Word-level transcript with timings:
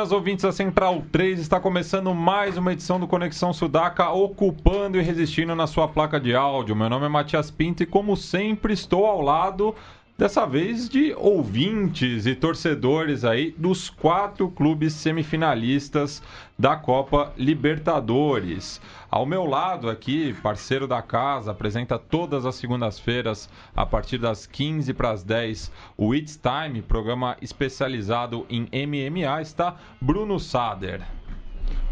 Buenas 0.00 0.12
ouvintes 0.12 0.44
da 0.44 0.50
Central 0.50 1.02
3, 1.12 1.38
está 1.38 1.60
começando 1.60 2.14
mais 2.14 2.56
uma 2.56 2.72
edição 2.72 2.98
do 2.98 3.06
Conexão 3.06 3.52
Sudaca, 3.52 4.08
ocupando 4.08 4.96
e 4.96 5.02
resistindo 5.02 5.54
na 5.54 5.66
sua 5.66 5.86
placa 5.86 6.18
de 6.18 6.34
áudio. 6.34 6.74
Meu 6.74 6.88
nome 6.88 7.04
é 7.04 7.08
Matias 7.10 7.50
Pinto 7.50 7.82
e, 7.82 7.86
como 7.86 8.16
sempre, 8.16 8.72
estou 8.72 9.04
ao 9.04 9.20
lado 9.20 9.74
dessa 10.20 10.44
vez 10.44 10.86
de 10.86 11.14
ouvintes 11.16 12.26
e 12.26 12.34
torcedores 12.34 13.24
aí 13.24 13.54
dos 13.56 13.88
quatro 13.88 14.50
clubes 14.50 14.92
semifinalistas 14.92 16.22
da 16.58 16.76
Copa 16.76 17.32
Libertadores. 17.38 18.82
Ao 19.10 19.24
meu 19.24 19.46
lado 19.46 19.88
aqui, 19.88 20.34
parceiro 20.42 20.86
da 20.86 21.00
casa, 21.00 21.52
apresenta 21.52 21.98
todas 21.98 22.44
as 22.44 22.56
segundas-feiras, 22.56 23.48
a 23.74 23.86
partir 23.86 24.18
das 24.18 24.44
15 24.44 24.92
para 24.92 25.10
as 25.10 25.22
10, 25.22 25.72
o 25.96 26.14
It's 26.14 26.38
Time, 26.38 26.82
programa 26.82 27.34
especializado 27.40 28.44
em 28.50 28.68
MMA, 28.86 29.40
está 29.40 29.76
Bruno 29.98 30.38
Sader. 30.38 31.00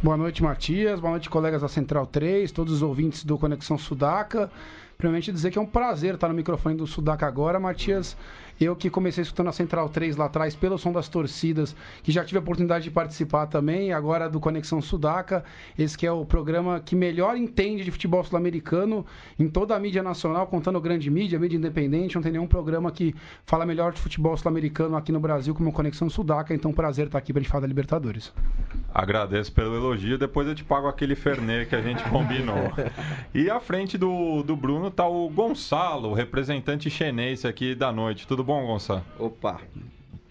Boa 0.02 0.18
noite, 0.18 0.42
Matias. 0.42 1.00
Boa 1.00 1.12
noite, 1.12 1.30
colegas 1.30 1.62
da 1.62 1.68
Central 1.68 2.06
3, 2.06 2.52
todos 2.52 2.74
os 2.74 2.82
ouvintes 2.82 3.24
do 3.24 3.38
Conexão 3.38 3.78
Sudaca. 3.78 4.50
Primeiramente 4.98 5.30
dizer 5.30 5.52
que 5.52 5.58
é 5.58 5.60
um 5.60 5.66
prazer 5.66 6.14
estar 6.14 6.26
no 6.26 6.34
microfone 6.34 6.74
do 6.74 6.84
Sudaca 6.84 7.24
agora, 7.24 7.60
Matias. 7.60 8.16
Eu 8.60 8.74
que 8.74 8.90
comecei 8.90 9.22
escutando 9.22 9.48
a 9.48 9.52
Central 9.52 9.88
3 9.88 10.16
lá 10.16 10.24
atrás, 10.24 10.56
pelo 10.56 10.76
som 10.76 10.90
das 10.90 11.08
torcidas, 11.08 11.76
que 12.02 12.10
já 12.10 12.24
tive 12.24 12.38
a 12.38 12.40
oportunidade 12.40 12.84
de 12.84 12.90
participar 12.90 13.46
também, 13.46 13.92
agora 13.92 14.28
do 14.28 14.40
Conexão 14.40 14.82
Sudaca. 14.82 15.44
Esse 15.78 15.96
que 15.96 16.06
é 16.06 16.10
o 16.10 16.24
programa 16.24 16.80
que 16.80 16.96
melhor 16.96 17.36
entende 17.36 17.84
de 17.84 17.90
futebol 17.90 18.24
sul-americano 18.24 19.06
em 19.38 19.48
toda 19.48 19.76
a 19.76 19.78
mídia 19.78 20.02
nacional, 20.02 20.46
contando 20.48 20.80
grande 20.80 21.08
mídia, 21.08 21.38
mídia 21.38 21.56
independente. 21.56 22.16
Não 22.16 22.22
tem 22.22 22.32
nenhum 22.32 22.48
programa 22.48 22.90
que 22.90 23.14
fala 23.46 23.64
melhor 23.64 23.92
de 23.92 24.00
futebol 24.00 24.36
sul-americano 24.36 24.96
aqui 24.96 25.12
no 25.12 25.20
Brasil 25.20 25.54
como 25.54 25.70
o 25.70 25.72
Conexão 25.72 26.10
Sudaca. 26.10 26.52
Então, 26.52 26.72
prazer 26.72 27.06
estar 27.06 27.18
aqui 27.18 27.32
para 27.32 27.40
a 27.40 27.42
gente 27.42 27.50
falar 27.50 27.60
da 27.60 27.66
Libertadores. 27.68 28.32
Agradeço 28.92 29.52
pelo 29.52 29.76
elogio, 29.76 30.18
depois 30.18 30.48
eu 30.48 30.54
te 30.54 30.64
pago 30.64 30.88
aquele 30.88 31.14
Fernet 31.14 31.68
que 31.68 31.76
a 31.76 31.80
gente 31.80 32.02
combinou. 32.10 32.72
e 33.32 33.48
à 33.48 33.60
frente 33.60 33.96
do, 33.96 34.42
do 34.42 34.56
Bruno 34.56 34.90
tá 34.90 35.06
o 35.06 35.28
Gonçalo, 35.28 36.12
representante 36.12 36.90
chinês 36.90 37.44
aqui 37.44 37.74
da 37.74 37.92
noite. 37.92 38.26
Tudo 38.26 38.47
bom, 38.48 38.64
Gonçalo? 38.64 39.04
Opa, 39.18 39.60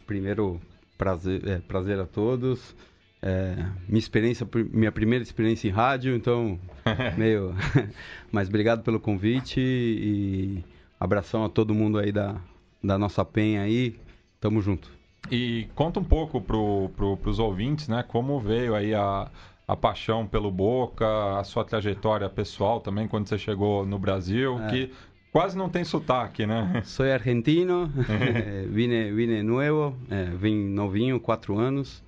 primeiro 0.08 0.60
prazer, 0.98 1.48
é, 1.48 1.60
prazer 1.60 2.00
a 2.00 2.06
todos. 2.08 2.76
É, 3.22 3.56
minha 3.88 4.00
experiência, 4.00 4.48
minha 4.74 4.92
primeira 4.92 5.22
experiência 5.22 5.68
em 5.68 5.72
rádio, 5.72 6.16
então 6.16 6.60
meio. 7.16 7.54
Mas 8.32 8.50
obrigado 8.50 8.82
pelo 8.82 9.00
convite 9.00 9.60
e 9.60 10.66
abração 11.00 11.46
a 11.46 11.50
todo 11.50 11.76
mundo 11.76 12.00
aí 12.00 12.12
da, 12.12 12.42
da 12.84 12.98
nossa 12.98 13.24
penha 13.24 13.62
aí. 13.62 13.96
Tamo 14.42 14.64
junto. 14.64 14.92
E 15.30 15.68
conta 15.76 16.00
um 16.00 16.04
pouco 16.04 16.42
pro, 16.42 16.90
pro, 16.98 17.18
pros 17.18 17.38
ouvintes, 17.38 17.88
né, 17.88 18.04
como 18.08 18.40
veio 18.40 18.74
aí 18.74 18.96
a, 18.96 19.30
a 19.68 19.76
paixão 19.76 20.26
pelo 20.26 20.50
Boca, 20.50 21.38
a 21.38 21.44
sua 21.44 21.64
trajetória 21.64 22.28
pessoal 22.28 22.80
também 22.80 23.08
quando 23.08 23.28
você 23.28 23.38
chegou 23.38 23.86
no 23.86 24.00
Brasil, 24.00 24.60
é. 24.64 24.70
que 24.70 24.92
quase 25.38 25.56
não 25.56 25.70
tem 25.70 25.84
sotaque, 25.84 26.48
né? 26.48 26.82
Sou 26.84 27.06
argentino, 27.06 27.92
vine, 28.72 29.12
vine 29.12 29.44
novo, 29.44 29.96
é, 30.10 30.24
vim 30.24 30.56
novinho, 30.56 31.20
quatro 31.20 31.60
anos. 31.60 32.04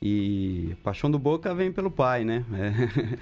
E 0.00 0.74
paixão 0.82 1.10
do 1.10 1.18
Boca 1.18 1.54
vem 1.54 1.70
pelo 1.70 1.90
pai, 1.90 2.24
né? 2.24 2.42
É, 2.54 3.18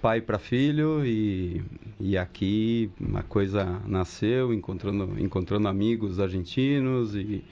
pai 0.00 0.20
para 0.20 0.38
filho 0.38 1.04
e, 1.04 1.64
e 1.98 2.16
aqui 2.16 2.88
uma 3.00 3.24
coisa 3.24 3.64
nasceu, 3.86 4.54
encontrando, 4.54 5.16
encontrando 5.18 5.66
amigos 5.66 6.20
argentinos 6.20 7.16
e, 7.16 7.44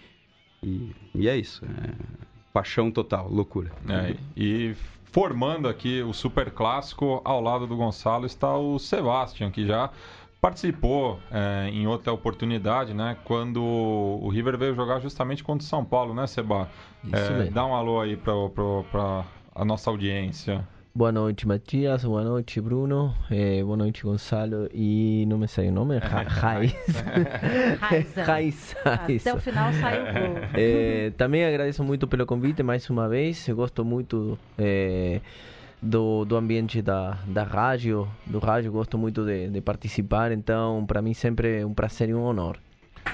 e, 0.63 0.95
e 1.17 1.29
é 1.29 1.37
isso. 1.37 1.65
É, 1.65 1.95
paixão 2.53 2.93
total, 2.93 3.29
loucura. 3.29 3.73
É, 3.89 4.15
e 4.37 4.73
formando 5.07 5.69
aqui 5.69 6.01
o 6.01 6.13
Super 6.13 6.53
Clássico, 6.53 7.21
ao 7.25 7.41
lado 7.41 7.67
do 7.67 7.77
Gonçalo 7.77 8.25
está 8.25 8.57
o 8.57 8.79
Sebastian, 8.79 9.51
que 9.51 9.67
já 9.67 9.91
participou 10.45 11.19
é, 11.31 11.71
em 11.71 11.87
outra 11.87 12.13
oportunidade, 12.13 12.93
né? 12.93 13.17
Quando 13.25 13.65
o 13.65 14.29
River 14.29 14.59
veio 14.59 14.75
jogar 14.75 15.01
justamente 15.01 15.43
contra 15.43 15.65
o 15.65 15.67
São 15.67 15.83
Paulo, 15.83 16.13
né, 16.13 16.27
Seba? 16.27 16.69
É, 17.11 17.51
dá 17.51 17.65
um 17.65 17.75
alô 17.75 17.99
aí 17.99 18.15
para 18.15 19.25
a 19.55 19.65
nossa 19.65 19.89
audiência. 19.89 20.63
Boa 20.95 21.11
noite, 21.11 21.49
Matias. 21.49 22.05
Boa 22.05 22.23
noite, 22.23 22.61
Bruno. 22.61 23.15
Eh, 23.31 23.65
boa 23.65 23.79
noite, 23.79 24.03
Gonçalo. 24.03 24.69
E 24.75 25.25
não 25.27 25.39
me 25.39 25.49
sai 25.49 25.71
o 25.71 25.73
nome? 25.73 25.97
Raiz. 26.29 26.75
Raiz. 28.15 28.77
Até 28.85 29.35
o 29.35 29.41
final 29.41 29.73
sai 29.73 29.99
o 29.99 30.05
gol. 30.05 30.43
Eh, 30.55 31.11
também 31.17 31.43
agradeço 31.43 31.83
muito 31.83 32.07
pelo 32.07 32.27
convite 32.27 32.63
mais 32.63 32.89
uma 32.91 33.09
vez. 33.09 33.49
Eu 33.49 33.57
gosto 33.57 33.83
muito. 33.83 34.39
Eh, 34.59 35.23
do, 35.85 36.25
do 36.25 36.37
ambiente 36.37 36.81
da, 36.81 37.19
da 37.27 37.45
rádio, 37.45 38.09
do 38.27 38.39
rádio, 38.39 38.73
gosto 38.73 38.97
muito 38.97 39.25
de, 39.25 39.49
de 39.49 39.61
participar, 39.61 40.33
então 40.33 40.85
para 40.87 41.03
mim 41.03 41.15
sempre 41.15 41.61
é 41.61 41.67
um 41.67 41.75
prazer 41.75 42.09
e 42.09 42.15
um 42.15 42.23
honor. 42.25 42.59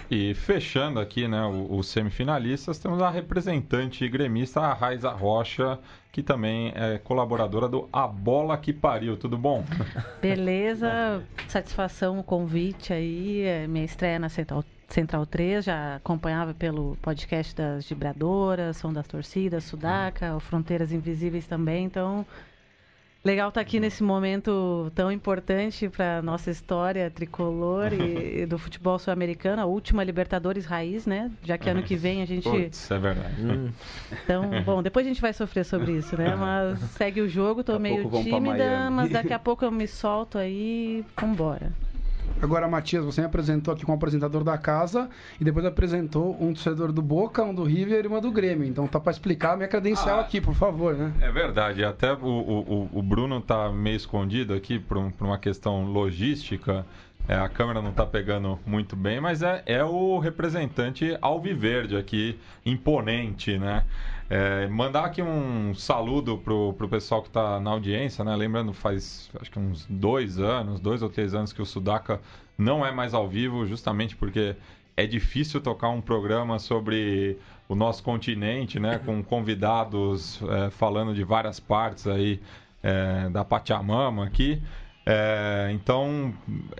E 0.08 0.34
fechando 0.34 0.98
aqui, 0.98 1.26
né, 1.28 1.41
os 1.69 1.88
semifinalistas, 1.88 2.78
temos 2.78 3.00
a 3.00 3.10
representante 3.10 4.08
gremista, 4.08 4.60
a 4.60 4.72
Raiza 4.72 5.10
Rocha, 5.10 5.78
que 6.12 6.22
também 6.22 6.72
é 6.75 6.98
colaboradora 6.98 7.69
do 7.69 7.88
A 7.92 8.06
Bola 8.06 8.56
Que 8.56 8.72
Pariu. 8.72 9.16
Tudo 9.16 9.38
bom? 9.38 9.64
Beleza, 10.20 11.22
satisfação 11.48 12.19
o 12.19 12.25
convite 12.25 12.92
aí, 12.92 13.42
é 13.42 13.66
minha 13.69 13.84
estreia 13.84 14.19
na 14.19 14.28
Central, 14.28 14.64
Central 14.88 15.26
3, 15.26 15.64
já 15.64 15.97
acompanhava 15.97 16.54
pelo 16.54 16.97
podcast 17.02 17.54
das 17.54 17.88
Vibradoras, 17.88 18.76
Som 18.76 18.92
das 18.92 19.06
Torcidas, 19.06 19.64
Sudaca, 19.64 20.37
o 20.37 20.41
Fronteiras 20.41 20.92
Invisíveis 20.92 21.47
também, 21.47 21.84
então 21.84 22.26
Legal 23.22 23.50
estar 23.50 23.60
tá 23.60 23.62
aqui 23.62 23.78
nesse 23.78 24.03
momento 24.03 24.91
tão 24.94 25.12
importante 25.12 25.91
para 25.91 26.22
nossa 26.22 26.50
história 26.50 27.10
tricolor 27.10 27.92
e, 27.92 28.41
e 28.42 28.47
do 28.47 28.58
futebol 28.58 28.98
sul-americano, 28.98 29.60
a 29.60 29.66
última 29.66 30.03
Libertadores 30.03 30.64
raiz, 30.64 31.04
né? 31.06 31.31
Já 31.42 31.58
que 31.58 31.69
ano 31.69 31.82
que 31.82 31.97
vem 31.97 32.22
a 32.22 32.25
gente. 32.25 32.48
Puts, 32.48 32.91
é 32.91 32.98
verdade. 32.98 33.42
Hum. 33.42 33.70
Então, 34.25 34.62
bom, 34.64 34.82
depois 34.82 35.04
a 35.04 35.08
gente 35.08 35.20
vai 35.20 35.34
sofrer 35.34 35.66
sobre 35.66 35.92
isso, 35.92 36.16
né? 36.16 36.34
Mas 36.34 36.78
segue 36.92 37.20
o 37.20 37.28
jogo, 37.28 37.62
tô 37.62 37.78
meio 37.78 38.08
tímida, 38.22 38.91
mas 38.91 39.10
daqui 39.10 39.34
a 39.34 39.38
pouco 39.38 39.66
eu 39.66 39.70
me 39.70 39.87
solto 39.87 40.38
aí, 40.38 41.04
vambora. 41.20 41.70
Agora, 42.43 42.67
Matias, 42.67 43.05
você 43.05 43.21
me 43.21 43.27
apresentou 43.27 43.75
aqui 43.75 43.84
como 43.84 43.97
apresentador 43.97 44.43
da 44.43 44.56
casa 44.56 45.09
e 45.39 45.45
depois 45.45 45.65
apresentou 45.67 46.37
um 46.41 46.55
torcedor 46.55 46.91
do 46.91 47.03
Boca, 47.03 47.43
um 47.43 47.55
do 47.55 47.65
River 47.65 48.05
e 48.05 48.09
uma 48.09 48.21
do 48.21 48.31
Grêmio. 48.31 48.67
Então 48.67 48.87
tá 48.87 48.99
para 48.99 49.12
explicar 49.12 49.53
a 49.53 49.56
minha 49.56 49.69
credencial 49.69 50.19
ah, 50.19 50.23
aqui, 50.23 50.41
por 50.41 50.55
favor, 50.55 50.95
né? 50.95 51.12
É 51.21 51.31
verdade. 51.31 51.84
Até 51.84 52.12
o, 52.12 52.27
o, 52.27 52.91
o 52.93 53.03
Bruno 53.03 53.41
tá 53.41 53.71
meio 53.71 53.97
escondido 53.97 54.55
aqui 54.55 54.79
por, 54.79 54.97
um, 54.97 55.11
por 55.11 55.27
uma 55.27 55.39
questão 55.39 55.84
logística. 55.84 56.87
É, 57.29 57.37
a 57.37 57.49
câmera 57.49 57.83
não 57.83 57.91
está 57.91 58.06
pegando 58.06 58.59
muito 58.67 58.97
bem, 58.97 59.21
mas 59.21 59.43
é, 59.43 59.62
é 59.67 59.84
o 59.84 60.19
representante 60.19 61.17
alviverde 61.21 61.97
aqui, 61.97 62.39
imponente, 62.65 63.59
né? 63.59 63.84
É, 64.33 64.69
mandar 64.69 65.07
aqui 65.07 65.21
um 65.21 65.75
saludo 65.75 66.39
pro, 66.39 66.73
pro 66.75 66.89
pessoal 66.89 67.21
que 67.21 67.27
está 67.27 67.59
na 67.59 67.71
audiência, 67.71 68.25
né? 68.25 68.37
Lembrando, 68.37 68.73
faz 68.73 69.29
acho 69.41 69.50
que 69.50 69.59
uns 69.59 69.85
dois 69.91 70.38
anos, 70.38 70.79
dois 70.79 71.03
ou 71.03 71.11
três 71.11 71.35
anos 71.35 71.53
que 71.53 71.61
o 71.61 71.67
Sudaca 71.67 72.21
não 72.56 72.87
é 72.87 72.93
mais 72.93 73.12
ao 73.12 73.29
vivo, 73.29 73.67
justamente 73.67 74.15
porque 74.15 74.55
é 74.97 75.05
difícil 75.05 75.61
tocar 75.61 75.88
um 75.88 76.00
programa 76.00 76.61
sobre 76.61 77.38
o 77.69 77.75
nosso 77.75 78.05
continente, 78.05 78.79
né? 78.79 79.00
Com 79.05 79.21
convidados 79.21 80.41
é, 80.43 80.71
falando 80.71 81.12
de 81.12 81.25
várias 81.25 81.59
partes 81.59 82.06
aí 82.06 82.41
é, 82.85 83.29
da 83.31 83.44
Pachamama 83.44 84.25
aqui. 84.25 84.62
É, 85.05 85.71
então, 85.73 86.33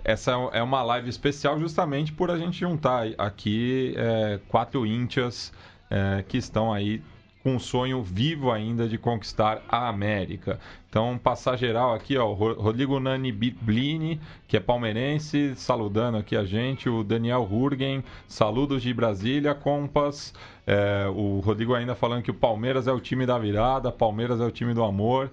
essa 0.05 0.31
é 0.53 0.63
uma 0.63 0.81
live 0.83 1.09
especial 1.09 1.59
justamente 1.59 2.13
por 2.13 2.31
a 2.31 2.37
gente 2.37 2.57
juntar 2.61 3.07
aqui 3.17 3.93
é, 3.97 4.39
quatro 4.47 4.85
íntias 4.85 5.51
é, 5.89 6.23
que 6.25 6.37
estão 6.37 6.71
aí 6.71 7.01
com 7.43 7.55
um 7.55 7.59
sonho 7.59 8.03
vivo 8.03 8.51
ainda 8.51 8.87
de 8.87 8.97
conquistar 8.97 9.63
a 9.67 9.87
América. 9.87 10.59
Então, 10.89 11.17
passar 11.17 11.57
geral 11.57 11.93
aqui, 11.93 12.17
ó, 12.17 12.33
Rodrigo 12.33 12.99
Nani 12.99 13.31
Blini, 13.31 14.19
que 14.47 14.57
é 14.57 14.59
palmeirense, 14.59 15.53
saludando 15.55 16.17
aqui 16.17 16.35
a 16.35 16.43
gente, 16.43 16.89
o 16.89 17.03
Daniel 17.03 17.47
Hurgen, 17.49 18.03
saludos 18.27 18.81
de 18.81 18.93
Brasília, 18.93 19.55
Compas, 19.55 20.33
é, 20.67 21.07
o 21.07 21.39
Rodrigo 21.39 21.73
ainda 21.73 21.95
falando 21.95 22.23
que 22.23 22.31
o 22.31 22.33
Palmeiras 22.33 22.87
é 22.87 22.91
o 22.91 22.99
time 22.99 23.25
da 23.25 23.37
virada, 23.37 23.91
Palmeiras 23.91 24.39
é 24.39 24.45
o 24.45 24.51
time 24.51 24.73
do 24.73 24.83
amor. 24.83 25.31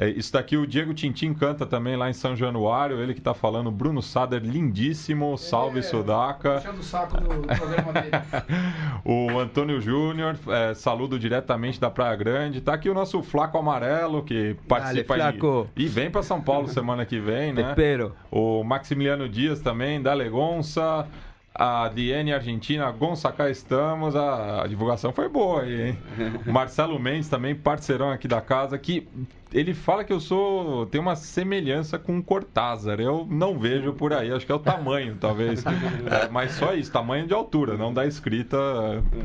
É, 0.00 0.08
isso 0.08 0.32
daqui 0.32 0.56
o 0.56 0.66
Diego 0.66 0.94
Tintim 0.94 1.34
canta 1.34 1.66
também 1.66 1.94
lá 1.94 2.08
em 2.08 2.14
São 2.14 2.34
Januário, 2.34 3.02
ele 3.02 3.12
que 3.12 3.20
tá 3.20 3.34
falando, 3.34 3.70
Bruno 3.70 4.00
Sader, 4.00 4.42
lindíssimo, 4.42 5.36
salve 5.36 5.80
É, 5.80 5.82
Sudaca. 5.82 6.54
Puxando 6.54 6.78
o 6.78 6.82
saco 6.82 7.20
do 7.20 7.46
programa 7.46 7.92
dele. 7.92 8.10
o 9.04 9.38
Antônio 9.38 9.78
Júnior, 9.78 10.38
é, 10.48 10.72
saludo 10.72 11.18
diretamente 11.18 11.78
da 11.78 11.90
Praia 11.90 12.16
Grande. 12.16 12.62
Tá 12.62 12.72
aqui 12.72 12.88
o 12.88 12.94
nosso 12.94 13.22
Flaco 13.22 13.58
Amarelo, 13.58 14.24
que 14.24 14.56
participa 14.66 15.18
Dale, 15.18 15.38
Flaco. 15.38 15.68
E, 15.76 15.84
e 15.84 15.86
vem 15.86 16.10
para 16.10 16.22
São 16.22 16.40
Paulo 16.40 16.66
semana 16.66 17.04
que 17.04 17.20
vem, 17.20 17.52
Te 17.52 17.60
né? 17.60 17.68
espero. 17.68 18.16
O 18.30 18.64
Maximiliano 18.64 19.28
Dias 19.28 19.60
também, 19.60 20.00
da 20.00 20.14
Legonça. 20.14 21.06
A 21.54 21.88
Diene 21.88 22.32
Argentina, 22.32 22.90
Gonça, 22.92 23.32
cá 23.32 23.50
estamos. 23.50 24.14
A, 24.14 24.62
a 24.62 24.66
divulgação 24.66 25.12
foi 25.12 25.28
boa 25.28 25.62
aí, 25.62 25.88
hein? 25.88 25.98
O 26.46 26.52
Marcelo 26.52 26.98
Mendes 26.98 27.28
também, 27.28 27.54
parceirão 27.54 28.10
aqui 28.10 28.28
da 28.28 28.40
casa, 28.40 28.78
que 28.78 29.08
ele 29.52 29.74
fala 29.74 30.04
que 30.04 30.12
eu 30.12 30.20
sou. 30.20 30.86
tem 30.86 31.00
uma 31.00 31.16
semelhança 31.16 31.98
com 31.98 32.18
o 32.18 32.22
Cortázar. 32.22 33.00
Eu 33.00 33.26
não 33.28 33.58
vejo 33.58 33.92
por 33.92 34.12
aí, 34.12 34.30
acho 34.32 34.46
que 34.46 34.52
é 34.52 34.54
o 34.54 34.60
tamanho, 34.60 35.16
talvez. 35.20 35.64
É, 36.10 36.28
mas 36.28 36.52
só 36.52 36.72
isso, 36.74 36.90
tamanho 36.90 37.26
de 37.26 37.34
altura, 37.34 37.76
não 37.76 37.92
da 37.92 38.06
escrita, 38.06 38.56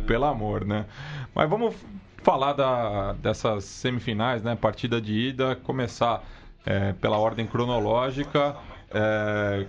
pelo 0.06 0.26
amor, 0.26 0.66
né? 0.66 0.86
Mas 1.34 1.50
vamos 1.50 1.76
falar 2.24 2.54
da, 2.54 3.14
dessas 3.14 3.64
semifinais, 3.66 4.44
né? 4.44 4.56
Partida 4.56 5.00
de 5.00 5.14
ida, 5.14 5.56
começar 5.56 6.24
é, 6.66 6.94
pela 6.94 7.18
ordem 7.18 7.46
cronológica. 7.46 8.56
É, 8.92 9.66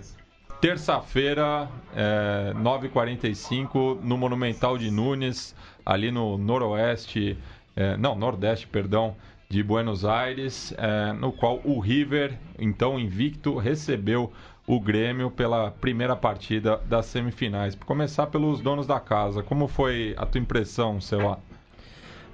Terça-feira, 0.59 1.69
é, 1.95 2.51
9h45, 2.55 4.01
no 4.01 4.17
Monumental 4.17 4.75
de 4.75 4.89
Nunes, 4.89 5.55
ali 5.85 6.09
no 6.09 6.35
noroeste, 6.35 7.37
é, 7.75 7.95
não, 7.95 8.15
nordeste, 8.15 8.67
perdão, 8.67 9.15
de 9.47 9.61
Buenos 9.61 10.03
Aires, 10.03 10.73
é, 10.75 11.13
no 11.13 11.31
qual 11.31 11.61
o 11.63 11.79
River, 11.79 12.39
então 12.57 12.99
invicto, 12.99 13.55
recebeu 13.55 14.33
o 14.65 14.79
Grêmio 14.79 15.29
pela 15.29 15.69
primeira 15.69 16.15
partida 16.15 16.77
das 16.89 17.05
semifinais. 17.05 17.75
Para 17.75 17.85
começar 17.85 18.25
pelos 18.25 18.59
donos 18.59 18.87
da 18.87 18.99
casa, 18.99 19.43
como 19.43 19.67
foi 19.67 20.15
a 20.17 20.25
tua 20.25 20.41
impressão, 20.41 20.99
Seu? 20.99 21.37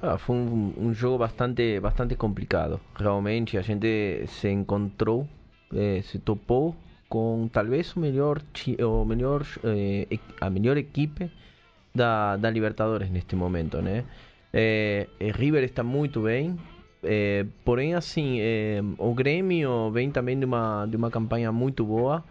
Ah, 0.01 0.17
foi 0.17 0.37
um, 0.37 0.73
um 0.77 0.93
jogo 0.93 1.17
bastante, 1.17 1.77
bastante 1.81 2.15
complicado. 2.15 2.79
Realmente 2.95 3.57
a 3.57 3.61
gente 3.61 4.25
se 4.27 4.49
encontrou, 4.49 5.27
eh, 5.73 6.01
se 6.03 6.19
topou 6.19 6.73
com 7.13 7.47
talvez 7.47 7.95
o 7.95 7.99
melhor, 7.99 8.41
o 8.79 9.05
melhor, 9.05 9.45
eh, 9.63 10.17
a 10.41 10.49
melhor 10.49 10.77
equipe 10.77 11.29
da, 11.93 12.37
da 12.37 12.49
Libertadores 12.49 13.07
neste 13.11 13.35
momento, 13.35 13.83
né? 13.83 14.03
River 15.35 15.63
está 15.63 15.83
muito 15.83 16.21
bem, 16.21 16.57
eh, 17.03 17.45
porém 17.63 17.93
assim, 17.93 18.39
o 18.97 19.13
Grêmio 19.13 19.91
vem 19.91 20.09
também 20.09 20.39
de 20.39 20.45
uma, 20.45 20.87
de 20.87 20.97
uma 20.97 21.11
campanha 21.11 21.51
muito 21.51 21.85
boa 21.85 22.23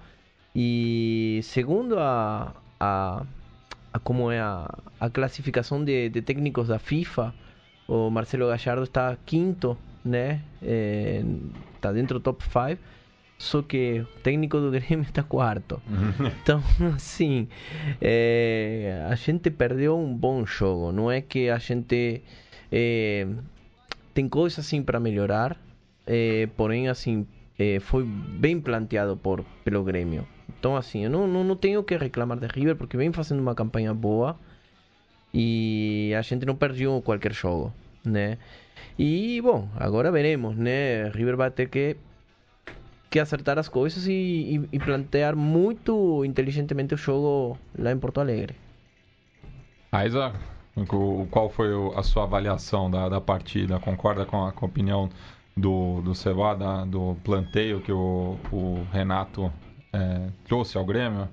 e 0.53 1.39
segundo 1.45 1.97
a, 2.01 2.53
a, 2.81 3.23
a 3.93 3.99
como 4.01 4.33
é 4.33 4.41
a, 4.41 4.69
a 4.99 5.09
classificação 5.09 5.85
de, 5.85 6.09
de 6.09 6.23
técnicos 6.23 6.67
da 6.67 6.81
FIFA, 6.81 7.33
o 7.87 8.11
Marcelo 8.11 8.49
Gallardo 8.49 8.83
está 8.83 9.17
quinto, 9.25 9.79
né? 10.05 10.43
Está 11.77 11.93
dentro 11.93 12.19
do 12.19 12.23
top 12.23 12.43
5. 12.43 12.83
Só 13.43 13.61
que 13.61 14.03
o 14.03 14.21
técnico 14.23 14.61
do 14.61 14.71
Grêmio 14.71 15.03
está 15.03 15.21
quarto. 15.21 15.83
Então, 16.43 16.63
assim, 16.95 17.49
é, 18.01 19.05
a 19.11 19.17
gente 19.17 19.51
perdeu 19.51 19.99
um 19.99 20.15
bom 20.15 20.47
jogo. 20.47 20.93
Não 20.93 21.11
é 21.11 21.21
que 21.21 21.51
a 21.51 21.59
gente 21.59 22.23
é, 22.71 23.27
tem 24.15 24.29
coisas 24.29 24.61
assim 24.61 24.81
para 24.81 25.01
melhorar, 25.01 25.57
é, 26.07 26.49
porém, 26.57 26.89
assim, 26.89 27.27
é, 27.59 27.81
foi 27.81 28.05
bem 28.05 28.61
planteado 28.61 29.17
por, 29.17 29.45
pelo 29.65 29.83
Grêmio. 29.83 30.25
Então, 30.57 30.77
assim, 30.77 31.03
eu 31.03 31.11
não, 31.11 31.27
não, 31.27 31.43
não 31.43 31.57
tenho 31.57 31.83
que 31.83 31.97
reclamar 31.97 32.39
de 32.39 32.47
River 32.47 32.77
porque 32.77 32.97
vem 32.97 33.13
fazendo 33.13 33.41
uma 33.41 33.57
campanha 33.57 33.93
boa 33.93 34.39
e 35.35 36.15
a 36.17 36.23
gente 36.23 36.47
não 36.47 36.55
perdeu 36.55 37.03
qualquer 37.03 37.33
jogo, 37.33 37.75
né? 38.05 38.39
E 38.97 39.41
bom, 39.43 39.69
agora 39.77 40.13
veremos, 40.13 40.57
né? 40.57 41.09
River 41.09 41.37
vai 41.37 41.51
ter 41.51 41.69
que 41.69 41.97
que 43.13 43.21
acertar 43.21 43.59
as 43.59 43.69
coisas 43.69 44.07
e, 44.07 44.13
e, 44.13 44.69
e 44.77 44.79
plantear 44.79 45.35
muito 45.37 46.25
inteligentemente 46.25 46.95
o 46.95 46.97
jogo 46.97 47.59
lá 47.79 47.93
em 47.93 47.99
Porto 47.99 48.21
Alegre. 48.21 48.55
Aiza, 49.93 50.33
qual 51.31 51.51
foi 51.51 51.69
a 51.95 52.03
sua 52.03 52.25
avaliação 52.25 52.91
da, 52.91 53.09
da 53.09 53.21
partida? 53.21 53.79
Concorda 53.79 54.25
com 54.25 54.47
a, 54.47 54.53
com 54.53 54.65
a 54.65 54.69
opinião 54.69 55.11
do, 55.57 56.01
do 56.01 56.15
Cevá, 56.15 56.55
da- 56.55 56.85
do 56.85 57.17
planteio 57.23 57.81
que 57.83 57.93
o, 57.93 58.39
o 58.51 58.87
Renato 58.91 59.53
é, 59.93 60.29
trouxe 60.47 60.79
ao 60.79 60.85
Grêmio? 60.85 61.29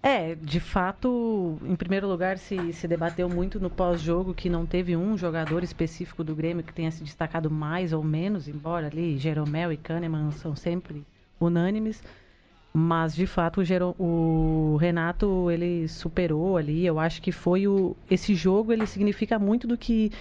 É, 0.00 0.36
de 0.36 0.60
fato, 0.60 1.58
em 1.64 1.74
primeiro 1.74 2.06
lugar, 2.06 2.38
se, 2.38 2.72
se 2.72 2.86
debateu 2.86 3.28
muito 3.28 3.58
no 3.58 3.68
pós-jogo 3.68 4.32
que 4.32 4.48
não 4.48 4.64
teve 4.64 4.96
um 4.96 5.16
jogador 5.16 5.64
específico 5.64 6.22
do 6.22 6.36
Grêmio 6.36 6.62
que 6.62 6.72
tenha 6.72 6.90
se 6.90 7.02
destacado 7.02 7.50
mais 7.50 7.92
ou 7.92 8.04
menos, 8.04 8.46
embora 8.46 8.86
ali 8.86 9.18
Jeromel 9.18 9.72
e 9.72 9.76
Kahneman 9.76 10.30
são 10.30 10.54
sempre 10.54 11.04
unânimes. 11.40 12.02
Mas, 12.72 13.14
de 13.14 13.26
fato, 13.26 13.60
o, 13.98 14.74
o 14.74 14.76
Renato, 14.76 15.50
ele 15.50 15.88
superou 15.88 16.56
ali. 16.56 16.86
Eu 16.86 17.00
acho 17.00 17.20
que 17.20 17.32
foi 17.32 17.66
o... 17.66 17.96
Esse 18.08 18.34
jogo, 18.34 18.72
ele 18.72 18.86
significa 18.86 19.36
muito 19.38 19.66
do 19.66 19.76
que 19.76 20.12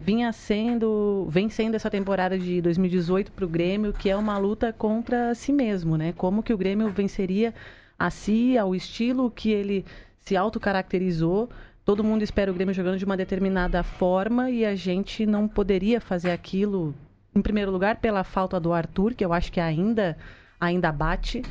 vinha 0.00 0.30
sendo... 0.32 1.26
Vem 1.30 1.48
sendo 1.48 1.74
essa 1.74 1.88
temporada 1.88 2.38
de 2.38 2.60
2018 2.60 3.32
para 3.32 3.46
o 3.46 3.48
Grêmio, 3.48 3.94
que 3.94 4.10
é 4.10 4.16
uma 4.16 4.36
luta 4.36 4.72
contra 4.74 5.34
si 5.34 5.52
mesmo, 5.52 5.96
né? 5.96 6.12
Como 6.12 6.42
que 6.42 6.52
o 6.52 6.58
Grêmio 6.58 6.90
venceria 6.90 7.54
a 7.98 8.10
si, 8.10 8.56
ao 8.56 8.74
estilo 8.74 9.30
que 9.30 9.50
ele 9.50 9.84
se 10.20 10.36
autocaracterizou. 10.36 11.48
Todo 11.84 12.04
mundo 12.04 12.22
espera 12.22 12.50
o 12.50 12.54
Grêmio 12.54 12.74
jogando 12.74 12.98
de 12.98 13.04
uma 13.04 13.16
determinada 13.16 13.82
forma 13.82 14.50
e 14.50 14.64
a 14.64 14.74
gente 14.74 15.26
não 15.26 15.48
poderia 15.48 16.00
fazer 16.00 16.30
aquilo, 16.30 16.94
em 17.34 17.42
primeiro 17.42 17.70
lugar, 17.70 17.96
pela 17.96 18.22
falta 18.22 18.60
do 18.60 18.72
Arthur, 18.72 19.14
que 19.14 19.24
eu 19.24 19.32
acho 19.32 19.50
que 19.50 19.60
ainda, 19.60 20.16
ainda 20.60 20.92
bate. 20.92 21.42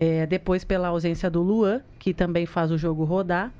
É, 0.00 0.26
depois 0.26 0.62
pela 0.62 0.88
ausência 0.88 1.28
do 1.28 1.42
Luan, 1.42 1.80
que 1.98 2.14
também 2.14 2.46
faz 2.46 2.70
o 2.70 2.78
jogo 2.78 3.04
rodar. 3.04 3.52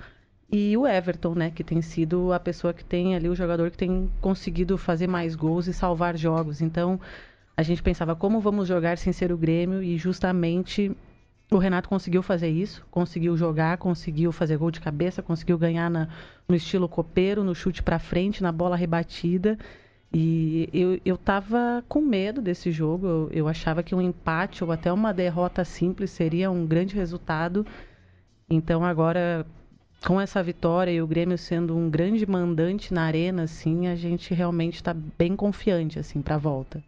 E 0.50 0.76
o 0.76 0.86
Everton, 0.86 1.34
né, 1.34 1.50
que 1.50 1.62
tem 1.62 1.82
sido 1.82 2.32
a 2.32 2.40
pessoa 2.40 2.72
que 2.72 2.84
tem 2.84 3.14
ali, 3.14 3.28
o 3.28 3.34
jogador 3.34 3.70
que 3.70 3.76
tem 3.76 4.10
conseguido 4.20 4.78
fazer 4.78 5.06
mais 5.06 5.36
gols 5.36 5.66
e 5.66 5.74
salvar 5.74 6.16
jogos. 6.16 6.62
Então, 6.62 6.98
a 7.56 7.62
gente 7.62 7.82
pensava 7.82 8.16
como 8.16 8.40
vamos 8.40 8.66
jogar 8.66 8.96
sem 8.96 9.12
ser 9.12 9.30
o 9.30 9.36
Grêmio 9.36 9.82
e 9.82 9.98
justamente 9.98 10.96
o 11.50 11.56
Renato 11.58 11.88
conseguiu 11.88 12.22
fazer 12.22 12.48
isso, 12.48 12.84
conseguiu 12.90 13.36
jogar, 13.36 13.78
conseguiu 13.78 14.30
fazer 14.32 14.56
gol 14.58 14.70
de 14.70 14.80
cabeça, 14.80 15.22
conseguiu 15.22 15.56
ganhar 15.56 15.88
na- 15.90 16.08
no 16.48 16.54
estilo 16.54 16.88
copeiro, 16.88 17.42
no 17.42 17.54
chute 17.54 17.82
pra 17.82 17.98
frente, 17.98 18.42
na 18.42 18.52
bola 18.52 18.76
rebatida. 18.76 19.58
E 20.12 20.68
eu, 20.72 21.00
eu 21.04 21.16
tava 21.18 21.84
com 21.88 22.00
medo 22.00 22.40
desse 22.40 22.70
jogo, 22.70 23.06
eu, 23.06 23.30
eu 23.32 23.48
achava 23.48 23.82
que 23.82 23.94
um 23.94 24.00
empate 24.00 24.64
ou 24.64 24.72
até 24.72 24.92
uma 24.92 25.12
derrota 25.12 25.64
simples 25.64 26.10
seria 26.10 26.50
um 26.50 26.66
grande 26.66 26.94
resultado. 26.94 27.66
Então 28.48 28.84
agora, 28.84 29.46
com 30.06 30.20
essa 30.20 30.42
vitória 30.42 30.90
e 30.90 31.02
o 31.02 31.06
Grêmio 31.06 31.36
sendo 31.36 31.76
um 31.76 31.90
grande 31.90 32.26
mandante 32.26 32.92
na 32.92 33.02
arena, 33.02 33.42
assim, 33.42 33.86
a 33.88 33.96
gente 33.96 34.32
realmente 34.32 34.76
está 34.76 34.94
bem 34.94 35.34
confiante, 35.36 35.98
assim, 35.98 36.22
pra 36.22 36.38
volta. 36.38 36.82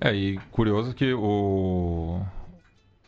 É, 0.00 0.14
e 0.14 0.38
curioso 0.50 0.94
que 0.94 1.12
o, 1.12 2.20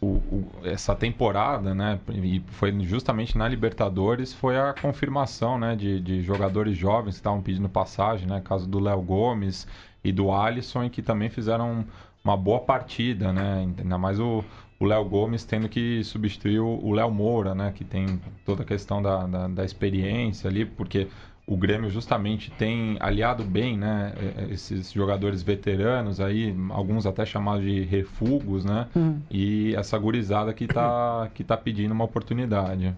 o- 0.02 0.21
o- 0.35 0.47
essa 0.64 0.94
temporada, 0.97 1.75
né, 1.75 1.99
e 2.12 2.40
foi 2.49 2.73
justamente 2.82 3.38
na 3.38 3.49
Libertadores, 3.49 4.32
foi 4.35 4.59
a 4.59 4.75
confirmação, 4.75 5.59
né, 5.59 5.76
de, 5.76 6.00
de 6.00 6.23
jogadores 6.23 6.76
jovens 6.76 7.14
que 7.14 7.21
estavam 7.21 7.40
pedindo 7.40 7.68
passagem, 7.68 8.26
né, 8.28 8.40
caso 8.44 8.68
do 8.68 8.80
Léo 8.80 9.00
Gomes 9.02 9.66
e 10.04 10.11
do 10.12 10.32
Alisson, 10.32 10.85
e 10.85 10.90
que 10.90 11.02
também 11.02 11.30
fizeram 11.30 11.85
uma 12.25 12.37
boa 12.37 12.61
partida, 12.61 13.32
né, 13.32 13.61
ainda 13.78 13.97
mais 13.99 14.18
o 14.21 14.44
Léo 14.80 15.04
Gomes 15.04 15.44
tendo 15.44 15.68
que 15.68 16.02
substituir 16.02 16.59
o 16.61 16.80
o 16.85 16.92
Léo 16.92 17.11
Moura, 17.11 17.54
né, 17.54 17.73
que 17.75 17.85
tem 17.85 18.21
toda 18.44 18.62
a 18.62 18.66
questão 18.66 19.00
da, 19.00 19.26
da, 19.26 19.49
da 19.49 19.64
experiência 19.64 20.50
ali, 20.50 20.64
porque 20.66 21.06
o 21.46 21.56
Grêmio 21.56 21.90
justamente 21.90 22.50
tem 22.52 22.96
aliado 23.00 23.42
bem, 23.44 23.76
né, 23.76 24.12
eh, 24.16 24.46
esses 24.52 24.92
jogadores 24.92 25.42
veteranos 25.42 26.20
aí, 26.20 26.54
alguns 26.70 27.04
até 27.04 27.26
chamados 27.26 27.64
de 27.64 27.82
refugos, 27.82 28.64
né, 28.64 28.87
Hum. 28.96 29.18
e 29.30 29.75
essa 29.76 29.99
gurizada 29.99 30.52
que 30.54 30.66
tá, 30.66 31.28
que 31.34 31.42
tá 31.42 31.56
pedindo 31.56 31.92
uma 31.92 32.04
oportunidade. 32.04 32.94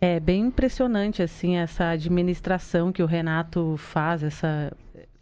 É 0.00 0.20
bem 0.20 0.42
impressionante 0.46 1.22
assim 1.22 1.56
essa 1.56 1.88
administração 1.90 2.92
que 2.92 3.02
o 3.02 3.06
Renato 3.06 3.74
faz, 3.78 4.22
essa 4.22 4.72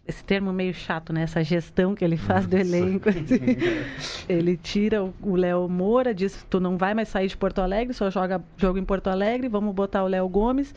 esse 0.08 0.22
termo 0.22 0.52
meio 0.52 0.72
chato, 0.72 1.12
né? 1.12 1.22
Essa 1.22 1.42
gestão 1.42 1.92
que 1.92 2.04
ele 2.04 2.16
faz 2.16 2.46
do 2.46 2.56
elenco. 2.56 3.08
assim. 3.08 3.26
Ele 4.28 4.56
tira 4.56 5.02
o- 5.02 5.12
o 5.20 5.34
Léo 5.34 5.68
Moura, 5.68 6.14
diz 6.14 6.46
tu 6.48 6.60
não 6.60 6.76
vai 6.78 6.94
mais 6.94 7.08
sair 7.08 7.26
de 7.26 7.36
Porto 7.36 7.60
Alegre, 7.60 7.92
só 7.92 8.08
joga 8.08 8.40
jogo 8.56 8.78
em 8.78 8.84
Porto 8.84 9.08
Alegre, 9.08 9.48
vamos 9.48 9.74
botar 9.74 10.04
o 10.04 10.06
Léo 10.06 10.28
Gomes 10.28 10.72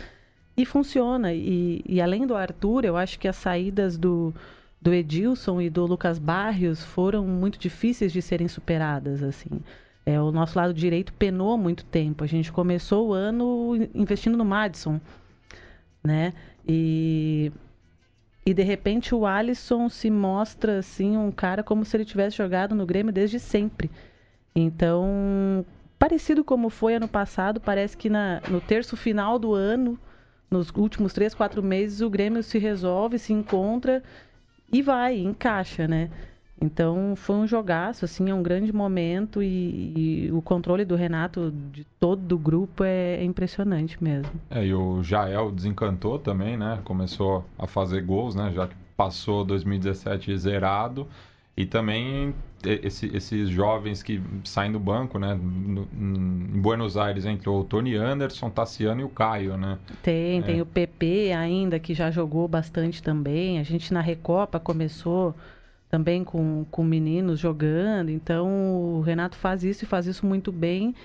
e 0.60 0.66
funciona. 0.66 1.34
E, 1.34 1.82
e 1.88 2.02
além 2.02 2.28
do 2.28 2.36
Arthur, 2.36 2.84
eu 2.84 2.98
acho 2.98 3.18
que 3.18 3.30
as 3.30 3.38
saídas 3.38 3.98
do 3.98 4.34
do 4.82 4.94
Edilson 4.94 5.60
e 5.60 5.70
do 5.70 5.86
Lucas 5.86 6.18
Barrios 6.18 6.82
foram 6.86 7.26
muito 7.26 7.60
difíceis 7.60 8.14
de 8.14 8.22
serem 8.22 8.48
superadas, 8.48 9.22
assim. 9.22 9.62
É, 10.06 10.22
o 10.22 10.32
nosso 10.32 10.58
lado 10.58 10.74
direito 10.74 11.12
penou 11.14 11.58
muito 11.58 11.84
tempo. 11.84 12.24
A 12.24 12.28
gente 12.28 12.50
começou 12.50 13.10
o 13.10 13.14
ano 13.14 13.76
investindo 13.94 14.38
no 14.38 14.46
Madison, 14.46 15.02
né? 16.02 16.34
E, 16.66 17.52
e 18.46 18.54
de 18.54 18.64
repente 18.64 19.14
o 19.14 19.26
Alisson 19.26 19.90
se 19.90 20.10
mostra 20.10 20.80
assim 20.80 21.18
um 21.18 21.30
cara 21.30 21.62
como 21.62 21.84
se 21.84 21.98
ele 21.98 22.06
tivesse 22.06 22.38
jogado 22.38 22.74
no 22.74 22.86
Grêmio 22.86 23.12
desde 23.12 23.38
sempre. 23.38 23.92
Então, 24.56 25.66
parecido 25.98 26.42
como 26.42 26.70
foi 26.70 26.96
ano 26.96 27.08
passado, 27.08 27.60
parece 27.60 27.98
que 27.98 28.10
na, 28.10 28.42
no 28.50 28.62
terço 28.62 28.96
final 28.96 29.38
do 29.38 29.54
ano, 29.54 30.00
nos 30.50 30.72
últimos 30.76 31.14
três, 31.14 31.34
quatro 31.34 31.62
meses, 31.62 32.02
o 32.02 32.10
Grêmio 32.10 32.42
se 32.44 32.58
resolve, 32.58 33.20
se 33.20 33.34
encontra 33.34 34.04
e 34.72 34.82
vai, 34.82 35.18
encaixa, 35.20 35.88
né? 35.88 36.10
Então 36.62 37.16
foi 37.16 37.38
um 37.38 37.48
jogaço, 37.48 38.04
assim, 38.04 38.30
é 38.30 38.34
um 38.34 38.44
grande 38.44 38.74
momento 38.74 39.42
e, 39.42 40.26
e 40.28 40.32
o 40.32 40.42
controle 40.42 40.84
do 40.84 40.96
Renato 40.96 41.54
de 41.72 41.86
todo 42.00 42.34
o 42.34 42.38
grupo 42.38 42.84
é, 42.84 43.16
é, 43.16 43.24
impressionante 43.24 44.04
mesmo. 44.04 44.32
É, 44.50 44.66
e 44.66 44.74
o 44.74 45.02
Jael 45.02 45.52
desencantou 45.52 46.20
também, 46.20 46.58
né? 46.58 46.80
Começou 46.84 47.46
a 47.58 47.66
fazer 47.66 48.02
gols, 48.02 48.36
né? 48.36 48.52
Já 48.54 48.68
que 48.68 48.76
passou 48.98 49.46
2017 49.46 50.38
zerado. 50.38 51.08
E 51.60 51.66
também 51.66 52.34
esse, 52.64 53.14
esses 53.14 53.50
jovens 53.50 54.02
que 54.02 54.22
saem 54.46 54.72
do 54.72 54.80
banco, 54.80 55.20
né? 55.20 55.38
No, 55.38 55.86
em 55.94 56.62
Buenos 56.62 56.96
Aires 56.96 57.26
entrou 57.26 57.60
o 57.60 57.64
Tony 57.66 57.98
Anderson, 57.98 58.50
Tassiano 58.50 59.02
e 59.02 59.04
o 59.04 59.10
Caio, 59.10 59.58
né? 59.58 59.78
Tem, 60.02 60.40
é. 60.40 60.42
tem 60.42 60.62
o 60.62 60.66
PP 60.66 61.34
ainda, 61.34 61.78
que 61.78 61.94
já 61.94 62.10
jogou 62.10 62.48
bastante 62.48 63.04
também. 63.04 63.60
A 63.60 63.64
gente 63.64 63.94
na 63.94 64.00
Recopa 64.00 64.58
começou 64.58 65.36
também 65.90 66.24
com, 66.24 66.66
com 66.72 66.82
meninos 66.82 67.42
jogando. 67.42 68.10
Então 68.10 68.48
o 68.96 69.02
Renato 69.02 69.36
faz 69.36 69.62
isso 69.66 69.84
e 69.84 69.88
faz 69.88 70.08
isso 70.08 70.26
muito 70.26 70.50
bem 70.50 70.96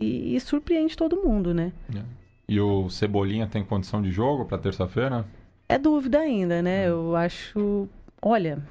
e, 0.00 0.36
e 0.36 0.40
surpreende 0.40 0.96
todo 0.96 1.16
mundo, 1.16 1.52
né? 1.52 1.72
É. 1.92 2.00
E 2.48 2.60
o 2.60 2.88
Cebolinha 2.88 3.48
tem 3.48 3.64
condição 3.64 4.00
de 4.00 4.12
jogo 4.12 4.44
para 4.44 4.56
terça-feira? 4.56 5.26
É 5.68 5.76
dúvida 5.76 6.20
ainda, 6.20 6.62
né? 6.62 6.84
É. 6.84 6.90
Eu 6.90 7.16
acho. 7.16 7.88
Olha, 8.22 8.62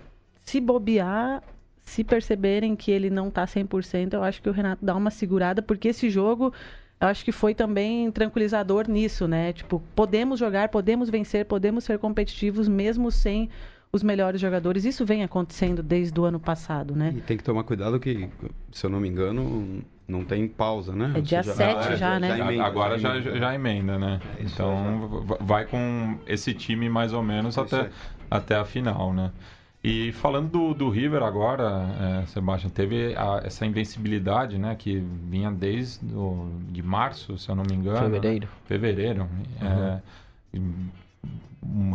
se 0.46 0.62
bobear, 0.62 1.44
se 1.82 2.04
perceberem 2.04 2.76
que 2.76 2.92
ele 2.92 3.10
não 3.10 3.30
tá 3.30 3.46
100%, 3.46 4.14
eu 4.14 4.24
acho 4.24 4.42
que 4.42 4.50
o 4.50 4.54
Renato 4.54 4.86
dá 4.86 4.96
uma 4.96 5.12
segurada, 5.12 5.62
porque 5.62 5.90
esse 5.90 6.10
jogo 6.10 6.54
eu 7.00 7.08
acho 7.08 7.26
que 7.26 7.32
foi 7.32 7.54
também 7.54 8.10
tranquilizador 8.12 8.90
nisso, 8.90 9.28
né? 9.28 9.52
Tipo, 9.52 9.82
podemos 9.96 10.40
jogar, 10.40 10.70
podemos 10.70 11.10
vencer, 11.10 11.46
podemos 11.46 11.84
ser 11.84 12.00
competitivos 12.00 12.68
mesmo 12.68 13.12
sem 13.12 13.50
os 13.92 14.02
melhores 14.02 14.40
jogadores. 14.40 14.86
Isso 14.86 15.06
vem 15.06 15.24
acontecendo 15.24 15.84
desde 15.84 16.18
o 16.20 16.24
ano 16.24 16.40
passado, 16.40 16.96
né? 16.96 17.14
E 17.16 17.22
tem 17.22 17.38
que 17.38 17.44
tomar 17.44 17.64
cuidado 17.64 18.00
que, 18.00 18.30
se 18.72 18.86
eu 18.86 18.90
não 18.90 19.00
me 19.00 19.10
engano, 19.10 19.84
não 20.08 20.24
tem 20.24 20.48
pausa, 20.48 20.96
né? 20.96 21.14
É 21.16 21.22
dia 21.22 21.44
7 21.44 21.98
já, 21.98 22.20
né? 22.20 22.30
Já 22.30 22.46
emenda, 22.46 22.64
agora 22.64 22.98
já, 22.98 23.20
já 23.20 23.54
emenda, 23.54 24.00
né? 24.00 24.20
É 24.40 24.44
então 24.44 25.26
vai 25.42 25.66
com 25.66 26.18
esse 26.26 26.54
time 26.54 26.90
mais 26.90 27.12
ou 27.12 27.24
menos 27.24 27.58
até, 27.58 27.90
até 28.32 28.56
a 28.56 28.64
final, 28.64 29.14
né? 29.14 29.32
E 29.88 30.12
falando 30.14 30.50
do, 30.50 30.74
do 30.74 30.90
River 30.90 31.22
agora, 31.22 32.24
é, 32.24 32.26
Sebastião, 32.26 32.72
teve 32.72 33.14
a, 33.16 33.42
essa 33.46 33.68
invencibilidade, 33.68 34.58
né? 34.58 34.74
Que 34.74 34.98
vinha 34.98 35.52
desde 35.52 36.04
do, 36.04 36.50
de 36.72 36.82
março, 36.82 37.38
se 37.38 37.48
eu 37.50 37.56
não 37.56 37.64
me 37.64 37.76
engano. 37.76 38.00
Fevereiro. 38.00 38.48
Né? 38.48 38.52
Fevereiro. 38.66 39.30
Uhum. 39.62 39.68
É, 39.68 40.02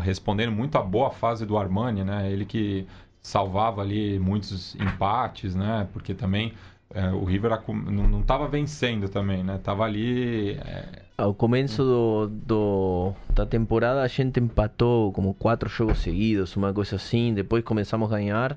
respondendo 0.04 0.52
muito 0.52 0.78
à 0.78 0.82
boa 0.82 1.10
fase 1.10 1.44
do 1.44 1.58
Armani, 1.58 2.04
né? 2.04 2.30
Ele 2.30 2.44
que 2.44 2.86
salvava 3.20 3.80
ali 3.80 4.20
muitos 4.20 4.76
empates, 4.76 5.56
né? 5.56 5.88
Porque 5.92 6.14
também 6.14 6.54
é, 6.92 7.08
o 7.10 7.24
River 7.24 7.52
não 7.68 8.20
estava 8.20 8.48
vencendo 8.48 9.08
também, 9.08 9.44
né? 9.44 9.60
Tava 9.62 9.84
ali. 9.84 10.52
É... 10.54 11.02
Ao 11.16 11.32
começo 11.34 11.84
do, 11.84 12.26
do, 12.28 13.12
da 13.32 13.46
temporada 13.46 14.02
a 14.02 14.08
gente 14.08 14.40
empatou 14.40 15.12
como 15.12 15.34
quatro 15.34 15.68
jogos 15.68 15.98
seguidos, 15.98 16.56
uma 16.56 16.72
coisa 16.72 16.96
assim. 16.96 17.32
Depois 17.32 17.62
começamos 17.62 18.12
a 18.12 18.16
ganhar. 18.16 18.56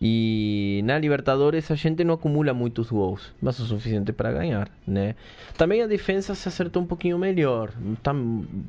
E 0.00 0.82
na 0.84 0.98
Libertadores 0.98 1.70
a 1.70 1.74
gente 1.74 2.04
não 2.04 2.14
acumula 2.14 2.52
muitos 2.52 2.90
gols, 2.90 3.32
mas 3.40 3.58
o 3.58 3.64
suficiente 3.64 4.12
para 4.12 4.30
ganhar, 4.30 4.68
né? 4.86 5.14
Também 5.56 5.82
a 5.82 5.86
defesa 5.86 6.34
se 6.34 6.46
acertou 6.46 6.82
um 6.82 6.86
pouquinho 6.86 7.18
melhor, 7.18 7.72
está 7.94 8.12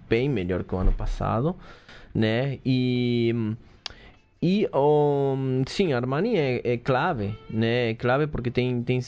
bem 0.07 0.29
melhor 0.29 0.63
que 0.63 0.73
o 0.73 0.77
ano 0.77 0.93
passado, 0.93 1.53
né? 2.15 2.59
E 2.65 3.35
e 4.41 4.69
um, 4.71 5.63
sim, 5.65 5.93
Armani 5.93 6.37
é, 6.37 6.61
é, 6.63 6.77
clave, 6.77 7.35
né? 7.49 7.89
É 7.89 7.93
clave 7.95 8.27
porque 8.27 8.51
tem, 8.51 8.83
tem, 8.83 8.99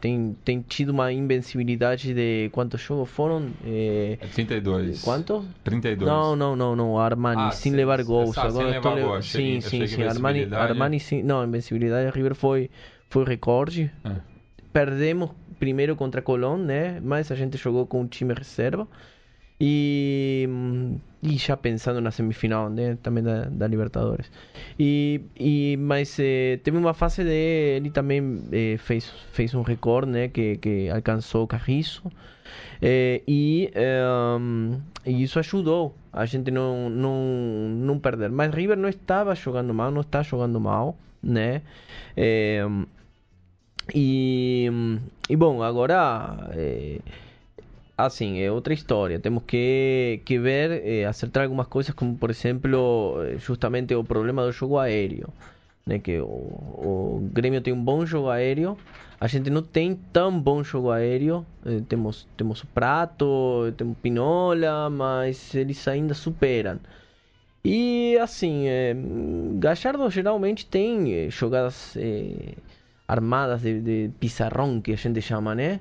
tem, 0.00 0.36
tem 0.42 0.60
tido 0.62 0.90
uma 0.90 1.12
invencibilidade 1.12 2.14
de 2.14 2.48
quantos 2.52 2.80
jogos 2.80 3.10
foram? 3.10 3.50
É, 3.66 4.16
32. 4.32 5.02
Quanto? 5.02 5.44
32. 5.62 6.10
Não, 6.10 6.34
não, 6.34 6.56
não, 6.56 6.74
não. 6.74 6.98
Armani 6.98 7.42
ah, 7.42 7.50
sem 7.50 7.72
sim, 7.72 7.76
levar 7.76 8.02
gols. 8.02 8.36
Agora 8.38 8.64
sem 8.64 8.72
levar 8.72 8.94
le... 8.94 9.22
Sim, 9.22 9.60
sim, 9.60 9.86
sim. 9.86 10.02
Armani, 10.04 10.48
Armani 10.54 10.98
sim. 10.98 11.22
Não, 11.22 11.42
a 11.42 11.46
invencibilidade 11.46 12.10
River 12.16 12.34
foi, 12.34 12.70
foi 13.10 13.24
recorde. 13.24 13.90
É. 14.02 14.12
Perdemos 14.72 15.30
primeiro 15.58 15.96
contra 15.96 16.22
Colón, 16.22 16.58
né? 16.58 16.98
Mas 17.02 17.30
a 17.30 17.34
gente 17.34 17.58
jogou 17.58 17.86
com 17.86 18.02
o 18.02 18.06
time 18.06 18.32
reserva. 18.32 18.88
E, 19.60 20.48
e 21.20 21.36
já 21.36 21.56
pensando 21.56 22.00
na 22.00 22.12
semifinal 22.12 22.70
também 23.02 23.24
da, 23.24 23.66
Libertadores. 23.66 24.30
E, 24.78 25.20
e, 25.36 25.76
mas 25.76 26.16
eh, 26.20 26.60
teve 26.62 26.76
uma 26.76 26.94
fase 26.94 27.24
de. 27.24 27.90
Também 27.90 28.40
eh, 28.52 28.76
fez, 28.78 29.10
fez 29.32 29.54
um 29.54 29.62
recorde 29.62 30.28
que, 30.28 30.58
que 30.58 30.88
alcançou 30.90 31.44
o. 31.44 32.12
Eh, 32.80 33.22
e, 33.26 33.72
e 35.04 35.22
isso 35.22 35.40
ajudou 35.40 35.94
a 36.12 36.24
gente 36.24 36.50
não, 36.50 36.88
não, 36.88 37.68
não 37.68 37.98
perder. 37.98 38.30
Mas 38.30 38.52
River 38.54 38.76
não 38.76 38.88
estava 38.88 39.34
jogando 39.34 39.74
mal, 39.74 39.90
não 39.90 40.02
está 40.02 40.22
jogando 40.22 40.60
mal. 40.60 40.96
Né? 41.20 41.62
e, 43.92 44.70
e 45.28 45.36
bom, 45.36 45.62
agora 45.62 46.48
assim, 47.98 48.40
é 48.40 48.50
outra 48.50 48.72
história. 48.72 49.18
Temos 49.18 49.42
que, 49.46 50.20
que 50.24 50.38
ver, 50.38 50.82
eh, 50.86 51.04
acertar 51.04 51.42
algumas 51.44 51.66
coisas, 51.66 51.94
como 51.94 52.16
por 52.16 52.30
exemplo, 52.30 53.16
justamente 53.38 53.94
o 53.94 54.04
problema 54.04 54.44
do 54.44 54.52
jogo 54.52 54.78
aéreo. 54.78 55.28
Né? 55.84 55.98
Que 55.98 56.20
o, 56.20 56.26
o 56.26 57.30
Grêmio 57.32 57.60
tem 57.60 57.72
um 57.72 57.82
bom 57.82 58.06
jogo 58.06 58.28
aéreo, 58.30 58.76
a 59.20 59.26
gente 59.26 59.50
não 59.50 59.62
tem 59.62 59.96
tão 60.12 60.38
bom 60.40 60.62
jogo 60.62 60.90
aéreo. 60.90 61.44
Eh, 61.66 61.82
temos, 61.88 62.26
temos 62.36 62.62
o 62.62 62.66
Prato, 62.68 63.72
temos 63.76 63.96
Pinola, 63.98 64.88
mas 64.90 65.54
eles 65.54 65.86
ainda 65.88 66.14
superam. 66.14 66.78
E 67.64 68.16
assim, 68.18 68.68
é, 68.68 68.94
geralmente 70.10 70.64
tem 70.66 71.28
jogadas 71.30 71.96
é, 71.96 72.54
armadas 73.06 73.62
de, 73.62 73.80
de 73.80 74.10
pizarrão, 74.20 74.80
que 74.80 74.92
a 74.92 74.96
gente 74.96 75.20
chama, 75.20 75.54
né? 75.54 75.80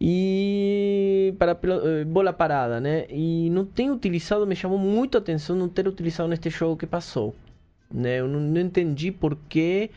E 0.00 1.34
para 1.38 1.52
eh, 1.52 2.04
bola 2.04 2.32
parada, 2.32 2.80
né? 2.80 3.04
E 3.10 3.50
não 3.50 3.66
tem 3.66 3.90
utilizado, 3.90 4.46
me 4.46 4.56
chamou 4.56 4.78
muito 4.78 5.18
a 5.18 5.20
atenção 5.20 5.54
não 5.54 5.68
ter 5.68 5.86
utilizado 5.86 6.28
neste 6.28 6.48
jogo 6.48 6.76
que 6.76 6.86
passou, 6.86 7.34
né? 7.92 8.20
Eu 8.20 8.26
não, 8.26 8.40
não 8.40 8.60
entendi 8.60 9.12
por 9.12 9.36
que 9.48 9.90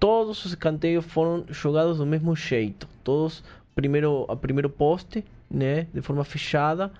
todos 0.00 0.44
os 0.44 0.52
escanteios 0.52 1.04
foram 1.04 1.44
jogados 1.48 1.98
do 1.98 2.06
mesmo 2.06 2.34
jeito, 2.34 2.88
todos 3.04 3.44
primeiro 3.76 4.26
a 4.28 4.34
primeiro 4.34 4.68
poste, 4.68 5.24
né? 5.48 5.86
De 5.94 6.00
forma 6.00 6.24
fechada. 6.24 6.90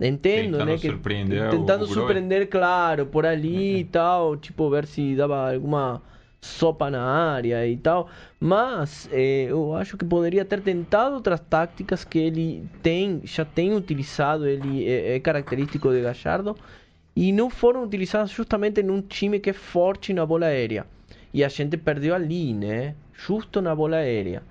Entendo, 0.00 0.52
tentando 0.52 0.64
né? 0.64 0.78
Que, 0.78 0.88
surpreender 0.88 1.50
tentando 1.50 1.86
surpreender, 1.86 2.48
claro, 2.48 3.04
por 3.06 3.26
ali 3.26 3.80
e 3.80 3.84
tal, 3.84 4.36
tipo 4.36 4.68
ver 4.70 4.86
se 4.86 5.14
dava 5.14 5.52
alguma 5.52 6.02
sopa 6.40 6.90
na 6.90 7.02
área 7.02 7.66
e 7.66 7.76
tal. 7.76 8.08
Mas 8.38 9.08
eh, 9.12 9.46
eu 9.48 9.74
acho 9.74 9.96
que 9.96 10.04
poderia 10.04 10.44
ter 10.44 10.60
tentado 10.60 11.14
outras 11.14 11.40
táticas 11.40 12.04
que 12.04 12.18
ele 12.18 12.68
tem, 12.82 13.20
já 13.24 13.44
tem 13.44 13.74
utilizado, 13.74 14.46
ele 14.46 14.86
é, 14.88 15.16
é 15.16 15.20
característico 15.20 15.90
de 15.90 16.00
Gallardo 16.00 16.56
e 17.14 17.32
não 17.32 17.50
foram 17.50 17.84
utilizadas 17.84 18.30
justamente 18.30 18.82
num 18.82 19.02
time 19.02 19.38
que 19.38 19.50
é 19.50 19.52
forte 19.52 20.12
na 20.12 20.24
bola 20.24 20.46
aérea. 20.46 20.86
E 21.32 21.44
a 21.44 21.48
gente 21.48 21.76
perdeu 21.76 22.14
ali, 22.14 22.52
né? 22.54 22.94
Justo 23.12 23.60
na 23.60 23.74
bola 23.74 23.96
aérea. 23.96 24.42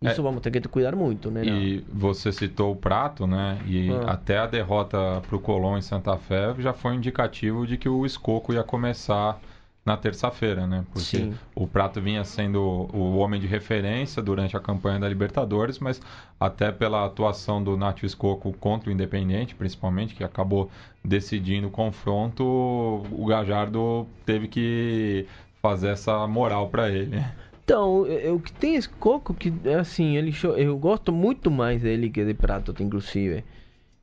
Isso 0.00 0.20
é, 0.20 0.22
vamos 0.22 0.40
ter 0.42 0.52
que 0.52 0.60
cuidar 0.68 0.94
muito, 0.94 1.28
né? 1.30 1.44
E 1.44 1.84
você 1.92 2.30
citou 2.30 2.72
o 2.72 2.76
Prato, 2.76 3.26
né? 3.26 3.58
E 3.66 3.90
ah. 3.90 4.12
até 4.12 4.38
a 4.38 4.46
derrota 4.46 5.20
para 5.26 5.36
o 5.36 5.40
Colón 5.40 5.76
em 5.76 5.82
Santa 5.82 6.16
Fé 6.16 6.54
já 6.58 6.72
foi 6.72 6.94
indicativo 6.94 7.66
de 7.66 7.76
que 7.76 7.88
o 7.88 8.06
Escoco 8.06 8.52
ia 8.52 8.62
começar 8.62 9.40
na 9.88 9.96
terça-feira, 9.96 10.66
né? 10.66 10.84
Porque 10.92 11.16
Sim. 11.16 11.34
o 11.54 11.66
Prato 11.66 11.98
vinha 11.98 12.22
sendo 12.22 12.60
o 12.60 13.16
homem 13.16 13.40
de 13.40 13.46
referência 13.46 14.22
durante 14.22 14.54
a 14.54 14.60
campanha 14.60 15.00
da 15.00 15.08
Libertadores, 15.08 15.78
mas 15.78 15.98
até 16.38 16.70
pela 16.70 17.06
atuação 17.06 17.64
do 17.64 17.74
Nacho 17.74 18.04
Escoco 18.04 18.52
contra 18.52 18.90
o 18.90 18.92
Independente, 18.92 19.54
principalmente, 19.54 20.14
que 20.14 20.22
acabou 20.22 20.70
decidindo 21.02 21.68
o 21.68 21.70
confronto, 21.70 22.44
o 22.44 23.24
Gajardo 23.26 24.06
teve 24.26 24.46
que 24.46 25.26
fazer 25.62 25.88
essa 25.88 26.26
moral 26.26 26.68
para 26.68 26.90
ele. 26.90 27.24
Então, 27.64 28.02
o 28.32 28.40
que 28.40 28.52
tem 28.52 28.76
esse 28.76 28.88
Coco 28.88 29.32
que, 29.32 29.52
assim, 29.78 30.16
ele 30.16 30.34
eu 30.56 30.76
gosto 30.78 31.12
muito 31.12 31.50
mais 31.50 31.80
dele 31.80 32.10
que 32.10 32.24
de 32.24 32.34
Prato, 32.34 32.74
inclusive. 32.82 33.42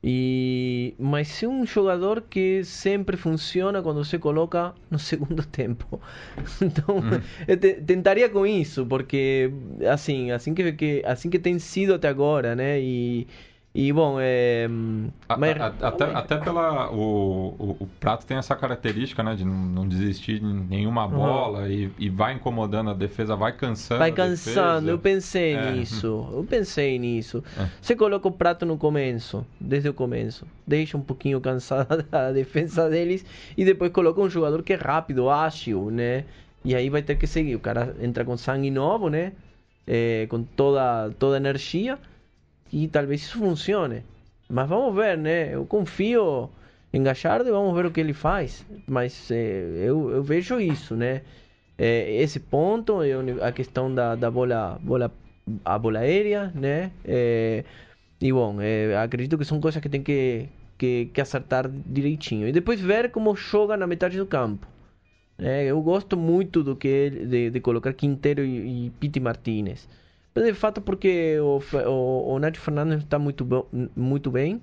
E, 0.08 0.94
mas 1.00 1.42
é 1.42 1.48
um 1.48 1.66
jogador 1.66 2.20
que 2.30 2.62
sempre 2.62 3.16
funciona 3.16 3.82
quando 3.82 4.04
você 4.04 4.16
coloca 4.16 4.72
no 4.88 5.00
segundo 5.00 5.44
tempo. 5.44 6.00
Então, 6.62 7.02
eu 7.48 7.56
te, 7.56 7.74
tentaria 7.74 8.28
com 8.28 8.46
isso, 8.46 8.86
porque 8.86 9.50
assim, 9.92 10.30
assim 10.30 10.54
que, 10.54 10.72
que 10.74 11.02
assim 11.04 11.28
que 11.28 11.40
tem 11.40 11.58
sido 11.58 11.92
até 11.94 12.06
agora, 12.06 12.54
né? 12.54 12.80
E 12.80 13.26
e 13.78 13.92
bom, 13.92 14.16
é. 14.18 14.66
Mas... 15.36 15.60
Até, 15.82 16.04
até 16.06 16.38
pela. 16.38 16.90
O, 16.90 17.54
o, 17.58 17.76
o, 17.80 17.86
Prato 18.00 18.24
tem 18.24 18.38
essa 18.38 18.56
característica, 18.56 19.22
né? 19.22 19.34
De 19.34 19.44
não, 19.44 19.52
não 19.52 19.86
desistir 19.86 20.38
de 20.38 20.46
nenhuma 20.46 21.06
bola 21.06 21.58
uhum. 21.58 21.66
e, 21.70 21.92
e 21.98 22.08
vai 22.08 22.32
incomodando 22.32 22.88
a 22.88 22.94
defesa, 22.94 23.36
vai 23.36 23.52
cansando. 23.52 23.98
Vai 23.98 24.12
cansando, 24.12 24.88
eu 24.88 24.98
pensei 24.98 25.52
é. 25.52 25.72
nisso. 25.72 26.26
Eu 26.32 26.42
pensei 26.48 26.98
nisso. 26.98 27.44
É. 27.58 27.68
Você 27.82 27.94
coloca 27.94 28.26
o 28.26 28.32
Prato 28.32 28.64
no 28.64 28.78
começo, 28.78 29.46
desde 29.60 29.90
o 29.90 29.92
começo. 29.92 30.46
Deixa 30.66 30.96
um 30.96 31.02
pouquinho 31.02 31.38
cansada 31.38 32.06
a 32.10 32.32
defesa 32.32 32.88
deles 32.88 33.26
e 33.58 33.62
depois 33.62 33.92
coloca 33.92 34.18
um 34.22 34.30
jogador 34.30 34.62
que 34.62 34.72
é 34.72 34.76
rápido, 34.76 35.28
ágil, 35.28 35.90
né? 35.90 36.24
E 36.64 36.74
aí 36.74 36.88
vai 36.88 37.02
ter 37.02 37.16
que 37.16 37.26
seguir. 37.26 37.54
O 37.56 37.60
cara 37.60 37.94
entra 38.00 38.24
com 38.24 38.38
sangue 38.38 38.70
novo, 38.70 39.10
né? 39.10 39.32
É, 39.86 40.26
com 40.30 40.42
toda, 40.42 41.10
toda 41.18 41.36
a 41.36 41.36
energia 41.36 41.98
e 42.72 42.88
talvez 42.88 43.22
isso 43.22 43.38
funcione. 43.38 44.02
Mas 44.48 44.68
vamos 44.68 44.94
ver, 44.94 45.18
né? 45.18 45.54
Eu 45.54 45.66
confio 45.66 46.50
em 46.92 47.02
Gachardo 47.02 47.48
e 47.48 47.52
vamos 47.52 47.74
ver 47.74 47.86
o 47.86 47.90
que 47.90 48.00
ele 48.00 48.12
faz. 48.12 48.64
Mas 48.86 49.30
é, 49.30 49.60
eu, 49.84 50.10
eu 50.10 50.22
vejo 50.22 50.60
isso, 50.60 50.94
né? 50.94 51.22
É, 51.78 52.22
esse 52.22 52.40
ponto, 52.40 52.98
a 53.42 53.52
questão 53.52 53.94
da, 53.94 54.14
da 54.14 54.30
bola, 54.30 54.78
bola, 54.82 55.12
a 55.64 55.78
bola 55.78 56.00
aérea, 56.00 56.52
né? 56.54 56.90
É, 57.04 57.64
e 58.20 58.32
bom, 58.32 58.60
é, 58.60 58.96
acredito 58.96 59.36
que 59.36 59.44
são 59.44 59.60
coisas 59.60 59.80
que 59.82 59.88
tem 59.88 60.02
que, 60.02 60.48
que, 60.78 61.06
que, 61.12 61.20
acertar 61.20 61.68
direitinho. 61.68 62.48
E 62.48 62.52
depois 62.52 62.80
ver 62.80 63.10
como 63.10 63.36
joga 63.36 63.76
na 63.76 63.86
metade 63.86 64.16
do 64.16 64.26
campo. 64.26 64.66
É, 65.38 65.64
eu 65.64 65.80
gosto 65.82 66.16
muito 66.16 66.62
do 66.62 66.74
que 66.74 67.10
de, 67.10 67.50
de 67.50 67.60
colocar 67.60 67.92
Quintero 67.92 68.42
e, 68.42 68.86
e 68.86 68.90
Piti 68.90 69.20
Martinez. 69.20 69.86
Mas 70.36 70.44
de 70.44 70.52
fato 70.52 70.82
porque 70.82 71.38
o, 71.40 71.62
o, 71.88 72.34
o 72.34 72.38
Nath 72.38 72.56
Fernandes 72.56 72.98
está 72.98 73.18
muito, 73.18 73.66
muito 73.96 74.30
bem. 74.30 74.60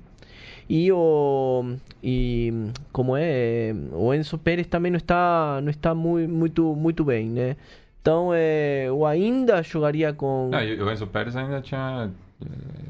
E 0.70 0.92
o 0.92 1.76
e 2.02 2.54
como 2.92 3.18
é, 3.18 3.76
o 3.92 4.14
Enzo 4.14 4.38
Pérez 4.38 4.68
também 4.68 4.92
não 4.92 4.98
está 4.98 5.60
não 5.62 5.70
está 5.72 5.96
muito 5.96 6.30
muito 6.32 6.76
muito 6.76 7.04
bem, 7.04 7.28
né? 7.28 7.58
Então, 8.04 8.32
é, 8.34 8.86
eu 8.88 9.06
ainda 9.06 9.64
jogaria 9.64 10.14
com. 10.14 10.50
Não, 10.52 10.86
o 10.86 10.92
Enzo 10.92 11.08
Pérez 11.08 11.36
ainda 11.38 11.62
tinha 11.62 12.12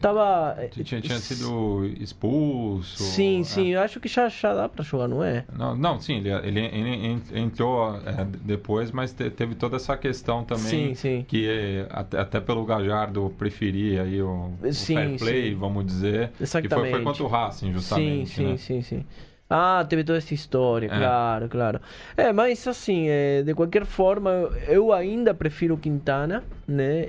Tava. 0.03 0.57
Tinha, 0.69 1.01
tinha 1.01 1.17
sido 1.17 1.86
expulso. 1.98 3.01
Sim, 3.01 3.39
é. 3.39 3.43
sim, 3.43 3.67
eu 3.69 3.79
acho 3.79 4.01
que 4.01 4.10
já, 4.10 4.27
já 4.27 4.53
dá 4.53 4.67
pra 4.67 4.83
jogar, 4.83 5.07
não 5.07 5.24
é? 5.24 5.45
Não, 5.57 5.75
não 5.75 5.98
sim, 5.98 6.17
ele, 6.17 6.29
ele, 6.29 6.60
ele 6.60 7.22
entrou 7.39 7.95
é, 8.05 8.25
depois, 8.41 8.91
mas 8.91 9.13
te, 9.13 9.29
teve 9.29 9.55
toda 9.55 9.77
essa 9.77 9.95
questão 9.95 10.43
também. 10.43 10.63
Sim, 10.63 10.95
sim. 10.95 11.25
Que 11.25 11.86
até, 11.89 12.19
até 12.19 12.41
pelo 12.41 12.65
Gajardo 12.65 13.33
preferia 13.38 14.03
aí 14.03 14.22
o, 14.22 14.51
sim, 14.74 14.93
o 14.93 14.98
fair 14.98 15.17
play, 15.19 15.50
sim. 15.51 15.55
vamos 15.55 15.86
dizer. 15.86 16.31
Exatamente. 16.39 16.69
Que 16.69 16.75
foi, 16.75 16.91
foi 16.91 17.03
contra 17.03 17.24
o 17.24 17.27
Racing, 17.27 17.72
justamente. 17.72 18.29
Sim, 18.29 18.36
sim, 18.36 18.43
né? 18.43 18.57
sim, 18.57 18.81
sim. 18.81 19.05
Ah, 19.50 19.86
teve 19.88 20.03
toda 20.03 20.17
essa 20.17 20.33
história, 20.33 20.88
é. 20.88 20.89
claro, 20.89 21.48
claro. 21.48 21.79
É, 22.17 22.33
mas 22.33 22.67
assim, 22.67 23.07
de 23.45 23.53
qualquer 23.53 23.86
forma, 23.86 24.31
eu 24.67 24.91
ainda 24.91 25.33
prefiro 25.33 25.77
Quintana, 25.77 26.43
né? 26.67 27.05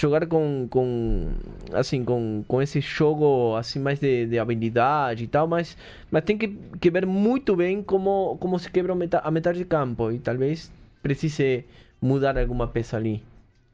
Jogar 0.00 0.26
com, 0.26 0.68
com 0.70 1.32
assim 1.72 2.04
com, 2.04 2.44
com 2.46 2.62
esse 2.62 2.80
jogo 2.80 3.56
assim 3.56 3.80
mais 3.80 3.98
de, 3.98 4.26
de 4.26 4.38
habilidade 4.38 5.24
e 5.24 5.26
tal 5.26 5.46
mas 5.46 5.76
mas 6.10 6.24
tem 6.24 6.38
que, 6.38 6.56
que 6.80 6.90
ver 6.90 7.04
muito 7.04 7.56
bem 7.56 7.82
como 7.82 8.36
como 8.38 8.58
se 8.58 8.70
quebra 8.70 8.92
a 8.92 9.30
metade 9.30 9.58
de 9.58 9.64
campo 9.64 10.12
e 10.12 10.18
talvez 10.18 10.70
precise 11.02 11.64
mudar 12.00 12.38
alguma 12.38 12.68
peça 12.68 12.96
ali 12.96 13.22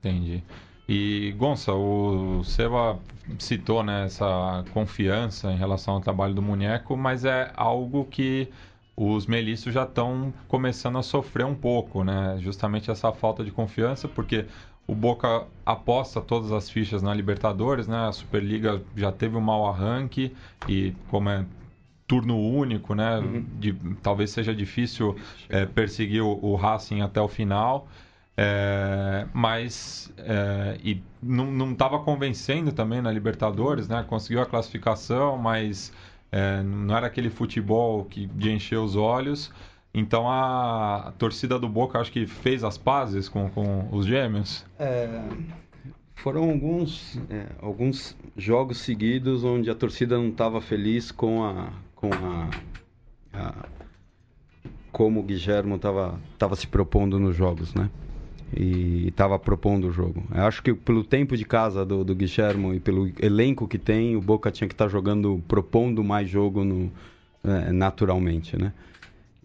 entendi 0.01 0.43
e 0.89 1.35
Gonça 1.37 1.73
o 1.73 2.43
Seba 2.45 2.99
citou 3.39 3.83
né, 3.83 4.05
essa 4.05 4.65
confiança 4.73 5.53
em 5.53 5.57
relação 5.57 5.95
ao 5.95 6.01
trabalho 6.01 6.35
do 6.35 6.43
Munheco 6.43 6.97
mas 6.97 7.25
é 7.25 7.53
algo 7.55 8.05
que 8.07 8.49
os 8.97 9.27
melícios 9.27 9.75
já 9.75 9.83
estão 9.83 10.33
começando 10.47 10.99
a 10.99 11.03
sofrer 11.03 11.45
um 11.45 11.55
pouco, 11.55 12.05
né? 12.05 12.37
Justamente 12.39 12.91
essa 12.91 13.13
falta 13.13 13.43
de 13.43 13.51
confiança, 13.51 14.07
porque 14.07 14.47
o 14.87 14.95
Boca 14.95 15.47
aposta 15.65 16.21
todas 16.21 16.53
as 16.53 16.69
fichas 16.69 17.03
na 17.03 17.15
Libertadores, 17.15 17.89
né? 17.89 18.09
A 18.09 18.13
Superliga 18.13 18.83
já 18.95 19.11
teve 19.11 19.37
um 19.37 19.41
mau 19.41 19.67
arranque 19.67 20.35
e 20.69 20.95
como 21.09 21.31
é 21.31 21.45
turno 22.07 22.39
único, 22.39 22.95
né? 22.95 23.19
Uhum. 23.19 23.47
De, 23.59 23.73
talvez 24.03 24.31
seja 24.31 24.55
difícil 24.55 25.17
é, 25.49 25.65
perseguir 25.65 26.23
o, 26.23 26.39
o, 26.43 26.55
Racing 26.55 27.01
até 27.01 27.21
o 27.21 27.29
final. 27.29 27.89
É, 28.37 29.27
mas 29.33 30.13
é, 30.19 30.77
e 30.83 31.01
não 31.23 31.73
estava 31.73 32.01
convencendo 32.01 32.73
também 32.73 33.01
na 33.01 33.11
Libertadores, 33.11 33.89
né? 33.89 34.05
Conseguiu 34.07 34.43
a 34.43 34.47
classificação, 34.47 35.39
mas 35.39 35.93
é, 36.31 36.63
não 36.63 36.97
era 36.97 37.07
aquele 37.07 37.31
futebol 37.31 38.05
que 38.05 38.27
de 38.27 38.51
encher 38.51 38.79
os 38.79 38.97
olhos. 38.97 39.51
Então 39.95 40.29
a, 40.29 41.13
torcida 41.17 41.57
do 41.57 41.69
Boca 41.69 42.01
acho 42.01 42.11
que 42.11 42.27
fez 42.27 42.65
as 42.65 42.77
pazes 42.77 43.29
com, 43.29 43.49
com 43.49 43.89
os 43.93 44.05
gêmeos. 44.05 44.67
É, 44.77 45.23
foram 46.17 46.51
alguns, 46.51 47.17
é, 47.31 47.47
alguns 47.63 48.17
jogos 48.37 48.79
seguidos 48.79 49.45
onde 49.45 49.71
a 49.71 49.75
torcida 49.75 50.19
não 50.19 50.31
estava 50.31 50.61
feliz 50.61 51.13
com 51.13 51.45
a, 51.45 51.73
com 51.95 52.11
a, 52.13 52.51
a 53.33 53.69
como 54.91 55.21
o 55.21 55.23
Guilherme 55.23 55.75
estava 55.75 56.21
tava 56.39 56.55
se 56.57 56.67
propondo 56.67 57.19
nos 57.19 57.37
jogos, 57.37 57.75
né? 57.75 57.91
E 58.57 59.09
estava 59.09 59.39
propondo 59.39 59.89
o 59.89 59.93
jogo. 59.93 60.23
Eu 60.33 60.45
acho 60.45 60.63
que 60.63 60.73
pelo 60.73 61.03
tempo 61.03 61.37
de 61.37 61.45
casa 61.45 61.85
do, 61.85 62.05
do 62.05 62.15
Guilherme 62.15 62.77
e 62.77 62.81
pelo 62.81 63.11
elenco 63.21 63.67
que 63.67 63.79
tem, 63.79 64.17
o 64.17 64.21
Boca 64.21 64.53
tinha 64.53 64.69
que 64.69 64.75
estar 64.75 64.85
tá 64.85 64.91
jogando, 64.91 65.43
propondo 65.49 66.05
mais 66.05 66.29
jogo 66.29 66.65
no, 66.65 66.93
é, 67.43 67.73
naturalmente, 67.73 68.57
né? 68.57 68.73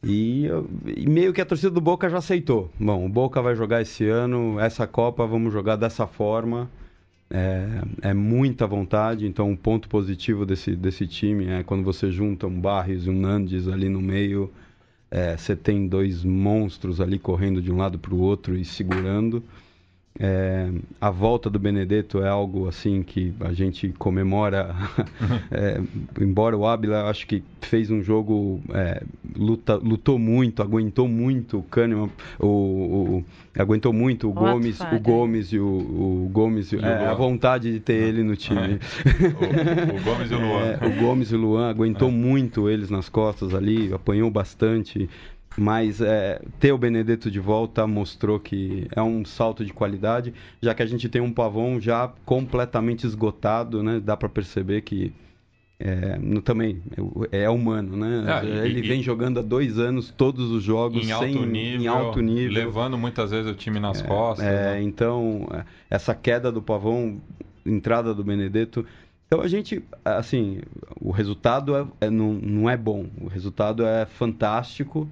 E, 0.03 0.47
e, 0.85 1.09
meio 1.09 1.33
que 1.33 1.41
a 1.41 1.45
torcida 1.45 1.71
do 1.71 1.81
Boca 1.81 2.09
já 2.09 2.17
aceitou. 2.19 2.71
Bom, 2.79 3.05
o 3.05 3.09
Boca 3.09 3.41
vai 3.41 3.55
jogar 3.55 3.81
esse 3.81 4.07
ano, 4.07 4.59
essa 4.59 4.88
Copa 4.88 5.25
vamos 5.25 5.51
jogar 5.51 5.75
dessa 5.75 6.07
forma. 6.07 6.69
É, 7.29 7.67
é 8.01 8.13
muita 8.13 8.65
vontade, 8.65 9.27
então 9.27 9.49
um 9.49 9.55
ponto 9.55 9.88
positivo 9.88 10.45
desse, 10.45 10.75
desse 10.75 11.05
time 11.05 11.47
é 11.47 11.63
quando 11.63 11.83
você 11.83 12.09
junta 12.09 12.47
um 12.47 12.59
Barres 12.59 13.05
e 13.05 13.09
um 13.09 13.19
Nandes 13.19 13.67
ali 13.67 13.88
no 13.88 14.01
meio, 14.01 14.51
é, 15.12 15.38
você 15.38 15.55
tem 15.55 15.88
dois 15.88 16.23
monstros 16.23 16.99
ali 16.99 17.19
correndo 17.19 17.62
de 17.62 17.71
um 17.71 17.77
lado 17.77 17.99
para 17.99 18.13
o 18.15 18.19
outro 18.19 18.55
e 18.55 18.65
segurando. 18.65 19.43
É, 20.21 20.69
a 20.99 21.10
volta 21.10 21.49
do 21.49 21.58
Benedetto 21.58 22.21
é 22.21 22.27
algo 22.27 22.67
assim 22.67 23.01
que 23.01 23.34
a 23.39 23.53
gente 23.53 23.88
comemora. 23.97 24.75
é, 25.49 25.82
embora 26.19 26.58
o 26.58 26.67
Ábila 26.67 27.10
acho 27.10 27.25
que 27.25 27.41
fez 27.62 27.89
um 27.89 28.01
jogo, 28.01 28.62
é, 28.73 29.01
luta, 29.38 29.75
lutou 29.75 30.19
muito, 30.19 30.62
aguentou 30.62 31.08
muito 31.08 31.60
o 31.60 31.63
Kahneman, 31.63 32.10
o, 32.38 32.47
o, 32.47 33.25
aguentou 33.58 33.93
muito 33.93 34.27
o, 34.27 34.32
o 34.32 34.34
Gomes, 34.34 34.79
o 34.82 34.99
Gomes 34.99 35.53
e 35.53 35.60
o, 35.60 35.65
o 35.65 36.29
Gomes, 36.34 36.73
e 36.73 36.79
é, 36.79 37.05
a 37.08 37.13
vontade 37.13 37.71
de 37.71 37.79
ter 37.79 37.93
ele 37.93 38.21
no 38.21 38.36
time. 38.36 38.77
o, 39.39 39.95
o, 39.95 40.03
Gomes 40.03 40.32
e 40.32 40.34
o 40.34 40.39
Luan. 40.41 40.77
É, 40.82 40.86
o 40.86 40.99
Gomes 40.99 41.32
e 41.32 41.36
o 41.36 41.39
Luan 41.39 41.69
aguentou 41.69 42.12
muito 42.12 42.69
eles 42.69 42.89
nas 42.89 43.08
costas 43.08 43.53
ali, 43.53 43.93
apanhou 43.93 44.29
bastante. 44.29 45.10
Mas 45.59 45.99
é, 45.99 46.41
ter 46.57 46.71
o 46.71 46.77
Benedetto 46.77 47.29
de 47.29 47.39
volta 47.39 47.85
mostrou 47.85 48.39
que 48.39 48.87
é 48.95 49.01
um 49.01 49.25
salto 49.25 49.65
de 49.65 49.73
qualidade, 49.73 50.33
já 50.61 50.73
que 50.73 50.81
a 50.81 50.85
gente 50.85 51.09
tem 51.09 51.21
um 51.21 51.33
Pavão 51.33 51.81
já 51.81 52.07
completamente 52.23 53.05
esgotado, 53.05 53.83
né? 53.83 53.99
Dá 53.99 54.15
para 54.15 54.29
perceber 54.29 54.81
que 54.83 55.11
é, 55.77 56.17
no, 56.17 56.41
também 56.41 56.81
é, 57.29 57.43
é 57.43 57.49
humano, 57.49 57.97
né? 57.97 58.23
Ah, 58.25 58.45
Ele 58.45 58.79
e, 58.79 58.87
vem 58.87 59.03
jogando 59.03 59.39
há 59.39 59.41
dois 59.41 59.77
anos 59.77 60.13
todos 60.15 60.49
os 60.49 60.63
jogos 60.63 61.03
em, 61.03 61.07
sem, 61.07 61.13
alto, 61.13 61.45
nível, 61.45 61.81
em 61.81 61.87
alto 61.87 62.21
nível, 62.21 62.53
levando 62.53 62.97
muitas 62.97 63.31
vezes 63.31 63.51
o 63.51 63.53
time 63.53 63.81
nas 63.81 64.01
é, 64.01 64.07
costas. 64.07 64.47
É, 64.47 64.75
né? 64.75 64.81
Então 64.81 65.45
essa 65.89 66.15
queda 66.15 66.49
do 66.49 66.61
Pavão, 66.61 67.21
entrada 67.65 68.13
do 68.13 68.23
Benedetto, 68.23 68.85
então 69.27 69.41
a 69.41 69.47
gente, 69.49 69.83
assim, 70.05 70.61
o 71.01 71.11
resultado 71.11 71.75
é, 71.75 71.85
é, 72.07 72.09
não, 72.09 72.33
não 72.33 72.69
é 72.69 72.77
bom, 72.77 73.07
o 73.19 73.27
resultado 73.27 73.85
é 73.85 74.05
fantástico. 74.05 75.05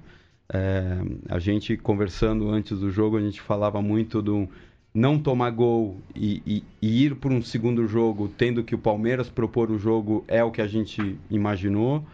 É, 0.52 0.98
a 1.28 1.38
gente 1.38 1.76
conversando 1.76 2.48
antes 2.48 2.78
do 2.78 2.90
jogo, 2.90 3.16
a 3.16 3.20
gente 3.20 3.40
falava 3.40 3.82
muito 3.82 4.22
do 4.22 4.48
não 4.94 5.18
tomar 5.18 5.50
gol 5.50 6.00
e, 6.14 6.42
e, 6.46 6.64
e 6.80 7.04
ir 7.04 7.16
para 7.16 7.32
um 7.32 7.42
segundo 7.42 7.86
jogo, 7.86 8.28
tendo 8.28 8.64
que 8.64 8.74
o 8.74 8.78
Palmeiras 8.78 9.28
propor 9.28 9.70
o 9.70 9.78
jogo, 9.78 10.24
é 10.26 10.42
o 10.42 10.50
que 10.50 10.62
a 10.62 10.66
gente 10.66 11.18
imaginou. 11.30 12.04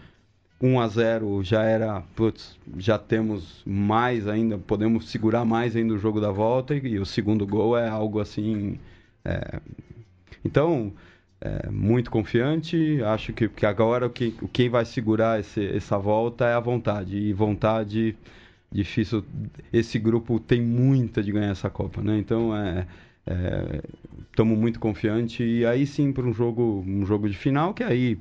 1 0.61 0.81
a 0.81 0.89
0 0.89 1.43
já 1.43 1.63
era, 1.63 2.01
putz, 2.15 2.59
já 2.79 2.99
temos 2.99 3.63
mais 3.67 4.27
ainda, 4.27 4.57
podemos 4.57 5.11
segurar 5.11 5.45
mais 5.45 5.77
ainda 5.77 5.95
o 5.95 5.99
jogo 5.99 6.21
da 6.21 6.31
volta 6.31 6.75
e, 6.75 6.81
e 6.81 6.99
o 6.99 7.07
segundo 7.07 7.47
gol 7.47 7.77
é 7.77 7.89
algo 7.89 8.21
assim. 8.21 8.79
É, 9.25 9.61
então, 10.45 10.93
é, 11.45 11.69
muito 11.71 12.11
confiante, 12.11 13.03
acho 13.05 13.35
que, 13.35 13.49
que 13.51 13.67
agora 13.67 14.07
o 14.07 14.11
que, 14.11 14.35
quem 14.51 14.71
vai 14.71 14.85
segurar 14.87 15.39
esse, 15.39 15.65
essa 15.77 15.99
volta 15.99 16.47
é 16.47 16.55
a 16.55 16.61
vontade. 16.61 17.19
E 17.19 17.33
vontade 17.35 18.17
difícil. 18.73 19.23
Esse 19.71 19.99
grupo 19.99 20.41
tem 20.41 20.63
muita 20.63 21.23
de 21.23 21.31
ganhar 21.31 21.51
essa 21.51 21.69
Copa, 21.69 22.01
né? 22.01 22.19
Então 22.19 22.57
é 22.57 22.87
estamos 24.31 24.57
é, 24.57 24.61
muito 24.61 24.79
confiantes 24.79 25.41
e 25.41 25.65
aí 25.65 25.87
sim 25.87 26.13
para 26.13 26.25
um 26.25 26.33
jogo 26.35 26.85
um 26.87 27.07
jogo 27.07 27.27
de 27.27 27.35
final 27.35 27.73
que 27.73 27.83
aí 27.83 28.19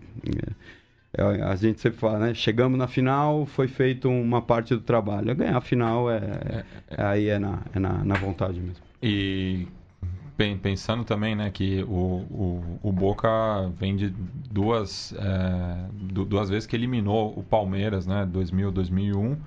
é, 1.18 1.22
é, 1.22 1.44
a 1.44 1.56
gente 1.56 1.82
sempre 1.82 2.00
fala 2.00 2.20
né? 2.20 2.34
Chegamos 2.34 2.78
na 2.78 2.88
final 2.88 3.46
foi 3.46 3.68
feito 3.68 4.10
uma 4.10 4.42
parte 4.42 4.74
do 4.76 4.82
trabalho. 4.82 5.36
Ganhar 5.36 5.58
a 5.58 5.62
final 5.62 6.10
é, 6.12 6.18
é, 6.18 6.66
é, 6.90 7.04
aí 7.04 7.28
é 7.30 7.40
na, 7.40 7.60
é 7.74 7.80
na, 7.80 8.04
na 8.04 8.16
vontade 8.16 8.60
mesmo. 8.60 8.84
E 9.02 9.68
pensando 10.62 11.04
também 11.04 11.36
né 11.36 11.50
que 11.52 11.84
o, 11.84 11.88
o, 11.90 12.80
o 12.84 12.92
Boca 12.92 13.30
vem 13.78 13.96
de 13.96 14.10
duas 14.10 15.14
é, 15.14 15.86
duas 16.26 16.50
vezes 16.50 16.66
que 16.66 16.76
eliminou 16.76 17.38
o 17.38 17.44
Palmeiras 17.44 18.08
né 18.08 18.26
2000 18.26 18.72
2001 18.72 19.38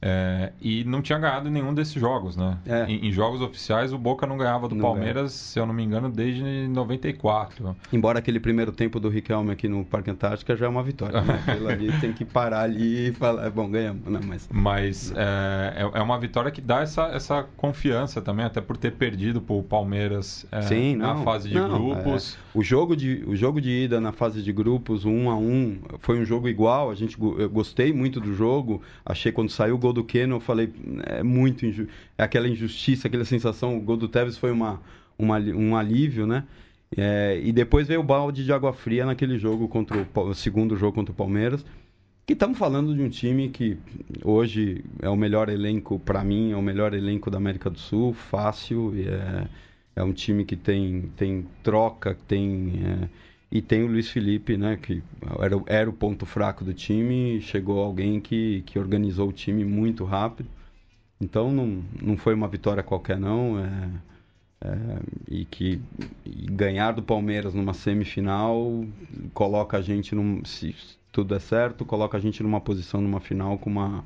é, 0.00 0.52
e 0.60 0.84
não 0.84 1.00
tinha 1.00 1.18
ganhado 1.18 1.50
nenhum 1.50 1.72
desses 1.72 1.94
jogos, 1.94 2.36
né? 2.36 2.58
É. 2.66 2.84
Em, 2.84 3.08
em, 3.08 3.12
jogos 3.12 3.40
oficiais, 3.40 3.94
o 3.94 3.98
Boca 3.98 4.26
não 4.26 4.36
ganhava 4.36 4.68
do 4.68 4.74
não 4.74 4.82
Palmeiras, 4.82 5.32
se 5.32 5.58
eu 5.58 5.64
não 5.64 5.72
me 5.72 5.82
engano, 5.82 6.10
desde 6.10 6.68
94. 6.68 7.74
Embora 7.90 8.18
aquele 8.18 8.38
primeiro 8.38 8.72
tempo 8.72 9.00
do 9.00 9.08
Riquelme 9.08 9.50
aqui 9.50 9.68
no 9.68 9.84
Parque 9.86 10.10
Antártica 10.10 10.54
já 10.54 10.66
é 10.66 10.68
uma 10.68 10.82
vitória. 10.82 11.22
Né? 11.22 11.42
Aquilo 11.48 11.68
ali 11.68 11.92
tem 11.98 12.12
que 12.12 12.26
parar 12.26 12.62
ali 12.62 13.08
e 13.08 13.12
falar, 13.14 13.48
bom, 13.50 13.70
ganhamos, 13.70 14.04
né? 14.06 14.20
Mas, 14.22 14.48
Mas 14.52 15.12
é, 15.16 15.74
é, 15.76 15.98
é 15.98 16.02
uma 16.02 16.18
vitória 16.18 16.50
que 16.50 16.60
dá 16.60 16.82
essa, 16.82 17.06
essa 17.06 17.46
confiança 17.56 18.20
também, 18.20 18.44
até 18.44 18.60
por 18.60 18.76
ter 18.76 18.92
perdido 18.92 19.40
para 19.40 19.56
o 19.56 19.62
Palmeiras 19.62 20.44
é, 20.52 20.60
Sim, 20.62 20.96
na 20.96 21.14
não, 21.14 21.24
fase 21.24 21.48
de 21.48 21.54
não, 21.54 21.70
grupos. 21.70 22.36
É. 22.54 22.58
o, 22.58 22.62
jogo 22.62 22.94
de, 22.94 23.24
o 23.26 23.34
jogo 23.34 23.62
de 23.62 23.70
ida 23.70 23.98
na 23.98 24.12
fase 24.12 24.42
de 24.42 24.52
grupos, 24.52 25.06
um 25.06 25.30
a 25.30 25.36
um, 25.36 25.78
foi 26.00 26.20
um 26.20 26.24
jogo 26.24 26.48
igual. 26.48 26.90
A 26.90 26.94
gente, 26.94 27.16
eu 27.18 27.48
gostei 27.48 27.94
muito 27.94 28.20
do 28.20 28.34
jogo. 28.34 28.82
Achei 29.04 29.32
quando 29.32 29.48
saiu 29.48 29.76
o 29.76 29.85
gol 29.86 29.92
do 29.92 30.04
Keno, 30.04 30.36
eu 30.36 30.40
falei, 30.40 30.72
é 31.04 31.22
muito 31.22 31.64
é 32.18 32.22
aquela 32.22 32.48
injustiça, 32.48 33.08
aquela 33.08 33.24
sensação. 33.24 33.76
O 33.76 33.80
gol 33.80 33.96
do 33.96 34.08
Tevez 34.08 34.36
foi 34.36 34.50
uma, 34.50 34.80
uma 35.18 35.38
um 35.38 35.76
alívio, 35.76 36.26
né? 36.26 36.44
É, 36.96 37.40
e 37.42 37.52
depois 37.52 37.88
veio 37.88 38.00
o 38.00 38.04
balde 38.04 38.44
de 38.44 38.52
água 38.52 38.72
fria 38.72 39.04
naquele 39.04 39.38
jogo 39.38 39.68
contra 39.68 39.96
o, 40.14 40.20
o 40.20 40.34
segundo 40.34 40.76
jogo 40.76 40.94
contra 40.94 41.12
o 41.12 41.16
Palmeiras. 41.16 41.64
Que 42.24 42.32
estamos 42.32 42.58
falando 42.58 42.94
de 42.94 43.02
um 43.02 43.08
time 43.08 43.48
que 43.48 43.78
hoje 44.24 44.84
é 45.00 45.08
o 45.08 45.16
melhor 45.16 45.48
elenco, 45.48 45.98
para 46.00 46.24
mim, 46.24 46.50
é 46.50 46.56
o 46.56 46.62
melhor 46.62 46.92
elenco 46.92 47.30
da 47.30 47.38
América 47.38 47.70
do 47.70 47.78
Sul, 47.78 48.12
fácil. 48.12 48.92
É, 48.96 49.46
é 49.94 50.02
um 50.02 50.12
time 50.12 50.44
que 50.44 50.56
tem, 50.56 51.10
tem 51.16 51.46
troca, 51.62 52.16
tem. 52.26 52.82
É, 52.84 53.08
e 53.50 53.62
tem 53.62 53.84
o 53.84 53.86
Luiz 53.86 54.10
Felipe, 54.10 54.56
né, 54.56 54.76
que 54.76 55.02
era, 55.40 55.62
era 55.66 55.90
o 55.90 55.92
ponto 55.92 56.26
fraco 56.26 56.64
do 56.64 56.74
time. 56.74 57.40
Chegou 57.40 57.80
alguém 57.80 58.20
que, 58.20 58.62
que 58.66 58.78
organizou 58.78 59.28
o 59.28 59.32
time 59.32 59.64
muito 59.64 60.04
rápido. 60.04 60.48
Então 61.20 61.50
não, 61.50 61.82
não 62.02 62.16
foi 62.16 62.34
uma 62.34 62.48
vitória 62.48 62.82
qualquer, 62.82 63.18
não. 63.18 63.58
É, 63.58 63.90
é, 64.62 64.98
e 65.28 65.44
que 65.44 65.80
e 66.24 66.46
ganhar 66.46 66.92
do 66.92 67.02
Palmeiras 67.02 67.54
numa 67.54 67.74
semifinal 67.74 68.84
coloca 69.32 69.76
a 69.76 69.82
gente, 69.82 70.14
num, 70.14 70.44
se 70.44 70.74
tudo 71.12 71.34
é 71.34 71.38
certo, 71.38 71.84
coloca 71.84 72.16
a 72.16 72.20
gente 72.20 72.42
numa 72.42 72.60
posição 72.60 73.00
numa 73.00 73.20
final 73.20 73.58
com 73.58 73.70
uma, 73.70 74.04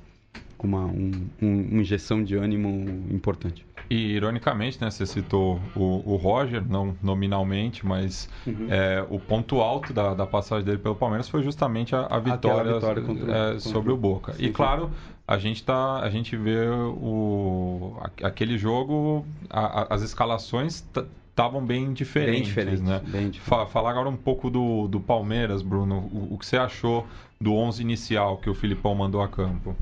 com 0.59 0.67
uma 0.67 0.87
um, 0.87 1.11
um, 1.41 1.63
uma 1.63 1.81
injeção 1.81 2.23
de 2.23 2.37
ânimo 2.37 2.85
importante. 3.11 3.65
E, 3.91 4.13
ironicamente, 4.13 4.81
né, 4.81 4.89
você 4.89 5.05
citou 5.05 5.61
o, 5.75 6.13
o 6.13 6.15
Roger, 6.15 6.65
não 6.65 6.97
nominalmente, 7.03 7.85
mas 7.85 8.29
uhum. 8.47 8.69
é, 8.71 9.05
o 9.11 9.19
ponto 9.19 9.61
alto 9.61 9.93
da, 9.93 10.15
da, 10.15 10.25
passagem 10.25 10.65
dele 10.65 10.79
pelo 10.79 10.95
Palmeiras 10.95 11.29
foi 11.29 11.43
justamente 11.43 11.93
a, 11.97 12.07
a 12.07 12.21
vitória, 12.21 12.75
vitória 12.75 13.03
contra, 13.03 13.25
é, 13.25 13.27
contra 13.55 13.59
sobre 13.59 13.91
o 13.91 13.97
Boca. 13.97 14.33
Sim, 14.35 14.45
e, 14.45 14.51
claro, 14.51 14.93
a 15.27 15.39
gente, 15.39 15.65
tá, 15.65 15.99
a 15.99 16.09
gente 16.09 16.37
vê 16.37 16.69
o, 16.69 17.97
aquele 18.23 18.57
jogo, 18.57 19.27
a, 19.51 19.83
a, 19.83 19.95
as 19.95 20.03
escalações 20.03 20.85
estavam 21.29 21.65
bem 21.67 21.93
diferentes, 21.93 22.35
bem 22.35 22.43
diferentes, 22.43 22.81
né? 22.81 23.01
Bem 23.05 23.29
diferente. 23.29 23.71
Falar 23.73 23.91
agora 23.91 24.09
um 24.09 24.17
pouco 24.17 24.49
do, 24.49 24.87
do 24.87 25.01
Palmeiras, 25.01 25.63
Bruno. 25.63 26.09
O, 26.13 26.35
o 26.35 26.39
que 26.39 26.47
você 26.47 26.57
achou 26.57 27.09
do 27.41 27.55
11 27.55 27.83
inicial 27.83 28.37
que 28.37 28.49
o 28.49 28.55
Filipão 28.55 28.95
mandou 28.95 29.21
a 29.21 29.27
campo? 29.27 29.75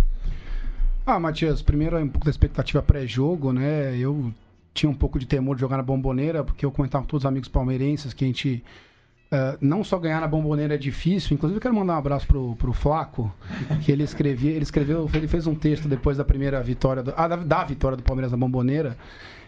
Ah, 1.10 1.18
Matias, 1.18 1.62
primeiro 1.62 1.96
é 1.96 2.04
um 2.04 2.08
pouco 2.08 2.26
da 2.26 2.30
expectativa 2.30 2.82
pré-jogo, 2.82 3.50
né? 3.50 3.96
Eu 3.96 4.30
tinha 4.74 4.90
um 4.90 4.94
pouco 4.94 5.18
de 5.18 5.24
temor 5.24 5.54
de 5.54 5.62
jogar 5.62 5.78
na 5.78 5.82
bomboneira, 5.82 6.44
porque 6.44 6.66
eu 6.66 6.70
comentava 6.70 7.02
com 7.02 7.08
todos 7.08 7.24
os 7.24 7.26
amigos 7.26 7.48
palmeirenses 7.48 8.12
que 8.12 8.26
a 8.26 8.26
gente. 8.26 8.62
Uh, 9.32 9.56
não 9.58 9.82
só 9.82 9.98
ganhar 9.98 10.20
na 10.20 10.28
bomboneira 10.28 10.74
é 10.74 10.76
difícil, 10.76 11.32
inclusive 11.32 11.56
eu 11.56 11.62
quero 11.62 11.74
mandar 11.74 11.94
um 11.94 11.96
abraço 11.96 12.26
pro, 12.26 12.54
pro 12.56 12.74
Flaco, 12.74 13.34
que 13.86 13.90
ele 13.90 14.02
escrevia, 14.02 14.50
ele 14.50 14.62
escreveu, 14.62 15.08
ele 15.14 15.26
fez 15.26 15.46
um 15.46 15.54
texto 15.54 15.88
depois 15.88 16.18
da 16.18 16.26
primeira 16.26 16.62
vitória, 16.62 17.02
do, 17.02 17.14
ah, 17.16 17.26
da, 17.26 17.36
da 17.36 17.64
vitória 17.64 17.96
do 17.96 18.02
Palmeiras 18.02 18.30
na 18.30 18.36
bomboneira, 18.36 18.94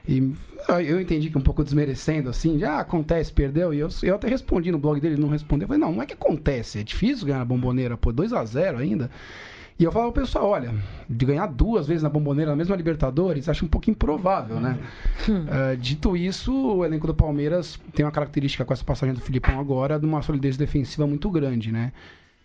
e 0.09 0.33
ah, 0.67 0.83
eu 0.83 0.99
entendi 0.99 1.29
que 1.29 1.37
um 1.37 1.43
pouco 1.43 1.63
desmerecendo, 1.63 2.31
assim, 2.31 2.59
já 2.59 2.77
ah, 2.77 2.81
acontece, 2.81 3.31
perdeu. 3.31 3.75
E 3.75 3.81
eu, 3.81 3.89
eu 4.03 4.15
até 4.15 4.29
respondi 4.29 4.73
no 4.73 4.79
blog 4.79 4.99
dele, 4.99 5.17
ele 5.17 5.23
não 5.23 5.29
respondeu. 5.29 5.65
Eu 5.65 5.69
falei, 5.69 5.83
não, 5.83 5.93
não 5.93 6.03
é 6.03 6.07
que 6.07 6.15
acontece, 6.15 6.79
é 6.79 6.83
difícil 6.83 7.27
ganhar 7.27 7.41
na 7.41 7.45
bomboneira, 7.45 7.99
pô, 7.99 8.11
2 8.11 8.33
a 8.33 8.43
0 8.47 8.79
ainda. 8.79 9.11
E 9.81 9.85
eu 9.85 9.91
falava 9.91 10.13
pro 10.13 10.21
pessoal, 10.21 10.51
olha, 10.51 10.75
de 11.09 11.25
ganhar 11.25 11.47
duas 11.47 11.87
vezes 11.87 12.03
na 12.03 12.11
bomboneira 12.11 12.51
na 12.51 12.57
mesma 12.57 12.77
Libertadores, 12.77 13.49
acho 13.49 13.65
um 13.65 13.69
pouco 13.69 13.89
improvável, 13.89 14.61
né? 14.61 14.79
Uh, 15.27 15.75
dito 15.79 16.15
isso, 16.15 16.53
o 16.53 16.85
elenco 16.85 17.07
do 17.07 17.15
Palmeiras 17.15 17.81
tem 17.95 18.05
uma 18.05 18.13
característica 18.13 18.63
com 18.63 18.75
essa 18.75 18.85
passagem 18.85 19.15
do 19.15 19.23
Filipão 19.23 19.59
agora 19.59 19.99
de 19.99 20.05
uma 20.05 20.21
solidez 20.21 20.59
defensiva 20.59 21.07
muito 21.07 21.31
grande, 21.31 21.73
né? 21.73 21.95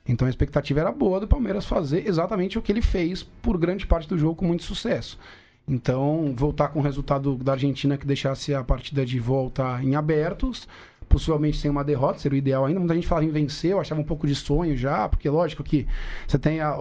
Então 0.08 0.26
a 0.26 0.30
expectativa 0.30 0.80
era 0.80 0.94
boa 0.94 1.20
do 1.20 1.28
Palmeiras 1.28 1.66
fazer 1.66 2.08
exatamente 2.08 2.58
o 2.58 2.62
que 2.62 2.72
ele 2.72 2.82
fez 2.82 3.22
por 3.22 3.58
grande 3.58 3.86
parte 3.86 4.08
do 4.08 4.18
jogo 4.18 4.36
com 4.36 4.46
muito 4.46 4.64
sucesso. 4.64 5.20
Então, 5.68 6.34
voltar 6.38 6.70
com 6.70 6.80
o 6.80 6.84
resultado 6.84 7.36
da 7.36 7.52
Argentina 7.52 7.98
que 7.98 8.08
deixasse 8.08 8.54
a 8.54 8.64
partida 8.64 9.06
de 9.06 9.20
volta 9.20 9.82
em 9.84 9.96
abertos, 9.96 10.70
possivelmente 11.16 11.58
sem 11.58 11.72
uma 11.72 11.82
derrota, 11.82 12.20
seria 12.20 12.36
o 12.36 12.38
ideal 12.38 12.66
ainda. 12.66 12.78
Muita 12.78 12.94
gente 12.94 13.08
falava 13.08 13.26
em 13.26 13.30
vencer, 13.30 13.72
eu 13.72 13.80
achava 13.80 14.02
um 14.02 14.04
pouco 14.04 14.28
de 14.28 14.36
sonho 14.36 14.76
já, 14.76 15.08
porque 15.08 15.30
lógico 15.30 15.64
que 15.64 15.88
você 16.28 16.38
tem 16.38 16.60
a, 16.60 16.68
a, 16.68 16.76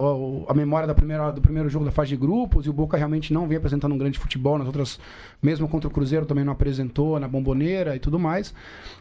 a, 0.49 0.53
memória 0.53 0.85
da 0.85 0.93
primeira, 0.93 1.31
do 1.31 1.39
primeiro 1.39 1.69
jogo 1.69 1.85
da 1.85 1.91
fase 1.91 2.09
de 2.09 2.17
grupos 2.17 2.65
e 2.65 2.69
o 2.69 2.73
Boca 2.73 2.97
realmente 2.97 3.31
não 3.31 3.47
vem 3.47 3.57
apresentando 3.57 3.95
um 3.95 3.97
grande 3.97 4.19
futebol 4.19 4.57
nas 4.57 4.67
outras, 4.67 4.99
mesmo 5.41 5.69
contra 5.69 5.87
o 5.87 5.91
Cruzeiro 5.91 6.25
também 6.25 6.43
não 6.43 6.51
apresentou 6.51 7.17
na 7.17 7.29
bomboneira 7.29 7.95
e 7.95 7.99
tudo 7.99 8.19
mais. 8.19 8.53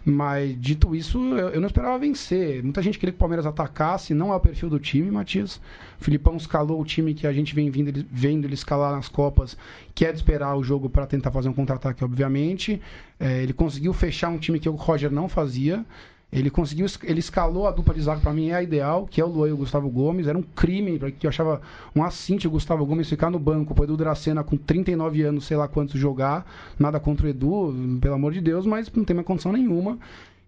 Mas 0.04 0.56
dito 0.60 0.94
isso, 0.94 1.18
eu, 1.18 1.48
eu 1.48 1.60
não 1.60 1.66
esperava 1.66 1.98
vencer. 1.98 2.62
Muita 2.62 2.80
gente 2.80 2.96
queria 2.96 3.12
que 3.12 3.16
o 3.16 3.18
Palmeiras 3.18 3.44
atacasse, 3.44 4.14
não 4.14 4.32
é 4.32 4.36
o 4.36 4.40
perfil 4.40 4.70
do 4.70 4.78
time, 4.78 5.10
Matias. 5.10 5.60
O 6.00 6.04
Filipão 6.04 6.36
escalou 6.36 6.80
o 6.80 6.84
time 6.84 7.12
que 7.12 7.26
a 7.26 7.32
gente 7.32 7.54
vem 7.54 7.70
vindo, 7.70 8.06
vendo 8.08 8.44
ele 8.44 8.54
escalar 8.54 8.92
nas 8.92 9.08
Copas, 9.08 9.56
que 9.94 10.04
é 10.04 10.12
de 10.12 10.18
esperar 10.18 10.54
o 10.56 10.62
jogo 10.62 10.88
para 10.88 11.06
tentar 11.06 11.32
fazer 11.32 11.48
um 11.48 11.52
contra-ataque, 11.52 12.04
obviamente. 12.04 12.80
É, 13.18 13.42
ele 13.42 13.52
conseguiu 13.52 13.92
fechar 13.92 14.28
um 14.28 14.38
time 14.38 14.58
que 14.58 14.68
o 14.68 14.74
Roger 14.74 15.10
não 15.10 15.23
fazia. 15.28 15.84
Ele 16.32 16.50
conseguiu, 16.50 16.86
ele 17.04 17.20
escalou 17.20 17.68
a 17.68 17.70
dupla 17.70 17.94
de 17.94 18.00
zaga, 18.00 18.20
para 18.20 18.32
mim 18.32 18.48
é 18.48 18.56
a 18.56 18.62
ideal, 18.62 19.06
que 19.08 19.20
é 19.20 19.24
o 19.24 19.28
Luan 19.28 19.50
e 19.50 19.52
o 19.52 19.56
Gustavo 19.56 19.88
Gomes. 19.88 20.26
Era 20.26 20.36
um 20.36 20.42
crime, 20.42 20.98
que 21.12 21.26
eu 21.26 21.28
achava 21.28 21.60
um 21.94 22.02
assinte 22.02 22.48
o 22.48 22.50
Gustavo 22.50 22.84
Gomes 22.84 23.08
ficar 23.08 23.30
no 23.30 23.38
banco, 23.38 23.72
o 23.78 23.84
Edu 23.84 23.96
Dracena 23.96 24.42
com 24.42 24.56
39 24.56 25.22
anos, 25.22 25.46
sei 25.46 25.56
lá 25.56 25.68
quantos, 25.68 25.98
jogar. 25.98 26.44
Nada 26.76 26.98
contra 26.98 27.26
o 27.26 27.28
Edu, 27.28 27.72
pelo 28.00 28.14
amor 28.14 28.32
de 28.32 28.40
Deus, 28.40 28.66
mas 28.66 28.90
não 28.92 29.04
tem 29.04 29.14
mais 29.14 29.26
condição 29.26 29.52
nenhuma. 29.52 29.96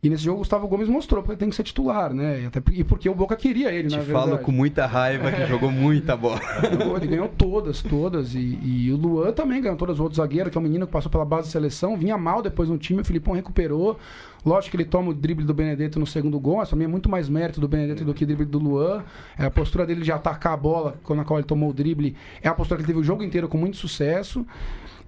E 0.03 0.11
nesse 0.11 0.25
jogo 0.25 0.37
o 0.37 0.39
Gustavo 0.41 0.69
Gomes 0.69 0.89
mostrou 0.89 1.23
porque 1.23 1.39
tem 1.39 1.49
que 1.49 1.57
ser 1.57 1.63
titular, 1.63 2.13
né? 2.13 2.43
E, 2.43 2.47
até, 2.47 2.63
e 2.73 2.85
porque 2.85 3.09
o 3.09 3.15
Boca 3.15 3.35
queria 3.35 3.73
ele, 3.73 3.89
Te 3.89 3.97
na 3.97 4.03
verdade. 4.03 4.27
falo 4.27 4.39
com 4.39 4.53
muita 4.53 4.87
raiva 4.87 5.33
que 5.33 5.47
jogou 5.47 5.71
muita 5.71 6.17
bola. 6.17 6.41
Ele 7.01 7.07
ganhou 7.09 7.29
todas, 7.29 7.83
todas. 7.83 8.35
E, 8.35 8.59
e, 8.63 8.93
o 8.93 8.97
Luan 8.97 9.33
também 9.33 9.61
ganhou 9.61 9.77
todas. 9.77 9.99
O 9.99 10.03
outro 10.05 10.17
zagueiro, 10.17 10.51
que 10.51 10.57
é 10.57 10.61
um 10.61 10.63
menino 10.63 10.87
que 10.87 10.93
passou 10.93 11.11
pela 11.11 11.25
base 11.25 11.47
de 11.49 11.53
seleção, 11.53 11.97
vinha 11.97 12.17
mal 12.17 12.41
depois 12.41 12.69
no 12.69 12.79
time, 12.79 13.01
o 13.01 13.05
Filipão 13.05 13.35
recuperou. 13.35 13.99
Lógico 14.47 14.71
que 14.71 14.77
ele 14.77 14.89
toma 14.89 15.11
o 15.11 15.15
drible 15.15 15.45
do 15.45 15.53
Benedetto 15.53 15.99
no 15.99 16.07
segundo 16.07 16.39
gol, 16.39 16.59
mas 16.59 16.71
também 16.71 16.85
é 16.85 16.89
muito 16.89 17.09
mais 17.09 17.29
mérito 17.29 17.61
do 17.61 17.67
Benedetto 17.67 18.05
do 18.05 18.15
que 18.15 18.23
o 18.23 18.27
drible 18.27 18.47
do 18.47 18.61
Luan. 18.61 19.03
É 19.37 19.45
a 19.45 19.51
postura 19.51 19.85
dele 19.85 20.03
de 20.03 20.13
atacar 20.13 20.53
a 20.53 20.57
bola, 20.57 20.95
na 21.11 21.25
qual 21.25 21.41
ele 21.41 21.47
tomou 21.49 21.71
o 21.71 21.73
drible, 21.73 22.15
é 22.41 22.49
a 22.49 22.55
postura 22.55 22.79
que 22.79 22.83
ele 22.83 22.87
teve 22.87 23.01
o 23.01 23.05
jogo 23.05 23.25
inteiro 23.25 23.49
com 23.49 23.59
muito 23.59 23.77
sucesso. 23.77 24.47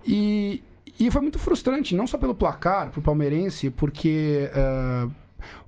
E, 0.05 0.61
e 0.99 1.09
foi 1.09 1.23
muito 1.23 1.39
frustrante, 1.39 1.95
não 1.95 2.05
só 2.05 2.19
pelo 2.19 2.35
placar, 2.35 2.91
pro 2.91 3.01
palmeirense, 3.01 3.71
porque 3.71 4.51
uh, 4.53 5.09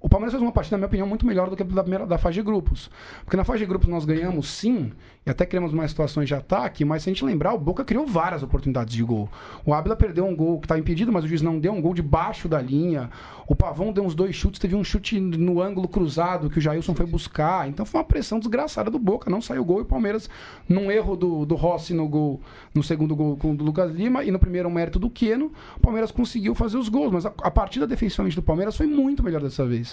o 0.00 0.08
Palmeiras 0.08 0.32
fez 0.32 0.42
uma 0.42 0.52
partida, 0.52 0.76
na 0.76 0.78
minha 0.78 0.86
opinião, 0.86 1.06
muito 1.06 1.26
melhor 1.26 1.50
do 1.50 1.56
que 1.56 1.62
da, 1.62 1.82
primeira, 1.82 2.06
da 2.06 2.16
fase 2.16 2.34
de 2.34 2.42
grupos. 2.42 2.90
Porque 3.24 3.36
na 3.36 3.44
fase 3.44 3.58
de 3.58 3.66
grupos 3.66 3.88
nós 3.88 4.04
ganhamos 4.04 4.48
sim, 4.48 4.92
e 5.26 5.30
até 5.30 5.44
criamos 5.44 5.72
mais 5.72 5.90
situações 5.90 6.26
de 6.26 6.34
ataque, 6.34 6.84
mas 6.84 7.02
se 7.02 7.10
a 7.10 7.12
gente 7.12 7.24
lembrar, 7.24 7.52
o 7.52 7.58
Boca 7.58 7.84
criou 7.84 8.06
várias 8.06 8.42
oportunidades 8.42 8.94
de 8.94 9.02
gol. 9.02 9.28
O 9.64 9.74
Ábila 9.74 9.94
perdeu 9.94 10.24
um 10.24 10.34
gol 10.34 10.58
que 10.58 10.64
estava 10.64 10.80
impedido, 10.80 11.12
mas 11.12 11.24
o 11.24 11.28
juiz 11.28 11.42
não 11.42 11.58
deu 11.58 11.72
um 11.72 11.82
gol 11.82 11.92
debaixo 11.92 12.48
da 12.48 12.60
linha. 12.62 13.10
O 13.46 13.54
Pavão 13.54 13.92
deu 13.92 14.02
uns 14.02 14.14
dois 14.14 14.34
chutes, 14.34 14.58
teve 14.58 14.74
um 14.74 14.82
chute 14.82 15.20
no 15.20 15.60
ângulo 15.60 15.86
cruzado 15.86 16.48
que 16.48 16.58
o 16.58 16.60
Jailson 16.60 16.94
foi 16.94 17.04
buscar. 17.04 17.68
Então 17.68 17.84
foi 17.84 18.00
uma 18.00 18.06
pressão 18.06 18.38
desgraçada 18.38 18.90
do 18.90 18.98
Boca, 18.98 19.30
não 19.30 19.42
saiu 19.42 19.64
gol 19.64 19.80
e 19.80 19.82
o 19.82 19.84
Palmeiras, 19.86 20.30
num 20.66 20.90
erro 20.90 21.16
do, 21.16 21.44
do 21.44 21.54
Rossi 21.54 21.92
no 21.92 22.08
gol, 22.08 22.40
no 22.74 22.82
segundo 22.82 23.14
gol 23.14 23.36
com 23.36 23.54
do 23.54 23.62
Lucas 23.64 23.92
Lima 23.92 24.24
e 24.24 24.30
no 24.30 24.38
primeiro 24.38 24.68
um 24.68 24.72
mérito 24.72 24.98
do 24.98 25.10
Queno, 25.10 25.52
o 25.76 25.80
Palmeiras 25.80 26.10
conseguiu 26.10 26.54
fazer 26.54 26.78
os 26.78 26.88
gols, 26.88 27.12
mas 27.12 27.26
a, 27.26 27.32
a 27.42 27.50
partida 27.50 27.86
defensivamente 27.86 28.36
do 28.36 28.42
Palmeiras 28.42 28.76
foi 28.76 28.86
muito 28.86 29.22
melhor 29.22 29.42
dessa 29.42 29.66
vez. 29.66 29.89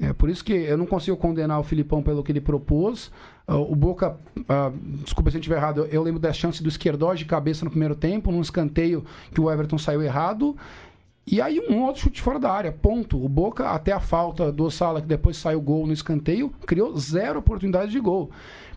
É 0.00 0.12
por 0.12 0.28
isso 0.28 0.44
que 0.44 0.52
eu 0.52 0.76
não 0.76 0.86
consigo 0.86 1.16
condenar 1.16 1.60
o 1.60 1.62
Filipão 1.62 2.02
pelo 2.02 2.22
que 2.22 2.32
ele 2.32 2.40
propôs. 2.40 3.12
Uh, 3.46 3.54
o 3.54 3.76
Boca, 3.76 4.18
uh, 4.38 4.76
desculpa 5.04 5.30
se 5.30 5.36
eu 5.36 5.40
estiver 5.40 5.56
errado, 5.56 5.86
eu, 5.90 6.02
lembro 6.02 6.18
da 6.18 6.32
chance 6.32 6.62
do 6.62 6.68
esquerdó 6.68 7.14
de 7.14 7.24
cabeça 7.24 7.64
no 7.64 7.70
primeiro 7.70 7.94
tempo, 7.94 8.32
num 8.32 8.40
escanteio 8.40 9.04
que 9.32 9.40
o 9.40 9.50
Everton 9.50 9.78
saiu 9.78 10.02
errado. 10.02 10.56
E 11.26 11.40
aí 11.40 11.60
um 11.70 11.82
outro 11.84 12.02
chute 12.02 12.20
fora 12.20 12.38
da 12.38 12.50
área, 12.50 12.72
ponto. 12.72 13.22
O 13.22 13.28
Boca, 13.28 13.70
até 13.70 13.92
a 13.92 14.00
falta 14.00 14.50
do 14.50 14.70
Sala, 14.70 15.00
que 15.00 15.06
depois 15.06 15.36
saiu 15.36 15.60
gol 15.60 15.86
no 15.86 15.92
escanteio, 15.92 16.52
criou 16.66 16.96
zero 16.98 17.38
oportunidades 17.38 17.92
de 17.92 18.00
gol. 18.00 18.30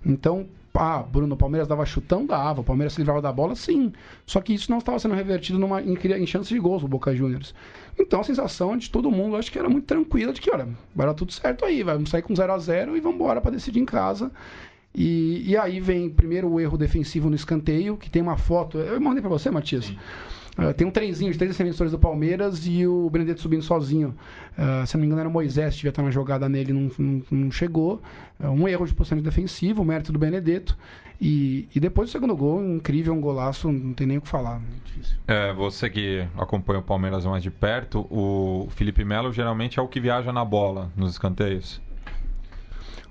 Então, 0.06 0.48
ah, 0.80 1.02
Bruno, 1.04 1.36
o 1.36 1.38
Palmeiras 1.38 1.68
dava 1.68 1.86
chutão, 1.86 2.26
dava. 2.26 2.62
O 2.62 2.63
Palmeiras 2.63 2.94
se 2.94 3.00
livrava 3.00 3.22
da 3.22 3.32
bola, 3.32 3.56
sim. 3.56 3.92
Só 4.26 4.42
que 4.42 4.54
isso 4.54 4.70
não 4.72 4.80
estava 4.80 5.00
sendo 5.00 5.16
revertido 5.16 5.60
numa, 5.60 5.82
em, 5.82 5.94
em 5.96 6.26
chance 6.26 6.50
de 6.50 6.60
gols 6.60 6.82
do 6.82 6.88
Boca 6.88 7.16
Juniors. 7.16 7.54
Então 8.00 8.20
a 8.20 8.24
sensação 8.24 8.78
de 8.78 8.90
todo 8.90 9.10
mundo, 9.10 9.36
acho 9.36 9.52
que 9.52 9.58
era 9.58 9.70
muito 9.70 9.86
tranquila, 9.86 10.32
de 10.32 10.42
que, 10.42 10.52
olha, 10.52 10.68
vai 10.96 11.08
dar 11.08 11.13
tudo 11.13 11.32
certo 11.32 11.66
aí, 11.66 11.84
vamos 11.84 12.10
sair 12.10 12.22
com 12.22 12.36
0 12.36 12.54
a 12.54 12.58
0 12.58 12.96
e 12.96 13.00
vamos 13.00 13.16
embora 13.16 13.42
para 13.42 13.52
decidir 13.52 13.80
em 13.80 13.86
casa. 13.86 14.32
E, 14.94 15.44
e 15.52 15.58
aí 15.58 15.80
vem 15.80 16.10
primeiro 16.10 16.50
o 16.50 16.60
erro 16.60 16.78
defensivo 16.78 17.30
no 17.30 17.36
escanteio, 17.36 17.98
que 17.98 18.10
tem 18.10 18.22
uma 18.22 18.38
foto. 18.38 18.78
Eu 18.80 19.00
mandei 19.00 19.22
para 19.22 19.30
você, 19.30 19.52
Matias. 19.52 19.86
Sim. 19.86 19.98
Uh, 20.58 20.74
tem 20.74 20.88
um 20.88 20.91
trenzinho 20.91 21.32
de 21.32 21.38
três 21.38 21.56
defensores 21.56 21.91
do 21.91 22.00
Palmeiras 22.00 22.65
e 22.65 22.88
o 22.88 23.10
Benedetto 23.10 23.41
subindo 23.41 23.62
sozinho. 23.62 24.15
Uh, 24.58 24.86
se 24.88 24.96
não 24.96 25.02
me 25.02 25.06
engano, 25.06 25.20
era 25.20 25.30
o 25.30 25.32
Moisés, 25.32 25.76
devia 25.76 25.89
estar 25.89 26.02
na 26.02 26.10
jogada 26.10 26.50
nele, 26.50 26.74
não, 26.74 26.91
não, 26.98 27.24
não 27.30 27.52
chegou. 27.52 28.02
Uh, 28.39 28.48
um 28.48 28.67
erro 28.67 28.86
de 28.88 28.93
posição 28.93 29.20
defensivo, 29.20 29.84
o 29.84 29.86
mérito 29.86 30.12
do 30.12 30.17
Benedetto. 30.17 30.76
E, 31.20 31.67
e 31.74 31.80
depois 31.80 32.10
o 32.10 32.12
segundo 32.12 32.36
gol, 32.36 32.63
incrível, 32.63 33.13
um 33.13 33.22
golaço, 33.22 33.72
não 33.72 33.93
tem 33.93 34.06
nem 34.06 34.17
o 34.17 34.22
que 34.22 34.28
falar. 34.28 34.62
É, 35.28 35.52
você 35.54 35.89
que 35.89 36.28
acompanha 36.38 36.80
o 36.80 36.84
Palmeiras 36.84 37.26
mais 37.26 37.41
de 37.41 37.50
perto, 37.50 38.08
o 38.12 38.67
Felipe 38.72 39.04
Melo 39.04 39.32
geralmente 39.34 39.80
é 39.80 39.82
o 39.82 39.88
que 39.88 40.00
viaja 40.00 40.32
na 40.32 40.46
bola 40.46 40.91
nos 40.96 41.12
escanteios. 41.12 41.82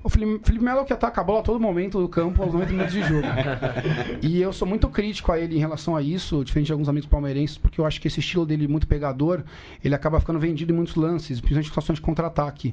O 0.07 0.09
Felipe, 0.09 0.41
Felipe 0.45 0.65
Melo 0.65 0.83
é 0.83 0.85
que 0.85 0.93
ataca 0.93 1.21
a 1.21 1.25
bola 1.25 1.41
a 1.41 1.43
todo 1.43 1.59
momento 1.59 2.01
do 2.01 2.09
campo 2.09 2.41
aos 2.41 2.53
90 2.53 2.71
minutos 2.71 2.93
de 2.93 3.03
jogo. 3.03 3.27
e 4.23 4.41
eu 4.41 4.53
sou 4.53 4.67
muito 4.69 4.89
crítico 4.89 5.33
a 5.33 5.41
ele 5.41 5.57
em 5.57 5.59
relação 5.59 5.97
a 5.97 6.01
isso, 6.01 6.45
diferente 6.45 6.67
de 6.67 6.73
alguns 6.73 6.89
amigos 6.89 7.09
palmeirenses, 7.09 7.59
porque 7.59 7.81
eu 7.81 7.85
acho 7.85 8.01
que 8.01 8.07
esse 8.07 8.21
estilo 8.21 8.47
dele 8.47 8.69
muito 8.69 8.87
pegador, 8.87 9.43
ele 9.83 9.97
acaba 9.97 10.21
ficando 10.21 10.39
vendido 10.39 10.73
em 10.73 10.77
muitos 10.77 10.95
lances, 10.95 11.41
principalmente 11.41 11.67
em 11.67 11.69
situações 11.71 11.97
de 11.97 12.03
contra-ataque. 12.03 12.73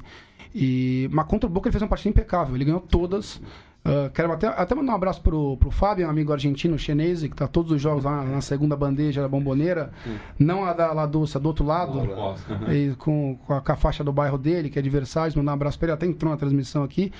E, 0.54 1.08
mas 1.10 1.26
contra 1.26 1.48
o 1.48 1.52
Boca 1.52 1.66
ele 1.66 1.72
fez 1.72 1.82
uma 1.82 1.88
partida 1.88 2.10
impecável, 2.10 2.54
ele 2.54 2.66
ganhou 2.66 2.78
todas. 2.78 3.42
Uh, 3.86 4.08
quero 4.14 4.32
até, 4.32 4.46
até 4.46 4.74
mandar 4.74 4.92
um 4.92 4.94
abraço 4.94 5.20
pro, 5.20 5.58
pro 5.58 5.70
Fábio, 5.70 6.06
um 6.06 6.10
amigo 6.10 6.32
argentino 6.32 6.78
chinês, 6.78 7.20
que 7.20 7.36
tá 7.36 7.46
todos 7.46 7.70
os 7.70 7.82
jogos 7.82 8.04
lá 8.04 8.24
na 8.24 8.40
segunda 8.40 8.74
bandeja 8.74 9.20
da 9.20 9.28
bomboneira, 9.28 9.90
não 10.38 10.64
a 10.64 10.72
da 10.72 10.90
La 10.94 11.04
Doce, 11.04 11.36
a 11.36 11.40
do 11.40 11.48
outro 11.48 11.66
lado, 11.66 12.00
e 12.72 12.94
com, 12.96 13.36
com 13.46 13.52
a, 13.52 13.60
com, 13.60 13.72
a, 13.72 13.76
faixa 13.76 14.02
do 14.02 14.10
bairro 14.10 14.38
dele, 14.38 14.70
que 14.70 14.78
é 14.78 14.82
de 14.82 14.88
Versalhes, 14.88 15.34
mandar 15.34 15.50
um 15.50 15.54
abraço 15.54 15.78
pra 15.78 15.86
ele, 15.86 15.92
até 15.92 16.06
entrou 16.06 16.30
na 16.30 16.38
transmissão 16.38 16.82
aqui. 16.82 17.12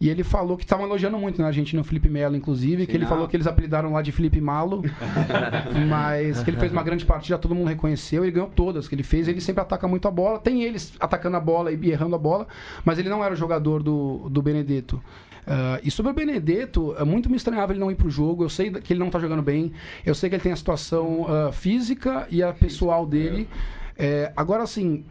E 0.00 0.08
ele 0.08 0.22
falou 0.22 0.56
que 0.56 0.62
estavam 0.62 0.86
elogiando 0.86 1.18
muito 1.18 1.40
na 1.40 1.48
Argentina 1.48 1.82
o 1.82 1.84
Felipe 1.84 2.08
Melo, 2.08 2.36
inclusive, 2.36 2.82
Sim, 2.82 2.86
que 2.86 2.96
ele 2.96 3.04
não. 3.04 3.08
falou 3.08 3.26
que 3.26 3.36
eles 3.36 3.46
apelidaram 3.48 3.92
lá 3.92 4.00
de 4.00 4.12
Felipe 4.12 4.40
Malo, 4.40 4.82
mas 5.88 6.40
que 6.44 6.50
ele 6.50 6.56
fez 6.56 6.70
uma 6.70 6.84
grande 6.84 7.04
partida, 7.04 7.36
todo 7.36 7.52
mundo 7.52 7.66
reconheceu, 7.66 8.22
ele 8.24 8.32
ganhou 8.32 8.48
todas 8.48 8.86
que 8.86 8.94
ele 8.94 9.02
fez, 9.02 9.26
ele 9.26 9.40
sempre 9.40 9.62
ataca 9.62 9.88
muito 9.88 10.06
a 10.06 10.10
bola, 10.10 10.38
tem 10.38 10.62
eles 10.62 10.92
atacando 11.00 11.36
a 11.36 11.40
bola 11.40 11.72
e 11.72 11.90
errando 11.90 12.14
a 12.14 12.18
bola, 12.18 12.46
mas 12.84 12.98
ele 13.00 13.08
não 13.08 13.24
era 13.24 13.34
o 13.34 13.36
jogador 13.36 13.82
do, 13.82 14.28
do 14.30 14.40
Benedetto. 14.40 15.02
Uh, 15.46 15.80
e 15.82 15.90
sobre 15.90 16.12
o 16.12 16.14
Benedetto, 16.14 16.94
é 16.96 17.04
muito 17.04 17.28
me 17.28 17.36
estranhava 17.36 17.72
ele 17.72 17.80
não 17.80 17.90
ir 17.90 17.96
para 17.96 18.06
o 18.06 18.10
jogo. 18.10 18.44
Eu 18.44 18.48
sei 18.48 18.70
que 18.70 18.92
ele 18.92 19.00
não 19.00 19.08
está 19.08 19.18
jogando 19.18 19.42
bem. 19.42 19.72
Eu 20.04 20.14
sei 20.14 20.28
que 20.28 20.36
ele 20.36 20.42
tem 20.42 20.52
a 20.52 20.56
situação 20.56 21.22
uh, 21.22 21.52
física 21.52 22.26
e 22.30 22.42
a 22.42 22.52
pessoal 22.52 23.06
dele. 23.06 23.48
É, 23.98 24.32
agora, 24.36 24.62
assim, 24.62 25.04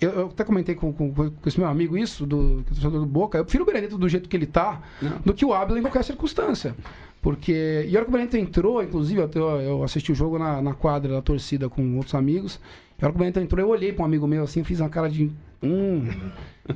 eu, 0.00 0.10
eu, 0.10 0.26
até 0.26 0.44
comentei 0.44 0.74
com, 0.74 0.92
com, 0.92 1.12
com, 1.12 1.32
esse 1.46 1.58
meu 1.58 1.68
amigo 1.68 1.96
isso, 1.96 2.26
do, 2.26 2.64
é 2.70 2.90
do 2.90 3.06
Boca. 3.06 3.38
Eu 3.38 3.44
prefiro 3.44 3.64
o 3.64 3.66
Benedetto 3.66 3.98
do 3.98 4.08
jeito 4.08 4.28
que 4.28 4.36
ele 4.36 4.44
está 4.44 4.82
do 5.24 5.32
que 5.32 5.44
o 5.44 5.52
Abel 5.52 5.76
em 5.76 5.82
qualquer 5.82 6.04
circunstância. 6.04 6.74
Porque. 7.22 7.86
E 7.88 7.96
a 7.96 7.98
hora 7.98 8.04
que 8.04 8.10
o 8.10 8.12
Benedetto 8.12 8.36
entrou, 8.36 8.82
inclusive, 8.82 9.20
eu, 9.20 9.60
eu 9.60 9.82
assisti 9.82 10.12
o 10.12 10.14
jogo 10.14 10.38
na, 10.38 10.60
na 10.60 10.74
quadra 10.74 11.14
da 11.14 11.22
torcida 11.22 11.68
com 11.68 11.96
outros 11.96 12.14
amigos. 12.14 12.60
E 12.98 13.04
a 13.04 13.06
hora 13.06 13.12
que 13.12 13.16
o 13.16 13.18
Benedetto 13.18 13.44
entrou, 13.44 13.64
eu 13.64 13.70
olhei 13.70 13.92
para 13.92 14.02
um 14.02 14.06
amigo 14.06 14.26
meu 14.26 14.44
assim, 14.44 14.62
fiz 14.62 14.80
uma 14.80 14.88
cara 14.88 15.08
de. 15.08 15.32
Hum. 15.64 16.08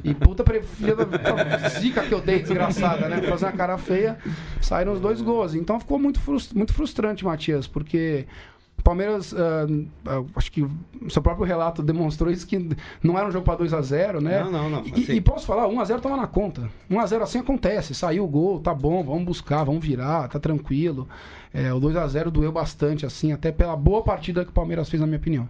E 0.05 0.14
puta 0.14 0.44
filha 0.62 0.94
da 0.94 1.68
zica 1.68 2.03
que 2.03 2.12
eu 2.12 2.20
dei, 2.20 2.40
desgraçada, 2.40 3.09
né? 3.09 3.22
Fazer 3.22 3.46
uma 3.46 3.53
cara 3.53 3.79
feia, 3.79 4.18
saíram 4.61 4.92
os 4.92 5.01
dois 5.01 5.20
gols. 5.20 5.55
Então 5.55 5.81
ficou 5.81 5.98
muito, 5.98 6.20
muito 6.55 6.74
frustrante, 6.74 7.24
Matias, 7.24 7.66
porque 7.66 8.27
o 8.79 8.83
Palmeiras, 8.83 9.33
uh, 9.33 10.27
acho 10.37 10.53
que 10.53 10.62
o 10.62 10.70
seu 11.11 11.20
próprio 11.20 11.44
relato 11.44 11.83
demonstrou 11.83 12.31
isso, 12.31 12.46
que 12.46 12.68
não 13.03 13.18
era 13.18 13.29
um 13.29 13.31
jogo 13.31 13.44
para 13.44 13.57
2 13.57 13.72
a 13.72 13.81
0 13.81 14.20
né? 14.20 14.44
Não, 14.44 14.53
não, 14.53 14.70
não. 14.70 14.81
Assim... 14.81 15.12
E, 15.12 15.16
e, 15.16 15.20
posso 15.20 15.46
falar, 15.46 15.66
1 15.66 15.81
a 15.81 15.85
0 15.85 16.01
tava 16.01 16.16
na 16.16 16.27
conta. 16.27 16.70
1 16.88 17.01
a 17.01 17.07
0 17.07 17.24
assim 17.24 17.38
acontece, 17.38 17.94
saiu 17.94 18.24
o 18.24 18.29
gol, 18.29 18.61
tá 18.61 18.74
bom, 18.74 19.03
vamos 19.03 19.24
buscar, 19.24 19.64
vamos 19.64 19.85
virar, 19.85 20.29
tá 20.29 20.38
tranquilo. 20.38 21.09
É, 21.53 21.72
o 21.72 21.81
2 21.81 21.96
a 21.96 22.07
0 22.07 22.31
doeu 22.31 22.53
bastante, 22.53 23.05
assim, 23.05 23.33
até 23.33 23.51
pela 23.51 23.74
boa 23.74 24.03
partida 24.03 24.44
que 24.44 24.51
o 24.51 24.55
Palmeiras 24.55 24.88
fez, 24.88 25.01
na 25.01 25.07
minha 25.07 25.18
opinião. 25.18 25.48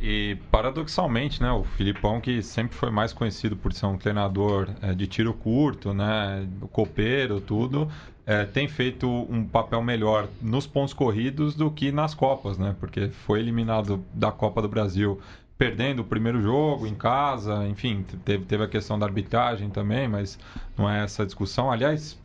E 0.00 0.36
paradoxalmente, 0.50 1.42
né, 1.42 1.50
o 1.50 1.64
Filipão 1.64 2.20
que 2.20 2.40
sempre 2.40 2.76
foi 2.76 2.88
mais 2.88 3.12
conhecido 3.12 3.56
por 3.56 3.72
ser 3.72 3.86
um 3.86 3.98
treinador 3.98 4.68
é, 4.80 4.94
de 4.94 5.08
tiro 5.08 5.34
curto, 5.34 5.92
né, 5.92 6.48
copeiro, 6.70 7.40
tudo, 7.40 7.90
é, 8.24 8.44
tem 8.44 8.68
feito 8.68 9.08
um 9.08 9.44
papel 9.44 9.82
melhor 9.82 10.28
nos 10.40 10.68
pontos 10.68 10.94
corridos 10.94 11.56
do 11.56 11.68
que 11.68 11.90
nas 11.90 12.14
copas, 12.14 12.56
né, 12.58 12.76
porque 12.78 13.08
foi 13.08 13.40
eliminado 13.40 14.04
da 14.14 14.30
Copa 14.30 14.62
do 14.62 14.68
Brasil 14.68 15.20
perdendo 15.58 16.02
o 16.02 16.04
primeiro 16.04 16.40
jogo 16.40 16.86
em 16.86 16.94
casa, 16.94 17.66
enfim, 17.66 18.04
teve, 18.24 18.44
teve 18.44 18.62
a 18.62 18.68
questão 18.68 18.96
da 18.96 19.06
arbitragem 19.06 19.68
também, 19.68 20.06
mas 20.06 20.38
não 20.76 20.88
é 20.88 21.02
essa 21.02 21.26
discussão. 21.26 21.68
Aliás, 21.72 22.16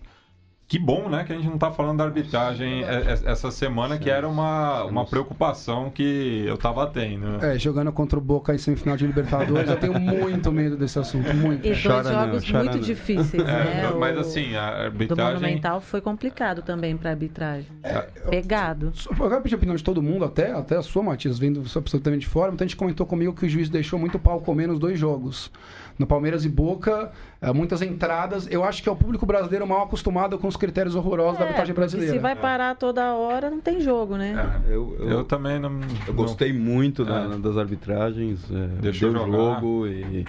que 0.67 0.80
bom, 0.80 1.10
né, 1.10 1.23
que 1.23 1.34
a 1.34 1.36
gente 1.36 1.47
não 1.47 1.56
está 1.56 1.71
falando 1.71 1.99
da 1.99 2.06
arbitragem 2.06 2.84
essa 3.26 3.52
semana, 3.52 3.97
que 3.97 4.10
era 4.10 4.28
uma, 4.28 4.84
uma 4.86 5.06
preocupação 5.06 5.89
que 5.89 6.43
eu 6.47 6.56
estava 6.56 6.88
tendo. 6.88 7.43
É, 7.43 7.60
jogando 7.60 7.91
contra 7.91 8.17
o 8.17 8.21
Boca 8.21 8.56
em 8.56 8.58
semifinal 8.58 8.97
de 8.97 9.06
Libertadores, 9.06 9.69
eu 9.69 9.78
tenho 9.78 9.99
muito 9.99 10.52
medo 10.52 10.76
desse 10.78 10.97
assunto, 10.97 11.34
muito. 11.36 11.65
E 11.65 11.69
dois 11.69 11.84
chora 11.84 12.12
jogos 12.12 12.52
não, 12.52 12.60
muito 12.62 12.78
não. 12.78 12.84
difíceis, 12.84 13.43
né? 13.43 13.84
É, 13.84 13.93
mas 13.97 14.17
assim, 14.17 14.56
a 14.56 14.86
arbitragem... 14.86 15.34
Do 15.34 15.41
Monumental 15.41 15.82
foi 15.82 16.02
complicado 16.02 16.62
também 16.62 16.97
para 16.97 17.12
arbitragem. 17.12 17.67
É, 17.84 18.02
Pegado. 18.30 18.91
Eu, 19.06 19.26
eu 19.26 19.30
quero 19.30 19.41
pedir 19.41 19.56
a 19.56 19.58
opinião 19.58 19.76
de 19.76 19.84
todo 19.84 20.02
mundo, 20.02 20.26
até, 20.26 20.52
até 20.52 20.78
a 20.78 20.82
sua, 20.82 21.04
Matias, 21.04 21.38
vendo 21.38 21.62
absolutamente 21.76 22.21
de 22.21 22.28
fora, 22.28 22.49
muita 22.49 22.63
gente 22.65 22.76
comentou 22.76 23.06
comigo 23.06 23.34
que 23.34 23.45
o 23.45 23.49
juiz 23.49 23.69
deixou 23.69 23.99
muito 23.99 24.17
pau 24.17 24.39
comer 24.41 24.67
nos 24.67 24.80
dois 24.80 24.97
jogos 24.97 25.52
no 25.97 26.08
Palmeiras 26.08 26.45
e 26.45 26.49
Boca, 26.49 27.12
eh, 27.41 27.54
muitas 27.54 27.82
entradas. 27.82 28.47
Eu 28.49 28.63
acho 28.63 28.82
que 28.82 28.89
é 28.89 28.91
o 28.91 28.95
público 28.95 29.26
brasileiro 29.26 29.67
mal 29.67 29.84
acostumado 29.84 30.38
com 30.38 30.47
os 30.47 30.58
critérios 30.63 30.95
horrorosos 30.95 31.36
é, 31.36 31.39
da 31.39 31.43
arbitragem 31.45 31.76
brasileira. 31.76 32.13
Se 32.13 32.19
vai 32.19 32.38
parar 32.38 32.76
toda 32.76 33.13
hora, 33.13 33.49
não 33.49 33.60
tem 33.60 33.82
jogo, 33.82 34.15
né? 34.15 34.62
É, 34.65 34.73
eu, 34.73 34.95
eu, 34.97 35.10
eu, 35.10 35.23
também 35.26 35.60
não. 35.60 35.82
Eu 36.08 36.13
gostei 36.13 36.54
muito 36.54 37.04
da, 37.04 37.23
é. 37.23 37.38
das 37.38 37.58
arbitragens. 37.58 38.39
É, 38.49 38.67
Deixou 38.80 39.12
o 39.12 39.13
jogo 39.13 39.88
e 39.88 40.26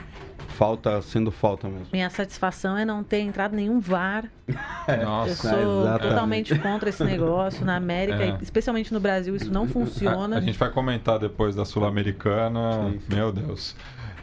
falta 0.48 1.00
sendo 1.02 1.30
falta 1.30 1.68
mesmo. 1.68 1.86
Minha 1.92 2.10
satisfação 2.10 2.76
é 2.76 2.84
não 2.84 3.04
ter 3.04 3.20
entrado 3.20 3.54
nenhum 3.54 3.78
VAR. 3.78 4.28
Nossa, 5.04 5.30
eu 5.30 5.36
sou 5.36 5.94
é, 5.94 5.98
totalmente 5.98 6.58
contra 6.58 6.88
esse 6.88 7.04
negócio. 7.04 7.64
Na 7.64 7.76
América, 7.76 8.24
é. 8.24 8.38
especialmente 8.42 8.92
no 8.92 8.98
Brasil, 8.98 9.36
isso 9.36 9.52
não 9.52 9.68
funciona. 9.68 10.36
A, 10.36 10.38
a 10.38 10.42
gente 10.42 10.58
vai 10.58 10.70
comentar 10.70 11.20
depois 11.20 11.54
da 11.54 11.64
Sul-Americana. 11.64 12.92
Meu 13.08 13.30
Deus. 13.30 13.76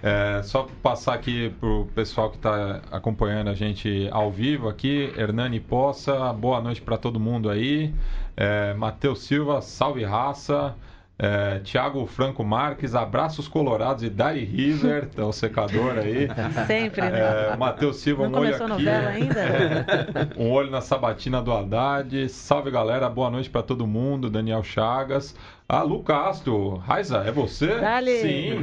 É, 0.04 0.42
só 0.44 0.68
passar 0.82 1.14
aqui 1.14 1.52
para 1.60 1.70
o 1.70 1.86
pessoal 1.94 2.32
que 2.32 2.38
está 2.38 2.82
acompanhando 2.92 3.50
a 3.50 3.54
gente 3.54 4.08
ao 4.12 4.32
vivo 4.32 4.68
aqui. 4.68 5.14
Hernani 5.16 5.60
Poça, 5.60 6.34
boa 6.34 6.60
noite 6.60 6.82
para 6.82 6.98
todo 6.98 7.20
mundo 7.20 7.50
aí. 7.50 7.94
É, 8.36 8.74
Matheus 8.74 9.24
Silva, 9.24 9.62
salve 9.62 10.04
raça. 10.04 10.76
É, 11.24 11.60
Tiago 11.60 12.04
Franco 12.08 12.44
Marques, 12.44 12.96
abraços 12.96 13.48
colorados 13.48 14.02
e 14.02 14.10
Dari 14.10 14.44
River, 14.44 15.08
é 15.16 15.22
o 15.22 15.32
secador 15.32 16.00
aí. 16.00 16.28
Sempre, 16.66 17.02
né? 17.02 17.52
É, 17.54 17.56
Matheus 17.56 17.98
Silva, 17.98 18.28
Não 18.28 18.40
um 18.40 18.42
olho 18.42 18.58
começou 18.58 18.66
a 18.66 18.74
aqui. 18.76 18.84
novela 18.86 19.10
ainda? 19.10 20.30
um 20.36 20.50
olho 20.52 20.72
na 20.72 20.82
sabatina 20.82 21.40
do 21.40 21.52
Haddad. 21.54 22.28
Salve 22.30 22.72
galera, 22.72 23.08
boa 23.08 23.30
noite 23.30 23.52
pra 23.52 23.62
todo 23.62 23.86
mundo. 23.86 24.32
Daniel 24.32 24.64
Chagas. 24.64 25.36
Ah, 25.70 25.84
Lu 25.84 26.02
Castro. 26.02 26.78
Raiza, 26.78 27.20
é 27.20 27.32
você? 27.32 27.68
Dale. 27.80 28.18
Sim. 28.18 28.56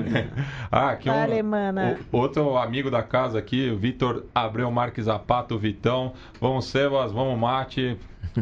Ah, 0.70 0.90
aqui 0.90 1.08
Dale, 1.08 1.40
um, 1.40 1.44
mana. 1.46 1.96
o- 2.12 2.16
outro 2.18 2.58
amigo 2.58 2.90
da 2.90 3.04
casa 3.04 3.38
aqui, 3.38 3.70
o 3.70 3.76
Vitor 3.78 4.24
Abreu 4.34 4.68
Marques 4.72 5.04
Zapato, 5.04 5.56
Vitão. 5.56 6.12
Vamos, 6.40 6.64
Sebas, 6.66 7.12
vamos, 7.12 7.38
Mate. 7.38 7.96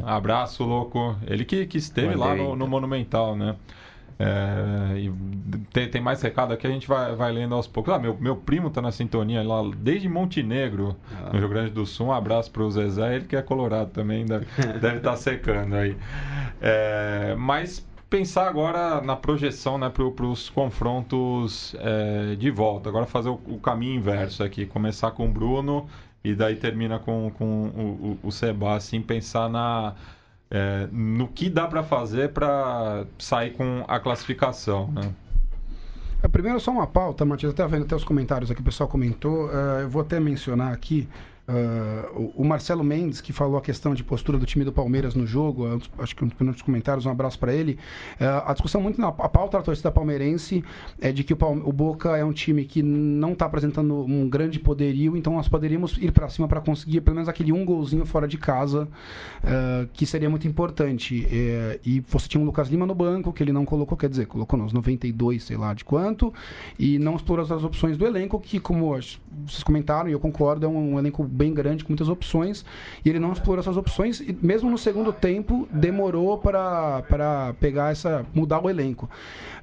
Abraço, 0.05 0.65
louco. 0.65 1.15
Ele 1.27 1.45
que, 1.45 1.67
que 1.67 1.79
esteve 1.79 2.15
lá 2.17 2.29
Mandei. 2.29 2.45
no, 2.45 2.57
no 2.57 2.67
Monumental, 2.67 3.37
né? 3.37 3.55
É, 4.19 4.99
e 4.99 5.13
tem, 5.73 5.89
tem 5.91 6.01
mais 6.01 6.23
recado 6.23 6.53
aqui, 6.53 6.67
a 6.67 6.71
gente 6.71 6.89
vai, 6.89 7.15
vai 7.15 7.33
lendo 7.33 7.55
aos 7.55 7.67
poucos. 7.67 7.93
Ah, 7.93 7.99
meu, 7.99 8.17
meu 8.19 8.35
primo 8.37 8.71
tá 8.71 8.81
na 8.81 8.91
sintonia 8.91 9.43
lá 9.43 9.61
desde 9.77 10.09
Montenegro, 10.09 10.97
Ah. 11.13 11.31
no 11.33 11.39
Rio 11.39 11.49
Grande 11.49 11.71
do 11.71 11.85
Sul. 11.85 12.07
Um 12.07 12.13
abraço 12.13 12.51
pro 12.51 12.71
Zezé, 12.71 13.17
ele 13.17 13.25
que 13.27 13.37
é 13.37 13.43
colorado 13.43 13.91
também, 13.91 14.25
deve 14.25 14.47
estar 14.97 15.17
secando 15.17 15.75
aí. 15.77 15.97
É, 16.61 17.35
mas 17.39 17.87
pensar 18.09 18.49
agora 18.49 19.01
na 19.03 19.17
projeção 19.17 19.77
né, 19.77 19.91
para 19.91 20.05
os 20.27 20.49
confrontos 20.49 21.75
é, 21.79 22.37
de 22.37 22.51
volta. 22.51 22.89
Agora 22.89 23.05
fazer 23.07 23.29
o, 23.29 23.41
o 23.47 23.59
caminho 23.61 23.97
inverso 23.97 24.43
aqui, 24.43 24.65
começar 24.65 25.11
com 25.11 25.27
o 25.27 25.29
Bruno 25.29 25.87
e 26.25 26.35
daí 26.35 26.57
termina 26.57 26.99
com, 26.99 27.31
com 27.37 27.45
o, 27.45 28.19
o, 28.23 28.29
o 28.29 28.33
Seba, 28.33 28.77
assim, 28.77 29.01
pensar 29.01 29.49
na, 29.49 29.95
é, 30.51 30.89
no 30.93 31.29
que 31.29 31.51
dá 31.51 31.67
para 31.67 31.83
fazer 31.83 32.31
para 32.33 33.05
sair 33.19 33.53
com 33.53 33.85
a 33.89 33.99
classificação, 33.99 34.91
né? 34.93 35.13
É, 36.23 36.29
Primeiro, 36.29 36.59
só 36.61 36.71
uma 36.71 36.87
pauta, 36.87 37.25
Matias, 37.25 37.53
até 37.53 37.67
vendo 37.67 37.85
até 37.85 37.95
os 37.95 38.05
comentários 38.05 38.51
aqui, 38.51 38.61
o 38.61 38.65
pessoal 38.65 38.89
comentou. 38.89 39.51
eh, 39.53 39.83
eu 39.83 39.89
vou 39.89 40.03
até 40.03 40.19
mencionar 40.19 40.73
aqui 40.73 41.09
eh, 41.49 42.09
o, 42.35 42.45
Marcelo 42.45 42.83
Mendes, 42.83 43.21
que 43.21 43.33
falou 43.33 43.57
a 43.57 43.61
questão 43.61 43.95
de 43.95 44.03
postura 44.03 44.39
do 44.39 44.45
time 44.45 44.65
do 44.65 44.73
Palmeiras 44.73 45.15
no 45.15 45.27
jogo. 45.27 45.67
eh, 45.67 45.79
acho 45.99 46.17
que 46.17 46.25
um 46.25 46.29
dos 46.29 46.63
comentários, 46.63 47.07
um 47.07 47.11
abraço 47.11 47.39
para 47.39 47.55
ele. 47.55 47.79
Eh, 48.19 48.43
a 48.45 48.53
discussão 48.53 48.81
muito 48.81 49.01
na 49.01 49.09
a 49.09 49.29
pauta 49.29 49.59
da 49.59 49.63
torcida 49.63 49.91
palmeirense 49.91 50.65
é 51.01 51.13
de 51.13 51.23
que 51.23 51.33
o, 51.33 51.39
o 51.65 51.73
Boca 51.73 52.17
é 52.17 52.25
um 52.25 52.33
time 52.33 52.65
que 52.65 52.83
não 52.83 53.33
está 53.33 53.47
apresentando 53.47 53.95
um 54.05 54.29
grande 54.29 54.59
poderio, 54.59 55.17
então 55.17 55.35
nós 55.35 55.49
poderíamos 55.49 55.97
ir 55.99 56.13
para 56.13 56.29
cima 56.29 56.49
para 56.49 56.61
conseguir 56.61 57.01
pelo 57.01 57.15
menos 57.15 57.29
aquele 57.29 57.53
um 57.53 57.65
golzinho 57.65 58.05
fora 58.05 58.27
de 58.27 58.39
casa, 58.39 58.89
eh, 59.45 59.87
que 59.93 60.05
seria 60.05 60.29
muito 60.29 60.49
importante. 60.49 61.27
Eh, 61.31 61.81
e 61.85 62.01
você 62.01 62.29
tinha 62.29 62.43
o 62.43 62.45
Lucas 62.45 62.69
Lima 62.69 62.87
no 62.87 62.95
banco, 62.95 63.33
que 63.33 63.43
ele 63.43 63.53
não 63.53 63.65
colocou, 63.65 63.97
quer 63.97 64.09
dizer, 64.09 64.27
colocou 64.27 64.59
nos 64.59 64.73
92, 64.73 65.45
sei 65.45 65.57
lá 65.57 65.73
de 65.75 65.85
quanto, 65.85 66.33
e 66.79 66.99
não 66.99 67.15
explorou 67.15 67.45
as 67.45 67.63
opções 67.63 67.97
do 67.97 68.05
elenco, 68.07 68.41
que, 68.41 68.59
como 68.59 68.89
vocês 68.89 69.63
comentaram, 69.65 70.09
e 70.09 70.13
eu 70.13 70.21
concordo, 70.21 70.67
é 70.67 70.69
um, 70.69 70.95
um 70.95 70.99
elenco 70.99 71.23
bem 71.37 71.53
grande, 71.53 71.85
com 71.85 71.91
muitas 71.91 72.09
opções, 72.09 72.65
e 73.05 73.11
ele 73.11 73.19
não 73.19 73.33
explorou 73.33 73.61
essas 73.61 73.77
opções, 73.77 74.21
e 74.21 74.37
mesmo 74.43 74.71
no 74.71 74.79
segundo 74.79 75.13
tempo, 75.13 75.69
demorou 75.71 76.39
para 76.39 77.03
para 77.09 77.55
pegar 77.61 77.93
essa. 77.93 78.25
mudar 78.35 78.65
o 78.65 78.71
elenco. 78.71 79.09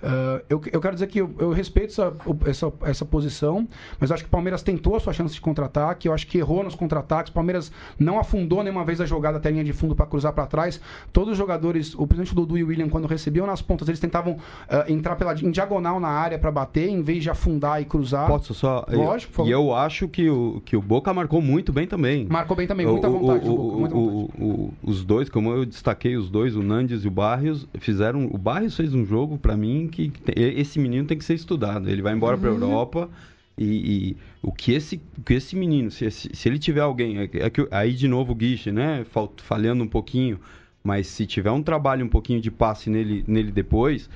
Ah, 0.03 0.41
eu, 0.49 0.61
eu 0.71 0.81
quero 0.81 0.93
dizer 0.93 1.07
que 1.07 1.19
eu, 1.19 1.33
eu 1.39 1.51
respeito 1.51 1.91
essa, 1.91 2.13
essa, 2.45 2.73
essa 2.83 3.05
posição, 3.05 3.67
mas 3.99 4.11
acho 4.11 4.23
que 4.23 4.27
o 4.27 4.31
Palmeiras 4.31 4.61
tentou 4.61 4.97
a 4.97 4.99
sua 4.99 5.13
chance 5.13 5.33
de 5.33 5.39
contra-ataque, 5.39 6.09
eu 6.09 6.13
acho 6.13 6.27
que 6.27 6.37
errou 6.37 6.61
nos 6.61 6.75
contra-ataques, 6.75 7.31
o 7.31 7.33
Palmeiras 7.33 7.71
não 7.97 8.19
afundou 8.19 8.61
nenhuma 8.61 8.83
vez 8.83 8.99
a 8.99 9.05
jogada 9.05 9.37
até 9.37 9.47
a 9.47 9.51
linha 9.51 9.63
de 9.63 9.71
fundo 9.71 9.95
para 9.95 10.05
cruzar 10.05 10.33
para 10.33 10.45
trás. 10.45 10.79
Todos 11.13 11.31
os 11.31 11.37
jogadores, 11.37 11.95
o 11.95 12.05
presidente 12.05 12.35
Dudu 12.35 12.57
e 12.57 12.63
o 12.63 12.67
William, 12.67 12.89
quando 12.89 13.07
recebiam 13.07 13.47
nas 13.47 13.61
pontas, 13.61 13.87
eles 13.87 13.99
tentavam 13.99 14.37
ah, 14.67 14.85
entrar 14.89 15.15
pela, 15.15 15.33
em 15.33 15.51
diagonal 15.51 15.99
na 15.99 16.09
área 16.09 16.37
para 16.37 16.51
bater, 16.51 16.89
em 16.89 17.01
vez 17.01 17.23
de 17.23 17.29
afundar 17.29 17.81
e 17.81 17.85
cruzar. 17.85 18.27
Posso 18.27 18.53
só. 18.53 18.85
Lógico. 18.89 19.45
E 19.45 19.51
eu 19.51 19.73
acho 19.73 20.09
que 20.09 20.29
o, 20.29 20.61
que 20.65 20.75
o 20.75 20.81
Boca 20.81 21.13
marcou 21.13 21.41
muito 21.41 21.62
bem 21.71 21.87
também. 21.87 22.25
Marcou 22.29 22.57
bem 22.57 22.67
também, 22.67 22.85
O- 22.85 22.91
muita 22.91 23.09
o- 23.09 23.11
vontade. 23.19 23.47
o- 23.49 23.55
Boca, 23.55 23.77
muita 23.77 23.95
o- 23.95 24.09
vontade. 24.27 24.43
o- 24.43 24.73
os 24.83 25.05
dois, 25.05 25.29
como 25.29 25.51
eu 25.51 25.65
destaquei 25.65 26.17
os 26.17 26.29
dois, 26.29 26.55
o 26.55 26.63
Nandes 26.63 27.05
e 27.05 27.07
o 27.07 27.11
Barrios, 27.11 27.67
fizeram. 27.79 28.25
O 28.31 28.37
Barrios 28.37 28.75
fez 28.75 28.93
um 28.93 29.05
jogo, 29.05 29.37
pra 29.37 29.55
mim, 29.55 29.87
que 29.91 30.11
esse 30.35 30.79
menino 30.79 31.05
tem 31.07 31.17
que 31.17 31.23
ser 31.25 31.35
estudado. 31.35 31.89
Ele 31.89 32.01
vai 32.01 32.13
embora 32.13 32.35
Uhum. 32.37 32.45
Europa. 32.45 33.09
E, 33.55 33.65
e 33.65 34.17
o 34.41 34.51
que 34.51 34.71
esse, 34.73 34.99
o 35.15 35.21
que 35.21 35.35
esse 35.35 35.55
menino, 35.55 35.91
se, 35.91 36.09
se, 36.09 36.49
ele 36.49 36.57
tiver 36.57 36.81
alguém, 36.81 37.19
é 37.19 37.27
que- 37.27 37.37
é 37.37 37.49
que 37.51 37.67
aí 37.69 37.93
de 37.93 38.07
novo 38.07 38.31
o 38.31 38.35
Guiche, 38.35 38.71
né, 38.71 39.05
fal- 39.11 39.31
falhando 39.37 39.83
um 39.83 39.87
pouquinho, 39.87 40.39
mas 40.83 41.05
se 41.05 41.27
tiver 41.27 41.51
um 41.51 41.61
trabalho 41.61 42.03
um 42.03 42.09
pouquinho 42.09 42.41
de 42.41 42.49
passe 42.49 42.89
nele, 42.89 43.23
nele 43.27 43.51
depois, 43.51 44.09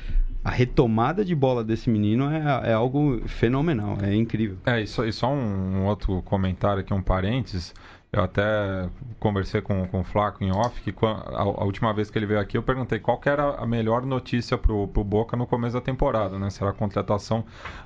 a 0.48 0.50
retomada 0.50 1.26
de 1.26 1.36
bola 1.36 1.62
desse 1.62 1.90
menino 1.90 2.32
é, 2.32 2.70
é 2.70 2.74
algo 2.74 3.22
fenomenal, 3.28 3.98
é 4.02 4.16
incrível. 4.16 4.58
É, 4.66 4.80
e 4.80 4.88
só, 4.88 5.04
e 5.04 5.12
só 5.12 5.30
um, 5.30 5.82
um 5.82 5.86
outro 5.86 6.22
comentário 6.22 6.80
aqui, 6.80 6.94
um 6.94 7.02
parênteses. 7.02 7.74
Eu 8.14 8.24
até 8.24 8.88
conversei 9.20 9.60
com, 9.60 9.86
com 9.90 10.00
o 10.00 10.04
Flaco 10.06 10.42
em 10.42 10.50
off, 10.50 10.82
que 10.82 10.94
a, 11.06 11.42
a 11.42 11.66
última 11.66 11.94
vez 11.94 12.10
que 12.10 12.18
ele 12.18 12.26
veio 12.26 12.40
aqui 12.40 12.58
eu 12.58 12.64
perguntei 12.64 12.98
qual 12.98 13.20
era 13.26 13.56
a 13.56 13.68
melhor 13.68 14.06
notícia 14.06 14.58
pro, 14.58 14.88
pro 14.88 15.04
Boca 15.04 15.36
no 15.36 15.46
começo 15.46 15.74
da 15.74 15.82
temporada, 15.82 16.40
né? 16.40 16.50
Se 16.50 16.64
era 16.64 16.72
a 16.72 16.74
contratação 16.74 17.44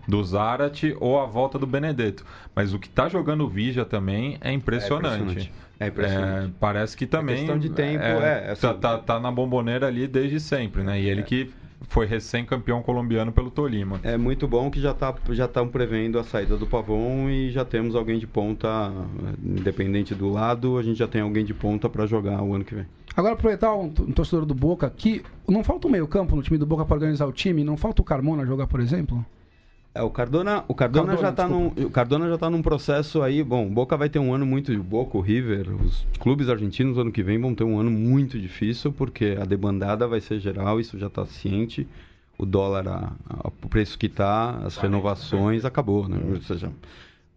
do 0.07 0.23
Zarate 0.23 0.95
ou 0.99 1.19
a 1.19 1.25
volta 1.25 1.57
do 1.57 1.65
Benedetto. 1.65 2.23
Mas 2.53 2.75
o 2.75 2.77
que 2.77 2.87
tá 2.87 3.09
jogando 3.09 3.43
o 3.43 3.49
Vija 3.49 3.83
também 3.83 4.37
é 4.39 4.51
impressionante. 4.51 5.07
É 5.07 5.17
impressionante. 5.17 5.51
É, 5.87 6.49
parece 6.59 6.95
que 6.97 7.05
também. 7.05 7.35
questão 7.37 7.57
de 7.57 7.69
tempo, 7.69 8.03
é, 8.03 8.51
assim- 8.51 8.61
tá, 8.61 8.73
tá, 8.73 8.97
tá 8.97 9.19
na 9.19 9.31
bomboneira 9.31 9.87
ali 9.87 10.07
desde 10.07 10.39
sempre, 10.39 10.83
né? 10.83 10.99
E 11.01 11.07
ele 11.09 11.23
que 11.23 11.51
foi 11.89 12.05
recém-campeão 12.05 12.81
colombiano 12.81 13.31
pelo 13.31 13.49
Tolima. 13.49 13.99
É 14.03 14.15
muito 14.15 14.47
bom 14.47 14.69
que 14.69 14.79
já 14.79 14.93
tá, 14.93 15.13
já 15.31 15.45
estão 15.45 15.67
prevendo 15.67 16.19
a 16.19 16.23
saída 16.23 16.55
do 16.55 16.67
Pavon 16.67 17.27
e 17.29 17.49
já 17.49 17.65
temos 17.65 17.95
alguém 17.95 18.19
de 18.19 18.27
ponta, 18.27 18.91
independente 19.43 20.13
do 20.13 20.29
lado, 20.29 20.77
a 20.77 20.83
gente 20.83 20.97
já 20.97 21.07
tem 21.07 21.21
alguém 21.21 21.43
de 21.43 21.53
ponta 21.53 21.89
para 21.89 22.05
jogar 22.05 22.41
o 22.41 22.53
ano 22.53 22.63
que 22.63 22.75
vem. 22.75 22.85
Agora, 23.15 23.33
aproveitar 23.33 23.75
um, 23.75 23.85
um 23.85 24.11
torcedor 24.11 24.45
do 24.45 24.53
Boca 24.53 24.89
que 24.89 25.21
não 25.49 25.63
falta 25.63 25.87
o 25.87 25.91
meio-campo 25.91 26.35
no 26.35 26.41
time 26.41 26.57
do 26.57 26.65
Boca 26.65 26.85
para 26.85 26.95
organizar 26.95 27.25
o 27.25 27.31
time, 27.31 27.63
não 27.63 27.75
falta 27.75 28.01
o 28.01 28.05
Carmona 28.05 28.45
jogar, 28.45 28.67
por 28.67 28.79
exemplo? 28.79 29.25
É, 29.93 30.01
o 30.01 30.09
Cardona, 30.09 30.63
o 30.69 30.73
Cardona, 30.73 31.07
Cardona, 31.07 31.27
já 31.27 31.33
tá 31.33 31.47
num, 31.49 31.67
o 31.67 31.89
Cardona 31.89 32.29
já 32.29 32.37
tá 32.37 32.49
num 32.49 32.61
processo 32.61 33.21
aí, 33.21 33.43
bom, 33.43 33.67
o 33.67 33.69
Boca 33.69 33.97
vai 33.97 34.07
ter 34.07 34.19
um 34.19 34.33
ano 34.33 34.45
muito, 34.45 34.71
o 34.71 34.81
Boca, 34.83 35.17
o 35.17 35.21
River, 35.21 35.67
os 35.83 36.05
clubes 36.17 36.47
argentinos 36.47 36.97
ano 36.97 37.11
que 37.11 37.21
vem 37.21 37.37
vão 37.37 37.53
ter 37.53 37.65
um 37.65 37.77
ano 37.77 37.91
muito 37.91 38.39
difícil, 38.39 38.93
porque 38.93 39.37
a 39.39 39.43
debandada 39.43 40.07
vai 40.07 40.21
ser 40.21 40.39
geral, 40.39 40.79
isso 40.79 40.97
já 40.97 41.09
tá 41.09 41.25
ciente. 41.25 41.85
O 42.37 42.45
dólar, 42.45 42.87
a, 42.87 43.11
a- 43.29 43.47
o 43.49 43.67
preço 43.69 43.99
que 43.99 44.07
tá, 44.07 44.61
as 44.63 44.77
renovações, 44.77 45.65
acabou, 45.65 46.07
né? 46.07 46.17
Ou 46.25 46.41
seja, 46.41 46.71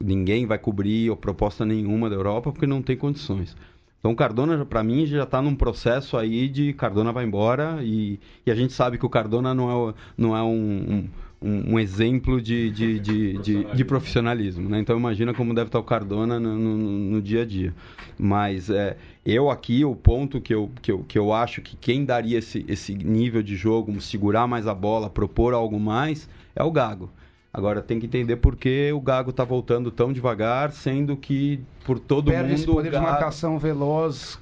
ninguém 0.00 0.46
vai 0.46 0.56
cobrir 0.56 1.10
a 1.12 1.16
proposta 1.16 1.64
nenhuma 1.66 2.08
da 2.08 2.14
Europa 2.16 2.52
porque 2.52 2.66
não 2.66 2.80
tem 2.80 2.96
condições. 2.96 3.56
Então 3.98 4.12
o 4.12 4.16
Cardona, 4.16 4.64
para 4.64 4.82
mim, 4.84 5.04
já 5.06 5.24
está 5.24 5.42
num 5.42 5.54
processo 5.56 6.16
aí 6.16 6.48
de 6.48 6.72
Cardona 6.74 7.10
vai 7.12 7.24
embora 7.24 7.78
e, 7.82 8.20
e 8.46 8.50
a 8.50 8.54
gente 8.54 8.72
sabe 8.72 8.96
que 8.96 9.04
o 9.04 9.10
Cardona 9.10 9.52
não 9.54 9.88
é, 9.90 9.94
não 10.16 10.36
é 10.36 10.42
um, 10.42 10.48
um, 10.48 11.08
um 11.42 11.78
exemplo 11.78 12.40
de, 12.40 12.70
de, 12.70 12.98
de, 12.98 13.38
de, 13.38 13.64
de 13.64 13.84
profissionalismo. 13.84 14.68
Né? 14.68 14.78
Então 14.80 14.96
imagina 14.96 15.34
como 15.34 15.52
deve 15.54 15.68
estar 15.68 15.78
o 15.78 15.82
Cardona 15.84 16.40
no, 16.40 16.56
no, 16.58 16.76
no 16.76 17.22
dia 17.22 17.42
a 17.42 17.44
dia. 17.44 17.74
Mas 18.18 18.70
é, 18.70 18.96
eu 19.26 19.50
aqui, 19.50 19.84
o 19.84 19.94
ponto 19.94 20.40
que 20.40 20.54
eu, 20.54 20.70
que, 20.80 20.90
eu, 20.92 21.04
que 21.06 21.18
eu 21.18 21.32
acho 21.32 21.60
que 21.60 21.76
quem 21.76 22.04
daria 22.04 22.38
esse, 22.38 22.64
esse 22.68 22.94
nível 22.94 23.42
de 23.42 23.56
jogo, 23.56 24.00
segurar 24.00 24.46
mais 24.46 24.66
a 24.66 24.74
bola, 24.74 25.10
propor 25.10 25.52
algo 25.52 25.78
mais, 25.78 26.28
é 26.56 26.62
o 26.62 26.70
Gago. 26.70 27.10
Agora 27.52 27.80
tem 27.80 28.00
que 28.00 28.06
entender 28.06 28.34
por 28.36 28.56
que 28.56 28.90
o 28.92 29.00
Gago 29.00 29.30
está 29.30 29.44
voltando 29.44 29.88
tão 29.90 30.12
devagar, 30.12 30.72
sendo 30.72 31.16
que 31.16 31.60
por 31.84 32.00
todo 32.00 32.28
Perde 32.32 32.48
mundo 32.48 32.54
esse 32.58 32.66
poder 32.66 32.88
o 32.88 32.90
de 32.90 32.96
Gago- 32.96 33.04
marcação 33.06 33.58
veloz. 33.60 34.40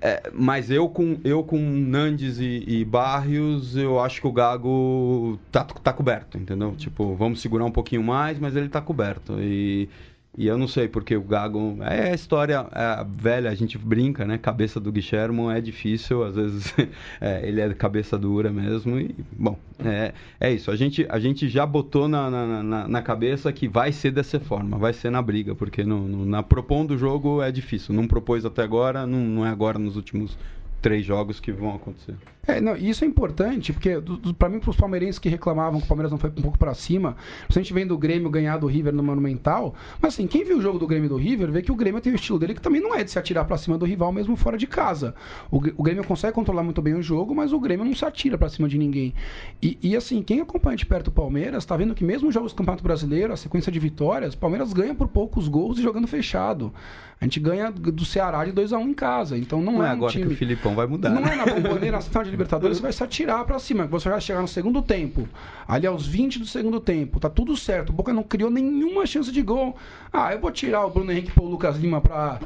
É, 0.00 0.30
mas 0.32 0.70
eu 0.70 0.88
com, 0.88 1.18
eu 1.24 1.42
com 1.42 1.58
Nandes 1.58 2.38
e, 2.38 2.64
e 2.66 2.84
Barrios, 2.84 3.76
eu 3.76 3.98
acho 3.98 4.20
que 4.20 4.26
o 4.26 4.32
Gago 4.32 5.38
tá, 5.50 5.64
tá 5.64 5.92
coberto, 5.92 6.36
entendeu? 6.36 6.74
Tipo, 6.76 7.14
vamos 7.14 7.40
segurar 7.40 7.64
um 7.64 7.70
pouquinho 7.70 8.02
mais, 8.02 8.38
mas 8.38 8.54
ele 8.54 8.68
tá 8.68 8.80
coberto. 8.80 9.40
E, 9.40 9.88
e 10.36 10.46
eu 10.46 10.58
não 10.58 10.66
sei, 10.66 10.88
porque 10.88 11.16
o 11.16 11.22
Gago. 11.22 11.78
É 11.82 12.10
a 12.10 12.14
história 12.14 12.66
é, 12.72 13.04
velha, 13.08 13.50
a 13.50 13.54
gente 13.54 13.78
brinca, 13.78 14.24
né? 14.24 14.36
Cabeça 14.36 14.80
do 14.80 14.90
Guilhermo 14.90 15.50
é 15.50 15.60
difícil, 15.60 16.24
às 16.24 16.34
vezes 16.34 16.74
é, 17.20 17.46
ele 17.46 17.60
é 17.60 17.72
cabeça 17.74 18.18
dura 18.18 18.50
mesmo. 18.50 18.98
E, 18.98 19.14
bom, 19.32 19.56
é, 19.78 20.12
é 20.40 20.52
isso. 20.52 20.70
A 20.70 20.76
gente, 20.76 21.06
a 21.08 21.18
gente 21.20 21.48
já 21.48 21.64
botou 21.64 22.08
na, 22.08 22.28
na, 22.30 22.62
na, 22.62 22.88
na 22.88 23.02
cabeça 23.02 23.52
que 23.52 23.68
vai 23.68 23.92
ser 23.92 24.10
dessa 24.10 24.40
forma, 24.40 24.76
vai 24.76 24.92
ser 24.92 25.10
na 25.10 25.22
briga, 25.22 25.54
porque 25.54 25.84
no, 25.84 26.06
no- 26.08 26.26
na 26.26 26.42
propondo 26.42 26.92
o 26.92 26.98
jogo 26.98 27.40
é 27.42 27.52
difícil. 27.52 27.94
Não 27.94 28.06
propôs 28.08 28.44
até 28.44 28.62
agora, 28.62 29.06
não, 29.06 29.20
não 29.20 29.46
é 29.46 29.50
agora 29.50 29.78
nos 29.78 29.96
últimos 29.96 30.36
três 30.82 31.04
jogos 31.06 31.38
que 31.40 31.52
vão 31.52 31.74
acontecer. 31.74 32.16
É, 32.46 32.60
não, 32.60 32.76
isso 32.76 33.04
é 33.04 33.06
importante, 33.06 33.72
porque 33.72 33.90
para 34.38 34.48
mim, 34.48 34.58
para 34.58 34.70
os 34.70 34.76
palmeirenses 34.76 35.18
que 35.18 35.28
reclamavam 35.28 35.80
que 35.80 35.86
o 35.86 35.88
Palmeiras 35.88 36.10
não 36.10 36.18
foi 36.18 36.30
um 36.30 36.42
pouco 36.42 36.58
para 36.58 36.74
cima, 36.74 37.16
a 37.48 37.52
gente 37.52 37.72
vem 37.72 37.86
do 37.86 37.96
Grêmio 37.96 38.28
ganhar 38.30 38.58
do 38.58 38.66
River 38.66 38.92
no 38.92 39.02
Monumental, 39.02 39.74
mas 40.00 40.14
assim, 40.14 40.26
quem 40.26 40.44
viu 40.44 40.58
o 40.58 40.62
jogo 40.62 40.78
do 40.78 40.86
Grêmio 40.86 41.06
e 41.06 41.08
do 41.08 41.16
River 41.16 41.50
vê 41.50 41.62
que 41.62 41.72
o 41.72 41.74
Grêmio 41.74 42.00
tem 42.00 42.12
o 42.12 42.16
estilo 42.16 42.38
dele 42.38 42.54
que 42.54 42.60
também 42.60 42.80
não 42.80 42.94
é 42.94 43.02
de 43.02 43.10
se 43.10 43.18
atirar 43.18 43.44
para 43.44 43.56
cima 43.56 43.78
do 43.78 43.84
rival 43.84 44.12
mesmo 44.12 44.36
fora 44.36 44.58
de 44.58 44.66
casa. 44.66 45.14
O, 45.50 45.56
o, 45.56 45.82
Grêmio 45.82 46.04
consegue 46.04 46.34
controlar 46.34 46.62
muito 46.62 46.82
bem 46.82 46.94
o 46.94 47.02
jogo, 47.02 47.34
mas 47.34 47.52
o 47.52 47.60
Grêmio 47.60 47.84
não 47.84 47.94
se 47.94 48.04
atira 48.04 48.36
para 48.36 48.48
cima 48.48 48.68
de 48.68 48.78
ninguém. 48.78 49.14
E, 49.62 49.78
e, 49.82 49.96
assim, 49.96 50.22
quem 50.22 50.40
acompanha 50.40 50.76
de 50.76 50.86
perto 50.86 51.08
o 51.08 51.12
Palmeiras 51.12 51.62
está 51.62 51.76
vendo 51.76 51.94
que 51.94 52.04
mesmo 52.04 52.28
os 52.28 52.34
jogos 52.34 52.52
do 52.52 52.56
Campeonato 52.56 52.82
Brasileiro, 52.82 53.32
a 53.32 53.36
sequência 53.36 53.70
de 53.72 53.78
vitórias, 53.78 54.34
o 54.34 54.38
Palmeiras 54.38 54.72
ganha 54.72 54.94
por 54.94 55.08
poucos 55.08 55.48
gols 55.48 55.78
e 55.78 55.82
jogando 55.82 56.06
fechado. 56.06 56.72
A 57.20 57.24
gente 57.24 57.40
ganha 57.40 57.70
do 57.70 58.04
Ceará 58.04 58.44
de 58.44 58.52
2 58.52 58.72
a 58.72 58.78
1 58.78 58.82
um 58.82 58.88
em 58.88 58.94
casa. 58.94 59.38
Então 59.38 59.62
não, 59.62 59.74
não 59.74 59.84
é, 59.84 59.86
é 59.86 59.90
um 59.90 59.92
agora 59.92 60.12
time... 60.12 60.26
que 60.26 60.34
o 60.34 60.36
Filipão 60.36 60.74
vai 60.74 60.86
mudar. 60.86 61.10
Não 61.10 61.22
né? 61.22 61.32
é 61.32 61.36
na 61.36 61.46
bomboneira, 61.46 61.96
na 61.96 62.02
Libertadores, 62.34 62.80
vai 62.80 62.92
se 62.92 63.02
atirar 63.02 63.44
para 63.44 63.58
cima. 63.60 63.86
Você 63.86 64.08
vai 64.08 64.20
chegar 64.20 64.42
no 64.42 64.48
segundo 64.48 64.82
tempo, 64.82 65.28
ali 65.68 65.86
aos 65.86 66.04
20 66.06 66.40
do 66.40 66.46
segundo 66.46 66.80
tempo, 66.80 67.20
tá 67.20 67.30
tudo 67.30 67.56
certo. 67.56 67.90
O 67.90 67.92
Boca 67.92 68.12
não 68.12 68.24
criou 68.24 68.50
nenhuma 68.50 69.06
chance 69.06 69.30
de 69.30 69.40
gol. 69.40 69.76
Ah, 70.12 70.32
eu 70.32 70.40
vou 70.40 70.50
tirar 70.50 70.84
o 70.84 70.90
Bruno 70.90 71.12
Henrique 71.12 71.30
e 71.34 71.40
o 71.40 71.46
Lucas 71.46 71.76
Lima 71.76 72.00
para 72.00 72.40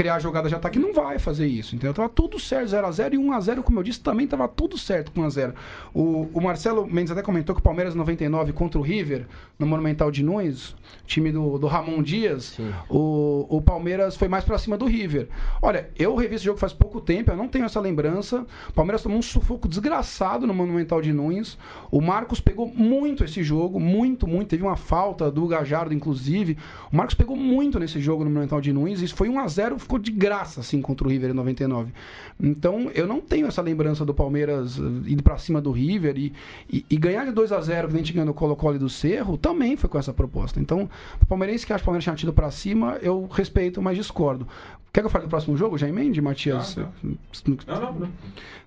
criar 0.00 0.18
jogada 0.18 0.48
de 0.48 0.54
ataque, 0.54 0.78
não 0.78 0.94
vai 0.94 1.18
fazer 1.18 1.46
isso. 1.46 1.76
Então 1.76 1.92
tava 1.92 2.08
tudo 2.08 2.38
certo, 2.38 2.70
0x0 2.70 3.12
e 3.12 3.16
1x0, 3.18 3.62
como 3.62 3.78
eu 3.80 3.82
disse, 3.82 4.00
também 4.00 4.26
tava 4.26 4.48
tudo 4.48 4.78
certo 4.78 5.12
com 5.12 5.20
1x0. 5.20 5.52
O, 5.92 6.26
o 6.32 6.40
Marcelo 6.40 6.86
Mendes 6.86 7.12
até 7.12 7.20
comentou 7.20 7.54
que 7.54 7.60
o 7.60 7.62
Palmeiras 7.62 7.94
99 7.94 8.54
contra 8.54 8.80
o 8.80 8.82
River, 8.82 9.26
no 9.58 9.66
Monumental 9.66 10.10
de 10.10 10.22
Nunes, 10.22 10.74
time 11.04 11.30
do, 11.30 11.58
do 11.58 11.66
Ramon 11.66 12.02
Dias, 12.02 12.58
o, 12.88 13.44
o 13.50 13.60
Palmeiras 13.60 14.16
foi 14.16 14.26
mais 14.26 14.42
pra 14.42 14.56
cima 14.56 14.78
do 14.78 14.86
River. 14.86 15.28
Olha, 15.60 15.90
eu 15.98 16.16
revi 16.16 16.36
esse 16.36 16.46
jogo 16.46 16.58
faz 16.58 16.72
pouco 16.72 16.98
tempo, 16.98 17.30
eu 17.30 17.36
não 17.36 17.46
tenho 17.46 17.66
essa 17.66 17.78
lembrança. 17.78 18.46
O 18.70 18.72
Palmeiras 18.72 19.02
tomou 19.02 19.18
um 19.18 19.22
sufoco 19.22 19.68
desgraçado 19.68 20.46
no 20.46 20.54
Monumental 20.54 21.02
de 21.02 21.12
Nunes. 21.12 21.58
O 21.90 22.00
Marcos 22.00 22.40
pegou 22.40 22.66
muito 22.66 23.22
esse 23.22 23.42
jogo, 23.42 23.78
muito, 23.78 24.26
muito. 24.26 24.48
Teve 24.48 24.62
uma 24.62 24.76
falta 24.76 25.30
do 25.30 25.46
Gajardo, 25.46 25.92
inclusive. 25.92 26.56
O 26.90 26.96
Marcos 26.96 27.14
pegou 27.14 27.36
muito 27.36 27.78
nesse 27.78 28.00
jogo 28.00 28.24
no 28.24 28.30
Monumental 28.30 28.62
de 28.62 28.72
Nunes. 28.72 29.02
Isso 29.02 29.14
foi 29.14 29.28
1x0 29.28 29.89
ficou 29.90 29.98
de 29.98 30.12
graça 30.12 30.60
assim 30.60 30.80
contra 30.80 31.06
o 31.06 31.10
River 31.10 31.30
em 31.30 31.34
99. 31.34 31.92
Então 32.40 32.90
eu 32.94 33.06
não 33.06 33.20
tenho 33.20 33.48
essa 33.48 33.60
lembrança 33.60 34.04
do 34.04 34.14
Palmeiras 34.14 34.78
eh, 34.78 35.10
indo 35.10 35.22
para 35.22 35.36
cima 35.36 35.60
do 35.60 35.72
River 35.72 36.16
e, 36.16 36.32
e, 36.72 36.86
e, 36.88 36.96
ganhar 36.96 37.24
de 37.24 37.32
2 37.32 37.50
a 37.50 37.60
0 37.60 37.88
que 37.88 37.94
a 37.94 37.98
gente 37.98 38.12
ganhou 38.12 38.26
no 38.26 38.34
Colo-Colo 38.34 38.78
do 38.78 38.88
Cerro 38.88 39.36
também 39.36 39.76
foi 39.76 39.90
com 39.90 39.98
essa 39.98 40.12
proposta. 40.12 40.60
Então, 40.60 40.88
o 41.20 41.26
palmeirense 41.26 41.66
que 41.66 41.72
acha 41.72 41.80
que 41.80 41.84
o 41.84 41.86
Palmeiras 41.86 42.04
tinha 42.04 42.14
tido 42.14 42.32
para 42.32 42.50
cima, 42.50 42.98
eu 43.02 43.28
respeito, 43.32 43.82
mas 43.82 43.96
discordo. 43.96 44.46
Quer 44.92 45.02
que 45.02 45.06
eu 45.06 45.10
fale 45.10 45.24
do 45.24 45.30
próximo 45.30 45.56
jogo? 45.56 45.78
Já 45.78 45.88
emende, 45.88 46.20
Matias? 46.20 46.74
Não, 46.74 46.92
não. 47.02 47.18
não, 47.66 47.92
não, 47.92 48.10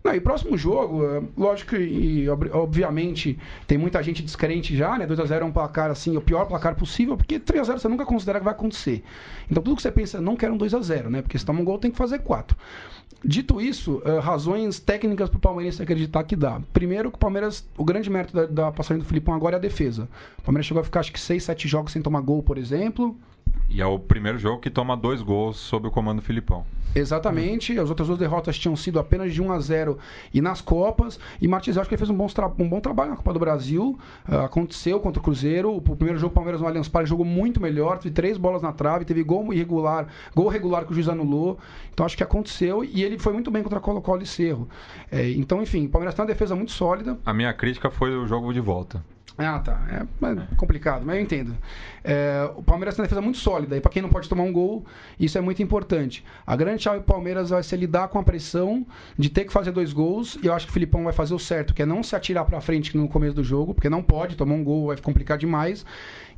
não. 0.04 0.16
e 0.16 0.22
próximo 0.22 0.58
jogo, 0.58 1.06
é, 1.06 1.22
lógico 1.38 1.76
e 1.76 2.30
obviamente 2.30 3.38
tem 3.68 3.78
muita 3.78 4.02
gente 4.02 4.24
descrente 4.24 4.76
já, 4.76 4.98
né? 4.98 5.06
2x0 5.06 5.42
é 5.42 5.44
um 5.44 5.52
placar 5.52 5.92
assim, 5.92 6.16
o 6.16 6.22
pior 6.22 6.46
placar 6.46 6.76
possível, 6.76 7.18
porque 7.18 7.40
3x0 7.40 7.78
você 7.78 7.88
nunca 7.90 8.06
considera 8.06 8.40
que 8.40 8.46
vai 8.46 8.54
acontecer. 8.54 9.04
Então 9.52 9.62
tudo 9.62 9.76
que 9.76 9.82
você 9.82 9.92
pensa, 9.92 10.22
não 10.22 10.38
quero 10.38 10.54
um 10.54 10.58
2x0, 10.58 11.10
né? 11.10 11.22
Porque 11.22 11.38
se 11.38 11.46
toma 11.46 11.60
um 11.60 11.66
gol 11.66 11.78
tem 11.78 11.92
que 11.92 11.98
fazer 11.98 12.20
4. 12.20 12.56
Dito 13.26 13.60
isso, 13.60 14.02
uh, 14.06 14.20
razões 14.20 14.80
técnicas 14.80 15.30
para 15.30 15.38
o 15.38 15.42
Palmeiras 15.42 15.80
acreditar 15.80 16.24
que 16.24 16.36
dá. 16.36 16.62
Primeiro, 16.72 17.10
que 17.10 17.16
o 17.16 17.20
Palmeiras, 17.20 17.66
o 17.78 17.84
grande 17.84 18.10
mérito 18.10 18.34
da, 18.34 18.46
da 18.46 18.72
passagem 18.72 19.02
do 19.02 19.08
Filipão 19.08 19.34
agora 19.34 19.56
é 19.56 19.60
a 19.60 19.62
defesa. 19.62 20.10
O 20.40 20.42
Palmeiras 20.42 20.66
chegou 20.66 20.80
a 20.80 20.84
ficar 20.84 21.02
acho 21.02 21.12
que 21.12 21.20
6, 21.20 21.44
7 21.44 21.68
jogos 21.68 21.92
sem 21.92 22.02
tomar 22.02 22.22
gol, 22.22 22.44
por 22.44 22.58
exemplo. 22.58 23.18
E 23.74 23.82
é 23.82 23.86
o 23.88 23.98
primeiro 23.98 24.38
jogo 24.38 24.62
que 24.62 24.70
toma 24.70 24.96
dois 24.96 25.20
gols 25.24 25.58
sob 25.58 25.88
o 25.88 25.92
comando 25.92 26.22
do 26.22 26.24
Filipão. 26.24 26.64
Exatamente. 26.94 27.78
As 27.80 27.90
outras 27.90 28.08
duas 28.08 28.20
derrotas 28.20 28.56
tinham 28.56 28.76
sido 28.76 29.00
apenas 29.00 29.34
de 29.34 29.42
1 29.42 29.52
a 29.52 29.60
0 29.60 29.98
e 30.32 30.42
nas 30.42 30.62
Copas. 30.62 31.20
E 31.42 31.48
Martins, 31.48 31.76
acho 31.76 31.90
que 31.90 31.96
ele 31.96 31.98
fez 32.00 32.10
um 32.12 32.16
bom, 32.16 32.28
um 32.60 32.70
bom 32.70 32.80
trabalho 32.80 33.10
na 33.10 33.16
Copa 33.18 33.34
do 33.34 33.40
Brasil. 33.40 33.98
Uh, 34.30 34.36
aconteceu 34.38 35.00
contra 35.00 35.20
o 35.20 35.24
Cruzeiro. 35.24 35.76
O 35.76 35.82
primeiro 35.82 36.20
jogo, 36.20 36.32
o 36.32 36.36
Palmeiras 36.36 36.62
no 36.62 36.68
Allianz 36.68 36.88
Parque 36.88 37.10
jogou 37.10 37.26
muito 37.26 37.60
melhor. 37.60 37.98
Teve 37.98 38.14
três 38.14 38.38
bolas 38.38 38.62
na 38.62 38.72
trave, 38.72 39.06
teve 39.06 39.24
gol 39.24 39.52
irregular, 39.52 40.08
gol 40.36 40.48
regular 40.50 40.86
que 40.86 40.92
o 40.92 40.94
juiz 40.94 41.10
anulou. 41.10 41.58
Então 41.92 42.06
acho 42.06 42.16
que 42.16 42.24
aconteceu. 42.24 42.84
E 42.84 43.04
ele 43.04 43.18
foi 43.18 43.34
muito 43.34 43.50
bem 43.50 43.64
contra 43.64 43.80
Colo-Colo 43.80 44.22
e 44.22 44.28
Cerro. 44.28 44.70
É, 45.12 45.32
então, 45.32 45.64
enfim, 45.64 45.88
o 45.88 45.90
Palmeiras 45.90 46.14
tem 46.14 46.22
uma 46.22 46.28
defesa 46.28 46.56
muito 46.56 46.72
sólida. 46.72 47.18
A 47.26 47.34
minha 47.34 47.52
crítica 47.54 47.90
foi 47.90 48.16
o 48.16 48.28
jogo 48.28 48.54
de 48.54 48.60
volta. 48.60 49.04
Ah, 49.38 49.60
tá. 49.60 49.82
É, 49.90 50.28
é 50.28 50.56
complicado, 50.56 51.04
mas 51.06 51.16
eu 51.16 51.22
entendo. 51.22 51.58
É, 52.04 52.50
o 52.56 52.62
Palmeiras 52.62 52.96
tem 52.96 53.02
uma 53.02 53.08
defesa 53.08 53.22
muito 53.22 53.38
sólida. 53.38 53.78
E 53.78 53.82
para 53.82 53.92
quem 53.92 54.02
não 54.02 54.10
pode 54.10 54.28
tomar 54.28 54.44
um 54.44 54.52
gol, 54.52 54.86
isso 55.20 55.38
é 55.38 55.42
muito 55.42 55.64
importante. 55.64 56.24
A 56.46 56.56
grande 56.56 56.84
chave 56.84 57.00
do 57.00 57.06
Palmeiras 57.06 57.50
vai 57.50 57.64
ser 57.64 57.78
lidar 57.78 58.10
com 58.10 58.20
a 58.20 58.24
pressão 58.24 58.86
de 59.18 59.30
ter 59.30 59.46
que 59.46 59.54
fazer 59.54 59.72
dois 59.72 59.94
gols. 59.94 60.38
E 60.44 60.48
eu 60.48 60.54
acho 60.54 60.66
que 60.66 60.72
o 60.72 60.74
Filipão 60.74 61.04
vai 61.04 61.14
fazer 61.14 61.34
o 61.34 61.40
certo, 61.40 61.74
que 61.74 61.82
é 61.82 61.86
não 61.86 62.04
se 62.04 62.16
atirar 62.16 62.46
para 62.46 62.60
frente 62.60 62.96
no 62.98 63.08
começo 63.08 63.36
do 63.36 63.44
jogo, 63.44 63.74
porque 63.74 63.90
não 63.90 64.04
pode 64.04 64.36
tomar 64.36 64.56
um 64.56 64.64
gol, 64.64 64.88
vai 64.88 64.98
complicar 64.98 65.38
demais. 65.38 65.86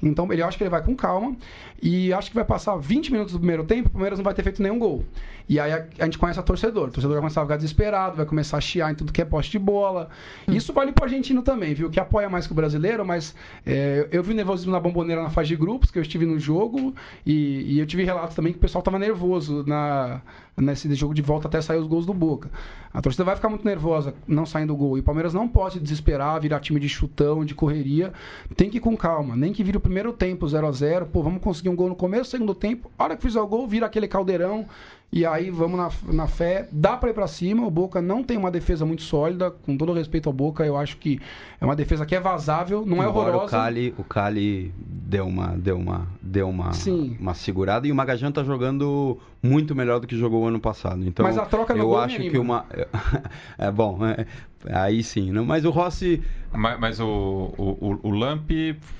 Então, 0.01 0.31
ele 0.31 0.41
acho 0.43 0.57
que 0.57 0.63
ele 0.63 0.69
vai 0.69 0.83
com 0.83 0.95
calma. 0.95 1.35
E 1.81 2.13
acho 2.13 2.29
que 2.29 2.35
vai 2.35 2.45
passar 2.45 2.75
20 2.77 3.11
minutos 3.11 3.33
do 3.33 3.39
primeiro 3.39 3.63
tempo, 3.63 3.89
o 3.89 3.91
Palmeiras 3.91 4.19
não 4.19 4.23
vai 4.23 4.33
ter 4.33 4.43
feito 4.43 4.61
nenhum 4.61 4.79
gol. 4.79 5.03
E 5.47 5.59
aí 5.59 5.71
a, 5.71 5.85
a 5.99 6.05
gente 6.05 6.17
conhece 6.17 6.39
a 6.39 6.43
torcedor. 6.43 6.87
O 6.87 6.91
torcedor 6.91 7.11
vai 7.11 7.21
começar 7.21 7.41
a 7.41 7.43
ficar 7.43 7.57
desesperado, 7.57 8.17
vai 8.17 8.25
começar 8.25 8.57
a 8.57 8.61
chiar 8.61 8.91
em 8.91 8.95
tudo 8.95 9.13
que 9.13 9.21
é 9.21 9.25
poste 9.25 9.51
de 9.51 9.59
bola. 9.59 10.09
Hum. 10.47 10.53
Isso 10.53 10.73
vale 10.73 10.91
pro 10.91 11.05
argentino 11.05 11.41
também, 11.41 11.73
viu? 11.73 11.89
Que 11.89 11.99
apoia 11.99 12.29
mais 12.29 12.47
que 12.47 12.53
o 12.53 12.55
brasileiro, 12.55 13.05
mas 13.05 13.35
é, 13.65 14.07
eu 14.11 14.23
vi 14.23 14.33
nervosismo 14.33 14.71
na 14.71 14.79
bomboneira 14.79 15.21
na 15.21 15.29
fase 15.29 15.49
grupos, 15.55 15.91
que 15.91 15.97
eu 15.97 16.01
estive 16.01 16.25
no 16.25 16.39
jogo, 16.39 16.93
e, 17.25 17.73
e 17.73 17.79
eu 17.79 17.85
tive 17.85 18.03
relatos 18.03 18.35
também 18.35 18.53
que 18.53 18.57
o 18.57 18.61
pessoal 18.61 18.81
estava 18.81 18.99
nervoso 18.99 19.63
na, 19.67 20.21
nesse 20.57 20.93
jogo 20.95 21.13
de 21.13 21.21
volta 21.21 21.47
até 21.47 21.61
sair 21.61 21.79
os 21.79 21.87
gols 21.87 22.05
do 22.05 22.13
Boca. 22.13 22.49
A 22.93 23.01
torcida 23.01 23.23
vai 23.25 23.35
ficar 23.35 23.49
muito 23.49 23.65
nervosa 23.65 24.13
não 24.25 24.45
saindo 24.45 24.73
o 24.73 24.77
gol. 24.77 24.97
E 24.97 25.01
o 25.01 25.03
Palmeiras 25.03 25.33
não 25.33 25.47
pode 25.47 25.79
desesperar, 25.79 26.39
virar 26.39 26.59
time 26.59 26.79
de 26.79 26.87
chutão, 26.87 27.43
de 27.43 27.53
correria. 27.53 28.13
Tem 28.55 28.69
que 28.69 28.77
ir 28.77 28.79
com 28.79 28.95
calma. 28.95 29.35
Nem 29.35 29.51
que 29.51 29.63
vire 29.63 29.77
o 29.77 29.81
primeiro 29.81 30.13
tempo 30.13 30.47
0 30.47 30.67
a 30.67 30.71
0 30.71 31.07
Pô, 31.07 31.21
vamos 31.21 31.41
conseguir 31.41 31.69
um 31.69 31.75
gol 31.75 31.89
no 31.89 31.95
começo, 31.95 32.31
segundo 32.31 32.55
tempo. 32.55 32.89
A 32.97 33.03
hora 33.03 33.15
que 33.17 33.21
fizer 33.21 33.41
o 33.41 33.47
gol, 33.47 33.67
vira 33.67 33.85
aquele 33.85 34.07
caldeirão. 34.07 34.65
E 35.11 35.25
aí 35.25 35.49
vamos 35.49 35.77
na, 35.77 36.13
na 36.13 36.27
fé. 36.27 36.67
Dá 36.71 36.97
para 36.97 37.09
ir 37.09 37.13
para 37.13 37.27
cima. 37.27 37.65
O 37.65 37.71
Boca 37.71 38.01
não 38.01 38.23
tem 38.23 38.37
uma 38.37 38.51
defesa 38.51 38.85
muito 38.85 39.03
sólida. 39.03 39.51
Com 39.51 39.77
todo 39.77 39.93
respeito 39.93 40.27
ao 40.27 40.33
Boca, 40.33 40.65
eu 40.65 40.77
acho 40.77 40.97
que 40.97 41.19
é 41.59 41.65
uma 41.65 41.75
defesa 41.75 42.05
que 42.05 42.15
é 42.15 42.19
vazável, 42.19 42.85
não 42.85 43.03
é 43.03 43.07
Embora 43.07 43.29
horrorosa. 43.29 43.45
O 43.45 43.49
Cali, 43.49 43.95
o 43.97 44.03
Cali 44.03 44.73
deu 44.77 45.25
uma, 45.25 45.47
deu 45.57 45.77
uma, 45.77 46.07
deu 46.21 46.49
uma, 46.49 46.73
Sim. 46.73 47.15
uma 47.19 47.33
segurada 47.33 47.87
e 47.87 47.91
o 47.91 47.95
Magajan 47.95 48.31
tá 48.31 48.43
jogando 48.43 49.17
muito 49.45 49.75
melhor 49.75 49.99
do 49.99 50.07
que 50.07 50.17
jogou 50.17 50.43
o 50.43 50.47
ano 50.47 50.59
passado. 50.59 51.05
Então, 51.05 51.25
Mas 51.25 51.37
a 51.37 51.45
troca 51.45 51.73
no 51.73 51.81
eu 51.81 51.87
gol 51.87 51.99
acho 51.99 52.17
que 52.17 52.37
uma 52.37 52.65
é 53.57 53.71
bom, 53.71 53.99
é, 54.05 54.25
aí 54.71 55.03
sim, 55.03 55.31
não, 55.31 55.45
mas 55.45 55.65
o 55.65 55.69
Rossi 55.69 56.21
mas, 56.57 56.79
mas 56.79 56.99
o, 56.99 57.53
o, 57.57 57.99
o, 58.01 58.09
Lamp 58.09 58.49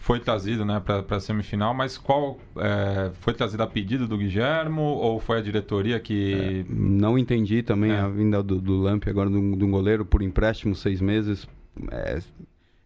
foi 0.02 0.20
trazido 0.20 0.66
né, 0.66 0.80
para 0.80 1.04
a 1.10 1.20
semifinal, 1.20 1.74
mas 1.74 1.98
qual 1.98 2.38
é, 2.58 3.12
foi 3.22 3.34
trazido 3.34 3.64
a 3.64 3.68
pedido 3.68 4.08
do 4.08 4.18
Guilhermo 4.18 4.82
ou 4.82 5.20
foi 5.20 5.40
a 5.40 5.42
diretoria 5.42 6.00
que. 6.00 6.34
É, 6.34 6.66
não 6.70 7.18
entendi 7.18 7.64
também 7.64 7.92
é. 7.92 8.00
a 8.00 8.08
vinda 8.08 8.44
do, 8.44 8.60
do 8.60 8.82
Lamp 8.82 9.08
agora 9.08 9.30
de 9.30 9.38
um, 9.38 9.72
goleiro 9.72 10.06
por 10.06 10.22
empréstimo 10.22 10.76
seis 10.76 11.02
meses. 11.02 11.48
É, 11.92 12.20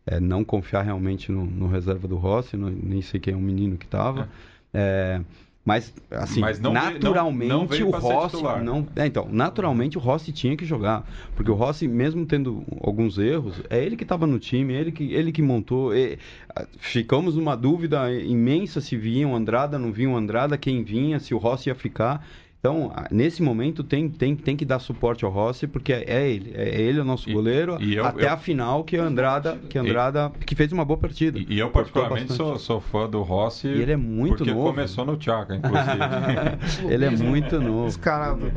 é, 0.06 0.20
não 0.20 0.44
confiar 0.44 0.84
realmente 0.84 1.32
no, 1.32 1.46
no 1.46 1.68
reserva 1.68 2.08
do 2.08 2.16
Rossi, 2.16 2.58
no, 2.58 2.70
nem 2.70 3.02
sei 3.02 3.20
quem 3.20 3.34
é 3.34 3.38
o 3.38 3.42
menino 3.42 3.78
que 3.78 3.86
estava. 3.86 4.30
É. 4.74 5.22
Mas, 5.70 5.94
assim, 6.10 6.42
Mas 6.42 6.60
não 6.60 6.74
naturalmente 6.74 7.48
não, 7.48 7.68
não 7.68 7.88
o 7.88 7.92
Rossi. 7.92 8.42
Não, 8.64 8.88
é, 8.96 9.06
então, 9.06 9.28
naturalmente 9.32 10.00
o 10.00 10.02
Rossi 10.02 10.32
tinha 10.32 10.58
que 10.58 10.66
jogar. 10.66 11.08
Porque 11.36 11.52
o 11.52 11.54
Rossi, 11.54 11.88
mesmo 11.88 12.26
tendo 12.26 12.64
alguns 12.82 13.20
erros, 13.20 13.62
é 13.70 13.78
ele 13.78 13.96
que 13.96 14.02
estava 14.02 14.26
no 14.26 14.40
time, 14.40 14.74
ele 14.74 14.92
que, 14.92 15.14
ele 15.14 15.32
que 15.32 15.44
montou. 15.44 15.96
E, 15.96 16.18
ficamos 16.80 17.36
numa 17.36 17.56
dúvida 17.56 18.12
imensa 18.12 18.82
se 18.82 18.98
vinha 18.98 19.28
o 19.28 19.36
Andrada, 19.36 19.78
não 19.78 19.92
vinha 19.92 20.10
o 20.10 20.18
Andrada, 20.18 20.58
quem 20.58 20.84
vinha, 20.84 21.20
se 21.20 21.36
o 21.36 21.38
Rossi 21.38 21.70
ia 21.70 21.76
ficar. 21.76 22.28
Então, 22.60 22.92
nesse 23.10 23.42
momento, 23.42 23.86
tem, 23.86 24.10
tem, 24.10 24.36
tem 24.36 24.58
que 24.58 24.66
dar 24.66 24.80
suporte 24.80 25.24
ao 25.24 25.32
Rossi, 25.32 25.66
porque 25.66 25.94
é 25.94 26.30
ele. 26.30 26.52
É 26.54 26.82
ele 26.82 27.00
o 27.00 27.06
nosso 27.06 27.32
goleiro. 27.32 27.78
E 27.80 27.96
eu, 27.96 28.06
até 28.06 28.26
eu, 28.26 28.34
a 28.34 28.36
final 28.36 28.84
que 28.84 28.98
a 28.98 29.04
Andrada, 29.04 29.58
que 29.70 29.80
Andrada 29.80 30.30
e, 30.42 30.44
que 30.44 30.56
fez 30.56 30.74
uma 30.74 30.84
boa 30.84 30.98
partida. 30.98 31.40
E, 31.40 31.46
e 31.48 31.60
eu, 31.60 31.70
particularmente, 31.70 32.34
sou, 32.34 32.60
sou 32.60 32.82
fã 32.82 33.10
do 33.10 33.22
Rossi. 33.22 33.70
E 33.70 33.82
ele 33.82 33.94
é 33.94 33.98
muito 33.98 34.40
porque 34.40 34.52
novo. 34.52 34.72
começou 34.72 35.06
no 35.06 35.16
Tchaka, 35.16 35.56
inclusive. 35.56 36.84
ele 36.94 37.06
é 37.06 37.10
muito 37.10 37.62
novo. 37.62 37.86
Descarado. 37.86 38.52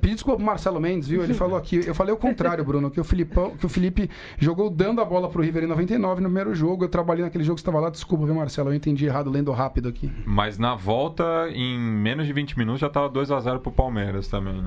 Pedi 0.00 0.14
desculpa 0.14 0.36
pro 0.36 0.46
Marcelo 0.46 0.80
Mendes, 0.80 1.08
viu? 1.08 1.24
Ele 1.24 1.34
falou 1.34 1.56
aqui. 1.56 1.84
Eu 1.84 1.94
falei 1.94 2.14
o 2.14 2.16
contrário, 2.16 2.64
Bruno, 2.64 2.88
que 2.88 3.00
o, 3.00 3.04
Filipão, 3.04 3.56
que 3.56 3.66
o 3.66 3.68
Felipe 3.68 4.08
jogou 4.38 4.70
dando 4.70 5.00
a 5.00 5.04
bola 5.04 5.28
pro 5.28 5.42
River 5.42 5.64
em 5.64 5.66
99 5.66 6.20
no 6.20 6.28
primeiro 6.28 6.54
jogo. 6.54 6.84
Eu 6.84 6.88
trabalhei 6.88 7.24
naquele 7.24 7.42
jogo 7.42 7.56
que 7.56 7.62
estava 7.62 7.80
lá. 7.80 7.90
Desculpa, 7.90 8.26
viu, 8.26 8.34
Marcelo? 8.36 8.70
Eu 8.70 8.74
entendi 8.74 9.06
errado 9.06 9.28
lendo 9.28 9.50
rápido 9.50 9.88
aqui. 9.88 10.08
Mas 10.24 10.56
na 10.56 10.76
volta, 10.76 11.48
em 11.52 11.76
menos 11.76 12.28
de 12.28 12.32
20 12.32 12.56
minutos, 12.56 12.80
já 12.80 12.86
estava 12.86 13.08
2 13.08 13.23
a 13.30 13.40
0 13.40 13.60
pro 13.60 13.72
Palmeiras. 13.72 14.28
Também. 14.28 14.64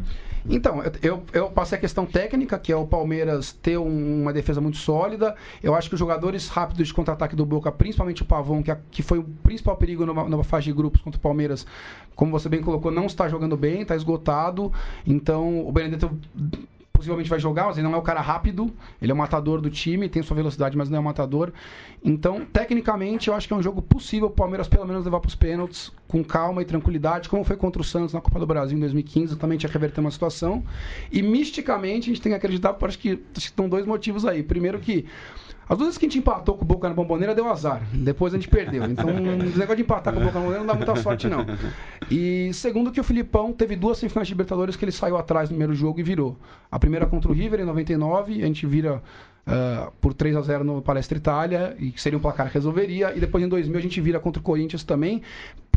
Então, 0.50 0.82
eu, 1.02 1.24
eu 1.34 1.50
passei 1.50 1.78
a 1.78 1.82
questão 1.82 2.06
técnica, 2.06 2.58
que 2.58 2.72
é 2.72 2.76
o 2.76 2.86
Palmeiras 2.86 3.52
ter 3.52 3.78
um, 3.78 4.22
uma 4.22 4.32
defesa 4.32 4.62
muito 4.62 4.78
sólida. 4.78 5.36
Eu 5.62 5.76
acho 5.76 5.90
que 5.90 5.96
os 5.96 6.00
jogadores 6.00 6.48
rápidos 6.48 6.88
de 6.88 6.94
contra-ataque 6.94 7.36
do 7.36 7.46
Boca, 7.46 7.72
principalmente 7.72 8.22
o 8.22 8.26
Pavão, 8.26 8.64
que, 8.64 8.72
a, 8.72 8.78
que 8.90 9.02
foi 9.02 9.20
o 9.20 9.24
principal 9.44 9.76
perigo 9.76 10.06
numa 10.06 10.44
fase 10.44 10.66
de 10.66 10.74
grupos 10.74 11.02
contra 11.02 11.18
o 11.18 11.22
Palmeiras, 11.22 11.66
como 12.16 12.32
você 12.32 12.48
bem 12.50 12.62
colocou, 12.62 12.92
não 12.92 13.06
está 13.06 13.28
jogando 13.28 13.58
bem, 13.58 13.82
está 13.82 13.96
esgotado. 13.96 14.72
Então, 15.06 15.68
o 15.68 15.72
Benedetto 15.72 16.12
possivelmente 16.98 17.30
vai 17.30 17.40
jogar, 17.40 17.66
mas 17.66 17.78
ele 17.78 17.88
não 17.88 17.96
é 17.96 17.98
o 17.98 18.02
cara 18.02 18.20
rápido, 18.20 18.74
ele 19.02 19.12
é 19.12 19.16
o 19.16 19.18
matador 19.18 19.62
do 19.62 19.70
time, 19.70 20.10
tem 20.10 20.22
sua 20.24 20.36
velocidade, 20.36 20.76
mas 20.76 20.90
não 20.90 20.98
é 20.98 21.00
o 21.00 21.04
matador. 21.04 21.54
Então, 22.04 22.46
tecnicamente, 22.46 23.30
eu 23.30 23.36
acho 23.36 23.48
que 23.48 23.54
é 23.54 23.56
um 23.56 23.62
jogo 23.62 23.82
possível 23.82 24.28
o 24.28 24.32
Palmeiras 24.32 24.68
pelo 24.68 24.86
menos 24.86 25.06
levar 25.06 25.20
para 25.20 25.30
os 25.30 25.36
pênaltis 25.36 25.92
com 26.08 26.24
calma 26.24 26.62
e 26.62 26.66
tranquilidade, 26.66 27.30
como 27.30 27.44
foi 27.44 27.56
contra 27.56 27.82
o 27.82 27.86
Santos 27.86 28.14
na 28.14 28.22
Copa 28.22 28.40
do 28.40 28.48
Brasil 28.48 28.78
em 28.78 28.82
2015, 28.82 29.36
também 29.38 29.58
tinha 29.58 29.70
que 29.70 29.74
reverter 29.74 30.02
uma 30.02 30.12
situação. 30.12 30.64
E 31.12 31.22
misticamente, 31.22 32.10
a 32.10 32.14
gente 32.14 32.22
tem 32.22 32.32
que 32.32 32.38
acreditar, 32.38 32.74
porque 32.74 32.86
acho 32.88 33.00
que, 33.00 33.10
acho 33.10 33.20
que 33.34 33.40
estão 33.40 33.70
dois 33.70 33.86
motivos 33.86 34.26
aí. 34.26 34.42
Primeiro 34.42 34.80
que 34.80 35.06
as 35.70 35.78
duas 35.78 35.88
vezes 35.88 35.98
que 35.98 36.06
a 36.06 36.10
gente 36.10 36.20
empatou 36.20 36.56
com 36.56 36.64
o 36.64 36.68
Boca 36.68 36.88
na 36.88 36.96
Bomboneira 36.96 37.36
deu 37.36 37.50
azar. 37.50 37.82
Depois 37.94 38.34
a 38.34 38.38
gente 38.38 38.48
perdeu. 38.48 38.86
Então, 38.86 39.08
o 39.10 39.58
negócio 39.58 39.76
de 39.76 39.82
empatar 39.82 40.14
com 40.14 40.20
o 40.20 40.24
Boca 40.24 40.36
na 40.36 40.40
Bomboneira 40.40 40.64
não 40.64 40.68
dá 40.68 40.74
muita 40.74 40.96
sorte, 40.96 41.28
não. 41.28 41.46
E 42.10 42.52
segundo 42.54 42.92
que 42.92 43.02
o 43.02 43.04
Filipão 43.04 43.52
teve 43.52 43.76
duas 43.76 43.98
semifinais 43.98 44.28
de 44.28 44.34
Libertadores 44.34 44.76
que 44.76 44.86
ele 44.86 44.92
saiu 44.92 45.18
atrás 45.18 45.50
no 45.50 45.56
primeiro 45.56 45.74
jogo 45.74 46.00
e 46.00 46.04
virou. 46.04 46.38
A 46.72 46.80
primeira 46.80 47.06
contra 47.06 47.30
o 47.30 47.34
River 47.34 47.60
em 47.60 47.66
99, 47.66 48.42
a 48.42 48.46
gente 48.46 48.66
vira 48.66 49.02
uh, 49.48 49.92
por 50.00 50.14
3 50.14 50.36
a 50.36 50.42
0 50.42 50.64
no 50.64 50.82
Palestra 50.82 51.18
Itália, 51.18 51.76
e 51.80 51.92
que 51.92 52.02
seria 52.02 52.18
um 52.18 52.22
placar 52.22 52.48
que 52.48 52.54
resolveria. 52.54 53.16
E 53.16 53.20
depois 53.20 53.44
em 53.44 53.48
2000 53.48 53.78
a 53.78 53.82
gente 53.82 54.02
vira 54.02 54.20
contra 54.20 54.40
o 54.40 54.44
Corinthians 54.44 54.84
também, 54.84 55.22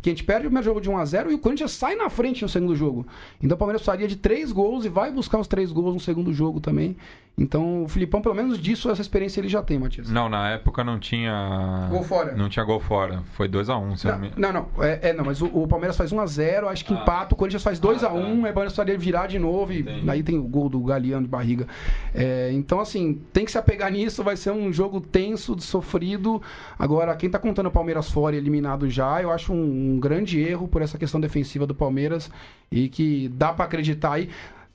porque 0.01 0.09
a 0.09 0.13
gente 0.15 0.25
perde 0.25 0.47
o 0.47 0.49
primeiro 0.49 0.65
jogo 0.65 0.81
de 0.81 0.89
1 0.89 0.97
a 0.97 1.05
0 1.05 1.31
e 1.31 1.35
o 1.35 1.39
Corinthians 1.39 1.73
sai 1.73 1.95
na 1.95 2.09
frente 2.09 2.41
no 2.41 2.49
segundo 2.49 2.75
jogo. 2.75 3.07
Então 3.43 3.55
o 3.55 3.59
Palmeiras 3.59 3.83
precisaria 3.83 4.09
de 4.09 4.17
três 4.17 4.51
gols 4.51 4.87
e 4.87 4.89
vai 4.89 5.13
buscar 5.13 5.39
os 5.39 5.47
três 5.47 5.71
gols 5.71 5.93
no 5.93 6.01
segundo 6.01 6.33
jogo 6.33 6.59
também. 6.59 6.97
Então 7.41 7.85
o 7.85 7.89
Filipão, 7.89 8.21
pelo 8.21 8.35
menos 8.35 8.59
disso, 8.59 8.91
essa 8.91 9.01
experiência 9.01 9.41
ele 9.41 9.49
já 9.49 9.63
tem, 9.63 9.79
Matias. 9.79 10.11
Não, 10.11 10.29
na 10.29 10.51
época 10.51 10.85
não 10.85 10.99
tinha. 10.99 11.89
Gol 11.91 12.03
fora. 12.03 12.35
Não 12.35 12.51
tinha 12.51 12.65
gol 12.65 12.81
fora. 12.81 13.23
Foi 13.33 13.49
2x1, 13.49 13.83
um, 13.83 13.97
se 13.97 14.07
não, 14.07 14.19
me... 14.19 14.33
não, 14.37 14.53
não. 14.53 14.67
É, 14.79 15.09
é, 15.09 15.13
não, 15.15 15.25
mas 15.25 15.41
o, 15.41 15.47
o, 15.47 15.67
Palmeiras 15.67 15.97
faz 15.97 16.13
1x0, 16.13 16.67
acho 16.67 16.85
que 16.85 16.93
ah. 16.93 16.99
empata, 16.99 17.35
o 17.35 17.39
Corinthians 17.39 17.63
faz 17.63 17.81
2x1, 17.81 18.05
ah, 18.05 18.13
um, 18.13 18.23
tá. 18.43 18.47
aí 18.47 18.51
o 18.51 18.55
Palmeiras 18.55 18.73
precisaria 18.73 18.99
virar 18.99 19.27
de 19.27 19.39
novo 19.39 19.73
e 19.73 19.81
Entendi. 19.81 20.11
aí 20.11 20.23
tem 20.23 20.39
o 20.39 20.43
gol 20.43 20.69
do 20.69 20.81
Galeano 20.81 21.23
de 21.25 21.31
barriga. 21.31 21.67
É, 22.15 22.51
então, 22.53 22.79
assim, 22.79 23.23
tem 23.33 23.47
que 23.47 23.51
se 23.51 23.59
apegar 23.59 23.91
nisso, 23.91 24.23
vai 24.23 24.37
ser 24.37 24.51
um 24.51 24.71
jogo 24.71 25.01
tenso, 25.01 25.59
sofrido. 25.61 26.43
Agora, 26.79 27.17
quem 27.17 27.31
tá 27.31 27.39
contando 27.39 27.67
o 27.67 27.71
Palmeiras 27.71 28.11
fora 28.11 28.37
e 28.37 28.39
eliminado 28.39 28.89
já, 28.91 29.23
eu 29.23 29.31
acho 29.31 29.53
um, 29.53 29.90
um 29.91 29.99
grande 29.99 30.41
erro 30.41 30.69
por 30.69 30.83
essa 30.83 30.97
questão 30.97 31.21
defensiva 31.21 31.67
do 31.67 31.75
Palmeiras 31.75 32.31
e 32.71 32.89
que 32.89 33.29
dá 33.29 33.53
para 33.53 33.65
acreditar 33.65 34.13
aí. 34.13 34.29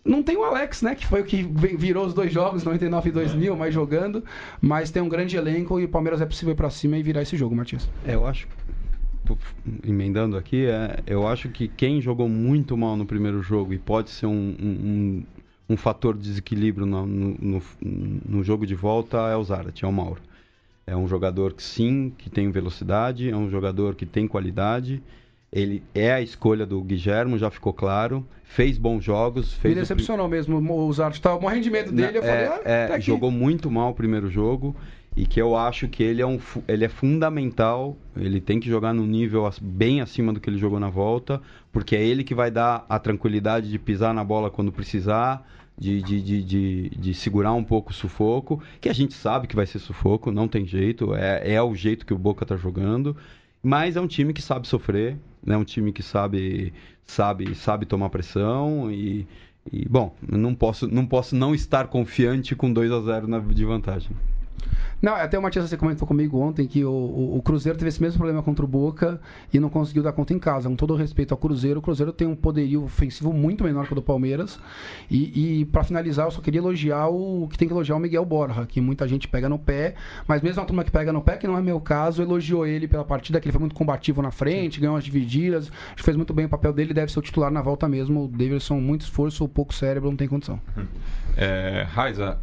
Não 0.03 0.21
tem 0.21 0.37
o 0.37 0.43
Alex, 0.43 0.83
né? 0.83 0.93
Que 0.93 1.07
foi 1.07 1.21
o 1.21 1.25
que 1.25 1.41
virou 1.41 2.05
os 2.05 2.13
dois 2.13 2.31
jogos, 2.31 2.63
99 2.63 3.09
e 3.09 3.11
2000, 3.11 3.55
mas 3.55 3.73
jogando. 3.73 4.23
Mas 4.61 4.91
tem 4.91 5.01
um 5.01 5.09
grande 5.09 5.35
elenco 5.35 5.79
e 5.79 5.85
o 5.85 5.89
Palmeiras 5.89 6.21
é 6.21 6.25
possível 6.25 6.53
ir 6.53 6.55
pra 6.55 6.69
cima 6.69 6.95
e 6.95 7.01
virar 7.01 7.23
esse 7.23 7.35
jogo, 7.35 7.55
Matias. 7.55 7.89
É, 8.05 8.13
eu 8.13 8.27
acho. 8.27 8.47
Emendando 9.83 10.37
aqui, 10.37 10.67
é, 10.67 10.99
eu 11.07 11.27
acho 11.27 11.49
que 11.49 11.67
quem 11.67 11.99
jogou 11.99 12.29
muito 12.29 12.77
mal 12.77 12.95
no 12.95 13.07
primeiro 13.07 13.41
jogo 13.41 13.73
e 13.73 13.79
pode 13.79 14.11
ser 14.11 14.27
um, 14.27 14.55
um, 14.61 15.23
um 15.67 15.75
fator 15.75 16.15
de 16.15 16.21
desequilíbrio 16.21 16.85
no, 16.85 17.07
no, 17.07 17.61
no, 17.81 18.43
jogo 18.43 18.67
de 18.67 18.75
volta 18.75 19.17
é 19.29 19.35
o 19.35 19.43
Zarat, 19.43 19.83
é 19.83 19.87
o 19.87 19.91
Mauro. 19.91 20.21
É 20.87 20.95
um 20.95 21.07
jogador 21.07 21.53
que 21.53 21.63
sim, 21.63 22.13
que 22.17 22.29
tem 22.29 22.51
velocidade, 22.51 23.29
é 23.29 23.35
um 23.35 23.49
jogador 23.49 23.95
que 23.95 24.05
tem 24.05 24.27
qualidade 24.27 25.01
ele 25.55 25.81
é 25.95 26.11
a 26.11 26.21
escolha 26.21 26.65
do 26.65 26.81
Guilherme, 26.81 27.37
já 27.37 27.49
ficou 27.49 27.71
claro. 27.71 28.27
Fez 28.43 28.77
bons 28.77 29.01
jogos. 29.01 29.53
Fez 29.53 29.73
Me 29.73 29.79
decepcionou 29.79 30.25
o... 30.25 30.29
mesmo 30.29 30.57
o. 30.57 30.93
Tava 31.21 31.39
morrendo 31.39 31.63
de 31.63 31.71
medo 31.71 31.93
dele. 31.93 32.17
Eu 32.17 32.23
falei, 32.23 32.45
é, 32.65 32.89
ah, 32.91 32.97
é, 32.97 32.99
jogou 32.99 33.31
muito 33.31 33.71
mal 33.71 33.91
o 33.91 33.93
primeiro 33.93 34.29
jogo. 34.29 34.75
E 35.15 35.25
que 35.25 35.41
eu 35.41 35.55
acho 35.55 35.87
que 35.87 36.03
ele 36.03 36.21
é, 36.21 36.27
um, 36.27 36.37
ele 36.67 36.83
é 36.83 36.89
fundamental. 36.89 37.95
Ele 38.17 38.41
tem 38.41 38.59
que 38.59 38.67
jogar 38.67 38.93
num 38.93 39.05
nível 39.05 39.49
bem 39.61 40.01
acima 40.01 40.33
do 40.33 40.41
que 40.41 40.49
ele 40.49 40.57
jogou 40.57 40.77
na 40.77 40.89
volta. 40.89 41.41
Porque 41.71 41.95
é 41.95 42.03
ele 42.03 42.25
que 42.25 42.35
vai 42.35 42.51
dar 42.51 42.85
a 42.89 42.99
tranquilidade 42.99 43.71
de 43.71 43.79
pisar 43.79 44.13
na 44.13 44.25
bola 44.25 44.51
quando 44.51 44.73
precisar. 44.73 45.47
De, 45.77 46.01
de, 46.01 46.21
de, 46.21 46.43
de, 46.43 46.89
de 46.89 47.13
segurar 47.13 47.53
um 47.53 47.63
pouco 47.63 47.91
o 47.91 47.93
sufoco. 47.93 48.61
Que 48.79 48.89
a 48.89 48.93
gente 48.93 49.13
sabe 49.13 49.47
que 49.47 49.55
vai 49.55 49.65
ser 49.65 49.79
sufoco, 49.79 50.31
não 50.31 50.47
tem 50.47 50.65
jeito. 50.65 51.13
É, 51.13 51.53
é 51.53 51.61
o 51.61 51.75
jeito 51.75 52.05
que 52.05 52.13
o 52.13 52.17
Boca 52.17 52.45
tá 52.45 52.55
jogando. 52.55 53.15
Mas 53.61 53.95
é 53.95 54.01
um 54.01 54.07
time 54.07 54.31
que 54.31 54.43
sabe 54.43 54.67
sofrer, 54.67 55.17
é 55.47 55.57
um 55.57 55.63
time 55.63 55.91
que 55.91 56.03
sabe 56.03 56.71
sabe 57.03 57.55
sabe 57.55 57.85
tomar 57.85 58.09
pressão 58.09 58.91
e, 58.91 59.27
e 59.71 59.87
bom, 59.89 60.15
não 60.21 60.53
posso 60.53 60.87
não 60.87 61.05
posso 61.05 61.35
não 61.35 61.55
estar 61.55 61.87
confiante 61.87 62.55
com 62.55 62.71
2 62.71 62.91
a 62.91 63.01
0 63.01 63.27
na, 63.27 63.39
de 63.39 63.65
vantagem. 63.65 64.11
Não, 65.01 65.13
até 65.13 65.37
o 65.37 65.41
Matias 65.41 65.69
você 65.69 65.77
comentou 65.77 66.07
comigo 66.07 66.39
ontem 66.39 66.65
que 66.65 66.83
o, 66.83 66.89
o, 66.89 67.37
o, 67.37 67.41
Cruzeiro 67.41 67.77
teve 67.77 67.89
esse 67.89 68.01
mesmo 68.01 68.17
problema 68.17 68.41
contra 68.41 68.65
o 68.65 68.67
Boca 68.67 69.19
e 69.53 69.59
não 69.59 69.69
conseguiu 69.69 70.01
dar 70.01 70.13
conta 70.13 70.33
em 70.33 70.39
casa. 70.39 70.67
Com 70.67 70.75
todo 70.75 70.95
respeito 70.95 71.33
ao 71.33 71.37
Cruzeiro, 71.37 71.79
o 71.79 71.81
Cruzeiro 71.81 72.11
tem 72.11 72.27
um 72.27 72.35
poderio 72.35 72.83
ofensivo 72.83 73.31
muito 73.31 73.63
menor 73.63 73.85
que 73.85 73.91
o 73.91 73.95
do 73.95 74.01
Palmeiras. 74.01 74.59
E, 75.09 75.59
e 75.61 75.65
para 75.65 75.83
finalizar, 75.83 76.25
eu 76.25 76.31
só 76.31 76.41
queria 76.41 76.59
elogiar 76.59 77.07
o 77.07 77.47
que 77.51 77.57
tem 77.57 77.67
que 77.67 77.73
elogiar 77.73 77.95
o 77.95 77.99
Miguel 77.99 78.25
Borja, 78.25 78.65
que 78.65 78.81
muita 78.81 79.07
gente 79.07 79.27
pega 79.27 79.47
no 79.47 79.59
pé, 79.59 79.95
mas 80.27 80.41
mesmo 80.41 80.61
a 80.61 80.65
turma 80.65 80.83
que 80.83 80.91
pega 80.91 81.11
no 81.13 81.21
pé, 81.21 81.37
que 81.37 81.45
não 81.45 81.57
é 81.57 81.61
meu 81.61 81.79
caso, 81.79 82.21
elogiou 82.21 82.65
ele 82.65 82.87
pela 82.87 83.05
partida, 83.05 83.39
que 83.39 83.47
ele 83.47 83.53
foi 83.53 83.59
muito 83.59 83.75
combativo 83.75 84.21
na 84.21 84.31
frente, 84.31 84.79
ganhou 84.79 84.95
as 84.95 85.03
divididas, 85.03 85.71
fez 85.97 86.17
muito 86.17 86.33
bem 86.33 86.45
o 86.45 86.49
papel 86.49 86.73
dele, 86.73 86.93
deve 86.93 87.11
ser 87.11 87.19
o 87.19 87.21
titular 87.21 87.51
na 87.51 87.61
volta 87.61 87.87
mesmo. 87.87 88.25
O 88.25 88.27
Davidson, 88.27 88.79
muito 88.79 89.01
esforço, 89.01 89.43
ou 89.43 89.49
pouco 89.49 89.73
cérebro, 89.73 90.09
não 90.09 90.17
tem 90.17 90.27
condição. 90.27 90.59
É, 91.37 91.85
Raiza, 91.89 92.39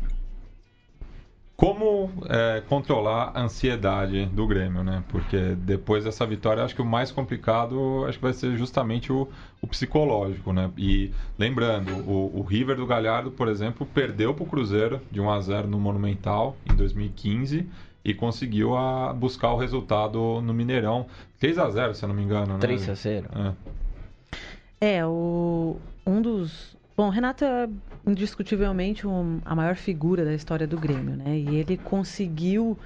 como 1.63 2.11
é, 2.29 2.61
controlar 2.69 3.31
a 3.37 3.43
ansiedade 3.43 4.27
do 4.27 4.49
Grêmio, 4.49 4.83
né? 4.83 5.05
Porque 5.09 5.55
depois 5.55 6.03
dessa 6.03 6.27
vitória, 6.27 6.65
acho 6.65 6.75
que 6.75 6.83
o 6.83 6.85
mais 6.85 7.13
complicado 7.13 8.05
acho 8.09 8.19
que 8.19 8.25
vai 8.25 8.33
ser 8.33 8.57
justamente 8.57 9.13
o, 9.13 9.29
o 9.61 9.67
psicológico, 9.69 10.53
né? 10.53 10.73
E 10.77 11.13
lembrando, 11.39 11.93
o, 11.99 12.37
o, 12.37 12.43
River 12.43 12.75
do 12.75 12.85
Galhardo, 12.85 13.31
por 13.31 13.47
exemplo, 13.47 13.87
perdeu 13.87 14.35
para 14.35 14.43
o 14.43 14.47
Cruzeiro 14.47 15.01
de 15.09 15.21
1 15.21 15.31
a 15.31 15.41
0 15.41 15.69
no 15.69 15.79
Monumental 15.79 16.57
em 16.69 16.75
2015 16.75 17.65
e 18.05 18.13
conseguiu 18.13 18.77
a, 18.77 19.13
buscar 19.13 19.53
o 19.53 19.57
resultado 19.57 20.43
no 20.43 20.53
Mineirão. 20.53 21.07
3 21.39 21.61
a 21.61 21.71
0 21.71 21.95
se 21.95 22.05
eu 22.05 22.09
não 22.09 22.17
me 22.17 22.25
engano, 22.25 22.55
né? 22.55 22.59
3 22.59 22.89
a 22.89 22.95
0 22.95 23.29
É, 24.81 24.97
é 24.97 25.07
o, 25.07 25.77
um 26.05 26.21
dos 26.21 26.77
Bom, 26.97 27.09
Renato 27.09 27.45
é 27.45 27.69
indiscutivelmente 28.07 29.07
um, 29.07 29.41
a 29.45 29.55
maior 29.55 29.77
figura 29.77 30.25
da 30.25 30.35
história 30.35 30.67
do 30.67 30.79
Grêmio, 30.79 31.17
né? 31.17 31.39
E 31.39 31.57
ele 31.57 31.77
conseguiu 31.77 32.79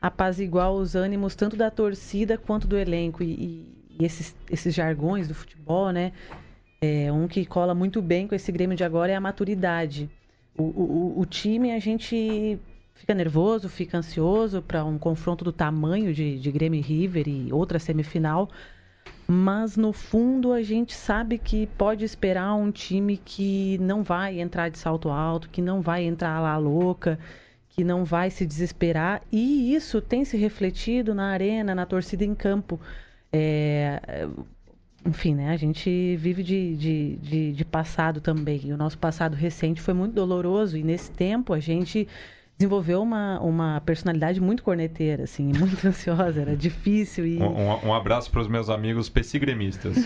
apaziguar 0.00 0.70
os 0.72 0.94
ânimos 0.94 1.34
tanto 1.34 1.56
da 1.56 1.70
torcida 1.70 2.38
quanto 2.38 2.68
do 2.68 2.76
elenco 2.76 3.22
e, 3.22 3.66
e 3.98 4.04
esses, 4.04 4.36
esses 4.50 4.74
jargões 4.74 5.26
do 5.26 5.34
futebol, 5.34 5.90
né? 5.90 6.12
É, 6.80 7.10
um 7.10 7.26
que 7.26 7.44
cola 7.44 7.74
muito 7.74 8.00
bem 8.00 8.28
com 8.28 8.34
esse 8.34 8.52
Grêmio 8.52 8.76
de 8.76 8.84
agora 8.84 9.10
é 9.10 9.16
a 9.16 9.20
maturidade. 9.20 10.08
O, 10.56 10.62
o, 10.62 11.20
o 11.20 11.26
time, 11.26 11.72
a 11.72 11.78
gente 11.78 12.58
fica 12.94 13.14
nervoso, 13.14 13.68
fica 13.68 13.98
ansioso 13.98 14.60
para 14.60 14.84
um 14.84 14.98
confronto 14.98 15.44
do 15.44 15.52
tamanho 15.52 16.12
de, 16.12 16.38
de 16.38 16.52
Grêmio 16.52 16.78
e 16.78 16.82
River 16.82 17.28
e 17.28 17.52
outra 17.52 17.78
semifinal, 17.78 18.50
mas 19.30 19.76
no 19.76 19.92
fundo 19.92 20.52
a 20.52 20.62
gente 20.62 20.94
sabe 20.94 21.36
que 21.36 21.66
pode 21.66 22.02
esperar 22.02 22.54
um 22.54 22.70
time 22.70 23.18
que 23.18 23.76
não 23.78 24.02
vai 24.02 24.40
entrar 24.40 24.70
de 24.70 24.78
salto 24.78 25.10
alto, 25.10 25.50
que 25.50 25.60
não 25.60 25.82
vai 25.82 26.04
entrar 26.04 26.40
lá 26.40 26.56
louca, 26.56 27.18
que 27.68 27.84
não 27.84 28.06
vai 28.06 28.30
se 28.30 28.46
desesperar, 28.46 29.22
e 29.30 29.74
isso 29.74 30.00
tem 30.00 30.24
se 30.24 30.36
refletido 30.36 31.14
na 31.14 31.26
arena, 31.26 31.74
na 31.74 31.84
torcida 31.84 32.24
em 32.24 32.34
campo. 32.34 32.80
É, 33.30 34.26
enfim, 35.04 35.34
né? 35.34 35.50
A 35.50 35.56
gente 35.56 36.16
vive 36.16 36.42
de, 36.42 36.76
de, 36.76 37.16
de, 37.16 37.52
de 37.52 37.64
passado 37.64 38.20
também. 38.20 38.60
E 38.64 38.72
o 38.72 38.76
nosso 38.76 38.98
passado 38.98 39.34
recente 39.34 39.80
foi 39.80 39.94
muito 39.94 40.14
doloroso, 40.14 40.76
e 40.76 40.82
nesse 40.82 41.10
tempo 41.10 41.52
a 41.52 41.60
gente 41.60 42.08
desenvolveu 42.58 43.00
uma, 43.00 43.40
uma 43.40 43.80
personalidade 43.86 44.40
muito 44.40 44.64
corneteira, 44.64 45.24
assim, 45.24 45.44
muito 45.56 45.86
ansiosa, 45.86 46.40
era 46.40 46.56
difícil 46.56 47.24
e... 47.24 47.40
Um, 47.40 47.88
um 47.88 47.94
abraço 47.94 48.30
para 48.30 48.40
os 48.40 48.48
meus 48.48 48.68
amigos 48.68 49.08
pessigremistas. 49.08 49.96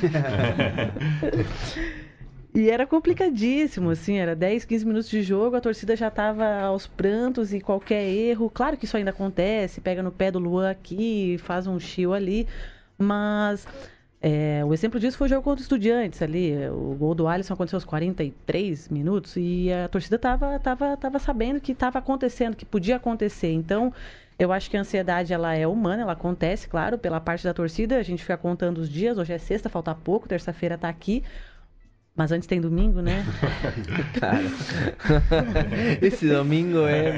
e 2.54 2.68
era 2.68 2.86
complicadíssimo, 2.86 3.88
assim, 3.88 4.18
era 4.18 4.36
10, 4.36 4.66
15 4.66 4.86
minutos 4.86 5.08
de 5.08 5.22
jogo, 5.22 5.56
a 5.56 5.60
torcida 5.62 5.96
já 5.96 6.08
estava 6.08 6.60
aos 6.60 6.86
prantos 6.86 7.54
e 7.54 7.60
qualquer 7.60 8.06
erro, 8.06 8.50
claro 8.50 8.76
que 8.76 8.84
isso 8.84 8.98
ainda 8.98 9.10
acontece, 9.10 9.80
pega 9.80 10.02
no 10.02 10.12
pé 10.12 10.30
do 10.30 10.38
Luan 10.38 10.70
aqui, 10.70 11.38
faz 11.38 11.66
um 11.66 11.80
chill 11.80 12.12
ali, 12.12 12.46
mas 12.98 13.66
é, 14.24 14.64
o 14.64 14.72
exemplo 14.72 15.00
disso 15.00 15.18
foi 15.18 15.26
o 15.26 15.28
jogo 15.28 15.42
contra 15.42 15.60
o 15.60 15.62
Estudiantes 15.62 16.22
ali. 16.22 16.54
O 16.68 16.94
gol 16.94 17.12
do 17.12 17.26
Alisson 17.26 17.54
aconteceu 17.54 17.76
aos 17.76 17.84
43 17.84 18.88
minutos 18.88 19.34
e 19.36 19.68
a 19.72 19.88
torcida 19.88 20.14
estava 20.14 20.60
tava, 20.60 20.96
tava 20.96 21.18
sabendo 21.18 21.60
que 21.60 21.72
estava 21.72 21.98
acontecendo, 21.98 22.54
que 22.54 22.64
podia 22.64 22.96
acontecer. 22.96 23.50
Então, 23.50 23.92
eu 24.38 24.52
acho 24.52 24.70
que 24.70 24.76
a 24.76 24.80
ansiedade 24.80 25.32
ela 25.32 25.54
é 25.54 25.66
humana, 25.66 26.02
ela 26.02 26.12
acontece, 26.12 26.68
claro, 26.68 26.98
pela 26.98 27.20
parte 27.20 27.42
da 27.42 27.52
torcida. 27.52 27.96
A 27.96 28.02
gente 28.04 28.22
fica 28.22 28.36
contando 28.36 28.78
os 28.78 28.88
dias. 28.88 29.18
Hoje 29.18 29.32
é 29.32 29.38
sexta, 29.38 29.68
falta 29.68 29.92
pouco, 29.92 30.28
terça-feira 30.28 30.76
está 30.76 30.88
aqui. 30.88 31.24
Mas 32.14 32.30
antes 32.30 32.46
tem 32.46 32.60
domingo, 32.60 33.00
né? 33.00 33.24
Cara, 34.20 34.42
esse 36.02 36.28
domingo 36.28 36.86
é, 36.86 37.08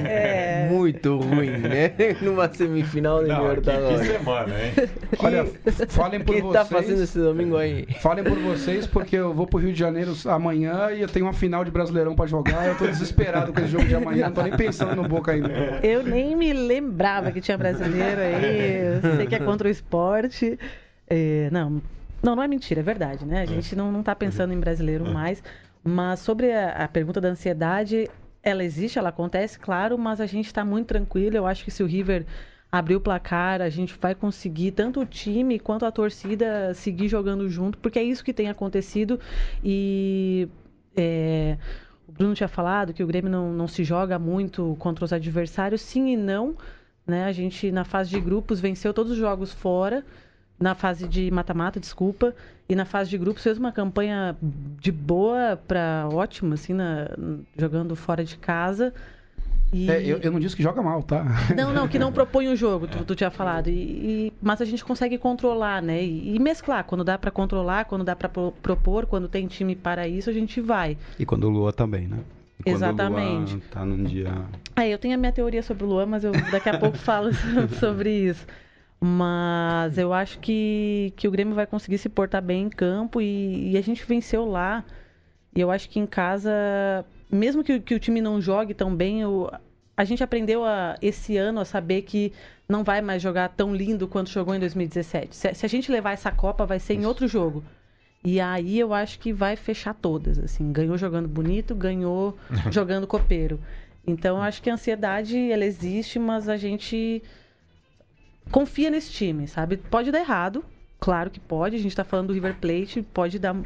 É. 0.67 0.69
muito 0.71 1.19
ruim, 1.19 1.51
né? 1.51 1.91
Numa 2.23 2.49
semifinal 2.53 3.21
de 3.23 3.29
Não, 3.29 3.37
que, 3.37 3.43
que 3.43 3.49
Libertadores. 3.71 4.07
semana, 4.07 4.55
hein? 4.55 4.73
Olha, 5.19 5.47
falem 5.89 6.21
O 6.21 6.25
por 6.25 6.35
que 6.37 6.43
vocês. 6.43 6.53
tá 6.53 6.65
fazendo 6.65 7.03
esse 7.03 7.19
domingo 7.19 7.57
aí? 7.57 7.87
Falem 8.01 8.23
por 8.23 8.39
vocês, 8.39 8.87
porque 8.87 9.17
eu 9.17 9.35
vou 9.35 9.49
pro 9.49 9.59
Rio 9.59 9.73
de 9.73 9.79
Janeiro 9.81 10.15
amanhã 10.27 10.91
e 10.93 11.01
eu 11.03 11.09
tenho 11.09 11.27
uma 11.27 11.33
final 11.33 11.65
de 11.65 11.73
Brasileirão 11.73 12.15
pra 12.15 12.27
jogar. 12.27 12.65
Eu 12.69 12.77
tô 12.79 12.87
desesperado 12.87 13.53
com 13.53 13.59
esse 13.61 13.71
jogo 13.71 13.85
de 13.87 13.97
amanhã, 13.97 14.27
não 14.27 14.33
tô 14.33 14.43
nem 14.43 14.57
pensando 14.57 14.95
no 14.95 15.09
Boca 15.09 15.33
ainda. 15.33 15.51
Eu 15.83 16.05
nem 16.05 16.37
me 16.37 16.53
lembrava 16.53 17.33
que 17.33 17.41
tinha 17.41 17.59
brasileiro 17.59 18.21
aí. 18.21 18.77
Eu 19.03 19.17
sei 19.17 19.27
que 19.27 19.35
é 19.35 19.41
contra 19.41 19.67
o 19.67 19.71
esporte. 19.71 20.57
É, 21.11 21.49
não, 21.51 21.83
não, 22.25 22.35
não 22.35 22.43
é 22.43 22.49
mentira, 22.49 22.81
é 22.81 22.83
verdade, 22.83 23.25
né? 23.25 23.43
A 23.43 23.47
gente 23.47 23.77
não, 23.77 23.93
não 23.93 24.03
tá 24.03 24.15
pensando 24.15 24.53
em 24.53 24.59
brasileiro 24.59 25.05
mais. 25.13 25.43
Mas 25.83 26.21
sobre 26.21 26.51
a, 26.51 26.85
a 26.85 26.89
pergunta 26.89 27.21
da 27.21 27.29
ansiedade, 27.29 28.09
ela 28.43 28.65
existe, 28.65 28.99
ela 28.99 29.11
acontece, 29.11 29.59
claro, 29.59 29.99
mas 29.99 30.21
a 30.21 30.27
gente 30.27 30.47
está 30.47 30.65
muito 30.65 30.87
tranquilo. 30.87 31.37
Eu 31.37 31.47
acho 31.47 31.65
que 31.65 31.71
se 31.71 31.83
o 31.83 31.87
River 31.87 32.25
abrir 32.73 32.97
o 32.97 33.01
placar, 33.01 33.61
a 33.61 33.69
gente 33.69 33.97
vai 34.01 34.15
conseguir 34.15 34.73
tanto 34.73 35.01
o 35.01 35.07
time 35.07 35.59
quanto 35.59 35.85
a 35.85 35.93
torcida 35.93 36.73
seguir 36.75 37.09
jogando 37.09 37.49
junto, 37.49 37.79
porque 37.79 37.99
é 37.99 38.03
isso 38.03 38.25
que 38.25 38.33
tem 38.33 38.49
acontecido. 38.49 39.21
E 39.63 40.49
é, 40.97 41.59
o 42.09 42.13
Bruno 42.13 42.35
tinha 42.35 42.49
falado 42.49 42.95
que 42.95 43.03
o 43.03 43.07
Grêmio 43.07 43.31
não, 43.31 43.53
não 43.53 43.69
se 43.69 43.85
joga 43.85 44.19
muito 44.19 44.75
contra 44.79 45.05
os 45.05 45.13
adversários, 45.13 45.83
sim 45.83 46.15
e 46.15 46.17
não. 46.17 46.57
Né? 47.07 47.27
A 47.27 47.33
gente, 47.33 47.71
na 47.71 47.85
fase 47.85 48.11
de 48.11 48.19
grupos, 48.19 48.61
venceu 48.61 48.95
todos 48.95 49.13
os 49.13 49.19
jogos 49.19 49.53
fora. 49.53 50.03
Na 50.59 50.75
fase 50.75 51.09
de 51.09 51.31
mata-mata, 51.31 51.81
desculpa. 51.81 52.35
E 52.69 52.75
na 52.75 52.85
fase 52.85 53.11
de 53.11 53.19
grupos 53.19 53.43
fez 53.43 53.59
uma 53.59 53.73
campanha 53.73 54.37
de 54.81 54.91
boa 54.93 55.61
para 55.69 56.09
ótima, 56.13 56.55
assim, 56.55 56.73
na- 56.73 57.11
jogando 57.59 57.95
fora 57.97 58.25
de 58.25 58.37
casa. 58.39 58.95
E... 59.73 59.91
É, 59.91 60.01
eu, 60.01 60.19
eu 60.19 60.31
não 60.31 60.39
disse 60.39 60.55
que 60.55 60.63
joga 60.63 60.81
mal, 60.81 61.03
tá? 61.03 61.25
Não, 61.57 61.73
não, 61.73 61.89
que 61.89 61.99
não 61.99 62.11
propõe 62.13 62.49
o 62.49 62.55
jogo, 62.57 62.87
tu, 62.87 63.05
tu 63.05 63.15
tinha 63.17 63.31
falado. 63.31 63.69
E, 63.69 63.73
e- 64.29 64.33
mas 64.41 64.61
a 64.63 64.65
gente 64.65 64.85
consegue 64.85 65.19
controlar, 65.19 65.83
né? 65.83 66.03
E, 66.03 66.37
e 66.37 66.39
mesclar. 66.39 66.85
Quando 66.85 67.03
dá 67.03 67.19
pra 67.19 67.31
controlar, 67.33 67.85
quando 67.87 68.05
dá 68.05 68.15
pra 68.15 68.29
pro- 68.29 68.53
propor, 68.63 69.07
quando 69.07 69.29
tem 69.29 69.47
time 69.49 69.75
para 69.75 70.07
isso, 70.07 70.31
a 70.31 70.33
gente 70.33 70.61
vai. 70.61 70.97
E 71.19 71.27
quando 71.27 71.45
o 71.45 71.51
Lua 71.51 71.73
também, 71.73 72.07
né? 72.07 72.19
Quando 72.63 72.77
Exatamente. 72.77 73.57
o 73.57 73.61
tá 73.71 73.85
num 73.85 74.05
dia. 74.05 74.33
Aí 74.77 74.91
eu 74.93 74.99
tenho 74.99 75.15
a 75.15 75.19
minha 75.19 75.33
teoria 75.33 75.63
sobre 75.63 75.85
o 75.85 75.89
Luan, 75.89 76.07
mas 76.07 76.23
eu 76.25 76.31
daqui 76.53 76.69
a 76.69 76.79
pouco 76.79 76.97
falo 76.97 77.31
sobre 77.81 78.11
isso. 78.11 78.47
Mas 79.07 79.99
eu 79.99 80.15
acho 80.15 80.39
que, 80.39 81.13
que 81.15 81.29
o 81.29 81.31
Grêmio 81.31 81.55
vai 81.55 81.67
conseguir 81.67 81.99
se 81.99 82.09
portar 82.09 82.41
bem 82.43 82.65
em 82.65 82.69
campo 82.71 83.21
e, 83.21 83.73
e 83.73 83.77
a 83.77 83.83
gente 83.83 84.03
venceu 84.07 84.47
lá. 84.47 84.83
E 85.55 85.61
eu 85.61 85.71
acho 85.71 85.91
que 85.91 86.01
em 86.01 86.07
casa, 86.07 86.51
mesmo 87.31 87.63
que, 87.63 87.75
o- 87.75 87.83
que 87.83 87.95
o 87.95 87.99
time 88.01 88.23
não 88.23 88.41
jogue 88.41 88.73
tão 88.73 88.95
bem, 88.97 89.21
eu- 89.21 89.51
a 89.95 90.05
gente 90.05 90.25
aprendeu 90.25 90.65
a, 90.65 90.97
esse 91.03 91.37
ano 91.37 91.61
a 91.61 91.65
saber 91.67 92.01
que 92.03 92.33
não 92.67 92.83
vai 92.83 93.03
mais 93.03 93.21
jogar 93.23 93.51
tão 93.51 93.75
lindo 93.75 94.09
quanto 94.09 94.31
jogou 94.31 94.55
em 94.55 94.59
2017. 94.59 95.37
Se, 95.37 95.53
se 95.55 95.67
a 95.67 95.69
gente 95.69 95.93
levar 95.93 96.13
essa 96.13 96.33
Copa, 96.33 96.65
vai 96.65 96.81
ser 96.81 96.95
em 96.95 97.05
outro 97.05 97.29
jogo. 97.29 97.63
E 98.25 98.41
aí 98.41 98.81
eu 98.81 98.95
acho 98.95 99.19
que 99.19 99.35
vai 99.35 99.55
fechar 99.55 99.93
todas, 99.93 100.39
assim, 100.39 100.73
ganhou 100.73 100.97
jogando 100.97 101.29
bonito, 101.29 101.75
ganhou 101.75 102.39
jogando 102.73 103.07
copeiro. 103.07 103.61
Então 104.07 104.39
eu 104.39 104.43
acho 104.43 104.63
que 104.63 104.71
a 104.71 104.75
ansiedade 104.75 105.39
ela 105.53 105.65
existe, 105.65 106.19
mas 106.19 106.49
a 106.49 106.57
gente 106.57 107.23
confia 108.51 108.91
nesse 108.91 109.11
time, 109.11 109.47
sabe? 109.49 109.77
Pode 109.77 110.11
dar 110.11 110.21
errado, 110.21 110.65
claro 111.01 111.31
que 111.31 111.41
pode. 111.41 111.77
A 111.77 111.79
gente 111.79 111.97
tá 111.97 112.05
falando 112.05 112.29
do 112.29 112.33
River 112.35 112.57
Plate, 112.61 113.03
pode 113.03 113.39
dar 113.39 113.57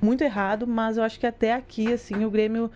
muito 0.00 0.22
errado, 0.22 0.66
mas 0.66 0.96
eu 0.96 1.02
acho 1.02 1.18
que 1.18 1.26
até 1.26 1.52
aqui 1.54 1.92
assim 1.92 2.24
o 2.24 2.30
Grêmio 2.30 2.70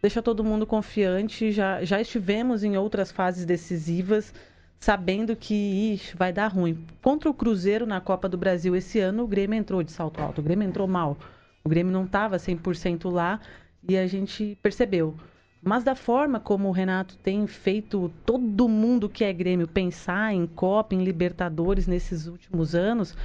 deixa 0.00 0.22
todo 0.22 0.44
mundo 0.44 0.66
confiante. 0.66 1.52
Já 1.52 1.84
já 1.84 2.00
estivemos 2.00 2.62
em 2.62 2.76
outras 2.76 3.10
fases 3.10 3.44
decisivas 3.44 4.32
sabendo 4.80 5.34
que 5.34 5.54
ixi, 5.94 6.16
vai 6.16 6.32
dar 6.32 6.48
ruim. 6.48 6.86
Contra 7.02 7.28
o 7.28 7.34
Cruzeiro 7.34 7.86
na 7.86 8.00
Copa 8.00 8.28
do 8.28 8.38
Brasil 8.38 8.76
esse 8.76 9.00
ano, 9.00 9.24
o 9.24 9.26
Grêmio 9.28 9.58
entrou 9.58 9.82
de 9.82 9.92
salto 9.92 10.20
alto, 10.20 10.40
o 10.40 10.44
Grêmio 10.44 10.66
entrou 10.66 10.86
mal. 10.86 11.16
O 11.64 11.68
Grêmio 11.68 11.92
não 11.92 12.04
estava 12.04 12.36
100% 12.36 13.10
lá 13.10 13.40
e 13.86 13.96
a 13.96 14.06
gente 14.06 14.56
percebeu. 14.62 15.14
Mas 15.62 15.82
da 15.82 15.94
forma 15.94 16.38
como 16.38 16.68
o 16.68 16.72
Renato 16.72 17.16
tem 17.16 17.46
feito 17.46 18.10
todo 18.24 18.68
mundo 18.68 19.08
que 19.08 19.24
é 19.24 19.32
Grêmio 19.32 19.66
pensar 19.66 20.32
em 20.32 20.46
Copa, 20.46 20.94
em 20.94 21.02
Libertadores 21.02 21.86
nesses 21.86 22.26
últimos 22.26 22.74
anos, 22.74 23.16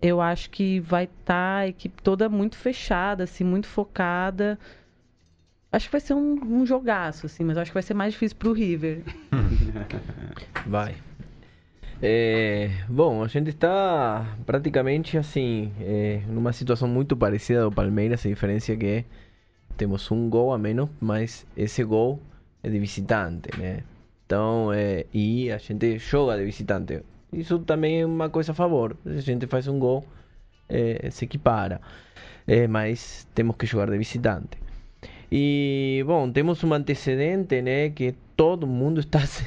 eu 0.00 0.20
acho 0.20 0.50
que 0.50 0.80
vai 0.80 1.04
estar 1.04 1.58
a 1.58 1.68
equipe 1.68 2.02
toda 2.02 2.28
muito 2.28 2.56
fechada, 2.56 3.24
assim, 3.24 3.44
muito 3.44 3.66
focada. 3.66 4.58
Acho 5.72 5.86
que 5.86 5.92
vai 5.92 6.00
ser 6.00 6.14
um, 6.14 6.38
um 6.42 6.66
jogaço, 6.66 7.26
assim, 7.26 7.44
mas 7.44 7.56
eu 7.56 7.62
acho 7.62 7.70
que 7.70 7.74
vai 7.74 7.82
ser 7.82 7.94
mais 7.94 8.12
difícil 8.12 8.36
pro 8.36 8.52
River. 8.52 9.02
Vai. 10.66 10.96
É, 12.02 12.70
bom, 12.88 13.22
a 13.22 13.28
gente 13.28 13.50
está 13.50 14.36
praticamente 14.46 15.18
assim, 15.18 15.70
é, 15.80 16.22
numa 16.26 16.52
situação 16.52 16.88
muito 16.88 17.14
parecida 17.14 17.64
ao 17.64 17.70
Palmeiras, 17.70 18.24
a 18.24 18.28
diferença 18.28 18.72
é 18.72 18.76
que 18.76 19.04
temos 19.76 20.10
um 20.10 20.28
gol 20.28 20.52
a 20.52 20.58
menos, 20.58 20.90
mas 21.00 21.46
esse 21.56 21.82
gol 21.84 22.20
é 22.62 22.68
de 22.68 22.78
visitante, 22.78 23.48
né? 23.58 23.82
Então, 24.26 24.72
é, 24.72 25.06
e 25.12 25.50
a 25.50 25.58
gente 25.58 25.98
joga 25.98 26.36
de 26.36 26.44
visitante. 26.44 27.02
Isso 27.32 27.58
também 27.60 28.02
é 28.02 28.06
uma 28.06 28.28
coisa 28.30 28.52
a 28.52 28.54
favor. 28.54 28.96
Se 29.04 29.10
a 29.10 29.20
gente 29.20 29.46
faz 29.46 29.66
um 29.68 29.78
gol, 29.78 30.04
é, 30.68 31.10
se 31.10 31.24
equipara. 31.24 31.80
É, 32.46 32.66
mas 32.66 33.26
temos 33.34 33.56
que 33.56 33.66
jogar 33.66 33.90
de 33.90 33.98
visitante. 33.98 34.58
E, 35.32 36.02
bom, 36.06 36.30
temos 36.30 36.62
um 36.64 36.74
antecedente, 36.74 37.62
né, 37.62 37.90
que 37.90 38.14
todo 38.36 38.66
mundo 38.66 39.00
está 39.00 39.20
se 39.26 39.44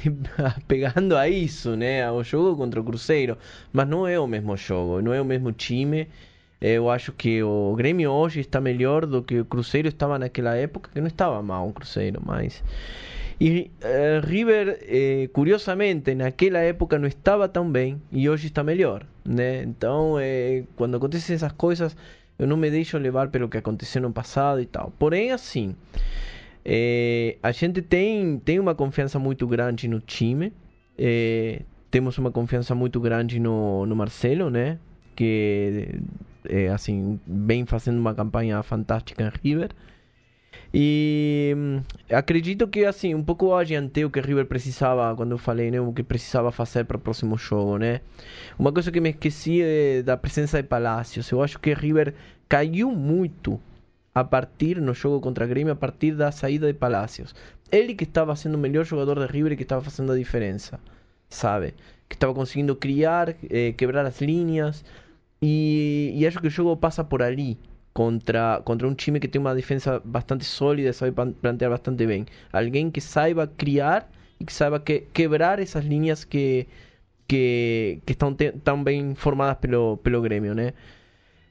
pegando 0.67 1.17
a 1.17 1.27
isso, 1.27 1.75
né, 1.75 2.05
ao 2.05 2.23
jogo 2.23 2.55
contra 2.55 2.79
o 2.79 2.83
Cruzeiro, 2.83 3.37
mas 3.71 3.87
não 3.87 4.07
é 4.07 4.17
o 4.17 4.25
mesmo 4.25 4.55
jogo, 4.55 5.01
não 5.01 5.13
é 5.13 5.21
o 5.21 5.25
mesmo 5.25 5.51
time. 5.51 6.07
Eu 6.65 6.89
acho 6.89 7.11
que 7.11 7.43
o 7.43 7.75
Grêmio 7.75 8.09
hoje 8.09 8.39
está 8.39 8.61
melhor 8.61 9.05
do 9.05 9.21
que 9.21 9.41
o 9.41 9.43
Cruzeiro 9.43 9.89
estava 9.89 10.17
naquela 10.17 10.55
época, 10.55 10.89
que 10.93 11.01
não 11.01 11.07
estava 11.07 11.41
mal 11.41 11.67
o 11.67 11.73
Cruzeiro, 11.73 12.21
mas... 12.25 12.63
E 13.41 13.69
eh, 13.81 14.21
River, 14.23 14.79
eh, 14.83 15.27
curiosamente, 15.33 16.15
naquela 16.15 16.59
época 16.59 16.97
não 16.97 17.07
estava 17.07 17.49
tão 17.49 17.69
bem 17.69 18.01
e 18.11 18.29
hoje 18.29 18.47
está 18.47 18.63
melhor, 18.63 19.05
né? 19.25 19.63
Então, 19.63 20.17
eh, 20.17 20.63
quando 20.77 20.95
acontecem 20.95 21.35
essas 21.35 21.51
coisas, 21.51 21.97
eu 22.39 22.47
não 22.47 22.55
me 22.55 22.69
deixo 22.71 22.97
levar 22.97 23.27
pelo 23.29 23.49
que 23.49 23.57
aconteceu 23.57 24.01
no 24.01 24.13
passado 24.13 24.61
e 24.61 24.65
tal. 24.65 24.93
Porém, 24.97 25.31
assim, 25.31 25.75
eh, 26.63 27.35
a 27.43 27.51
gente 27.51 27.81
tem, 27.81 28.39
tem 28.39 28.59
uma 28.59 28.75
confiança 28.75 29.19
muito 29.19 29.45
grande 29.47 29.87
no 29.89 29.99
time, 29.99 30.53
eh, 30.97 31.63
temos 31.91 32.17
uma 32.17 32.31
confiança 32.31 32.73
muito 32.73 33.01
grande 33.01 33.39
no, 33.39 33.85
no 33.85 33.95
Marcelo, 33.95 34.49
né? 34.49 34.79
Que, 35.15 35.99
eh, 36.45 36.69
assim, 36.69 37.19
vem 37.27 37.65
fazendo 37.65 37.99
uma 37.99 38.13
campanha 38.13 38.61
fantástica 38.63 39.23
em 39.23 39.31
River. 39.43 39.71
E 40.73 41.53
hum, 41.55 41.81
acredito 42.09 42.67
que 42.67 42.83
assim, 42.85 43.13
um 43.13 43.23
pouco 43.23 43.53
adiantei 43.53 44.05
o 44.05 44.09
que 44.09 44.19
River 44.19 44.45
precisava 44.47 45.15
quando 45.15 45.31
eu 45.31 45.37
falei, 45.37 45.69
né, 45.69 45.79
o 45.79 45.93
que 45.93 46.01
precisava 46.03 46.51
fazer 46.51 46.85
para 46.85 46.97
o 46.97 46.99
próximo 46.99 47.37
jogo, 47.37 47.77
né? 47.77 48.01
Uma 48.57 48.71
coisa 48.71 48.91
que 48.91 48.99
me 48.99 49.11
esqueci 49.11 49.61
é 49.61 50.01
da 50.01 50.17
presença 50.17 50.61
de 50.61 50.67
Palacios. 50.67 51.29
Eu 51.29 51.43
acho 51.43 51.59
que 51.59 51.73
River 51.73 52.15
caiu 52.49 52.91
muito 52.91 53.59
a 54.15 54.23
partir 54.23 54.79
no 54.81 54.93
jogo 54.93 55.19
contra 55.19 55.45
Grêmio 55.45 55.73
a 55.73 55.75
partir 55.75 56.13
da 56.15 56.31
saída 56.31 56.67
de 56.67 56.73
Palacios. 56.73 57.35
Ele 57.71 57.95
que 57.95 58.03
estava 58.03 58.35
sendo 58.35 58.55
o 58.55 58.59
melhor 58.59 58.85
jogador 58.85 59.19
de 59.19 59.31
River 59.31 59.53
e 59.53 59.55
que 59.55 59.63
estava 59.63 59.81
fazendo 59.81 60.11
a 60.11 60.17
diferença, 60.17 60.79
sabe? 61.29 61.73
Que 62.09 62.15
estava 62.15 62.33
conseguindo 62.33 62.75
criar, 62.75 63.35
eh, 63.49 63.73
quebrar 63.73 64.05
as 64.05 64.21
linhas 64.21 64.83
e, 65.45 66.25
acho 66.27 66.39
que 66.39 66.47
o 66.47 66.49
jogo 66.49 66.75
passa 66.77 67.03
por 67.03 67.21
ali 67.21 67.57
contra, 67.93 68.61
contra 68.63 68.87
um 68.87 68.93
time 68.93 69.19
que 69.19 69.27
tem 69.27 69.39
uma 69.41 69.53
defesa 69.55 70.01
bastante 70.03 70.45
sólida, 70.45 70.93
sabe 70.93 71.11
plantear 71.41 71.71
bastante 71.71 72.05
bem. 72.05 72.25
Alguém 72.51 72.89
que 72.91 73.01
saiba 73.01 73.47
criar 73.47 74.09
e 74.39 74.45
que 74.45 74.53
saiba 74.53 74.79
que, 74.79 75.01
quebrar 75.13 75.59
essas 75.59 75.85
linhas 75.85 76.23
que, 76.23 76.67
que, 77.27 77.99
que 78.05 78.13
estão 78.13 78.33
te- 78.33 78.53
tão 78.63 78.83
bem 78.83 79.15
formadas 79.15 79.57
pelo, 79.57 79.97
pelo 79.97 80.21
Grêmio, 80.21 80.55
né? 80.55 80.73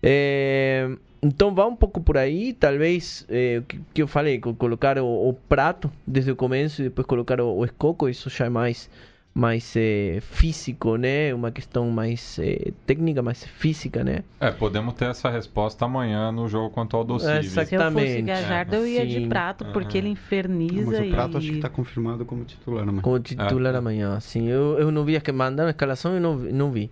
É, 0.03 0.89
então 1.23 1.55
vá 1.55 1.67
um 1.67 1.77
pouco 1.77 2.01
por 2.01 2.17
aí, 2.19 2.53
talvez 2.53 3.25
é, 3.29 3.63
que, 3.69 3.81
que 3.95 4.03
eu 4.03 4.09
falei, 4.09 4.39
co- 4.41 4.55
colocar 4.55 4.99
o, 4.99 5.29
o 5.29 5.35
prato 5.35 5.91
desde 6.07 6.33
o 6.33 6.37
começo 6.37 6.83
e 6.83 6.85
depois 6.85 7.07
colocar 7.07 7.41
o, 7.41 7.59
o 7.59 7.65
escoco, 7.65 8.09
isso 8.09 8.29
já 8.31 8.47
é 8.47 8.49
mais 8.49 8.91
mais 9.35 9.75
é, 9.77 10.19
físico, 10.21 10.97
né? 10.97 11.33
Uma 11.35 11.51
questão 11.51 11.89
mais 11.91 12.39
é, 12.39 12.71
técnica, 12.87 13.23
mais 13.23 13.43
física, 13.45 14.05
né? 14.05 14.23
É, 14.39 14.51
podemos 14.51 14.95
ter 14.95 15.07
essa 15.07 15.31
resposta 15.31 15.87
amanhã 15.87 16.31
no 16.31 16.47
jogo 16.49 16.71
contra 16.71 16.99
o 16.99 17.01
Aldo 17.01 17.17
É, 17.17 17.43
Civi. 17.43 17.49
Se 17.49 17.61
eu 17.61 17.65
fosse 17.67 17.71
Exatamente. 17.81 18.23
Gajardo, 18.23 18.75
eu 18.77 18.87
ia 18.87 19.07
de 19.07 19.21
Sim. 19.21 19.29
prato, 19.29 19.65
porque 19.73 19.97
ele 19.97 20.09
inferniza 20.09 20.91
Mas 20.91 21.09
o 21.09 21.11
Prato 21.11 21.35
e... 21.35 21.39
acho 21.39 21.53
que 21.53 21.61
tá 21.61 21.71
confirmado 21.71 22.25
como 22.27 22.45
titular, 22.45 22.85
né? 22.85 23.01
Como 23.01 23.19
titular 23.21 23.75
É. 23.75 23.79
amanhã, 23.79 24.21
sim. 24.21 24.49
Eu, 24.49 24.79
eu 24.79 24.93
não 24.93 25.05
vi 25.05 25.19
que 25.21 25.33
mandaram 25.33 25.69
a 25.69 25.71
escalação, 25.71 26.15
eu 26.15 26.21
não, 26.21 26.37
vi- 26.37 26.53
não 26.53 26.71
vi. 26.71 26.91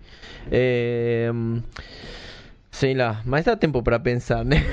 É, 0.50 1.30
hum, 1.34 1.60
Sei 2.70 2.94
lá, 2.94 3.20
mas 3.26 3.44
dá 3.44 3.56
tempo 3.56 3.82
para 3.82 3.98
pensar, 3.98 4.44
né? 4.44 4.56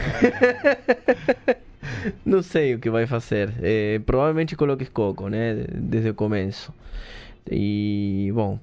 Não 2.26 2.42
sei 2.42 2.76
o 2.76 2.80
que 2.80 2.90
vai 2.90 3.08
fazer. 3.08 3.54
É, 3.62 4.00
provavelmente 4.06 4.56
coloque 4.56 4.86
Coco, 4.86 5.28
né? 5.30 5.66
Desde 5.74 6.10
o 6.10 6.14
começo. 6.14 6.74
E, 7.52 8.32
bom, 8.34 8.60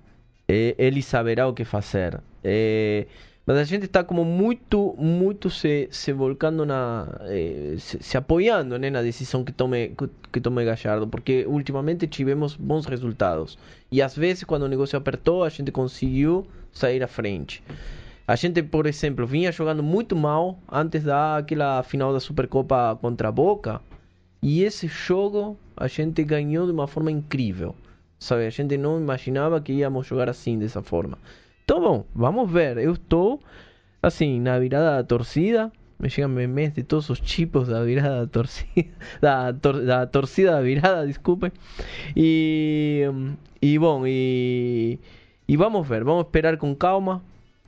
ele 0.46 1.02
saberá 1.02 1.46
o 1.48 1.54
que 1.54 1.64
fazer. 1.64 2.20
É, 2.42 3.06
mas 3.46 3.58
a 3.58 3.64
gente 3.64 3.84
está 3.84 4.02
como 4.02 4.24
muito, 4.24 4.94
muito 4.98 5.50
se, 5.50 5.86
se 5.90 6.12
volcando 6.12 6.64
na. 6.64 7.06
Eh, 7.22 7.76
se, 7.78 8.02
se, 8.02 8.16
apoiando 8.16 8.78
né, 8.78 8.88
na 8.88 9.02
decisão 9.02 9.44
que 9.44 9.52
tome, 9.52 9.94
que 10.32 10.40
tome 10.40 10.64
Gallardo, 10.64 11.06
porque 11.06 11.44
ultimamente 11.46 12.06
tivemos 12.06 12.56
bons 12.56 12.86
resultados. 12.86 13.58
E 13.92 14.00
às 14.00 14.16
vezes, 14.16 14.44
quando 14.44 14.62
o 14.62 14.68
negócio 14.68 14.96
apertou, 14.96 15.44
a 15.44 15.50
gente 15.50 15.70
conseguiu 15.70 16.46
sair 16.72 17.02
à 17.02 17.06
frente. 17.06 17.62
A 18.26 18.34
gente, 18.34 18.62
por 18.62 18.86
exemplo, 18.86 19.26
vinha 19.26 19.52
jogando 19.52 19.82
muito 19.82 20.16
mal 20.16 20.58
antes 20.70 21.04
daquela 21.04 21.82
final 21.82 22.14
da 22.14 22.20
Supercopa 22.20 22.98
contra 22.98 23.28
a 23.28 23.32
Boca. 23.32 23.82
E 24.42 24.62
esse 24.62 24.88
jogo 24.88 25.58
a 25.76 25.86
gente 25.86 26.24
ganhou 26.24 26.64
de 26.64 26.72
uma 26.72 26.86
forma 26.86 27.10
incrível. 27.10 27.74
Sabe, 28.18 28.46
a 28.46 28.50
gente 28.50 28.76
não 28.76 28.98
imaginava 28.98 29.60
que 29.60 29.72
íamos 29.72 30.06
jogar 30.06 30.28
assim, 30.28 30.58
dessa 30.58 30.82
forma. 30.82 31.18
Então, 31.64 32.04
vamos 32.14 32.50
ver. 32.50 32.78
Eu 32.78 32.92
estou, 32.92 33.40
assim, 34.02 34.40
na 34.40 34.58
virada 34.58 34.96
da 34.96 35.04
torcida. 35.04 35.72
Me 35.98 36.10
chegam 36.10 36.28
memes 36.30 36.72
de 36.72 36.82
todos 36.82 37.08
os 37.08 37.20
tipos 37.20 37.68
da 37.68 37.84
virada 37.84 38.20
da 38.20 38.26
torcida. 38.26 38.88
Da, 39.20 39.52
tor 39.52 39.84
da 39.84 40.06
torcida 40.06 40.52
da 40.52 40.60
virada, 40.60 41.06
desculpe. 41.06 41.52
E, 42.16 43.04
e 43.62 43.78
bom, 43.78 44.06
e, 44.06 44.98
e 45.48 45.56
vamos 45.56 45.86
ver. 45.86 46.04
Vamos 46.04 46.26
esperar 46.26 46.56
com 46.56 46.74
calma. 46.74 47.22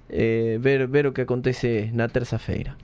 Eh, 0.09 0.59
ver, 0.61 0.87
ver 0.87 1.07
o 1.07 1.13
que 1.13 1.23
acontece 1.23 1.91
na 1.93 2.09
terça-feira. 2.09 2.77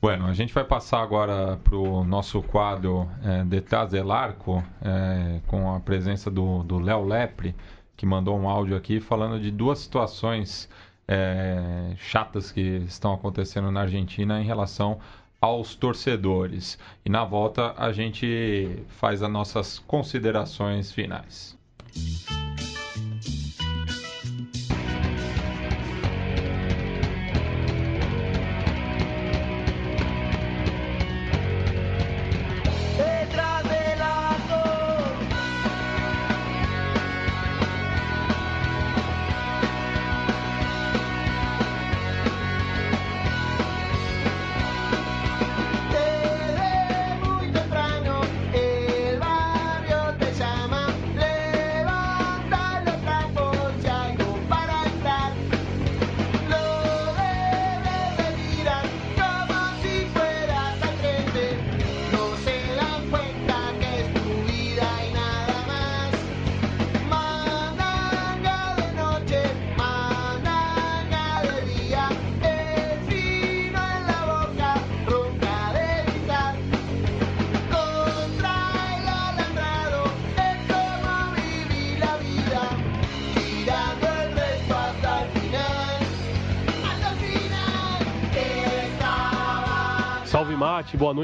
Bueno, 0.00 0.26
a 0.26 0.32
gente 0.32 0.52
vai 0.52 0.64
passar 0.64 1.02
agora 1.02 1.56
para 1.56 1.76
o 1.76 2.04
nosso 2.04 2.42
quadro 2.42 3.08
é, 3.24 3.44
Detrás 3.44 3.90
del 3.90 4.12
Arco, 4.12 4.62
é, 4.82 5.40
com 5.46 5.74
a 5.74 5.80
presença 5.80 6.30
do 6.30 6.78
Léo 6.78 7.04
Lepre 7.04 7.54
que 7.96 8.04
mandou 8.04 8.38
um 8.38 8.48
áudio 8.48 8.76
aqui 8.76 9.00
falando 9.00 9.40
de 9.40 9.50
duas 9.50 9.78
situações 9.78 10.68
é, 11.08 11.94
chatas 11.96 12.52
que 12.52 12.60
estão 12.86 13.14
acontecendo 13.14 13.70
na 13.70 13.82
Argentina 13.82 14.40
em 14.40 14.44
relação 14.44 14.98
aos 15.40 15.74
torcedores. 15.74 16.78
E 17.04 17.08
na 17.08 17.24
volta 17.24 17.74
a 17.76 17.92
gente 17.92 18.84
faz 18.88 19.22
as 19.22 19.30
nossas 19.30 19.78
considerações 19.78 20.92
finais. 20.92 21.56
Mate, 21.94 22.55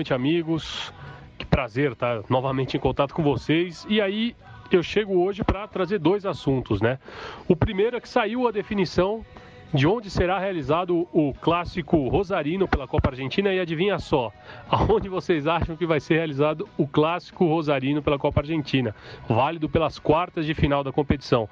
noite, 0.03 0.13
amigos. 0.13 0.93
Que 1.39 1.47
prazer 1.47 1.93
estar 1.93 2.23
novamente 2.29 2.77
em 2.77 2.81
contato 2.81 3.15
com 3.15 3.23
vocês. 3.23 3.87
E 3.89 4.01
aí, 4.01 4.35
eu 4.73 4.83
chego 4.83 5.23
hoje 5.23 5.45
para 5.45 5.69
trazer 5.69 6.01
dois 6.01 6.27
assuntos, 6.27 6.81
né? 6.81 6.99
O 7.47 7.55
primeiro 7.55 7.97
é 7.97 8.01
que 8.01 8.09
saiu 8.09 8.49
a 8.49 8.51
definição 8.51 9.25
de 9.73 9.87
onde 9.87 10.11
será 10.11 10.41
realizado 10.41 11.07
o 11.13 11.33
clássico 11.41 12.09
Rosarino 12.09 12.67
pela 12.67 12.89
Copa 12.89 13.11
Argentina 13.11 13.55
e 13.55 13.61
adivinha 13.61 13.99
só, 14.01 14.33
aonde 14.69 15.09
vocês 15.09 15.47
acham 15.47 15.77
que 15.77 15.87
vai 15.87 16.01
ser 16.01 16.15
realizado 16.17 16.69
o 16.77 16.87
clássico 16.87 17.47
Rosarino 17.47 18.03
pela 18.03 18.19
Copa 18.19 18.41
Argentina, 18.41 18.95
válido 19.29 19.69
pelas 19.69 20.01
quartas 20.01 20.45
de 20.45 20.53
final 20.53 20.83
da 20.83 20.91
competição. 20.91 21.49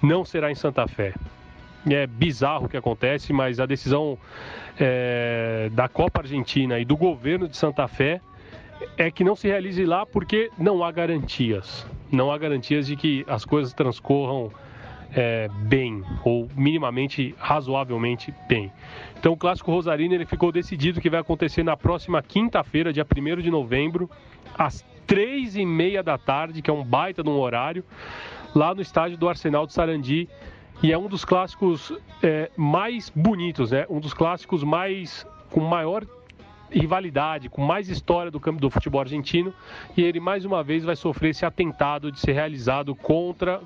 Não 0.00 0.24
será 0.24 0.52
em 0.52 0.54
Santa 0.54 0.86
Fé. 0.86 1.14
É 1.90 2.06
bizarro 2.06 2.66
o 2.66 2.68
que 2.68 2.76
acontece, 2.76 3.32
mas 3.32 3.58
a 3.60 3.66
decisão 3.66 4.18
é, 4.78 5.70
da 5.72 5.88
Copa 5.88 6.20
Argentina 6.20 6.78
e 6.78 6.84
do 6.84 6.96
governo 6.96 7.48
de 7.48 7.56
Santa 7.56 7.88
Fé 7.88 8.20
é 8.96 9.10
que 9.10 9.24
não 9.24 9.34
se 9.34 9.48
realize 9.48 9.84
lá 9.84 10.06
porque 10.06 10.50
não 10.58 10.84
há 10.84 10.90
garantias. 10.90 11.86
Não 12.10 12.30
há 12.30 12.38
garantias 12.38 12.86
de 12.86 12.96
que 12.96 13.24
as 13.28 13.44
coisas 13.44 13.72
transcorram 13.72 14.50
é, 15.12 15.48
bem 15.62 16.02
ou 16.24 16.48
minimamente, 16.54 17.34
razoavelmente 17.38 18.32
bem. 18.48 18.70
Então 19.18 19.32
o 19.32 19.36
Clássico 19.36 19.72
Rosarino 19.72 20.14
ele 20.14 20.26
ficou 20.26 20.52
decidido 20.52 21.00
que 21.00 21.10
vai 21.10 21.20
acontecer 21.20 21.62
na 21.62 21.76
próxima 21.76 22.22
quinta-feira, 22.22 22.92
dia 22.92 23.04
1 23.04 23.40
de 23.42 23.50
novembro, 23.50 24.10
às 24.56 24.84
três 25.06 25.56
e 25.56 25.64
meia 25.64 26.02
da 26.02 26.18
tarde, 26.18 26.60
que 26.60 26.70
é 26.70 26.72
um 26.72 26.84
baita 26.84 27.22
de 27.22 27.30
um 27.30 27.38
horário, 27.38 27.84
lá 28.54 28.74
no 28.74 28.82
estádio 28.82 29.16
do 29.16 29.28
Arsenal 29.28 29.66
de 29.66 29.72
Sarandi, 29.72 30.28
e 30.82 30.92
é 30.92 30.98
um 30.98 31.08
dos 31.08 31.24
clássicos 31.24 31.92
é, 32.22 32.50
mais 32.56 33.10
bonitos, 33.10 33.70
né? 33.72 33.86
Um 33.88 34.00
dos 34.00 34.14
clássicos 34.14 34.62
mais 34.62 35.26
com 35.50 35.60
maior 35.60 36.06
rivalidade, 36.70 37.48
com 37.48 37.62
mais 37.62 37.88
história 37.88 38.30
do 38.30 38.38
campo 38.38 38.60
do 38.60 38.70
futebol 38.70 39.00
argentino, 39.00 39.52
e 39.96 40.02
ele 40.02 40.20
mais 40.20 40.44
uma 40.44 40.62
vez 40.62 40.84
vai 40.84 40.94
sofrer 40.94 41.30
esse 41.30 41.44
atentado 41.44 42.12
de 42.12 42.20
ser 42.20 42.32
realizado 42.32 42.94
contra 42.94 43.60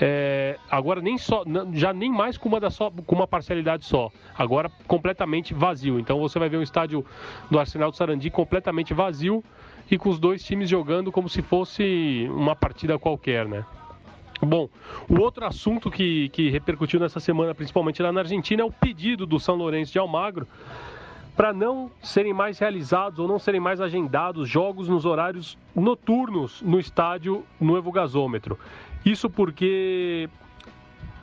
é, 0.00 0.58
agora 0.68 1.00
nem 1.00 1.16
só 1.16 1.44
já 1.72 1.92
nem 1.92 2.10
mais 2.10 2.36
com 2.36 2.48
uma 2.48 2.58
da 2.58 2.70
só 2.70 2.90
com 2.90 3.14
uma 3.14 3.26
parcialidade 3.26 3.84
só, 3.84 4.10
agora 4.36 4.70
completamente 4.86 5.54
vazio. 5.54 5.98
Então 5.98 6.18
você 6.18 6.38
vai 6.38 6.48
ver 6.48 6.56
um 6.56 6.62
estádio 6.62 7.04
do 7.50 7.58
Arsenal 7.58 7.90
do 7.90 7.96
Sarandi 7.96 8.30
completamente 8.30 8.92
vazio 8.92 9.44
e 9.90 9.96
com 9.96 10.08
os 10.08 10.18
dois 10.18 10.42
times 10.42 10.68
jogando 10.68 11.12
como 11.12 11.28
se 11.28 11.42
fosse 11.42 12.28
uma 12.30 12.56
partida 12.56 12.98
qualquer, 12.98 13.46
né? 13.46 13.64
Bom, 14.42 14.68
o 15.08 15.20
outro 15.20 15.44
assunto 15.44 15.90
que, 15.90 16.28
que 16.30 16.48
repercutiu 16.48 16.98
nessa 16.98 17.20
semana, 17.20 17.54
principalmente 17.54 18.02
lá 18.02 18.10
na 18.10 18.20
Argentina, 18.20 18.62
é 18.62 18.64
o 18.64 18.72
pedido 18.72 19.26
do 19.26 19.38
São 19.38 19.54
Lourenço 19.54 19.92
de 19.92 19.98
Almagro 19.98 20.46
para 21.36 21.52
não 21.52 21.90
serem 22.02 22.32
mais 22.32 22.58
realizados 22.58 23.18
ou 23.18 23.28
não 23.28 23.38
serem 23.38 23.60
mais 23.60 23.80
agendados 23.80 24.48
jogos 24.48 24.88
nos 24.88 25.04
horários 25.04 25.56
noturnos 25.74 26.60
no 26.62 26.78
estádio 26.78 27.44
Novo 27.60 27.92
Gasômetro. 27.92 28.58
Isso 29.04 29.30
porque 29.30 30.28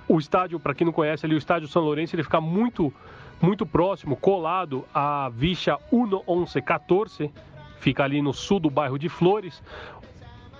o 0.07 0.17
estádio, 0.17 0.59
para 0.59 0.73
quem 0.73 0.85
não 0.85 0.93
conhece 0.93 1.25
ali, 1.25 1.35
o 1.35 1.37
estádio 1.37 1.67
São 1.67 1.83
Lourenço, 1.83 2.15
ele 2.15 2.23
fica 2.23 2.39
muito, 2.39 2.93
muito 3.41 3.65
próximo, 3.65 4.15
colado 4.15 4.85
à 4.93 5.29
Vicha 5.29 5.77
1114, 5.91 7.31
fica 7.79 8.03
ali 8.03 8.21
no 8.21 8.33
sul 8.33 8.59
do 8.59 8.69
bairro 8.69 8.97
de 8.97 9.09
Flores, 9.09 9.61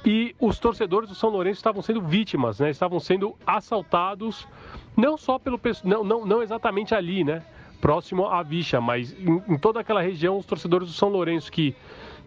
e 0.05 0.35
os 0.39 0.59
torcedores 0.59 1.09
do 1.09 1.15
São 1.15 1.29
Lourenço 1.29 1.59
estavam 1.59 1.81
sendo 1.81 2.01
vítimas, 2.01 2.59
né? 2.59 2.69
Estavam 2.69 2.99
sendo 2.99 3.35
assaltados, 3.45 4.47
não 4.95 5.17
só 5.17 5.37
pelo 5.37 5.59
não, 5.83 6.03
não, 6.03 6.25
não 6.25 6.41
exatamente 6.41 6.95
ali, 6.95 7.23
né? 7.23 7.43
Próximo 7.81 8.25
à 8.25 8.41
Vicha, 8.41 8.81
mas 8.81 9.13
em, 9.13 9.41
em 9.47 9.57
toda 9.57 9.79
aquela 9.79 10.01
região, 10.01 10.37
os 10.37 10.45
torcedores 10.45 10.87
do 10.87 10.93
São 10.93 11.09
Lourenço 11.09 11.51
que 11.51 11.75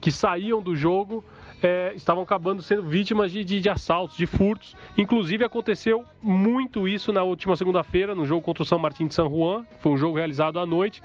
que 0.01 0.11
saíam 0.11 0.63
do 0.63 0.75
jogo 0.75 1.23
é, 1.63 1.93
estavam 1.95 2.23
acabando 2.23 2.63
sendo 2.63 2.83
vítimas 2.83 3.31
de, 3.33 3.45
de, 3.45 3.61
de, 3.61 3.69
assaltos, 3.69 4.17
de 4.17 4.27
furtos. 4.27 4.77
Inclusive 4.97 5.45
aconteceu 5.45 6.05
muito 6.23 6.89
isso 6.89 7.13
na 7.13 7.23
última 7.23 7.57
segunda-feira, 7.57 8.15
no 8.15 8.25
jogo 8.25 8.43
contra 8.43 8.63
o 8.63 8.67
São 8.67 8.79
Martin 8.79 9.07
de 9.07 9.15
São 9.15 9.29
Juan. 9.29 9.65
Foi 9.81 9.93
um 9.93 9.97
jogo 9.97 10.17
realizado 10.17 10.59
à 10.59 10.67
noite. 10.67 11.03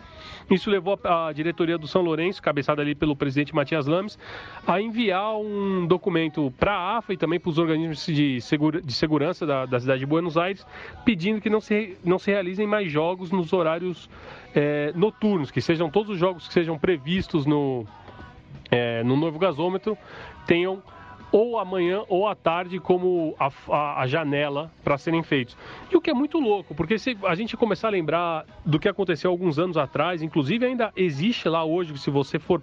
Isso 0.49 0.69
levou 0.69 0.99
a, 1.03 1.27
a 1.27 1.33
diretoria 1.33 1.77
do 1.77 1.87
São 1.87 2.01
Lourenço, 2.01 2.41
cabeçada 2.41 2.81
ali 2.81 2.95
pelo 2.95 3.15
presidente 3.15 3.53
Matias 3.53 3.85
Lames, 3.85 4.17
a 4.65 4.79
enviar 4.79 5.35
um 5.37 5.85
documento 5.85 6.53
para 6.57 6.73
a 6.73 6.97
AFA 6.97 7.13
e 7.13 7.17
também 7.17 7.39
para 7.39 7.49
os 7.49 7.57
organismos 7.57 8.05
de, 8.05 8.39
segura, 8.41 8.81
de 8.81 8.93
segurança 8.93 9.45
da, 9.45 9.65
da, 9.65 9.79
cidade 9.79 9.99
de 9.99 10.05
Buenos 10.05 10.37
Aires, 10.37 10.65
pedindo 11.03 11.41
que 11.41 11.49
não 11.49 11.59
se, 11.59 11.97
não 12.03 12.17
se 12.17 12.31
realizem 12.31 12.65
mais 12.65 12.91
jogos 12.91 13.31
nos 13.31 13.51
horários 13.51 14.09
é, 14.53 14.93
noturnos, 14.95 15.51
que 15.51 15.59
sejam 15.59 15.89
todos 15.89 16.11
os 16.11 16.17
jogos 16.17 16.47
que 16.47 16.53
sejam 16.53 16.77
previstos 16.77 17.45
no, 17.45 17.85
é, 18.71 19.03
no 19.03 19.17
novo 19.17 19.37
gasômetro 19.37 19.97
tenham 20.45 20.81
ou 21.31 21.59
amanhã 21.59 22.03
ou 22.07 22.27
à 22.29 22.33
tarde 22.33 22.79
como 22.79 23.35
a, 23.37 23.51
a, 23.69 24.01
a 24.01 24.07
janela 24.07 24.71
para 24.81 24.97
serem 24.97 25.21
feitos. 25.21 25.57
E 25.91 25.97
o 25.97 25.99
que 25.99 26.09
é 26.09 26.13
muito 26.13 26.39
louco, 26.39 26.73
porque 26.73 26.97
se 26.97 27.17
a 27.23 27.35
gente 27.35 27.57
começar 27.57 27.89
a 27.89 27.91
lembrar 27.91 28.45
do 28.65 28.79
que 28.79 28.87
aconteceu 28.87 29.29
alguns 29.29 29.59
anos 29.59 29.75
atrás, 29.75 30.21
inclusive 30.21 30.65
ainda 30.65 30.93
existe 30.95 31.49
lá 31.49 31.65
hoje, 31.65 31.97
se 31.97 32.09
você 32.09 32.39
for 32.39 32.61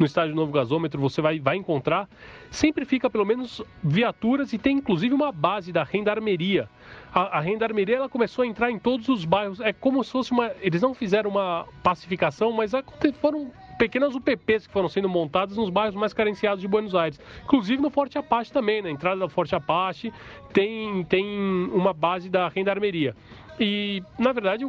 no 0.00 0.04
estádio 0.04 0.34
Novo 0.34 0.50
Gasômetro, 0.50 1.00
você 1.00 1.22
vai, 1.22 1.38
vai 1.38 1.56
encontrar, 1.56 2.08
sempre 2.50 2.84
fica 2.84 3.08
pelo 3.08 3.24
menos 3.24 3.62
viaturas 3.84 4.52
e 4.52 4.58
tem 4.58 4.78
inclusive 4.78 5.14
uma 5.14 5.30
base 5.30 5.70
da 5.70 5.84
Rendarmeria. 5.84 6.68
A, 7.14 7.38
a 7.38 7.40
Rendarmeria 7.40 7.98
ela 7.98 8.08
começou 8.08 8.42
a 8.42 8.46
entrar 8.48 8.68
em 8.68 8.80
todos 8.80 9.08
os 9.08 9.24
bairros, 9.24 9.60
é 9.60 9.72
como 9.72 10.02
se 10.02 10.10
fosse 10.10 10.32
uma... 10.32 10.50
Eles 10.60 10.82
não 10.82 10.92
fizeram 10.92 11.30
uma 11.30 11.66
pacificação, 11.84 12.50
mas 12.50 12.72
foram 13.20 13.52
pequenas 13.78 14.14
UPPs 14.14 14.66
que 14.66 14.72
foram 14.72 14.88
sendo 14.88 15.08
montadas 15.08 15.56
nos 15.56 15.70
bairros 15.70 15.94
mais 15.94 16.12
carenciados 16.12 16.60
de 16.60 16.68
Buenos 16.68 16.94
Aires. 16.94 17.20
Inclusive 17.44 17.80
no 17.80 17.90
Forte 17.90 18.18
Apache 18.18 18.52
também, 18.52 18.82
na 18.82 18.90
entrada 18.90 19.20
da 19.20 19.28
Forte 19.28 19.54
Apache 19.54 20.12
tem, 20.52 21.04
tem 21.04 21.24
uma 21.72 21.92
base 21.92 22.28
da 22.28 22.48
Rendarmeria. 22.48 23.14
E, 23.58 24.02
na 24.18 24.32
verdade, 24.32 24.66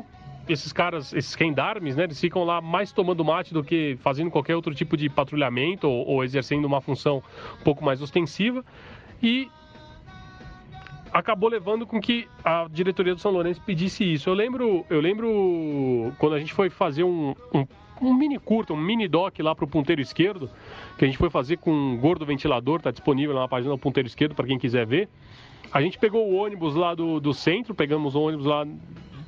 esses 0.47 0.71
caras, 0.71 1.13
esses 1.13 1.35
gendarmes, 1.37 1.95
né, 1.95 2.03
eles 2.03 2.19
ficam 2.19 2.43
lá 2.43 2.61
mais 2.61 2.91
tomando 2.91 3.25
mate 3.25 3.53
do 3.53 3.63
que 3.63 3.97
fazendo 4.01 4.31
qualquer 4.31 4.55
outro 4.55 4.73
tipo 4.73 4.95
de 4.95 5.09
patrulhamento 5.09 5.87
ou, 5.89 6.07
ou 6.07 6.23
exercendo 6.23 6.65
uma 6.65 6.79
função 6.79 7.23
um 7.59 7.63
pouco 7.63 7.83
mais 7.83 8.01
ostensiva. 8.01 8.63
E 9.21 9.49
acabou 11.11 11.49
levando 11.49 11.85
com 11.85 11.99
que 11.99 12.27
a 12.43 12.67
diretoria 12.69 13.13
do 13.13 13.21
São 13.21 13.31
Lourenço 13.31 13.61
pedisse 13.61 14.03
isso. 14.03 14.29
Eu 14.29 14.33
lembro, 14.33 14.85
eu 14.89 15.01
lembro 15.01 16.13
quando 16.17 16.33
a 16.35 16.39
gente 16.39 16.53
foi 16.53 16.69
fazer 16.69 17.03
um, 17.03 17.35
um 17.53 17.65
um 18.01 18.13
mini 18.13 18.37
curta, 18.39 18.73
um 18.73 18.77
mini 18.77 19.07
doc 19.07 19.39
lá 19.39 19.55
para 19.55 19.65
o 19.65 19.67
ponteiro 19.67 20.01
esquerdo, 20.01 20.49
que 20.97 21.05
a 21.05 21.07
gente 21.07 21.17
foi 21.17 21.29
fazer 21.29 21.57
com 21.57 21.71
um 21.71 21.97
gordo 21.97 22.25
ventilador, 22.25 22.77
está 22.77 22.91
disponível 22.91 23.35
lá 23.35 23.41
na 23.41 23.47
página 23.47 23.73
do 23.73 23.77
ponteiro 23.77 24.07
esquerdo 24.07 24.35
para 24.35 24.47
quem 24.47 24.57
quiser 24.57 24.85
ver. 24.85 25.09
A 25.71 25.81
gente 25.81 25.99
pegou 25.99 26.29
o 26.29 26.35
ônibus 26.35 26.75
lá 26.75 26.95
do, 26.95 27.19
do 27.19 27.33
centro, 27.33 27.75
pegamos 27.75 28.15
o 28.15 28.21
ônibus 28.21 28.45
lá 28.45 28.65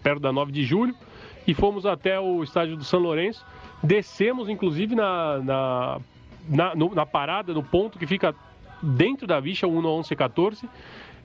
perto 0.02 0.20
da 0.20 0.32
9 0.32 0.52
de 0.52 0.64
julho 0.64 0.96
e 1.48 1.54
fomos 1.54 1.86
até 1.86 2.20
o 2.20 2.44
estádio 2.44 2.76
do 2.76 2.84
São 2.84 3.00
Lourenço. 3.00 3.46
Descemos, 3.84 4.50
inclusive, 4.50 4.96
na, 4.96 5.38
na, 5.40 6.00
na, 6.50 6.76
no, 6.76 6.94
na 6.94 7.06
parada, 7.06 7.54
no 7.54 7.64
ponto 7.64 8.00
que 8.00 8.08
fica 8.08 8.36
dentro 8.82 9.28
da 9.28 9.40
Vicha 9.40 9.68
1114. 9.68 10.68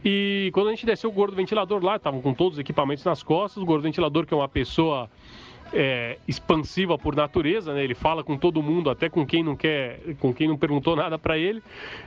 E 0.05 0.51
quando 0.53 0.69
a 0.69 0.71
gente 0.71 0.87
desceu 0.87 1.11
o 1.11 1.13
gordo 1.13 1.35
ventilador 1.35 1.83
lá, 1.83 1.97
estavam 1.97 2.21
com 2.21 2.33
todos 2.35 2.55
os 2.55 2.59
equipamentos 2.59 3.05
nas 3.05 3.23
costas. 3.23 3.63
O 3.63 3.67
gordo 3.67 3.83
ventilador, 3.83 4.27
que 4.27 4.35
é 4.35 4.37
uma 4.37 4.49
pessoa 4.49 5.11
é, 5.73 6.19
expansiva 6.27 6.97
por 6.99 7.15
natureza, 7.15 7.75
né? 7.75 7.83
Ele 7.83 7.95
fala 7.95 8.23
com 8.23 8.37
todo 8.37 8.63
mundo, 8.63 8.91
até 8.91 9.09
com 9.09 9.27
quem 9.27 9.43
não 9.43 9.57
quer, 9.57 10.01
com 10.19 10.33
quem 10.33 10.49
não 10.49 10.57
perguntou 10.57 10.97
nada 10.97 11.19
para 11.19 11.39
ele. 11.39 11.63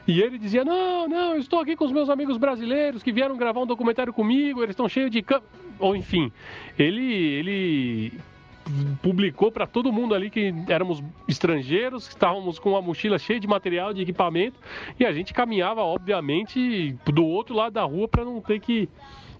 E 0.07 0.21
ele 0.21 0.37
dizia: 0.37 0.63
"Não, 0.63 1.07
não, 1.07 1.33
eu 1.33 1.39
estou 1.39 1.59
aqui 1.59 1.75
com 1.75 1.85
os 1.85 1.91
meus 1.91 2.09
amigos 2.09 2.37
brasileiros 2.37 3.03
que 3.03 3.11
vieram 3.11 3.37
gravar 3.37 3.61
um 3.61 3.67
documentário 3.67 4.13
comigo, 4.13 4.61
eles 4.61 4.73
estão 4.73 4.87
cheios 4.87 5.11
de 5.11 5.23
ou 5.79 5.95
enfim, 5.95 6.31
ele 6.77 7.13
ele 7.13 8.13
publicou 9.01 9.51
para 9.51 9.65
todo 9.65 9.91
mundo 9.91 10.13
ali 10.13 10.29
que 10.29 10.53
éramos 10.67 11.03
estrangeiros, 11.27 12.07
que 12.07 12.13
estávamos 12.13 12.59
com 12.59 12.71
uma 12.71 12.81
mochila 12.81 13.17
cheia 13.17 13.39
de 13.39 13.47
material, 13.47 13.93
de 13.93 14.01
equipamento, 14.01 14.59
e 14.99 15.05
a 15.05 15.11
gente 15.11 15.33
caminhava, 15.33 15.81
obviamente, 15.81 16.95
do 17.05 17.25
outro 17.25 17.55
lado 17.55 17.73
da 17.73 17.83
rua 17.83 18.07
para 18.07 18.23
não 18.23 18.41
ter 18.41 18.59
que 18.59 18.87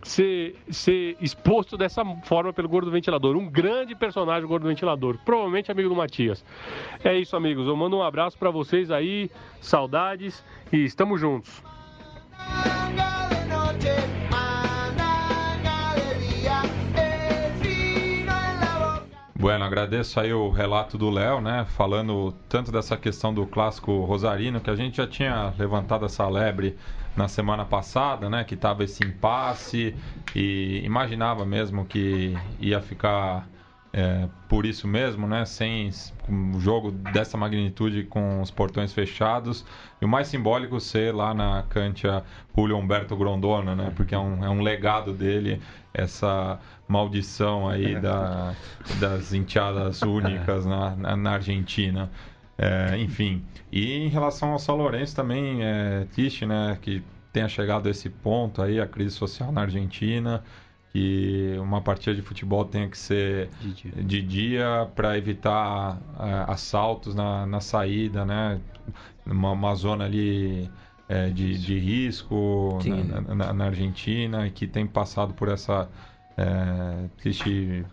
ser, 0.02 0.56
ser 0.70 1.18
exposto 1.20 1.78
dessa 1.78 2.04
forma 2.24 2.54
pelo 2.54 2.70
Gordo 2.70 2.92
Ventilador. 2.92 3.36
Um 3.36 3.50
grande 3.50 3.96
personagem, 3.96 4.48
Gordo 4.48 4.68
Ventilador. 4.68 5.18
Provavelmente 5.26 5.72
amigo 5.72 5.90
do 5.90 5.96
Matias. 5.96 6.44
É 7.04 7.18
isso, 7.18 7.36
amigos. 7.36 7.68
Eu 7.68 7.76
mando 7.76 7.98
um 7.98 8.04
abraço 8.04 8.38
para 8.38 8.50
vocês 8.50 8.92
aí. 8.92 9.30
Saudades 9.62 10.44
e 10.72 10.84
estamos 10.84 11.20
juntos. 11.20 11.62
Bueno, 19.40 19.64
agradeço 19.64 20.20
aí 20.20 20.34
o 20.34 20.50
relato 20.50 20.98
do 20.98 21.10
Léo, 21.10 21.40
né? 21.40 21.66
Falando 21.70 22.34
tanto 22.50 22.74
dessa 22.74 22.98
questão 22.98 23.34
do 23.34 23.48
clássico 23.48 24.02
rosarino, 24.02 24.60
que 24.60 24.70
a 24.70 24.76
gente 24.76 24.98
já 24.98 25.08
tinha 25.08 25.54
levantado 25.58 26.06
essa 26.06 26.28
lebre 26.28 26.78
na 27.20 27.28
semana 27.28 27.66
passada, 27.66 28.30
né? 28.30 28.46
Que 28.46 28.56
tava 28.56 28.86
esse 28.86 29.04
impasse 29.04 29.94
e 30.34 30.82
imaginava 30.86 31.46
mesmo 31.46 31.86
que 31.86 32.34
ia 32.62 32.82
ficar 32.82 33.46
é, 33.92 34.30
por 34.48 34.66
isso 34.66 34.88
mesmo, 34.88 35.28
né? 35.28 35.44
Sem 35.44 35.90
um 36.30 36.58
jogo 36.62 36.92
dessa 36.92 37.36
magnitude 37.36 38.04
com 38.04 38.42
os 38.42 38.50
portões 38.50 38.94
fechados. 38.94 39.66
E 40.02 40.06
o 40.06 40.08
mais 40.08 40.30
simbólico 40.30 40.80
ser 40.80 41.14
lá 41.14 41.34
na 41.34 41.64
Cantia 41.64 42.24
Julio 42.56 42.78
Humberto 42.78 43.18
Grondona, 43.18 43.76
né? 43.76 43.92
Porque 43.96 44.16
é 44.16 44.20
um, 44.20 44.46
é 44.46 44.50
um 44.50 44.62
legado 44.62 45.12
dele, 45.12 45.62
essa 45.94 46.58
maldição 46.88 47.68
aí 47.68 48.00
da, 48.00 48.56
das 48.98 49.34
enteadas 49.34 50.02
únicas 50.04 50.66
na, 50.66 50.96
na, 50.96 51.18
na 51.18 51.32
Argentina. 51.32 52.10
É, 52.62 52.98
enfim, 52.98 53.42
e 53.72 53.94
em 53.94 54.10
relação 54.10 54.52
ao 54.52 54.60
São 54.60 54.76
Lourenço 54.76 55.16
também 55.16 55.64
é 55.64 56.06
triste, 56.12 56.46
né, 56.46 56.78
que 56.82 57.02
tenha 57.32 57.48
chegado 57.48 57.88
a 57.88 57.90
esse 57.90 58.10
ponto 58.10 58.62
aí, 58.62 58.82
a 58.82 58.86
crise 58.86 59.16
social 59.16 59.50
na 59.50 59.62
Argentina, 59.62 60.44
que 60.92 61.56
uma 61.60 61.80
partida 61.80 62.14
de 62.14 62.22
futebol 62.22 62.66
tenha 62.66 62.90
que 62.90 62.98
ser 62.98 63.50
de 63.96 64.22
dia, 64.22 64.24
dia 64.24 64.88
para 64.94 65.18
evitar 65.18 66.02
é, 66.20 66.52
assaltos 66.52 67.16
na, 67.16 67.46
na 67.46 67.62
saída, 67.62 68.26
né, 68.26 68.60
uma, 69.26 69.52
uma 69.52 69.74
zona 69.76 70.04
ali 70.04 70.70
é, 71.08 71.30
de, 71.30 71.58
de 71.58 71.80
risco 71.80 72.78
na, 72.86 73.36
na, 73.36 73.54
na, 73.54 73.66
Argentina, 73.68 74.50
que 74.50 74.68
tem 74.68 74.86
passado 74.86 75.34
por 75.34 75.48
essa 75.48 75.88
é, 76.36 77.08
triste 77.18 77.86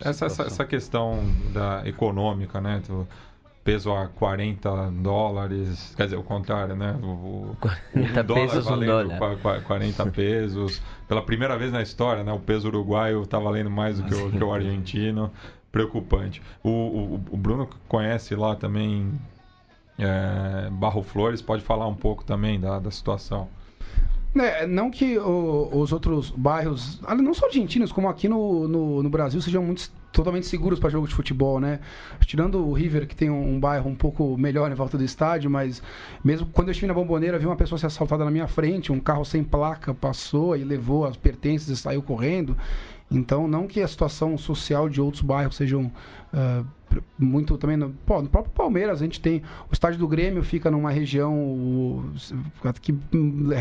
essa, 0.00 0.26
essa, 0.26 0.42
essa, 0.42 0.64
questão 0.66 1.20
da 1.54 1.82
econômica, 1.86 2.60
né? 2.60 2.82
Do, 2.86 3.06
peso 3.64 3.92
a 3.92 4.08
40 4.08 4.90
dólares, 4.90 5.94
quer 5.96 6.04
dizer, 6.04 6.16
o 6.16 6.22
contrário, 6.22 6.74
né? 6.74 6.98
O, 7.02 7.56
40 7.60 8.22
dólar 8.22 8.40
pesos, 8.40 8.64
valendo 8.64 8.92
um 8.92 9.18
dólar. 9.18 9.62
40 9.62 10.06
pesos. 10.06 10.82
Pela 11.06 11.22
primeira 11.22 11.56
vez 11.56 11.72
na 11.72 11.82
história, 11.82 12.24
né? 12.24 12.32
O 12.32 12.40
peso 12.40 12.68
uruguaio 12.68 13.22
está 13.22 13.38
valendo 13.38 13.70
mais 13.70 13.98
do 13.98 14.04
que 14.04 14.14
o, 14.14 14.30
que 14.30 14.42
o 14.42 14.52
argentino. 14.52 15.30
Preocupante. 15.70 16.42
O, 16.62 16.68
o, 16.68 17.14
o, 17.30 17.36
Bruno 17.36 17.66
conhece 17.88 18.34
lá 18.34 18.54
também 18.54 19.10
é, 19.98 20.68
Barro 20.70 21.02
Flores, 21.02 21.40
pode 21.40 21.62
falar 21.62 21.86
um 21.86 21.94
pouco 21.94 22.24
também 22.24 22.60
da, 22.60 22.78
da 22.78 22.90
situação. 22.90 23.48
É, 24.34 24.66
não 24.66 24.90
que 24.90 25.18
o, 25.18 25.70
os 25.72 25.92
outros 25.92 26.30
bairros, 26.30 27.00
não 27.16 27.32
só 27.32 27.46
argentinos, 27.46 27.90
como 27.90 28.08
aqui 28.08 28.28
no, 28.28 28.68
no, 28.68 29.02
no 29.02 29.08
Brasil, 29.08 29.40
sejam 29.40 29.62
muito, 29.62 29.90
totalmente 30.12 30.46
seguros 30.46 30.78
para 30.78 30.90
jogo 30.90 31.08
de 31.08 31.14
futebol, 31.14 31.58
né? 31.58 31.80
Tirando 32.26 32.66
o 32.66 32.72
River, 32.72 33.06
que 33.06 33.16
tem 33.16 33.30
um, 33.30 33.54
um, 33.54 33.60
bairro 33.60 33.88
um 33.88 33.94
pouco 33.94 34.36
melhor 34.36 34.70
em 34.70 34.74
volta 34.74 34.98
do 34.98 35.04
estádio, 35.04 35.50
mas 35.50 35.82
mesmo 36.22 36.46
quando 36.52 36.68
eu 36.68 36.72
estive 36.72 36.86
na 36.86 36.94
Bomboneira, 36.94 37.38
vi 37.38 37.46
uma 37.46 37.56
pessoa 37.56 37.78
ser 37.78 37.86
assaltada 37.86 38.24
na 38.24 38.30
minha 38.30 38.46
frente, 38.46 38.92
um 38.92 39.00
carro 39.00 39.24
sem 39.24 39.42
placa 39.42 39.94
passou 39.94 40.56
e 40.56 40.62
levou 40.62 41.04
as 41.04 41.16
pertences 41.16 41.68
e 41.68 41.76
saiu 41.76 42.02
correndo. 42.02 42.56
Então, 43.10 43.46
não 43.46 43.66
que 43.66 43.80
a 43.80 43.88
situação 43.88 44.38
social 44.38 44.88
de 44.88 45.00
outros 45.00 45.22
bairros 45.22 45.56
sejam 45.56 45.92
uh, 46.32 46.66
muito 47.18 47.56
também 47.56 47.76
no, 47.76 47.90
pô, 47.90 48.20
no 48.20 48.28
próprio 48.28 48.52
Palmeiras 48.52 49.00
a 49.00 49.04
gente 49.04 49.20
tem 49.20 49.42
o 49.70 49.72
estádio 49.72 49.98
do 49.98 50.08
Grêmio 50.08 50.42
fica 50.42 50.70
numa 50.70 50.90
região 50.90 52.04
que 52.80 52.94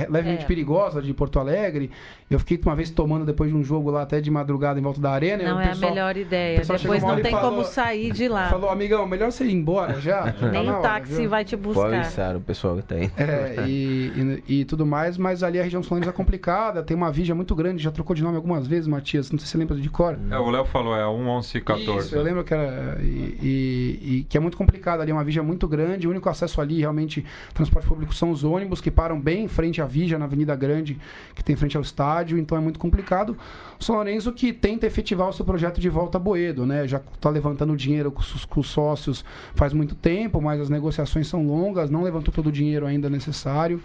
levemente 0.10 0.44
é. 0.44 0.48
perigosa 0.48 1.02
de 1.02 1.14
Porto 1.14 1.40
Alegre. 1.40 1.92
Eu 2.30 2.40
fiquei 2.40 2.60
uma 2.64 2.76
vez 2.76 2.90
tomando 2.90 3.26
depois 3.26 3.52
de 3.52 3.56
um 3.56 3.64
jogo 3.64 3.92
lá 3.92 4.04
até 4.04 4.22
de 4.22 4.32
madrugada 4.32 4.80
em 4.80 4.84
volta 4.84 5.02
da 5.02 5.12
arena 5.12 5.44
não 5.44 5.60
é 5.60 5.68
pessoal, 5.68 5.92
a 5.92 5.94
melhor 5.94 6.18
ideia. 6.18 6.62
depois 6.62 7.04
não 7.04 7.22
tem 7.22 7.32
falou, 7.32 7.52
como 7.52 7.64
sair 7.66 8.12
de 8.12 8.28
lá. 8.28 8.50
falou 8.50 8.70
amigão 8.70 9.06
melhor 9.06 9.32
você 9.32 9.46
ir 9.46 9.54
embora 9.54 10.00
já 10.00 10.34
nem 10.52 10.70
o 10.70 10.82
táxi 10.82 11.14
viu? 11.14 11.30
vai 11.30 11.44
te 11.44 11.56
buscar. 11.56 11.82
Pode 11.82 12.38
o 12.38 12.42
pessoal 12.42 12.78
que 12.78 12.84
tem 12.84 13.12
é, 13.18 13.66
e, 13.68 14.42
e, 14.48 14.62
e, 14.62 14.66
tudo 14.66 14.86
mais 14.86 15.18
mas 15.18 15.44
ali 15.44 15.60
a 15.60 15.64
região 15.64 15.84
Sul 15.84 15.98
é 15.98 16.12
complicada 16.12 16.84
tem 16.84 16.96
uma 16.96 17.12
vigia 17.12 17.36
muito 17.36 17.54
grande 17.54 17.84
já 17.84 17.92
trocou 17.92 18.16
de 18.16 18.24
nome 18.24 18.36
algumas 18.36 18.66
vezes 18.66 18.88
Matias 18.88 19.32
não 19.32 19.38
sei 19.38 19.46
se 19.46 19.52
você 19.52 19.58
lembra 19.58 19.76
de 19.76 19.90
cor. 19.90 20.18
É, 20.30 20.38
o 20.38 20.50
Léo 20.50 20.66
falou 20.66 20.96
é 20.96 21.06
1114 21.06 22.08
Isso, 22.08 22.16
eu 22.16 22.24
lembro 22.24 22.44
que 22.44 22.54
era 22.54 22.61
e, 23.02 23.38
e, 23.42 24.00
e 24.02 24.26
que 24.30 24.38
é 24.38 24.40
muito 24.40 24.58
complicado 24.58 25.02
ali, 25.02 25.12
é 25.12 25.14
uma 25.14 25.24
Vija 25.24 25.44
muito 25.44 25.68
grande, 25.68 26.08
o 26.08 26.10
único 26.10 26.30
acesso 26.30 26.62
ali 26.62 26.80
realmente 26.80 27.26
transporte 27.54 27.88
público 27.88 28.14
são 28.14 28.32
os 28.32 28.44
ônibus 28.44 28.82
que 28.82 28.92
param 28.92 29.20
bem 29.20 29.46
em 29.46 29.48
frente 29.48 29.82
à 29.82 29.86
Vija, 29.86 30.18
na 30.18 30.26
Avenida 30.26 30.56
Grande, 30.56 31.00
que 31.36 31.44
tem 31.44 31.56
frente 31.56 31.78
ao 31.78 31.84
estádio, 31.84 32.38
então 32.38 32.58
é 32.58 32.62
muito 32.62 32.80
complicado. 32.80 33.38
O 33.80 33.84
São 33.84 33.96
Lourenço 33.96 34.32
que 34.32 34.54
tenta 34.54 34.86
efetivar 34.86 35.30
o 35.30 35.34
seu 35.34 35.46
projeto 35.46 35.80
de 35.80 35.90
volta 35.90 36.18
a 36.18 36.22
Boedo, 36.22 36.66
né? 36.66 36.88
Já 36.88 36.98
está 36.98 37.30
levantando 37.30 37.76
dinheiro 37.76 38.12
com 38.12 38.22
os, 38.22 38.46
com 38.46 38.60
os 38.60 38.68
sócios 38.68 39.24
faz 39.56 39.74
muito 39.74 39.96
tempo, 39.96 40.42
mas 40.42 40.60
as 40.60 40.70
negociações 40.70 41.28
são 41.28 41.46
longas, 41.46 41.90
não 41.90 42.04
levantou 42.04 42.34
todo 42.34 42.48
o 42.48 42.52
dinheiro 42.52 42.86
ainda 42.86 43.10
necessário 43.10 43.82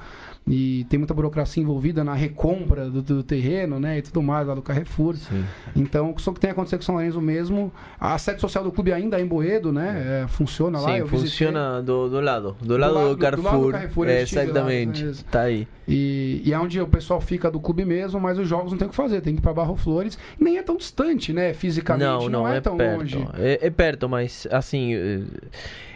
e 0.47 0.87
tem 0.89 0.97
muita 0.99 1.13
burocracia 1.13 1.61
envolvida 1.61 2.05
na 2.05 2.15
recompra 2.15 2.89
do, 2.89 3.03
do 3.03 3.23
terreno, 3.23 3.81
né, 3.81 3.99
e 3.99 4.03
tudo 4.03 4.23
mais 4.23 4.47
lá 4.47 4.55
do 4.55 4.63
Carrefour. 4.63 5.17
Sim. 5.17 5.45
Então, 5.75 6.15
só 6.19 6.33
que 6.33 6.39
tem 6.39 6.51
acontecido 6.51 6.79
com 6.79 6.85
São 6.85 6.95
Lourenço 6.95 7.21
mesmo. 7.21 7.73
A 7.99 8.17
sede 8.17 8.41
social 8.41 8.63
do 8.63 8.71
clube 8.71 8.93
ainda 8.93 9.19
é 9.19 9.23
em 9.23 9.27
Boedo, 9.27 9.73
né? 9.73 10.23
É, 10.25 10.29
funciona 10.29 10.81
lá. 10.81 10.95
Sim, 10.95 11.07
funciona 11.07 11.83
do, 11.83 12.09
do, 12.09 12.21
lado, 12.21 12.57
do 12.61 12.77
lado 12.77 12.93
do, 12.93 13.01
lado, 13.01 13.09
do 13.11 13.19
Carrefour. 13.19 13.43
Do 13.43 13.57
lado 13.57 13.67
do 13.67 13.73
Carrefour 13.73 14.09
é, 14.09 14.23
exatamente. 14.23 15.05
Lá, 15.05 15.13
tá 15.31 15.41
aí. 15.43 15.67
E, 15.89 16.43
e 16.45 16.53
é 16.53 16.59
onde 16.59 16.81
o 16.81 16.87
pessoal 16.87 17.21
fica 17.21 17.51
do 17.51 17.59
clube 17.59 17.85
mesmo, 17.85 18.21
mas 18.21 18.39
os 18.39 18.49
jogos 18.49 18.71
não 18.71 18.79
tem 18.79 18.87
o 18.87 18.91
que 18.91 18.97
fazer, 18.97 19.21
tem 19.21 19.35
que 19.35 19.41
ir 19.41 19.43
para 19.43 19.53
Barro 19.53 19.77
Flores. 19.77 20.19
Nem 20.39 20.59
é 20.59 20.63
tão 20.63 20.77
distante, 20.77 21.33
né, 21.33 21.55
fisicamente, 21.55 22.05
não, 22.05 22.21
não, 22.23 22.43
não 22.43 22.49
é, 22.49 22.57
é, 22.57 22.61
tão 22.61 22.77
perto. 22.77 22.99
longe. 22.99 23.29
É, 23.35 23.67
é 23.67 23.71
perto, 23.71 24.09
mas 24.09 24.47
assim, 24.51 24.95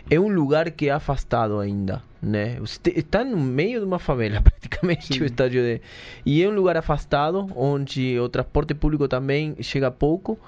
é 0.09 0.19
um 0.19 0.29
lugar 0.29 0.71
que 0.71 0.89
é 0.89 0.93
afastado 0.93 1.59
ainda, 1.59 2.03
né? 2.23 2.57
Você 2.61 2.81
está 2.97 3.25
no 3.25 3.37
meio 3.37 3.81
de 3.81 3.87
uma 3.87 3.99
favela, 3.99 4.41
praticamente, 4.43 5.15
Sim. 5.15 5.23
o 5.23 5.25
estádio 5.25 5.63
de... 5.63 5.81
E 6.25 6.43
é 6.43 6.49
um 6.49 6.55
lugar 6.55 6.77
afastado, 6.77 7.49
onde 7.55 8.19
o 8.19 8.29
transporte 8.29 8.75
público 8.75 9.09
também 9.09 9.57
chega 9.61 9.91
pouco. 9.91 10.39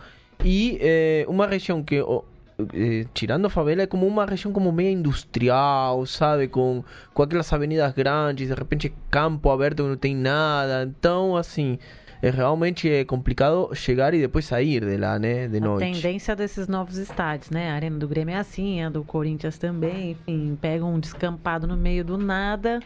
E 0.44 0.78
é 0.80 1.24
uma 1.28 1.46
região 1.46 1.82
que, 1.82 1.96
é, 1.96 3.04
tirando 3.14 3.46
a 3.46 3.50
favela, 3.50 3.82
é 3.82 3.86
como 3.86 4.06
uma 4.06 4.24
região 4.24 4.52
como 4.52 4.72
meio 4.72 4.90
industrial, 4.90 6.04
sabe? 6.06 6.48
Com, 6.48 6.82
com 7.12 7.22
aquelas 7.22 7.52
avenidas 7.52 7.92
grandes, 7.92 8.48
de 8.48 8.54
repente 8.54 8.92
campo 9.10 9.50
aberto 9.50 9.82
não 9.82 9.96
tem 9.96 10.16
nada. 10.16 10.84
Então, 10.84 11.36
assim 11.36 11.78
é 12.22 12.30
realmente 12.30 12.88
é 12.88 13.04
complicado 13.04 13.74
chegar 13.74 14.14
e 14.14 14.20
depois 14.20 14.44
sair 14.44 14.84
de 14.84 14.96
lá, 14.96 15.18
né, 15.18 15.48
de 15.48 15.58
noite. 15.58 15.90
A 15.90 15.92
tendência 15.92 16.36
desses 16.36 16.68
novos 16.68 16.96
estádios, 16.96 17.50
né? 17.50 17.72
A 17.72 17.74
Arena 17.74 17.98
do 17.98 18.06
Grêmio 18.06 18.32
é 18.32 18.38
assim, 18.38 18.80
a 18.80 18.88
do 18.88 19.02
Corinthians 19.02 19.58
também, 19.58 20.12
enfim, 20.12 20.56
pega 20.60 20.84
um 20.84 21.00
descampado 21.00 21.66
no 21.66 21.76
meio 21.76 22.04
do 22.04 22.16
nada, 22.16 22.78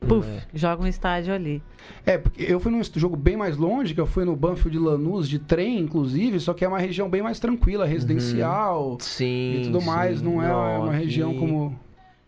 puf, 0.00 0.28
é. 0.28 0.42
joga 0.52 0.82
um 0.82 0.88
estádio 0.88 1.32
ali. 1.32 1.62
É, 2.04 2.18
porque 2.18 2.42
eu 2.42 2.58
fui 2.58 2.72
num 2.72 2.82
jogo 2.82 3.16
bem 3.16 3.36
mais 3.36 3.56
longe, 3.56 3.94
que 3.94 4.00
eu 4.00 4.06
fui 4.06 4.24
no 4.24 4.34
Banfield 4.34 4.76
de 4.76 4.84
Lanús, 4.84 5.28
de 5.28 5.38
trem, 5.38 5.78
inclusive, 5.78 6.40
só 6.40 6.52
que 6.52 6.64
é 6.64 6.68
uma 6.68 6.80
região 6.80 7.08
bem 7.08 7.22
mais 7.22 7.38
tranquila, 7.38 7.86
residencial 7.86 8.90
uhum. 8.90 8.98
sim, 8.98 9.60
e 9.60 9.62
tudo 9.66 9.80
mais, 9.80 10.18
sim. 10.18 10.24
não 10.24 10.42
é 10.42 10.48
não, 10.48 10.82
uma 10.82 10.92
região 10.92 11.32
como 11.34 11.78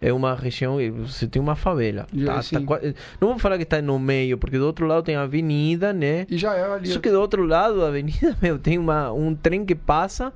é 0.03 0.12
uma 0.12 0.34
região, 0.34 0.78
você 1.07 1.28
tem 1.28 1.40
uma 1.40 1.55
favela. 1.55 2.07
Tá, 2.26 2.40
tá, 2.42 2.61
não 3.20 3.28
vou 3.28 3.38
falar 3.38 3.57
que 3.57 3.62
está 3.62 3.80
no 3.80 3.98
meio, 4.00 4.36
porque 4.36 4.59
do 4.59 4.66
outro 4.66 4.84
lado 4.84 5.05
tem 5.05 5.14
a 5.14 5.22
avenida, 5.22 5.92
né? 5.92 6.26
E 6.28 6.36
já 6.36 6.55
é 6.55 6.64
ali. 6.64 6.88
Só 6.88 6.98
que 6.98 7.09
do 7.09 7.20
outro 7.20 7.46
lado 7.46 7.80
da 7.80 7.86
avenida, 7.86 8.36
meu, 8.42 8.59
tem 8.59 8.78
uma, 8.78 9.12
um 9.12 9.32
trem 9.32 9.64
que 9.64 9.76
passa 9.76 10.32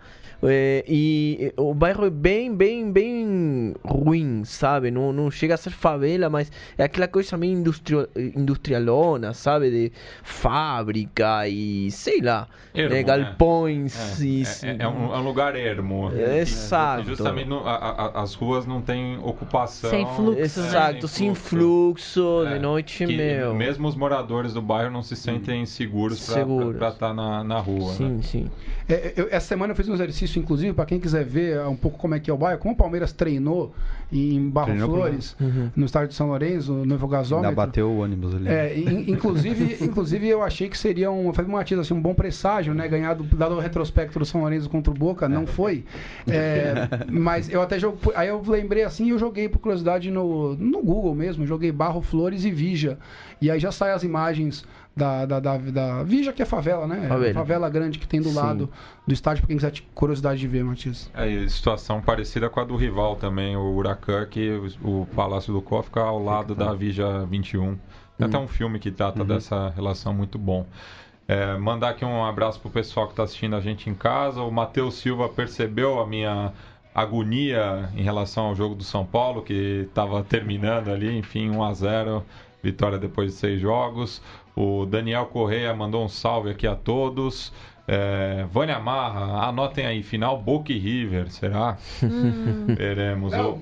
é, 0.49 0.85
e 0.87 1.53
o 1.57 1.75
bairro 1.75 2.07
é 2.07 2.11
bem, 2.11 2.55
bem, 2.55 2.91
bem 2.91 3.75
ruim, 3.85 4.45
sabe? 4.45 4.91
Não, 4.91 5.13
não 5.13 5.31
chega 5.31 5.55
a 5.55 5.57
ser 5.57 5.71
favela, 5.71 6.29
mas 6.29 6.51
é 6.77 6.85
aquela 6.85 7.09
coisa 7.09 7.37
meio 7.37 7.53
industri 7.53 7.97
industrialona, 8.35 9.33
sabe? 9.33 9.71
De 9.71 9.93
fábrica 10.23 11.49
e 11.49 11.91
sei 11.91 12.21
lá, 12.21 12.49
ermo, 12.75 12.95
né? 12.95 13.03
galpões. 13.03 14.19
Né? 14.19 14.27
E, 14.27 14.43
é, 14.63 14.77
é, 14.81 14.89
um, 14.89 15.15
é, 15.15 15.19
um, 15.19 15.23
lugar 15.23 15.57
ermo. 15.57 16.11
É, 16.15 16.39
exato. 16.39 17.03
E 17.03 17.07
justamente 17.07 17.49
no, 17.49 17.67
a, 17.67 17.75
a, 17.75 18.23
as 18.23 18.35
ruas 18.35 18.67
não 18.67 18.81
têm 18.81 19.19
ocupação. 19.23 19.91
Sem 19.91 20.07
fluxo. 20.07 20.41
Exato, 20.41 21.09
sem 21.09 21.35
fluxo, 21.35 22.45
de 22.49 22.59
noite, 22.59 23.07
meu. 23.07 23.55
Mesmo 23.55 23.89
os 23.89 23.97
moradores 23.97 24.53
do 24.53 24.63
bairro 24.63 24.91
não 24.91 25.03
se 25.03 25.17
sentem 25.17 25.65
seguros 25.67 26.27
para 26.27 26.43
estar 26.73 26.93
tá 26.93 27.15
na, 27.15 27.43
na 27.43 27.59
rua. 27.59 27.93
Sim, 27.93 28.09
né? 28.09 28.23
sim. 28.23 28.51
É, 28.89 29.15
eu, 29.17 29.29
essa 29.31 29.49
semana 29.49 29.73
eu 29.73 29.77
fiz 29.77 29.89
um 29.89 29.95
exercício, 29.95 30.36
inclusive, 30.39 30.73
para 30.73 30.87
quem 30.87 31.01
quiser 31.01 31.25
ver 31.25 31.61
um 31.67 31.77
pouco 31.77 31.99
como 31.99 32.15
é 32.15 32.21
que 32.21 32.31
é 32.31 32.35
o 32.35 32.37
bairro, 32.37 32.59
como 32.59 32.75
o 32.75 32.77
Palmeiras 32.77 33.13
treinou 33.13 33.75
em 34.13 34.49
Barro 34.49 34.69
treinou 34.69 34.91
Flores, 34.91 35.37
uhum. 35.41 35.71
no 35.75 35.87
estádio 35.87 36.09
de 36.09 36.15
São 36.15 36.29
Lourenço, 36.29 36.73
no 36.73 36.85
Novo 36.85 37.09
Gasômetro. 37.09 37.49
Ainda 37.51 37.57
bateu 37.57 37.91
o 37.91 37.99
ônibus 37.99 38.35
ali. 38.35 38.49
É, 38.49 38.79
in, 38.79 39.11
inclusive, 39.11 39.79
inclusive, 39.85 40.29
eu 40.29 40.43
achei 40.43 40.69
que 40.69 40.79
seria 40.79 41.11
um, 41.11 41.33
foi 41.33 41.45
uma 41.45 41.61
assim, 41.61 41.95
um 41.95 42.01
bom 42.01 42.15
presságio, 42.15 42.73
né? 42.73 42.87
Ganhado, 42.87 43.25
dado 43.25 43.57
o 43.57 43.59
retrospecto 43.59 44.19
do 44.19 44.25
São 44.25 44.43
Lourenço 44.43 44.71
contra 44.71 44.93
o 44.93 44.95
Boca, 44.95 45.29
não 45.29 45.47
foi. 45.47 45.85
É, 46.29 46.89
mas 47.11 47.49
eu 47.49 47.61
até 47.61 47.79
jogo, 47.79 47.99
aí 48.15 48.29
eu 48.29 48.41
lembrei 48.47 48.85
assim, 48.85 49.11
eu 49.11 49.19
joguei 49.19 49.49
por 49.49 49.59
curiosidade 49.59 50.11
no, 50.11 50.55
no 50.55 50.83
Google 50.83 51.15
mesmo, 51.15 51.47
joguei 51.47 51.73
Barro 51.73 52.01
Flores 52.01 52.45
e 52.45 52.51
Vija. 52.51 52.99
E 53.41 53.51
aí 53.51 53.59
já 53.59 53.73
saem 53.73 53.93
as 53.93 54.03
imagens 54.03 54.65
da, 54.97 55.27
da, 55.27 55.41
da, 55.41 55.59
da 55.59 56.03
Vija, 56.03 56.33
que 56.33 56.43
é 56.43 56.47
favela, 56.47 56.87
né? 56.87 57.07
Favela. 57.07 57.35
favela 57.35 57.69
grande 57.69 57.99
que 57.99 58.09
tem 58.09 58.21
do 58.21 58.31
Sim. 58.31 58.37
lado 58.37 58.71
do 59.07 59.13
estádio, 59.13 59.43
pra 59.43 59.49
quem 59.49 59.57
quiser 59.59 59.73
curiosidade 59.95 60.41
de 60.41 60.49
ver, 60.49 60.65
Matias. 60.65 61.11
É, 61.13 61.47
situação 61.49 62.01
parecida 62.01 62.49
com 62.49 62.61
a 62.61 62.65
do 62.65 62.75
rival 62.77 63.15
também, 63.17 63.55
o 63.57 63.77
Huracan, 63.77 64.25
que 64.25 64.51
o, 64.83 65.03
o 65.03 65.07
Palácio 65.15 65.53
do 65.53 65.61
Có 65.61 65.83
fica 65.83 66.01
ao 66.01 66.23
lado 66.23 66.55
da 66.55 66.73
Vija 66.73 67.27
21. 67.27 67.77
Tem 68.17 68.27
até 68.27 68.39
hum. 68.39 68.45
um 68.45 68.49
filme 68.49 68.79
que 68.79 68.91
trata 68.91 69.21
uhum. 69.21 69.27
dessa 69.27 69.69
relação 69.77 70.15
muito 70.15 70.39
bom. 70.39 70.67
É, 71.29 71.59
mandar 71.59 71.91
aqui 71.91 72.05
um 72.05 72.25
abraço 72.25 72.59
pro 72.59 72.71
pessoal 72.71 73.07
que 73.07 73.13
está 73.13 73.25
assistindo 73.25 73.55
a 73.55 73.61
gente 73.61 73.91
em 73.91 73.95
casa. 73.95 74.41
O 74.41 74.51
Matheus 74.51 74.95
Silva 74.95 75.29
percebeu 75.29 76.01
a 76.01 76.07
minha 76.07 76.53
agonia 76.95 77.91
em 77.95 78.03
relação 78.03 78.47
ao 78.47 78.55
jogo 78.55 78.75
do 78.75 78.85
São 78.85 79.05
Paulo, 79.05 79.43
que 79.43 79.85
estava 79.89 80.25
terminando 80.25 80.89
ali, 80.89 81.19
enfim, 81.19 81.51
1 81.51 81.63
a 81.63 81.75
0 81.75 82.25
vitória 82.63 82.99
depois 82.99 83.33
de 83.33 83.37
seis 83.37 83.61
jogos. 83.61 84.23
O 84.57 84.87
Daniel 84.87 85.27
Correia 85.27 85.75
mandou 85.75 86.03
um 86.03 86.09
salve 86.09 86.49
aqui 86.49 86.67
a 86.67 86.75
todos. 86.75 87.53
É, 87.87 88.47
Vânia 88.51 88.81
Marra, 88.81 89.47
anotem 89.47 89.87
aí, 89.87 90.03
final 90.03 90.41
Boca 90.41 90.73
e 90.73 90.79
River, 90.79 91.31
será? 91.31 91.77
Hum. 92.03 92.67
Veremos. 92.75 93.35
O, 93.35 93.61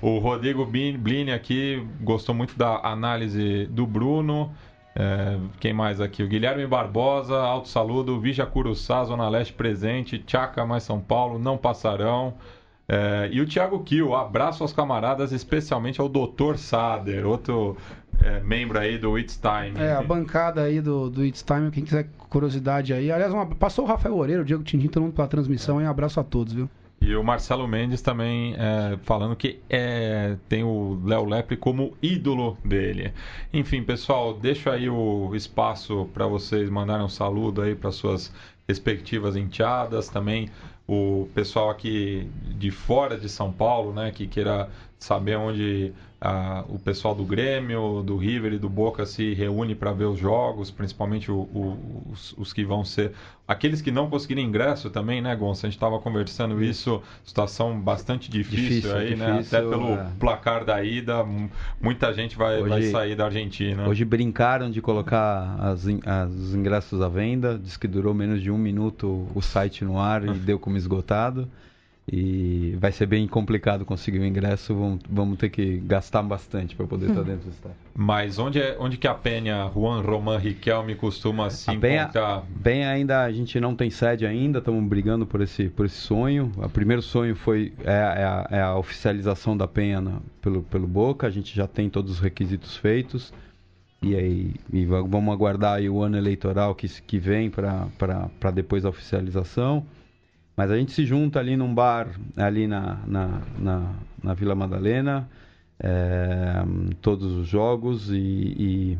o, 0.02 0.18
Rodrigo 0.18 0.64
Blini 0.64 1.30
aqui 1.30 1.86
gostou 2.00 2.34
muito 2.34 2.56
da 2.56 2.78
análise 2.78 3.66
do 3.66 3.86
Bruno. 3.86 4.50
É, 4.96 5.38
quem 5.60 5.72
mais 5.72 6.00
aqui? 6.00 6.22
O 6.22 6.28
Guilherme 6.28 6.66
Barbosa, 6.66 7.36
Alto 7.36 7.68
Saludo, 7.68 8.18
Vija 8.18 8.46
Curuçá, 8.46 9.04
Zona 9.04 9.28
Leste 9.28 9.52
presente, 9.52 10.18
Tchaca 10.18 10.64
mais 10.64 10.82
São 10.82 10.98
Paulo, 10.98 11.38
não 11.38 11.56
passarão. 11.56 12.34
É, 12.88 13.28
e 13.30 13.40
o 13.40 13.46
Thiago 13.46 13.84
Kiel, 13.84 14.16
abraço 14.16 14.64
aos 14.64 14.72
camaradas, 14.72 15.30
especialmente 15.30 16.00
ao 16.00 16.08
Dr. 16.08 16.56
Sader, 16.56 17.24
outro 17.24 17.76
é, 18.22 18.40
membro 18.40 18.78
aí 18.78 18.98
do 18.98 19.18
It's 19.18 19.38
Time. 19.38 19.78
É, 19.78 19.92
a 19.92 20.02
bancada 20.02 20.62
aí 20.62 20.80
do, 20.80 21.10
do 21.10 21.24
It's 21.24 21.42
Time, 21.42 21.70
quem 21.70 21.84
quiser 21.84 22.08
curiosidade 22.28 22.92
aí. 22.92 23.10
Aliás, 23.10 23.32
uma, 23.32 23.46
passou 23.46 23.84
o 23.84 23.88
Rafael 23.88 24.16
Oreiro, 24.16 24.42
o 24.42 24.44
Diego 24.44 24.62
Tintin, 24.62 24.88
todo 24.88 25.02
mundo 25.02 25.14
pela 25.14 25.28
transmissão, 25.28 25.78
um 25.78 25.88
abraço 25.88 26.20
a 26.20 26.24
todos, 26.24 26.52
viu? 26.52 26.68
E 27.02 27.16
o 27.16 27.24
Marcelo 27.24 27.66
Mendes 27.66 28.02
também 28.02 28.54
é, 28.58 28.98
falando 29.04 29.34
que 29.34 29.58
é, 29.70 30.36
tem 30.50 30.62
o 30.62 31.00
Léo 31.02 31.24
Lepre 31.24 31.56
como 31.56 31.96
ídolo 32.02 32.58
dele. 32.62 33.14
Enfim, 33.54 33.82
pessoal, 33.82 34.34
deixo 34.34 34.68
aí 34.68 34.88
o 34.90 35.34
espaço 35.34 36.10
para 36.12 36.26
vocês 36.26 36.68
mandarem 36.68 37.04
um 37.04 37.08
saludo 37.08 37.62
aí 37.62 37.74
para 37.74 37.90
suas 37.90 38.30
respectivas 38.68 39.34
enteadas, 39.34 40.10
também 40.10 40.50
o 40.86 41.26
pessoal 41.34 41.70
aqui 41.70 42.28
de 42.58 42.70
fora 42.70 43.16
de 43.16 43.28
São 43.28 43.50
Paulo, 43.50 43.92
né, 43.92 44.10
que 44.10 44.26
queira 44.26 44.68
saber 45.00 45.36
onde 45.36 45.92
ah, 46.20 46.62
o 46.68 46.78
pessoal 46.78 47.14
do 47.14 47.24
Grêmio, 47.24 48.02
do 48.02 48.18
River 48.18 48.52
e 48.52 48.58
do 48.58 48.68
Boca 48.68 49.06
se 49.06 49.32
reúne 49.32 49.74
para 49.74 49.90
ver 49.92 50.04
os 50.04 50.18
jogos, 50.18 50.70
principalmente 50.70 51.32
o, 51.32 51.38
o, 51.38 52.06
os, 52.12 52.34
os, 52.36 52.52
que 52.52 52.62
vão 52.62 52.84
ser. 52.84 53.12
Aqueles 53.48 53.80
que 53.80 53.90
não 53.90 54.10
conseguiram 54.10 54.42
ingresso 54.42 54.90
também, 54.90 55.22
né, 55.22 55.34
Gonça? 55.34 55.66
A 55.66 55.70
gente 55.70 55.78
estava 55.78 55.98
conversando 55.98 56.62
isso, 56.62 57.02
situação 57.24 57.80
bastante 57.80 58.30
difícil, 58.30 58.68
difícil 58.68 58.94
aí, 58.94 59.14
difícil, 59.14 59.26
né? 59.26 59.40
Até 59.40 59.60
pelo 59.62 59.94
é... 59.94 60.10
placar 60.20 60.66
da 60.66 60.84
ida, 60.84 61.24
muita 61.80 62.12
gente 62.12 62.36
vai, 62.36 62.60
hoje, 62.60 62.68
vai 62.68 62.82
sair 62.82 63.16
da 63.16 63.24
Argentina. 63.24 63.88
Hoje 63.88 64.04
brincaram 64.04 64.70
de 64.70 64.82
colocar 64.82 65.56
as, 65.58 65.86
as 66.04 66.54
ingressos 66.54 67.00
à 67.00 67.08
venda, 67.08 67.58
diz 67.58 67.78
que 67.78 67.88
durou 67.88 68.12
menos 68.12 68.42
de 68.42 68.50
um 68.50 68.58
minuto 68.58 69.26
o 69.34 69.40
site 69.40 69.86
no 69.86 69.98
ar 69.98 70.22
e 70.22 70.34
deu 70.38 70.58
como 70.58 70.76
esgotado. 70.76 71.48
E 72.12 72.76
vai 72.80 72.90
ser 72.90 73.06
bem 73.06 73.28
complicado 73.28 73.84
conseguir 73.84 74.18
o 74.18 74.24
ingresso, 74.24 74.74
vamos, 74.74 75.00
vamos 75.08 75.38
ter 75.38 75.48
que 75.48 75.76
gastar 75.76 76.24
bastante 76.24 76.74
para 76.74 76.84
poder 76.84 77.10
estar 77.10 77.22
dentro 77.22 77.44
do 77.44 77.50
estádio. 77.50 77.76
Mas 77.94 78.36
onde, 78.36 78.60
é, 78.60 78.76
onde 78.80 78.96
que 78.96 79.06
a 79.06 79.14
Penha, 79.14 79.70
Juan 79.72 80.00
Roman 80.00 80.36
Riquelme 80.36 80.96
costuma 80.96 81.48
se 81.50 81.70
a 81.70 81.78
Penha, 81.78 82.02
encontrar? 82.02 82.42
Penha 82.64 82.90
ainda, 82.90 83.22
a 83.22 83.30
gente 83.30 83.60
não 83.60 83.76
tem 83.76 83.90
sede 83.90 84.26
ainda, 84.26 84.58
estamos 84.58 84.82
brigando 84.88 85.24
por 85.24 85.40
esse, 85.40 85.68
por 85.68 85.86
esse 85.86 85.98
sonho. 85.98 86.50
O 86.56 86.68
primeiro 86.68 87.00
sonho 87.00 87.36
foi 87.36 87.72
é, 87.84 87.92
é, 87.92 88.24
a, 88.24 88.48
é 88.50 88.60
a, 88.60 88.74
oficialização 88.74 89.56
da 89.56 89.68
Penha 89.68 90.00
na, 90.00 90.18
pelo, 90.42 90.64
pelo 90.64 90.88
Boca, 90.88 91.28
a 91.28 91.30
gente 91.30 91.54
já 91.54 91.68
tem 91.68 91.88
todos 91.88 92.10
os 92.10 92.18
requisitos 92.18 92.76
feitos. 92.76 93.32
E 94.02 94.16
aí 94.16 94.54
e 94.72 94.84
vamos 94.84 95.32
aguardar 95.32 95.80
o 95.82 96.02
ano 96.02 96.16
eleitoral 96.16 96.74
que, 96.74 96.88
que 97.02 97.18
vem 97.18 97.50
para 97.50 98.50
depois 98.52 98.82
da 98.82 98.88
oficialização. 98.88 99.86
Mas 100.60 100.70
a 100.70 100.76
gente 100.76 100.92
se 100.92 101.06
junta 101.06 101.38
ali 101.38 101.56
num 101.56 101.74
bar, 101.74 102.08
ali 102.36 102.66
na, 102.66 102.98
na, 103.06 103.40
na, 103.58 103.94
na 104.22 104.34
Vila 104.34 104.54
Madalena, 104.54 105.26
é, 105.82 106.62
todos 107.00 107.32
os 107.32 107.48
jogos 107.48 108.10
e, 108.10 108.18
e, 108.18 108.98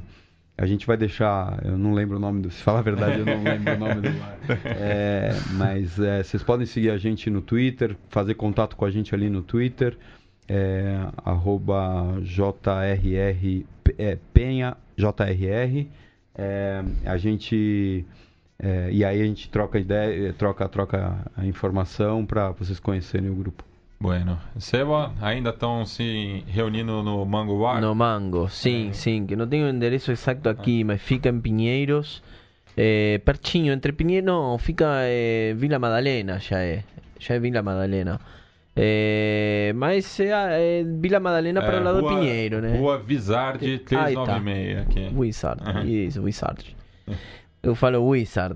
a 0.56 0.64
gente 0.64 0.86
vai 0.86 0.96
deixar, 0.96 1.60
eu 1.62 1.76
não 1.76 1.92
lembro 1.92 2.16
o 2.16 2.18
nome 2.18 2.40
do, 2.40 2.50
se 2.50 2.62
falar 2.62 2.78
a 2.78 2.82
verdade, 2.82 3.18
eu 3.18 3.26
não 3.26 3.42
lembro 3.42 3.74
o 3.74 3.78
nome 3.78 3.94
do 3.96 4.10
bar. 4.18 4.38
É, 4.64 5.32
mas 5.52 6.00
é, 6.00 6.22
vocês 6.22 6.42
podem 6.42 6.64
seguir 6.64 6.92
a 6.92 6.96
gente 6.96 7.28
no 7.28 7.42
Twitter, 7.42 7.94
fazer 8.08 8.36
contato 8.36 8.74
com 8.74 8.86
a 8.86 8.90
gente 8.90 9.14
ali 9.14 9.28
no 9.28 9.42
Twitter, 9.42 9.98
é, 10.48 10.98
arroba 11.22 12.22
JRR, 12.22 13.66
é, 13.98 14.16
Penha 14.32 14.78
JRR. 14.96 15.86
A 17.04 17.18
gente 17.18 18.06
é, 18.62 18.90
e 18.92 19.04
aí 19.04 19.22
a 19.22 19.24
gente 19.24 19.48
troca 19.48 19.78
ideia, 19.78 20.34
troca, 20.34 20.68
troca 20.68 21.16
a 21.34 21.46
informação 21.46 22.26
para 22.26 22.50
vocês 22.50 22.78
conhecerem 22.78 23.30
o 23.30 23.34
grupo. 23.34 23.64
Bueno. 23.98 24.38
Seba, 24.58 25.12
ainda 25.20 25.50
estão 25.50 25.84
se 25.84 26.44
reunindo 26.46 27.02
no 27.02 27.24
Mango 27.24 27.58
Bar? 27.60 27.80
No 27.80 27.94
Mango, 27.94 28.48
sim, 28.48 28.88
é. 28.88 28.92
sim. 28.92 29.26
Que 29.26 29.36
não 29.36 29.46
tenho 29.46 29.66
o 29.66 29.70
endereço 29.70 30.10
exato 30.10 30.48
aqui, 30.48 30.82
ah. 30.82 30.86
mas 30.86 31.02
fica 31.02 31.28
em 31.28 31.40
Pinheiros. 31.40 32.22
É, 32.76 33.20
pertinho, 33.24 33.72
entre 33.72 33.92
Pinheiros. 33.92 34.26
Não, 34.26 34.56
fica 34.58 34.86
é, 35.02 35.54
Vila 35.54 35.78
Madalena, 35.78 36.38
já 36.38 36.60
é. 36.60 36.82
Já 37.18 37.34
é 37.34 37.38
Vila 37.38 37.62
Madalena. 37.62 38.20
É, 38.74 39.72
mas 39.74 40.18
é, 40.20 40.30
é 40.30 40.84
Vila 40.84 41.20
Madalena 41.20 41.60
para 41.60 41.80
o 41.80 41.84
lado 41.84 42.00
rua, 42.00 42.10
do 42.10 42.16
Pinheiro, 42.20 42.60
né? 42.60 42.78
Rua 42.78 42.98
Vizard 42.98 43.58
396 43.80 44.76
tá. 44.76 44.82
aqui. 44.82 45.10
Wizard, 45.14 45.62
uhum. 45.62 45.84
isso, 45.84 46.22
Wizard. 46.22 46.76
Eu 47.62 47.74
falo 47.74 48.02
Wizard. 48.08 48.54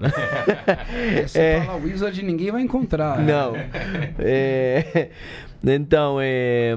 Se 1.29 1.39
é, 1.39 1.63
fala 1.63 1.79
Wizard, 1.79 2.23
ninguém 2.23 2.51
vai 2.51 2.63
encontrar. 2.63 3.19
Não. 3.21 3.55
É, 4.19 5.11
então, 5.63 6.19
é, 6.21 6.75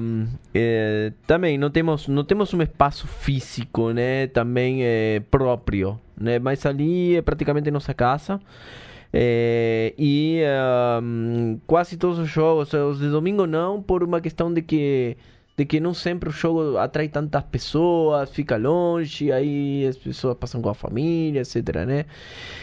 é, 0.54 1.12
também 1.26 1.56
não 1.56 1.70
temos, 1.70 2.06
não 2.06 2.24
temos 2.24 2.52
um 2.52 2.60
espaço 2.62 3.06
físico, 3.06 3.92
né? 3.92 4.26
Também 4.26 4.80
é, 4.82 5.22
próprio, 5.30 5.98
né? 6.18 6.38
Mas 6.38 6.66
ali 6.66 7.16
é 7.16 7.22
praticamente 7.22 7.70
nossa 7.70 7.94
casa. 7.94 8.38
É, 9.10 9.94
e 9.96 10.42
um, 11.02 11.58
quase 11.66 11.96
todos 11.96 12.18
os 12.18 12.28
jogos, 12.28 12.74
os 12.74 12.98
de 12.98 13.08
domingo 13.08 13.46
não, 13.46 13.82
por 13.82 14.02
uma 14.02 14.20
questão 14.20 14.52
de 14.52 14.60
que 14.60 15.16
de 15.58 15.66
que 15.66 15.80
não 15.80 15.92
sempre 15.92 16.28
o 16.28 16.32
jogo 16.32 16.78
atrai 16.78 17.08
tantas 17.08 17.42
pessoas, 17.42 18.30
fica 18.30 18.56
longe, 18.56 19.32
aí 19.32 19.84
as 19.88 19.96
pessoas 19.98 20.36
passam 20.36 20.62
com 20.62 20.68
a 20.68 20.74
família, 20.74 21.40
etc, 21.40 21.84
né? 21.84 22.04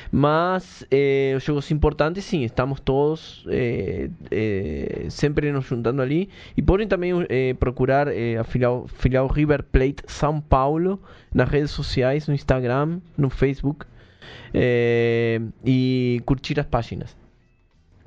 Mas 0.09 0.87
eh, 0.89 1.33
os 1.35 1.43
jogos 1.43 1.69
importantes, 1.71 2.23
sim, 2.23 2.45
estamos 2.45 2.79
todos 2.79 3.45
eh, 3.49 4.09
eh, 4.31 5.07
sempre 5.09 5.51
nos 5.51 5.65
juntando 5.65 6.01
ali. 6.01 6.29
E 6.55 6.61
podem 6.61 6.87
também 6.87 7.11
procurar 7.59 8.07
a 8.07 8.43
filial, 8.45 8.87
filial 8.87 9.27
River 9.27 9.63
Plate 9.63 10.03
São 10.07 10.39
Paulo 10.39 11.01
nas 11.33 11.49
redes 11.49 11.71
sociais, 11.71 12.29
no 12.29 12.33
Instagram, 12.33 13.01
no 13.17 13.29
Facebook, 13.29 13.85
e 15.65 16.21
curtir 16.25 16.57
as 16.61 16.65
páginas. 16.65 17.24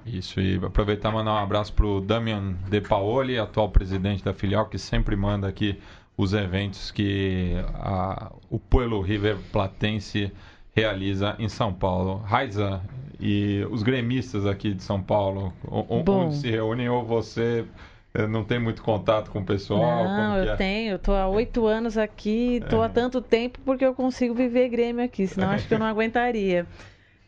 Isso, 0.06 0.40
e 0.40 0.56
aproveitar 0.56 1.10
e 1.10 1.12
mandar 1.12 1.34
um 1.34 1.38
abraço 1.38 1.72
para 1.72 1.86
o 1.86 2.00
Damian 2.00 2.54
De 2.68 2.80
Paoli, 2.80 3.38
atual 3.38 3.68
presidente 3.70 4.24
da 4.24 4.32
filial, 4.32 4.66
que 4.66 4.78
sempre 4.78 5.14
manda 5.16 5.46
aqui 5.46 5.78
os 6.16 6.32
eventos 6.32 6.90
que 6.90 7.54
a, 7.74 8.32
o 8.50 8.58
Pueblo 8.58 9.00
River 9.00 9.36
Platense 9.52 10.32
realiza 10.74 11.36
em 11.38 11.48
São 11.48 11.72
Paulo. 11.72 12.18
Raiza 12.18 12.80
e 13.20 13.66
os 13.70 13.82
gremistas 13.82 14.46
aqui 14.46 14.74
de 14.74 14.82
São 14.82 15.02
Paulo, 15.02 15.52
onde 15.66 16.36
se 16.36 16.50
reúnem 16.50 16.88
ou 16.88 17.04
você 17.04 17.64
eh, 18.14 18.26
não 18.26 18.44
tem 18.44 18.58
muito 18.58 18.82
contato 18.82 19.30
com 19.30 19.40
o 19.40 19.44
pessoal? 19.44 20.04
Não, 20.04 20.36
eu 20.36 20.52
é? 20.52 20.56
tenho. 20.56 20.92
Eu 20.92 20.98
tô 20.98 21.12
há 21.12 21.28
oito 21.28 21.66
anos 21.66 21.98
aqui, 21.98 22.62
tô 22.68 22.82
é. 22.82 22.86
há 22.86 22.88
tanto 22.88 23.20
tempo 23.20 23.58
porque 23.64 23.84
eu 23.84 23.94
consigo 23.94 24.34
viver 24.34 24.68
Grêmio 24.68 25.04
aqui, 25.04 25.26
senão 25.26 25.50
acho 25.50 25.66
que 25.66 25.74
eu 25.74 25.78
não 25.78 25.86
aguentaria. 25.86 26.66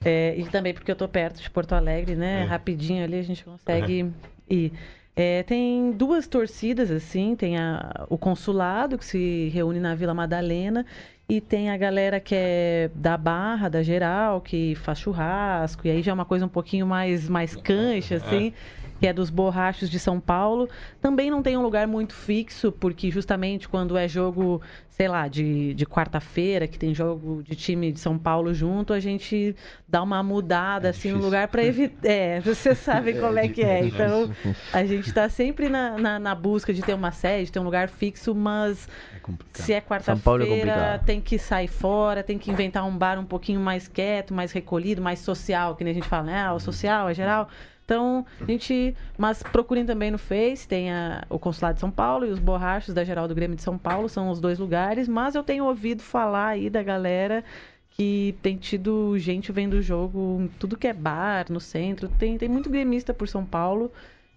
É, 0.04 0.34
e 0.36 0.44
também 0.44 0.72
porque 0.72 0.90
eu 0.90 0.96
tô 0.96 1.06
perto 1.06 1.42
de 1.42 1.50
Porto 1.50 1.74
Alegre, 1.74 2.14
né? 2.14 2.42
É. 2.42 2.44
Rapidinho 2.44 3.04
ali 3.04 3.18
a 3.18 3.22
gente 3.22 3.44
consegue 3.44 4.04
uhum. 4.04 4.12
ir. 4.48 4.72
É, 5.14 5.42
tem 5.42 5.92
duas 5.92 6.26
torcidas, 6.26 6.90
assim, 6.90 7.36
tem 7.36 7.58
a, 7.58 8.06
o 8.08 8.16
consulado 8.16 8.96
que 8.96 9.04
se 9.04 9.50
reúne 9.52 9.78
na 9.78 9.94
Vila 9.94 10.14
Madalena 10.14 10.86
e 11.28 11.40
tem 11.40 11.68
a 11.68 11.76
galera 11.76 12.18
que 12.18 12.34
é 12.34 12.90
da 12.94 13.16
Barra, 13.16 13.68
da 13.68 13.82
Geral, 13.82 14.40
que 14.40 14.74
faz 14.76 14.98
churrasco, 14.98 15.86
e 15.86 15.90
aí 15.90 16.00
já 16.02 16.12
é 16.12 16.14
uma 16.14 16.24
coisa 16.24 16.46
um 16.46 16.48
pouquinho 16.48 16.86
mais, 16.86 17.28
mais 17.28 17.54
cancha, 17.54 18.16
assim 18.16 18.54
que 19.00 19.06
é 19.06 19.12
dos 19.14 19.30
borrachos 19.30 19.88
de 19.88 19.98
São 19.98 20.20
Paulo. 20.20 20.68
Também 21.00 21.30
não 21.30 21.42
tem 21.42 21.56
um 21.56 21.62
lugar 21.62 21.86
muito 21.86 22.12
fixo, 22.12 22.70
porque 22.70 23.10
justamente 23.10 23.66
quando 23.66 23.96
é 23.96 24.06
jogo, 24.06 24.60
sei 25.00 25.08
lá, 25.08 25.28
de, 25.28 25.72
de 25.72 25.86
quarta-feira, 25.86 26.68
que 26.68 26.78
tem 26.78 26.92
jogo 26.92 27.42
de 27.42 27.56
time 27.56 27.90
de 27.90 27.98
São 27.98 28.18
Paulo 28.18 28.52
junto, 28.52 28.92
a 28.92 29.00
gente 29.00 29.56
dá 29.88 30.02
uma 30.02 30.22
mudada 30.22 30.88
é 30.88 30.90
assim 30.90 31.10
no 31.10 31.22
lugar 31.22 31.48
para 31.48 31.64
evitar. 31.64 32.06
É, 32.06 32.38
você 32.40 32.74
sabe 32.74 33.14
como 33.18 33.38
é, 33.38 33.48
que 33.48 33.62
é. 33.62 33.82
Então, 33.82 34.30
a 34.70 34.84
gente 34.84 35.08
está 35.08 35.26
sempre 35.30 35.70
na, 35.70 35.96
na, 35.96 36.18
na, 36.18 36.34
busca 36.34 36.74
de 36.74 36.82
ter 36.82 36.92
uma 36.92 37.12
sede, 37.12 37.50
ter 37.50 37.58
um 37.58 37.64
lugar 37.64 37.88
fixo, 37.88 38.34
mas 38.34 38.86
é 39.26 39.62
se 39.62 39.72
é, 39.72 39.76
é 39.78 39.80
quarta-feira, 39.80 40.70
é 40.70 40.98
tem 40.98 41.18
que 41.18 41.38
sair 41.38 41.68
fora, 41.68 42.22
tem 42.22 42.36
que 42.36 42.50
inventar 42.50 42.84
um 42.84 42.94
bar 42.94 43.18
um 43.18 43.24
pouquinho 43.24 43.58
mais 43.58 43.88
quieto, 43.88 44.34
mais 44.34 44.52
recolhido, 44.52 45.00
mais 45.00 45.20
social, 45.20 45.76
que 45.76 45.82
nem 45.82 45.92
a 45.92 45.94
gente 45.94 46.08
fala, 46.08 46.24
né? 46.24 46.42
Ah, 46.42 46.52
o 46.52 46.60
social 46.60 47.08
é 47.08 47.14
geral. 47.14 47.48
Então, 47.90 48.24
a 48.40 48.44
gente. 48.44 48.94
Mas 49.18 49.42
procurem 49.42 49.84
também 49.84 50.12
no 50.12 50.18
Face, 50.18 50.68
tem 50.68 50.92
a, 50.92 51.24
o 51.28 51.40
Consulado 51.40 51.74
de 51.74 51.80
São 51.80 51.90
Paulo 51.90 52.24
e 52.24 52.30
os 52.30 52.38
Borrachos 52.38 52.94
da 52.94 53.02
Geral 53.02 53.26
do 53.26 53.34
Grêmio 53.34 53.56
de 53.56 53.62
São 53.62 53.76
Paulo, 53.76 54.08
são 54.08 54.30
os 54.30 54.40
dois 54.40 54.60
lugares. 54.60 55.08
Mas 55.08 55.34
eu 55.34 55.42
tenho 55.42 55.64
ouvido 55.64 56.00
falar 56.00 56.50
aí 56.50 56.70
da 56.70 56.84
galera 56.84 57.42
que 57.90 58.36
tem 58.42 58.56
tido 58.56 59.18
gente 59.18 59.50
vendo 59.50 59.74
o 59.74 59.82
jogo 59.82 60.48
tudo 60.56 60.76
que 60.76 60.86
é 60.86 60.92
bar, 60.92 61.46
no 61.50 61.58
centro. 61.58 62.08
Tem, 62.08 62.38
tem 62.38 62.48
muito 62.48 62.70
gremista 62.70 63.12
por 63.12 63.26
São 63.26 63.44
Paulo. 63.44 63.90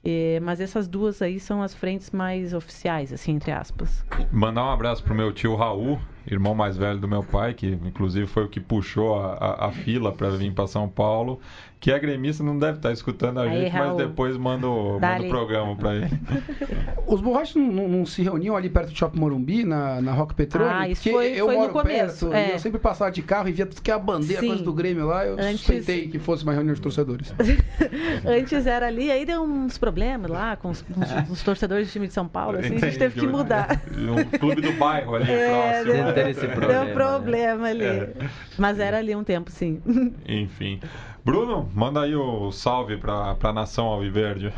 É, 0.03 0.39
mas 0.39 0.59
essas 0.59 0.87
duas 0.87 1.21
aí 1.21 1.39
são 1.39 1.61
as 1.61 1.75
frentes 1.75 2.09
mais 2.09 2.55
oficiais, 2.55 3.13
assim, 3.13 3.33
entre 3.33 3.51
aspas. 3.51 4.03
Mandar 4.31 4.65
um 4.65 4.71
abraço 4.71 5.03
pro 5.03 5.13
meu 5.13 5.31
tio 5.31 5.55
Raul, 5.55 5.99
irmão 6.25 6.55
mais 6.55 6.77
velho 6.77 6.99
do 6.99 7.07
meu 7.07 7.23
pai, 7.23 7.53
que 7.53 7.67
inclusive 7.67 8.25
foi 8.27 8.45
o 8.45 8.49
que 8.49 8.59
puxou 8.59 9.19
a, 9.19 9.33
a, 9.33 9.67
a 9.67 9.71
fila 9.71 10.11
para 10.11 10.29
vir 10.29 10.53
para 10.53 10.67
São 10.67 10.87
Paulo 10.87 11.39
que 11.83 11.91
é 11.91 11.99
gremista 11.99 12.41
não 12.41 12.57
deve 12.57 12.77
estar 12.77 12.93
escutando 12.93 13.41
a 13.41 13.43
Aí, 13.43 13.63
gente, 13.63 13.71
Raul. 13.73 13.87
mas 13.89 13.97
depois 13.97 14.37
manda 14.37 14.65
o, 14.65 14.93
manda 15.01 15.21
o 15.21 15.27
programa 15.27 15.75
para 15.75 15.95
ele. 15.95 16.09
Os 17.05 17.19
borrachos 17.19 17.57
não, 17.57 17.69
não, 17.69 17.87
não, 17.89 18.05
se 18.05 18.23
reuniam 18.23 18.55
ali 18.55 18.69
perto 18.69 18.91
do 18.91 18.97
Shopping 18.97 19.19
Morumbi, 19.19 19.65
na, 19.65 20.01
na 20.01 20.13
Rock 20.13 20.33
Petróleo? 20.33 20.71
Ah, 20.73 20.87
isso 20.87 21.11
foi, 21.11 21.33
eu 21.33 21.45
foi 21.47 21.55
moro 21.55 21.67
no 21.67 21.73
começo. 21.73 22.29
Perto, 22.29 22.33
é. 22.33 22.55
eu 22.55 22.59
sempre 22.59 22.79
passava 22.79 23.11
de 23.11 23.21
carro 23.21 23.49
e 23.49 23.51
via 23.51 23.65
que 23.65 23.91
a 23.91 23.99
bandeira 23.99 24.41
coisa 24.41 24.63
do 24.63 24.71
Grêmio 24.71 25.07
lá, 25.07 25.25
eu 25.25 25.33
Antes... 25.33 25.59
suspeitei 25.59 26.07
que 26.07 26.19
fosse 26.19 26.43
uma 26.43 26.53
reunião 26.53 26.73
de 26.73 26.79
torcedores. 26.79 27.33
Antes 28.25 28.65
era 28.65 28.87
ali, 28.87 29.11
aí 29.11 29.25
deu 29.25 29.43
uns 29.43 29.77
problemas 29.77 30.31
lá 30.31 30.55
com 30.55 30.69
os, 30.69 30.79
os, 30.79 31.31
os 31.31 31.43
torcedores 31.43 31.89
do 31.89 31.91
time 31.91 32.07
de 32.07 32.13
São 32.13 32.29
Paulo, 32.29 32.59
assim, 32.59 32.67
Entendi, 32.67 32.85
a 32.85 32.89
gente 32.91 32.99
teve 32.99 33.19
que 33.19 33.27
mudar. 33.27 33.81
Um 33.91 34.37
clube 34.39 34.61
do 34.61 34.71
bairro 34.71 35.15
ali 35.15 35.27
é, 35.29 35.83
próximo. 35.83 36.12
Deu, 36.13 36.29
esse 36.29 36.47
problema, 36.47 36.85
deu 36.85 36.93
problema 36.93 37.67
ali. 37.67 37.85
É. 37.85 38.13
Mas 38.57 38.79
era 38.79 38.97
ali 38.97 39.15
um 39.15 39.23
tempo, 39.23 39.51
sim. 39.51 39.81
Enfim. 40.27 40.79
Bruno, 41.23 41.69
manda 41.73 42.01
aí 42.01 42.15
o 42.15 42.51
salve 42.51 42.97
para 42.97 43.35
a 43.41 43.53
nação 43.53 43.85
Alviverde. 43.85 44.53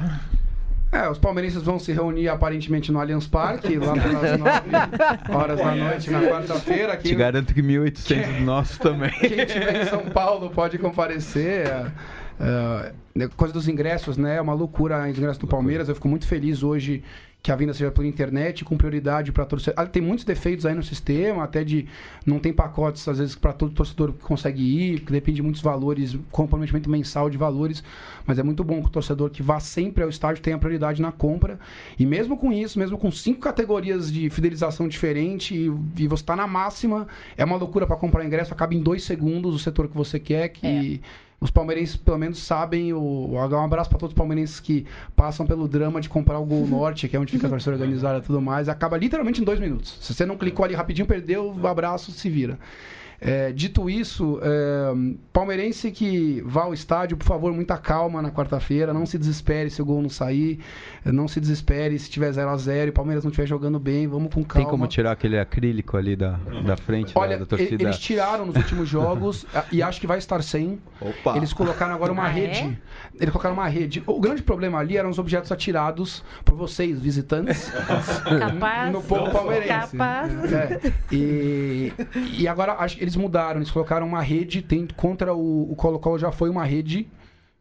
É, 0.92 1.10
os 1.10 1.18
palmeirenses 1.18 1.62
vão 1.62 1.78
se 1.78 1.92
reunir 1.92 2.30
aparentemente 2.30 2.90
no 2.90 3.02
Allianz 3.02 3.28
Parque, 3.28 3.78
lá 3.78 3.94
pelas 3.94 4.40
9 4.40 5.36
horas 5.36 5.60
da 5.60 5.76
noite, 5.76 6.10
na 6.10 6.22
quarta-feira. 6.22 6.96
Te 6.96 7.14
garanto 7.14 7.54
que 7.54 7.62
1.800 7.62 8.40
nossos 8.40 8.78
também. 8.78 9.12
Quem 9.20 9.40
estiver 9.42 9.82
em 9.82 9.86
São 9.86 10.06
Paulo 10.06 10.50
pode 10.50 10.78
comparecer. 10.78 11.68
É, 12.40 12.94
é, 13.20 13.28
coisa 13.36 13.54
dos 13.54 13.68
ingressos, 13.68 14.18
né? 14.18 14.38
É 14.38 14.42
uma 14.42 14.54
loucura 14.54 15.04
os 15.04 15.18
ingressos 15.18 15.38
do 15.38 15.48
Palmeiras. 15.48 15.90
Eu 15.90 15.96
fico 15.96 16.08
muito 16.08 16.26
feliz 16.26 16.64
hoje 16.64 17.04
que 17.46 17.52
a 17.52 17.56
venda 17.56 17.76
seja 17.76 17.92
por 17.92 18.04
internet, 18.04 18.66
com 18.66 18.76
prioridade 18.76 19.32
para 19.32 19.46
torcedor. 19.46 19.76
Ah, 19.78 19.86
tem 19.86 20.02
muitos 20.02 20.26
defeitos 20.26 20.66
aí 20.66 20.74
no 20.74 20.82
sistema, 20.82 21.44
até 21.44 21.64
de 21.64 21.86
não 22.26 22.40
tem 22.40 22.52
pacotes, 22.52 23.08
às 23.08 23.20
vezes, 23.20 23.36
para 23.36 23.54
todo 23.54 23.72
torcedor 23.72 24.14
que 24.14 24.24
consegue 24.24 24.64
ir, 24.64 25.02
que 25.02 25.12
depende 25.12 25.36
de 25.36 25.42
muitos 25.44 25.62
valores, 25.62 26.18
comprometimento 26.32 26.90
mensal 26.90 27.30
de 27.30 27.38
valores, 27.38 27.84
mas 28.26 28.40
é 28.40 28.44
muito 28.44 28.64
bom 28.64 28.82
que 28.82 28.88
o 28.88 28.90
torcedor 28.90 29.30
que 29.30 29.44
vá 29.44 29.60
sempre 29.60 30.04
ao 30.04 30.10
estádio 30.10 30.42
tenha 30.42 30.58
prioridade 30.58 31.04
na 31.04 31.12
compra. 31.12 31.60
E 32.00 32.04
mesmo 32.04 32.36
com 32.36 32.52
isso, 32.52 32.80
mesmo 32.80 32.98
com 32.98 33.12
cinco 33.12 33.42
categorias 33.42 34.12
de 34.12 34.28
fidelização 34.32 34.88
diferente 34.88 35.54
e, 35.54 35.66
e 36.02 36.08
você 36.08 36.24
está 36.24 36.36
na 36.36 36.48
máxima, 36.48 37.08
é 37.38 37.46
uma 37.46 37.58
loucura 37.58 37.86
para 37.86 37.96
comprar 37.96 38.26
ingresso, 38.26 38.56
acaba 38.56 38.74
em 38.74 38.82
dois 38.82 39.04
segundos 39.04 39.54
o 39.54 39.60
setor 39.60 39.88
que 39.88 39.96
você 39.96 40.20
quer, 40.20 40.50
que. 40.50 41.00
É 41.22 41.25
os 41.40 41.52
palmeirenses 41.52 41.96
pelo 41.96 42.18
menos 42.18 42.40
sabem 42.40 42.94
o 42.94 43.32
um 43.32 43.64
abraço 43.64 43.90
para 43.90 44.00
todos 44.00 44.14
os 44.14 44.18
palmeirenses 44.18 44.60
que 44.60 44.86
passam 45.16 45.46
pelo 45.46 45.68
drama 45.68 46.00
de 46.00 46.10
comprar 46.10 46.40
o 46.40 46.46
Gol 46.46 46.66
Norte, 46.68 47.08
que 47.08 47.16
é 47.16 47.20
onde 47.20 47.32
fica 47.32 47.48
a 47.48 47.50
torcida 47.50 47.74
organizada 47.74 48.20
e 48.20 48.22
tudo 48.22 48.42
mais, 48.42 48.70
acaba 48.70 48.98
literalmente 48.98 49.42
em 49.42 49.44
dois 49.44 49.60
minutos. 49.60 49.98
Se 50.02 50.14
você 50.14 50.26
não 50.26 50.38
clicou 50.38 50.66
ali 50.66 50.74
rapidinho, 50.74 51.08
perdeu, 51.08 51.56
abraço 51.68 52.12
se 52.12 52.30
vira. 52.30 52.58
É, 53.28 53.52
dito 53.52 53.90
isso, 53.90 54.40
é, 54.44 54.94
palmeirense 55.34 55.90
que 55.90 56.44
vá 56.46 56.66
ao 56.66 56.76
estádio, 56.76 57.18
por 57.18 57.26
favor, 57.26 57.52
muita 57.52 57.76
calma 57.76 58.22
na 58.22 58.30
quarta-feira. 58.30 58.94
Não 58.94 59.04
se 59.04 59.18
desespere 59.18 59.72
se 59.72 59.82
o 59.82 59.86
gol 59.86 60.00
não 60.00 60.10
sair. 60.10 60.60
Não 61.04 61.28
se 61.28 61.40
desespere 61.40 61.98
se 61.98 62.08
tiver 62.08 62.32
0 62.32 62.48
a 62.50 62.56
0 62.58 62.88
e 62.88 62.90
o 62.92 62.94
Palmeiras 62.94 63.24
não 63.24 63.32
estiver 63.32 63.48
jogando 63.48 63.80
bem. 63.80 64.08
Vamos 64.08 64.32
com 64.32 64.44
calma. 64.44 64.64
Tem 64.68 64.70
como 64.70 64.88
tirar 64.88 65.12
aquele 65.14 65.40
acrílico 65.40 65.98
ali 65.98 66.16
da, 66.16 66.40
da 66.64 66.78
frente 66.78 67.14
Olha, 67.16 67.32
da, 67.32 67.40
da 67.40 67.46
torcida? 67.48 67.82
eles 67.84 67.98
tiraram 67.98 68.46
nos 68.46 68.56
últimos 68.56 68.88
jogos 68.88 69.44
e 69.72 69.82
acho 69.82 70.00
que 70.00 70.06
vai 70.06 70.20
estar 70.20 70.44
sem. 70.44 70.80
Opa. 71.02 71.36
Eles 71.36 71.52
colocaram 71.52 71.96
agora 71.96 72.12
uma 72.12 72.26
Ah, 72.26 72.28
rede. 72.28 72.60
é? 72.60 72.78
Eles 73.16 73.32
colocaram 73.32 73.56
uma 73.56 73.68
rede. 73.68 74.04
O 74.06 74.20
grande 74.20 74.44
problema 74.44 74.78
ali 74.78 74.98
eram 74.98 75.10
os 75.10 75.18
objetos 75.18 75.52
atirados 75.52 76.24
por 76.44 76.56
vocês, 76.56 77.00
visitantes. 77.00 77.72
Capaz. 78.40 78.92
no 78.92 79.02
povo 79.02 79.32
palmeirense. 79.32 79.98
Capaz. 79.98 80.54
É, 80.54 80.94
e, 81.12 81.92
e 82.38 82.48
agora 82.48 82.74
acho 82.74 82.98
que 82.98 83.15
eles 83.16 83.22
mudaram, 83.22 83.60
eles 83.60 83.72
colocaram 83.72 84.06
uma 84.06 84.22
rede, 84.22 84.62
tem, 84.62 84.88
contra 84.96 85.34
o, 85.34 85.72
o 85.72 85.76
Colo-Colo 85.76 86.20
já 86.20 86.32
foi 86.32 86.50
uma 86.50 86.66
rede, 86.66 87.08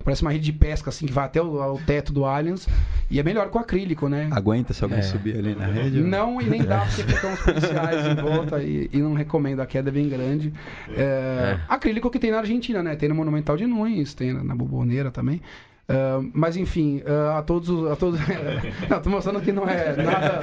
parece 0.04 0.22
uma 0.22 0.30
rede 0.32 0.44
de 0.44 0.52
pesca, 0.52 0.90
assim, 0.90 1.06
que 1.06 1.12
vai 1.12 1.24
até 1.24 1.40
o, 1.40 1.60
ao 1.62 1.78
teto 1.78 2.12
do 2.12 2.24
Allianz, 2.24 2.68
e 3.10 3.18
é 3.18 3.22
melhor 3.22 3.48
com 3.48 3.58
acrílico, 3.58 4.08
né? 4.08 4.28
Aguenta 4.32 4.74
se 4.74 4.82
alguém 4.82 4.98
É. 4.98 5.02
subir 5.02 5.38
ali 5.38 5.54
na 5.54 5.66
rede? 5.66 6.00
Não, 6.00 6.40
e 6.42 6.44
nem 6.46 6.62
dá, 6.62 6.80
porque 6.80 7.02
ficam 7.04 7.32
os 7.32 7.40
policiais 7.40 8.06
em 8.06 8.14
volta 8.20 8.62
e, 8.62 8.90
e 8.92 8.98
não 8.98 9.14
recomendo, 9.14 9.60
a 9.60 9.66
queda 9.66 9.88
é 9.88 9.92
bem 9.92 10.08
grande. 10.08 10.52
É, 10.90 11.58
Acrílico 11.68 12.10
que 12.10 12.18
tem 12.18 12.30
na 12.30 12.38
Argentina, 12.38 12.82
né? 12.82 12.96
Tem 12.96 13.08
no 13.08 13.14
Monumental 13.14 13.56
de 13.56 13.66
Nunes, 13.66 14.12
tem 14.14 14.32
na 14.32 14.54
Boboneira 14.54 15.10
também. 15.10 15.40
Ah, 15.86 16.20
mas 16.32 16.56
enfim, 16.56 17.02
ah, 17.06 17.38
a 17.38 17.42
todos. 17.42 17.68
os- 17.68 17.90
A 17.90 17.96
todos 17.96 18.18
não, 18.88 19.02
tô 19.02 19.10
mostrando 19.10 19.40
que 19.42 19.52
não 19.52 19.68
é 19.68 19.94
nada, 19.96 20.40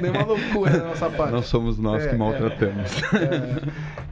nenhuma 0.00 0.24
loucura 0.24 0.70
da 0.78 0.84
nossa 0.84 1.10
parte. 1.10 1.32
Não 1.32 1.42
somos 1.42 1.78
nós 1.78 2.04
É, 2.04 2.08
que 2.10 2.14
é. 2.14 2.18
maltratamos. 2.18 3.02
É, 3.14 3.62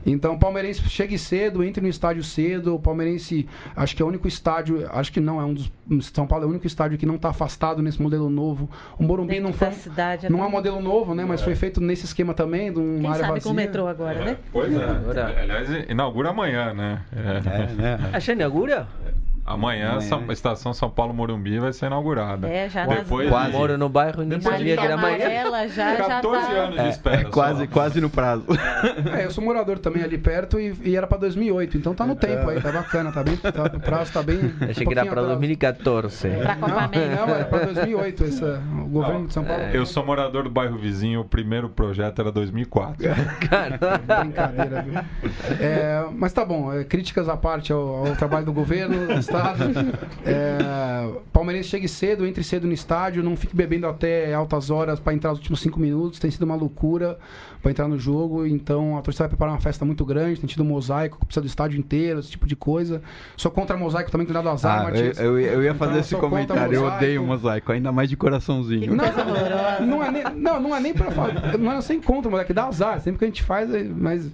então, 0.05 0.33
o 0.33 0.39
palmeirense 0.39 0.81
chegue 0.89 1.17
cedo, 1.17 1.63
entre 1.63 1.81
no 1.81 1.87
estádio 1.87 2.21
cedo. 2.21 2.75
O 2.75 2.79
palmeirense, 2.79 3.47
acho 3.75 3.95
que 3.95 4.01
é 4.01 4.05
o 4.05 4.09
único 4.09 4.27
estádio, 4.27 4.85
acho 4.91 5.13
que 5.13 5.21
não, 5.21 5.39
é 5.39 5.45
um 5.45 5.53
dos. 5.53 5.71
São 6.13 6.27
Paulo 6.27 6.43
é 6.43 6.47
o 6.47 6.49
único 6.49 6.67
estádio 6.67 6.97
que 6.97 7.05
não 7.05 7.15
está 7.15 7.29
afastado 7.29 7.81
nesse 7.81 8.01
modelo 8.01 8.29
novo. 8.29 8.69
O 8.99 9.03
Morumbi 9.03 9.35
Dentro 9.35 9.45
não 9.47 9.53
foi. 9.53 9.67
da 9.69 9.73
cidade. 9.73 10.29
Não 10.29 10.43
é 10.43 10.47
um 10.47 10.51
modelo 10.51 10.81
novo, 10.81 11.15
né? 11.15 11.23
Mas 11.23 11.41
foi 11.41 11.55
feito 11.55 11.79
nesse 11.79 12.03
esquema 12.05 12.33
também, 12.33 12.73
de 12.73 12.79
uma 12.79 12.97
Quem 12.99 13.07
área 13.07 13.19
sabe 13.21 13.27
vazia. 13.35 13.43
com 13.43 13.49
o 13.49 13.53
metrô 13.53 13.87
agora, 13.87 14.25
né? 14.25 14.37
Pois 14.51 14.73
é. 14.73 15.21
Aliás, 15.41 15.69
inaugura 15.89 16.31
amanhã, 16.31 16.73
né? 16.73 17.01
É. 17.15 17.61
É, 17.71 17.73
né? 17.73 18.09
Ah, 18.11 18.19
já 18.19 18.33
inaugura? 18.33 18.85
Amanhã. 19.45 19.99
São- 20.01 20.23
a 20.27 20.33
estação 20.33 20.73
São 20.73 20.89
Paulo 20.89 21.13
Morumbi 21.13 21.59
vai 21.59 21.73
ser 21.73 21.87
inaugurada. 21.87 22.47
É, 22.47 22.69
já 22.69 22.85
Depois 22.85 23.29
nas... 23.29 23.45
de- 23.47 23.51
Moro 23.51 23.77
no 23.77 23.89
bairro 23.89 24.23
e 24.23 24.25
de 24.25 24.41
sabia 24.41 24.77
que 24.77 24.83
era 24.85 24.93
amanhã. 24.93 25.67
já, 25.67 25.95
já 25.97 26.05
14 26.07 26.45
tá... 26.47 26.51
anos 26.53 26.75
de 26.75 26.81
É, 26.81 26.89
espera. 26.89 27.21
é 27.21 27.23
quase, 27.25 27.67
quase 27.67 27.99
no 28.01 28.09
prazo. 28.09 28.45
É, 29.17 29.25
eu 29.25 29.31
sou 29.31 29.43
morador 29.43 29.79
também 29.79 30.01
ali 30.03 30.17
perto 30.17 30.59
e, 30.59 30.73
e 30.83 30.95
era 30.95 31.05
pra 31.07 31.17
2008, 31.17 31.77
então 31.77 31.93
tá 31.93 32.05
no 32.05 32.15
tempo 32.15 32.49
aí, 32.49 32.61
tá 32.61 32.71
bacana, 32.71 33.11
tá 33.11 33.21
bem. 33.23 33.35
Tá, 33.37 33.63
o 33.75 33.79
prazo 33.79 34.13
tá 34.13 34.23
bem. 34.23 34.37
um 34.37 34.69
Achei 34.69 34.85
que 34.85 34.93
era 34.93 35.01
para 35.05 35.21
atrás. 35.21 35.27
2014. 35.27 36.29
Pra 36.29 36.55
Copa 36.55 36.71
Não, 36.71 37.27
não, 37.27 37.35
era 37.35 37.45
pra 37.45 37.59
2008, 37.65 38.23
essa, 38.23 38.63
o 38.81 38.85
governo 38.87 39.27
de 39.27 39.33
São 39.33 39.43
Paulo. 39.43 39.63
Eu 39.73 39.85
sou 39.85 40.05
morador 40.05 40.43
do 40.43 40.49
bairro 40.49 40.77
vizinho, 40.77 41.19
o 41.21 41.25
primeiro 41.25 41.67
projeto 41.69 42.19
era 42.21 42.31
2004. 42.31 42.95
Brincadeira, 44.21 44.81
viu? 44.81 44.93
É, 45.59 46.05
mas 46.13 46.31
tá 46.33 46.45
bom, 46.45 46.71
é, 46.73 46.83
críticas 46.83 47.27
à 47.29 47.35
parte 47.37 47.71
ao, 47.73 48.07
ao 48.07 48.15
trabalho 48.15 48.45
do 48.45 48.53
governo, 48.53 48.95
É, 50.25 51.09
palmeirense 51.33 51.69
chegue 51.69 51.87
cedo, 51.87 52.25
entre 52.25 52.43
cedo 52.43 52.65
no 52.67 52.73
estádio, 52.73 53.21
não 53.23 53.35
fique 53.35 53.55
bebendo 53.55 53.87
até 53.87 54.33
altas 54.33 54.69
horas 54.69 54.99
para 54.99 55.13
entrar 55.13 55.31
nos 55.31 55.39
últimos 55.39 55.59
cinco 55.59 55.79
minutos. 55.79 56.19
Tem 56.19 56.31
sido 56.31 56.43
uma 56.43 56.55
loucura 56.55 57.17
para 57.61 57.71
entrar 57.71 57.87
no 57.87 57.97
jogo. 57.99 58.45
Então 58.45 58.97
a 58.97 59.01
torcida 59.01 59.23
vai 59.25 59.29
preparar 59.29 59.53
uma 59.53 59.59
festa 59.61 59.83
muito 59.83 60.05
grande. 60.05 60.39
Tem 60.39 60.47
tido 60.47 60.63
um 60.63 60.67
mosaico, 60.67 61.19
que 61.19 61.25
precisa 61.25 61.41
do 61.41 61.47
estádio 61.47 61.77
inteiro, 61.79 62.19
esse 62.19 62.29
tipo 62.31 62.47
de 62.47 62.55
coisa. 62.55 63.01
Sou 63.35 63.51
contra 63.51 63.75
mosaico 63.77 64.09
também, 64.11 64.25
que 64.25 64.33
dá 64.33 64.41
do 64.41 64.49
azar, 64.49 64.77
Ah, 64.79 64.79
eu, 64.79 64.83
Matias. 64.85 65.19
eu, 65.19 65.39
eu 65.39 65.63
ia 65.63 65.73
fazer 65.75 65.91
Então, 65.91 66.01
esse 66.01 66.15
comentário. 66.15 66.73
Eu 66.73 66.81
mosaico. 66.81 66.97
odeio 67.03 67.23
mosaico, 67.23 67.71
ainda 67.71 67.91
mais 67.91 68.09
de 68.09 68.15
coraçãozinho. 68.17 68.95
Não, 68.95 69.03
horrorosa. 69.05 69.79
não 69.81 70.03
é 70.03 70.11
nem, 70.11 70.23
não, 70.35 70.59
não 70.61 70.75
é 70.75 70.79
nem 70.79 70.93
pra 70.93 71.11
falar. 71.11 71.57
Não 71.57 71.71
é 71.71 71.81
sem 71.81 71.99
contra, 72.01 72.43
que 72.45 72.53
dá 72.53 72.65
azar. 72.67 73.01
Sempre 73.01 73.19
que 73.19 73.25
a 73.25 73.27
gente 73.27 73.43
faz, 73.43 73.69
mas. 73.95 74.29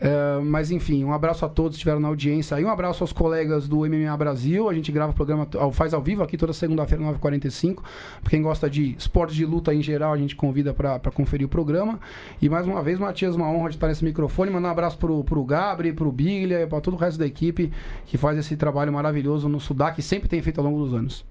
É, 0.00 0.40
mas 0.42 0.70
enfim, 0.70 1.04
um 1.04 1.12
abraço 1.12 1.44
a 1.44 1.48
todos 1.48 1.72
que 1.72 1.80
estiveram 1.80 2.00
na 2.00 2.08
audiência 2.08 2.56
aí. 2.56 2.64
Um 2.64 2.70
abraço 2.70 3.04
aos 3.04 3.12
colegas 3.12 3.68
do 3.68 3.80
MMA 3.80 4.16
Brasil. 4.16 4.70
A 4.70 4.72
gente 4.72 4.90
grava 4.90 5.12
o 5.12 5.14
programa, 5.14 5.46
faz 5.72 5.92
ao 5.92 6.00
vivo 6.00 6.22
aqui 6.22 6.38
toda 6.38 6.54
segunda-feira, 6.54 7.04
9h45. 7.04 7.82
Pra 8.22 8.30
quem 8.30 8.40
gosta 8.40 8.70
de 8.70 8.96
esportes 8.96 9.36
de 9.36 9.44
luta 9.44 9.74
em 9.74 9.82
geral, 9.82 10.14
a 10.14 10.16
gente 10.16 10.34
convida 10.34 10.72
pra 10.72 10.98
conferir 11.12 11.46
o 11.46 11.50
programa. 11.50 12.00
E 12.40 12.48
mais 12.48 12.66
uma 12.66 12.82
vez, 12.82 12.98
Matias, 12.98 13.36
uma 13.36 13.50
honra 13.50 13.68
de 13.68 13.76
estar 13.76 13.88
nesse 13.88 14.02
microfone. 14.02 14.50
Mandar 14.50 14.68
um 14.68 14.72
abraço 14.72 14.96
pro, 14.96 15.22
pro 15.22 15.44
Gabri, 15.44 15.92
pro 15.92 16.10
Biglia, 16.10 16.66
pra 16.66 16.80
todo 16.80 16.94
o 16.94 16.96
resto 16.96 17.18
da 17.18 17.26
equipe 17.26 17.70
que 18.06 18.16
faz 18.16 18.38
esse 18.38 18.56
trabalho 18.56 18.90
maravilhoso 18.90 19.50
no 19.50 19.60
Sudac, 19.60 19.96
que 19.96 20.02
sempre 20.02 20.30
tem 20.30 20.40
feito 20.40 20.58
ao 20.58 20.64
longo 20.64 20.82
dos 20.82 20.94
anos. 20.94 21.26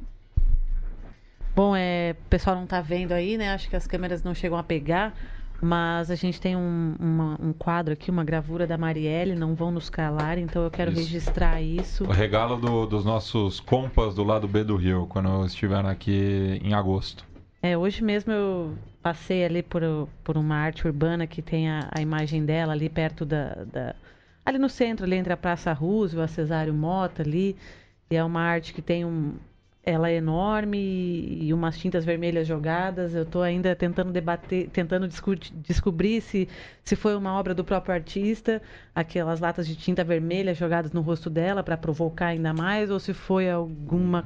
Bom, 1.55 1.75
é, 1.75 2.15
o 2.19 2.29
pessoal 2.29 2.55
não 2.55 2.67
tá 2.67 2.81
vendo 2.81 3.13
aí, 3.13 3.35
né? 3.35 3.51
Acho 3.51 3.67
que 3.67 3.75
as 3.75 3.87
câmeras 3.87 4.21
não 4.23 4.35
chegam 4.35 4.57
a 4.57 4.63
pegar. 4.63 5.13
Mas 5.61 6.09
a 6.09 6.15
gente 6.15 6.39
tem 6.39 6.55
um, 6.55 6.95
uma- 6.99 7.37
um 7.41 7.51
quadro 7.51 7.93
aqui, 7.93 8.09
uma 8.09 8.23
gravura 8.23 8.65
da 8.65 8.77
Marielle, 8.77 9.35
não 9.35 9.55
vão 9.55 9.71
nos 9.71 9.89
calar, 9.89 10.37
então 10.37 10.63
eu 10.63 10.71
quero 10.71 10.91
Isso. 10.91 10.99
registrar 11.01 11.61
isso. 11.61 12.05
O 12.05 12.11
regalo 12.11 12.55
do- 12.57 12.85
dos 12.85 13.03
nossos 13.03 13.59
compas 13.59 14.15
do 14.15 14.23
lado 14.23 14.47
B 14.47 14.63
do 14.63 14.75
Rio, 14.77 15.05
quando 15.07 15.45
estiveram 15.45 15.89
aqui 15.89 16.59
em 16.63 16.73
agosto. 16.73 17.25
É, 17.61 17.77
hoje 17.77 18.01
mesmo 18.01 18.31
eu 18.31 18.73
passei 19.03 19.43
ali 19.43 19.61
por, 19.61 19.81
por 20.23 20.37
uma 20.37 20.55
arte 20.55 20.87
urbana 20.87 21.27
que 21.27 21.41
tem 21.41 21.69
a, 21.69 21.89
a 21.91 22.01
imagem 22.01 22.45
dela 22.45 22.71
ali 22.71 22.87
perto 22.89 23.25
da, 23.25 23.53
da- 23.65 23.95
Ali 24.45 24.57
no 24.57 24.69
centro, 24.69 25.05
ali 25.05 25.15
entre 25.17 25.33
a 25.33 25.37
Praça 25.37 25.71
Roosevelt, 25.73 26.23
a 26.31 26.33
Cesário 26.33 26.73
Mota 26.73 27.21
ali. 27.21 27.55
E 28.09 28.15
é 28.15 28.23
uma 28.23 28.41
arte 28.41 28.73
que 28.73 28.81
tem 28.81 29.05
um. 29.05 29.33
Ela 29.81 30.09
é 30.09 30.15
enorme 30.15 30.77
e, 30.77 31.53
umas 31.53 31.77
tintas 31.77 32.03
vermelhas 32.03 32.45
jogadas. 32.45 33.15
Eu 33.15 33.23
estou 33.23 33.41
ainda 33.41 33.73
tentando 33.75 34.11
debater, 34.11 34.69
tentando 34.69 35.07
descobrir 35.53 36.21
se, 36.21 36.49
se 36.83 36.95
foi 36.95 37.15
uma 37.15 37.33
obra 37.39 37.55
do 37.55 37.63
próprio 37.63 37.93
artista, 37.95 38.61
aquelas 38.93 39.39
latas 39.39 39.65
de 39.65 39.75
tinta 39.75 40.03
vermelha 40.03 40.53
jogadas 40.53 40.91
no 40.91 41.01
rosto 41.01 41.29
dela 41.29 41.63
para 41.63 41.77
provocar 41.77 42.27
ainda 42.27 42.53
mais, 42.53 42.91
ou 42.91 42.99
se 42.99 43.13
foi 43.13 43.49
alguma 43.49 44.23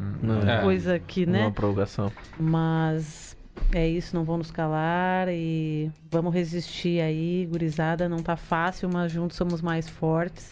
É. 0.48 0.62
coisa 0.62 0.98
que, 1.00 1.26
né? 1.26 1.44
Uma 1.44 1.52
provocação. 1.52 2.12
Mas 2.40 3.38
é 3.72 3.88
isso, 3.88 4.16
não 4.16 4.24
vão 4.24 4.38
nos 4.40 4.50
calar 4.52 5.28
e 5.30 5.90
vamos 6.12 6.34
resistir 6.34 7.00
aí, 7.00 7.48
gurizada. 7.50 8.10
Não 8.10 8.18
tá 8.24 8.36
fácil, 8.36 8.90
mas 8.92 9.12
juntos 9.12 9.38
somos 9.38 9.62
mais 9.62 9.88
fortes. 9.88 10.52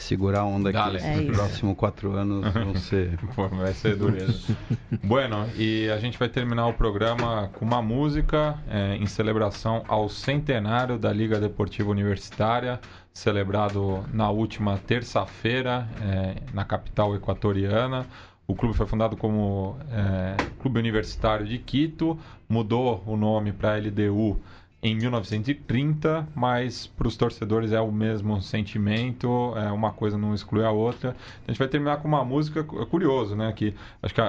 Segurar 0.00 0.40
a 0.40 0.44
onda 0.44 0.72
Dale. 0.72 0.96
aqui. 0.96 1.06
É 1.06 1.14
Nos 1.16 1.24
isso. 1.24 1.32
próximos 1.32 1.76
quatro 1.76 2.12
anos 2.12 2.50
vão 2.52 2.74
ser. 2.74 3.18
Pô, 3.34 3.48
vai 3.48 3.72
ser 3.72 3.96
dureza. 3.96 4.56
bueno, 5.04 5.46
e 5.56 5.88
a 5.90 5.98
gente 5.98 6.18
vai 6.18 6.28
terminar 6.28 6.66
o 6.66 6.72
programa 6.72 7.48
com 7.54 7.64
uma 7.64 7.82
música 7.82 8.58
é, 8.68 8.96
em 8.96 9.06
celebração 9.06 9.84
ao 9.86 10.08
centenário 10.08 10.98
da 10.98 11.12
Liga 11.12 11.38
Deportiva 11.38 11.90
Universitária, 11.90 12.80
celebrado 13.12 14.04
na 14.12 14.30
última 14.30 14.78
terça-feira 14.78 15.86
é, 16.02 16.36
na 16.54 16.64
capital 16.64 17.14
equatoriana. 17.14 18.06
O 18.46 18.54
clube 18.54 18.74
foi 18.76 18.86
fundado 18.86 19.16
como 19.16 19.76
é, 19.92 20.34
Clube 20.60 20.78
Universitário 20.78 21.46
de 21.46 21.56
Quito, 21.58 22.18
mudou 22.48 23.02
o 23.06 23.16
nome 23.16 23.52
para 23.52 23.76
LDU 23.76 24.40
em 24.82 24.94
1930, 24.96 26.26
mas 26.34 26.86
para 26.86 27.06
os 27.06 27.16
torcedores 27.16 27.70
é 27.72 27.80
o 27.80 27.92
mesmo 27.92 28.40
sentimento, 28.40 29.52
é 29.56 29.70
uma 29.70 29.92
coisa 29.92 30.16
não 30.16 30.34
exclui 30.34 30.64
a 30.64 30.70
outra. 30.70 31.14
A 31.46 31.50
gente 31.50 31.58
vai 31.58 31.68
terminar 31.68 31.98
com 31.98 32.08
uma 32.08 32.24
música 32.24 32.64
cu- 32.64 32.86
curioso, 32.86 33.36
né? 33.36 33.52
Que 33.52 33.74
acho 34.02 34.14
que 34.14 34.20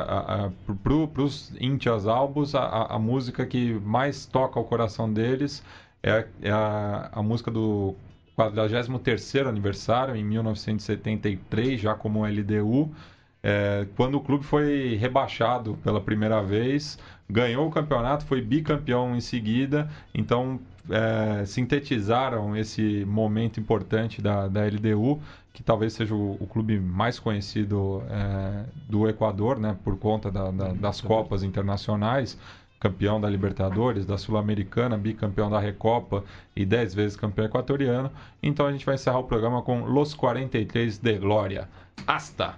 para 0.83 1.23
os 1.23 1.51
íntias 1.59 2.07
albos, 2.07 2.55
a, 2.55 2.61
a- 2.63 2.95
a 2.95 2.99
música 2.99 3.45
que 3.45 3.73
mais 3.79 4.25
toca 4.25 4.59
o 4.59 4.63
coração 4.63 5.11
deles 5.11 5.63
é, 6.03 6.27
é 6.41 6.51
a, 6.51 7.09
a 7.11 7.23
música 7.23 7.51
do 7.51 7.95
43º 8.35 9.49
aniversário, 9.49 10.15
em 10.15 10.23
1973, 10.23 11.79
já 11.79 11.95
como 11.95 12.25
LDU. 12.25 12.93
É, 13.43 13.87
quando 13.95 14.15
o 14.15 14.21
clube 14.21 14.43
foi 14.45 14.95
rebaixado 14.99 15.75
pela 15.83 15.99
primeira 15.99 16.41
vez, 16.43 16.99
ganhou 17.29 17.67
o 17.67 17.71
campeonato, 17.71 18.25
foi 18.25 18.41
bicampeão 18.41 19.15
em 19.15 19.21
seguida, 19.21 19.89
então 20.13 20.59
é, 20.89 21.43
sintetizaram 21.45 22.55
esse 22.55 23.03
momento 23.05 23.59
importante 23.59 24.21
da, 24.21 24.47
da 24.47 24.61
LDU, 24.65 25.19
que 25.53 25.63
talvez 25.63 25.93
seja 25.93 26.13
o, 26.13 26.37
o 26.39 26.47
clube 26.47 26.79
mais 26.79 27.19
conhecido 27.19 28.03
é, 28.09 28.65
do 28.87 29.07
Equador, 29.09 29.59
né, 29.59 29.75
por 29.83 29.97
conta 29.97 30.29
da- 30.31 30.51
da- 30.51 30.73
das 30.73 31.01
Copas 31.01 31.43
internacionais. 31.43 32.37
Campeão 32.79 33.21
da 33.21 33.29
Libertadores, 33.29 34.07
da 34.07 34.17
Sul-Americana, 34.17 34.97
bicampeão 34.97 35.51
da 35.51 35.59
Recopa 35.59 36.23
e 36.55 36.65
dez 36.65 36.95
vezes 36.95 37.15
campeão 37.15 37.45
equatoriano. 37.45 38.09
Então 38.41 38.65
a 38.65 38.71
gente 38.71 38.83
vai 38.83 38.95
encerrar 38.95 39.19
o 39.19 39.23
programa 39.25 39.61
com 39.61 39.81
Los 39.85 40.15
43 40.15 40.97
de 40.97 41.19
Glória. 41.19 41.69
Hasta! 42.07 42.55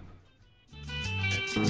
Los 1.55 1.69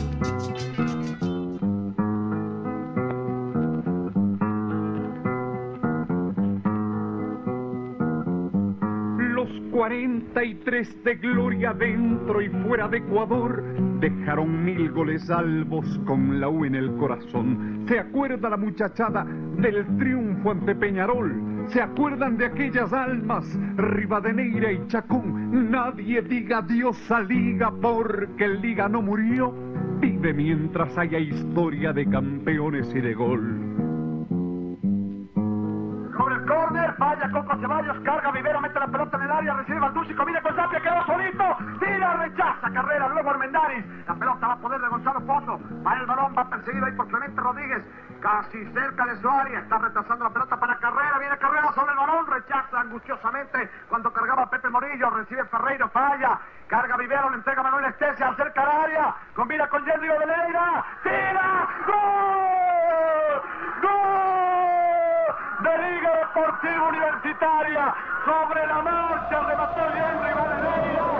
43 9.71 11.03
de 11.03 11.15
gloria 11.15 11.73
dentro 11.73 12.41
y 12.41 12.47
fuera 12.47 12.87
de 12.87 12.99
Ecuador 12.99 13.61
dejaron 13.99 14.63
mil 14.63 14.89
goles 14.91 15.25
salvos 15.25 15.99
con 16.05 16.39
la 16.39 16.47
U 16.47 16.63
en 16.63 16.75
el 16.75 16.95
corazón. 16.95 17.83
¿Se 17.89 17.99
acuerda 17.99 18.49
la 18.49 18.57
muchachada 18.57 19.25
del 19.57 19.85
triunfo 19.97 20.51
ante 20.51 20.75
Peñarol? 20.75 21.52
¿Se 21.67 21.81
acuerdan 21.81 22.37
de 22.37 22.45
aquellas 22.45 22.93
almas, 22.93 23.45
Rivadeneira 23.77 24.71
y 24.71 24.87
Chacón? 24.87 25.71
Nadie 25.71 26.21
diga 26.21 26.61
Dios 26.61 27.11
a 27.11 27.21
Liga 27.21 27.71
porque 27.81 28.45
el 28.45 28.61
Liga 28.61 28.87
no 28.87 29.01
murió. 29.01 29.53
Vive 29.99 30.33
mientras 30.33 30.95
haya 30.97 31.17
historia 31.17 31.93
de 31.93 32.05
campeones 32.07 32.93
y 32.93 33.01
de 33.01 33.13
gol. 33.13 33.82
Córner, 36.93 36.97
vaya 36.97 37.31
Coco 37.31 37.57
Ceballos, 37.57 37.97
carga 38.03 38.31
Vivero, 38.31 38.61
mete 38.61 38.79
la 38.79 38.87
pelota 38.87 39.17
en 39.17 39.23
el 39.23 39.31
área, 39.31 39.53
recibe 39.53 39.79
Balducci, 39.79 40.13
combina 40.13 40.41
con 40.41 40.55
Zapia, 40.55 40.79
quedó 40.81 41.05
solito, 41.05 41.57
tira, 41.79 42.13
rechaza, 42.13 42.71
carrera, 42.71 43.07
luego 43.09 43.29
Armendáriz, 43.29 43.85
la 44.07 44.15
pelota 44.15 44.47
va 44.47 44.53
a 44.53 44.57
poder 44.57 44.81
de 44.81 44.87
Gonzalo 44.87 45.21
Pozo, 45.21 45.59
va 45.85 45.93
el 45.93 46.05
balón, 46.05 46.35
va 46.37 46.49
perseguido 46.49 46.85
ahí 46.85 46.93
por 46.93 47.07
Clemente 47.07 47.41
Rodríguez, 47.41 47.83
casi 48.21 48.65
cerca 48.73 49.05
de 49.05 49.21
su 49.21 49.29
área, 49.29 49.59
está 49.59 49.77
retrasando 49.77 50.23
la 50.23 50.31
pelota 50.31 50.57
para 50.57 50.77
carrera, 50.77 51.19
viene 51.19 51.37
carrera 51.37 51.71
sobre 51.73 51.91
el 51.91 51.97
balón, 51.97 52.27
rechaza 52.27 52.79
angustiosamente 52.79 53.69
cuando 53.89 54.11
cargaba 54.11 54.49
Pepe 54.49 54.69
Morillo, 54.69 55.09
recibe 55.09 55.45
Ferreiro, 55.45 55.89
falla, 55.89 56.39
carga 56.67 56.97
Vivero, 56.97 57.29
le 57.29 57.37
entrega 57.37 57.63
Manuel 57.63 57.85
Estesia, 57.85 58.29
acerca 58.29 58.61
al 58.61 58.83
área, 58.83 59.15
combina 59.33 59.67
con 59.67 59.83
Jerry 59.85 60.09
Odeleira, 60.09 60.85
tira, 61.03 61.67
gol, 61.87 63.41
gol 63.81 64.12
de 65.63 65.77
Liga 65.77 66.11
Deportiva 66.17 66.87
Universitaria. 66.89 67.95
Sobre 68.25 68.67
la 68.67 68.81
marcha 68.81 69.39
remató 69.47 69.81
Henry 69.95 70.33
Valeria. 70.33 71.12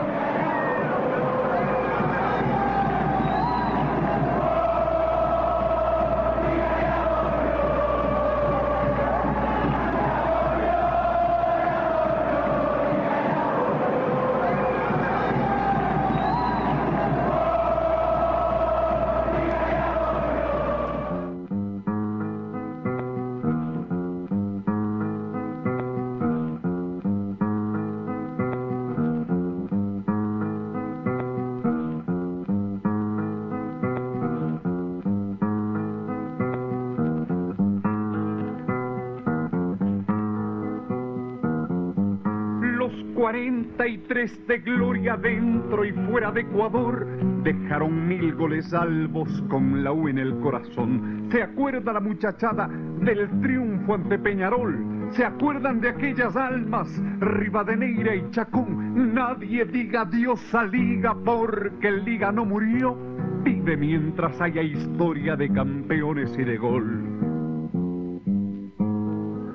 43 43.84 44.47
de 44.47 44.60
gloria 44.60 45.18
dentro 45.18 45.84
y 45.84 45.91
fuera 45.91 46.31
de 46.31 46.39
Ecuador 46.39 47.05
dejaron 47.43 48.07
mil 48.07 48.34
goles 48.34 48.69
salvos 48.69 49.27
con 49.49 49.84
la 49.84 49.91
U 49.91 50.07
en 50.07 50.19
el 50.19 50.39
corazón. 50.39 51.27
¿Se 51.30 51.43
acuerda 51.43 51.91
la 51.91 51.99
muchachada 51.99 52.69
del 52.69 53.27
triunfo 53.41 53.95
ante 53.95 54.18
Peñarol? 54.19 55.10
¿Se 55.11 55.26
acuerdan 55.26 55.81
de 55.81 55.89
aquellas 55.89 56.34
almas, 56.38 56.88
Rivadeneira 57.19 58.15
y 58.15 58.31
Chacón? 58.31 59.14
Nadie 59.14 59.65
diga 59.65 60.05
Dios 60.05 60.39
a 60.55 60.64
Liga 60.64 61.14
porque 61.26 61.89
el 61.89 62.05
Liga 62.05 62.31
no 62.31 62.45
murió. 62.45 62.95
Vive 63.43 63.76
mientras 63.76 64.39
haya 64.39 64.61
historia 64.61 65.35
de 65.35 65.51
campeones 65.51 66.34
y 66.39 66.43
de 66.45 66.55
gol. 66.55 67.03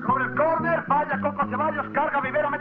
Sobre 0.05 0.23
el 0.23 0.35
córner, 0.35 0.83
vaya 0.87 1.19
Coco 1.19 1.47
Ceballos, 1.49 1.89
carga 1.93 2.21
Vivero, 2.21 2.51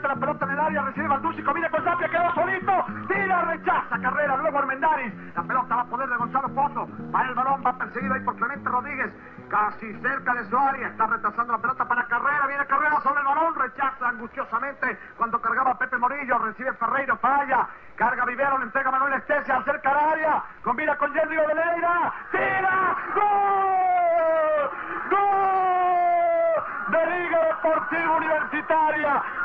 área, 0.69 0.83
recibe 0.83 1.09
Balducci, 1.09 1.43
combina 1.43 1.71
con 1.71 1.83
Zapia, 1.83 2.09
quedó 2.09 2.35
solito, 2.35 2.73
tira, 3.09 3.43
rechaza, 3.43 3.99
carrera, 4.01 4.37
luego 4.37 4.59
Armendáriz, 4.59 5.15
la 5.35 5.43
pelota 5.43 5.77
va 5.77 5.83
a 5.83 5.87
poder 5.87 6.09
de 6.09 6.17
Gonzalo 6.17 6.49
Pozo, 6.51 6.89
va 7.15 7.23
el 7.23 7.35
balón, 7.35 7.63
va 7.65 7.79
perseguido 7.79 8.15
ahí 8.15 8.21
por 8.21 8.37
Clemente 8.37 8.69
Rodríguez, 8.69 9.13
casi 9.49 9.93
cerca 10.01 10.35
de 10.35 10.45
su 10.45 10.59
área, 10.59 10.89
está 10.89 11.07
retrasando 11.07 11.53
la 11.55 11.59
pelota 11.59 11.89
para 11.89 12.07
carrera, 12.07 12.47
viene 12.47 12.67
carrera 12.67 13.01
sobre 13.01 13.21
el 13.21 13.27
balón, 13.27 13.55
rechaza 13.55 14.09
angustiosamente 14.09 14.99
cuando 15.17 15.41
cargaba 15.41 15.79
Pepe 15.79 15.97
Morillo, 15.97 16.39
recibe 16.39 16.75
Ferreiro, 16.75 17.17
falla, 17.17 17.67
carga 17.97 18.27
Vivero, 18.27 18.59
le 18.59 18.65
entrega 18.65 18.91
Manuel 18.91 19.15
Estesia, 19.15 19.57
acerca 19.57 19.91
al 19.91 20.11
área, 20.13 20.45
combina 20.63 20.97
con 20.99 21.13
Jerry 21.15 21.39
Odeleira, 21.39 22.13
tira, 22.31 22.97
gol, 23.15 24.71
gol 25.11 26.63
de 26.93 27.07
Liga 27.07 27.45
Deportiva 27.45 28.17
Universitaria. 28.19 29.39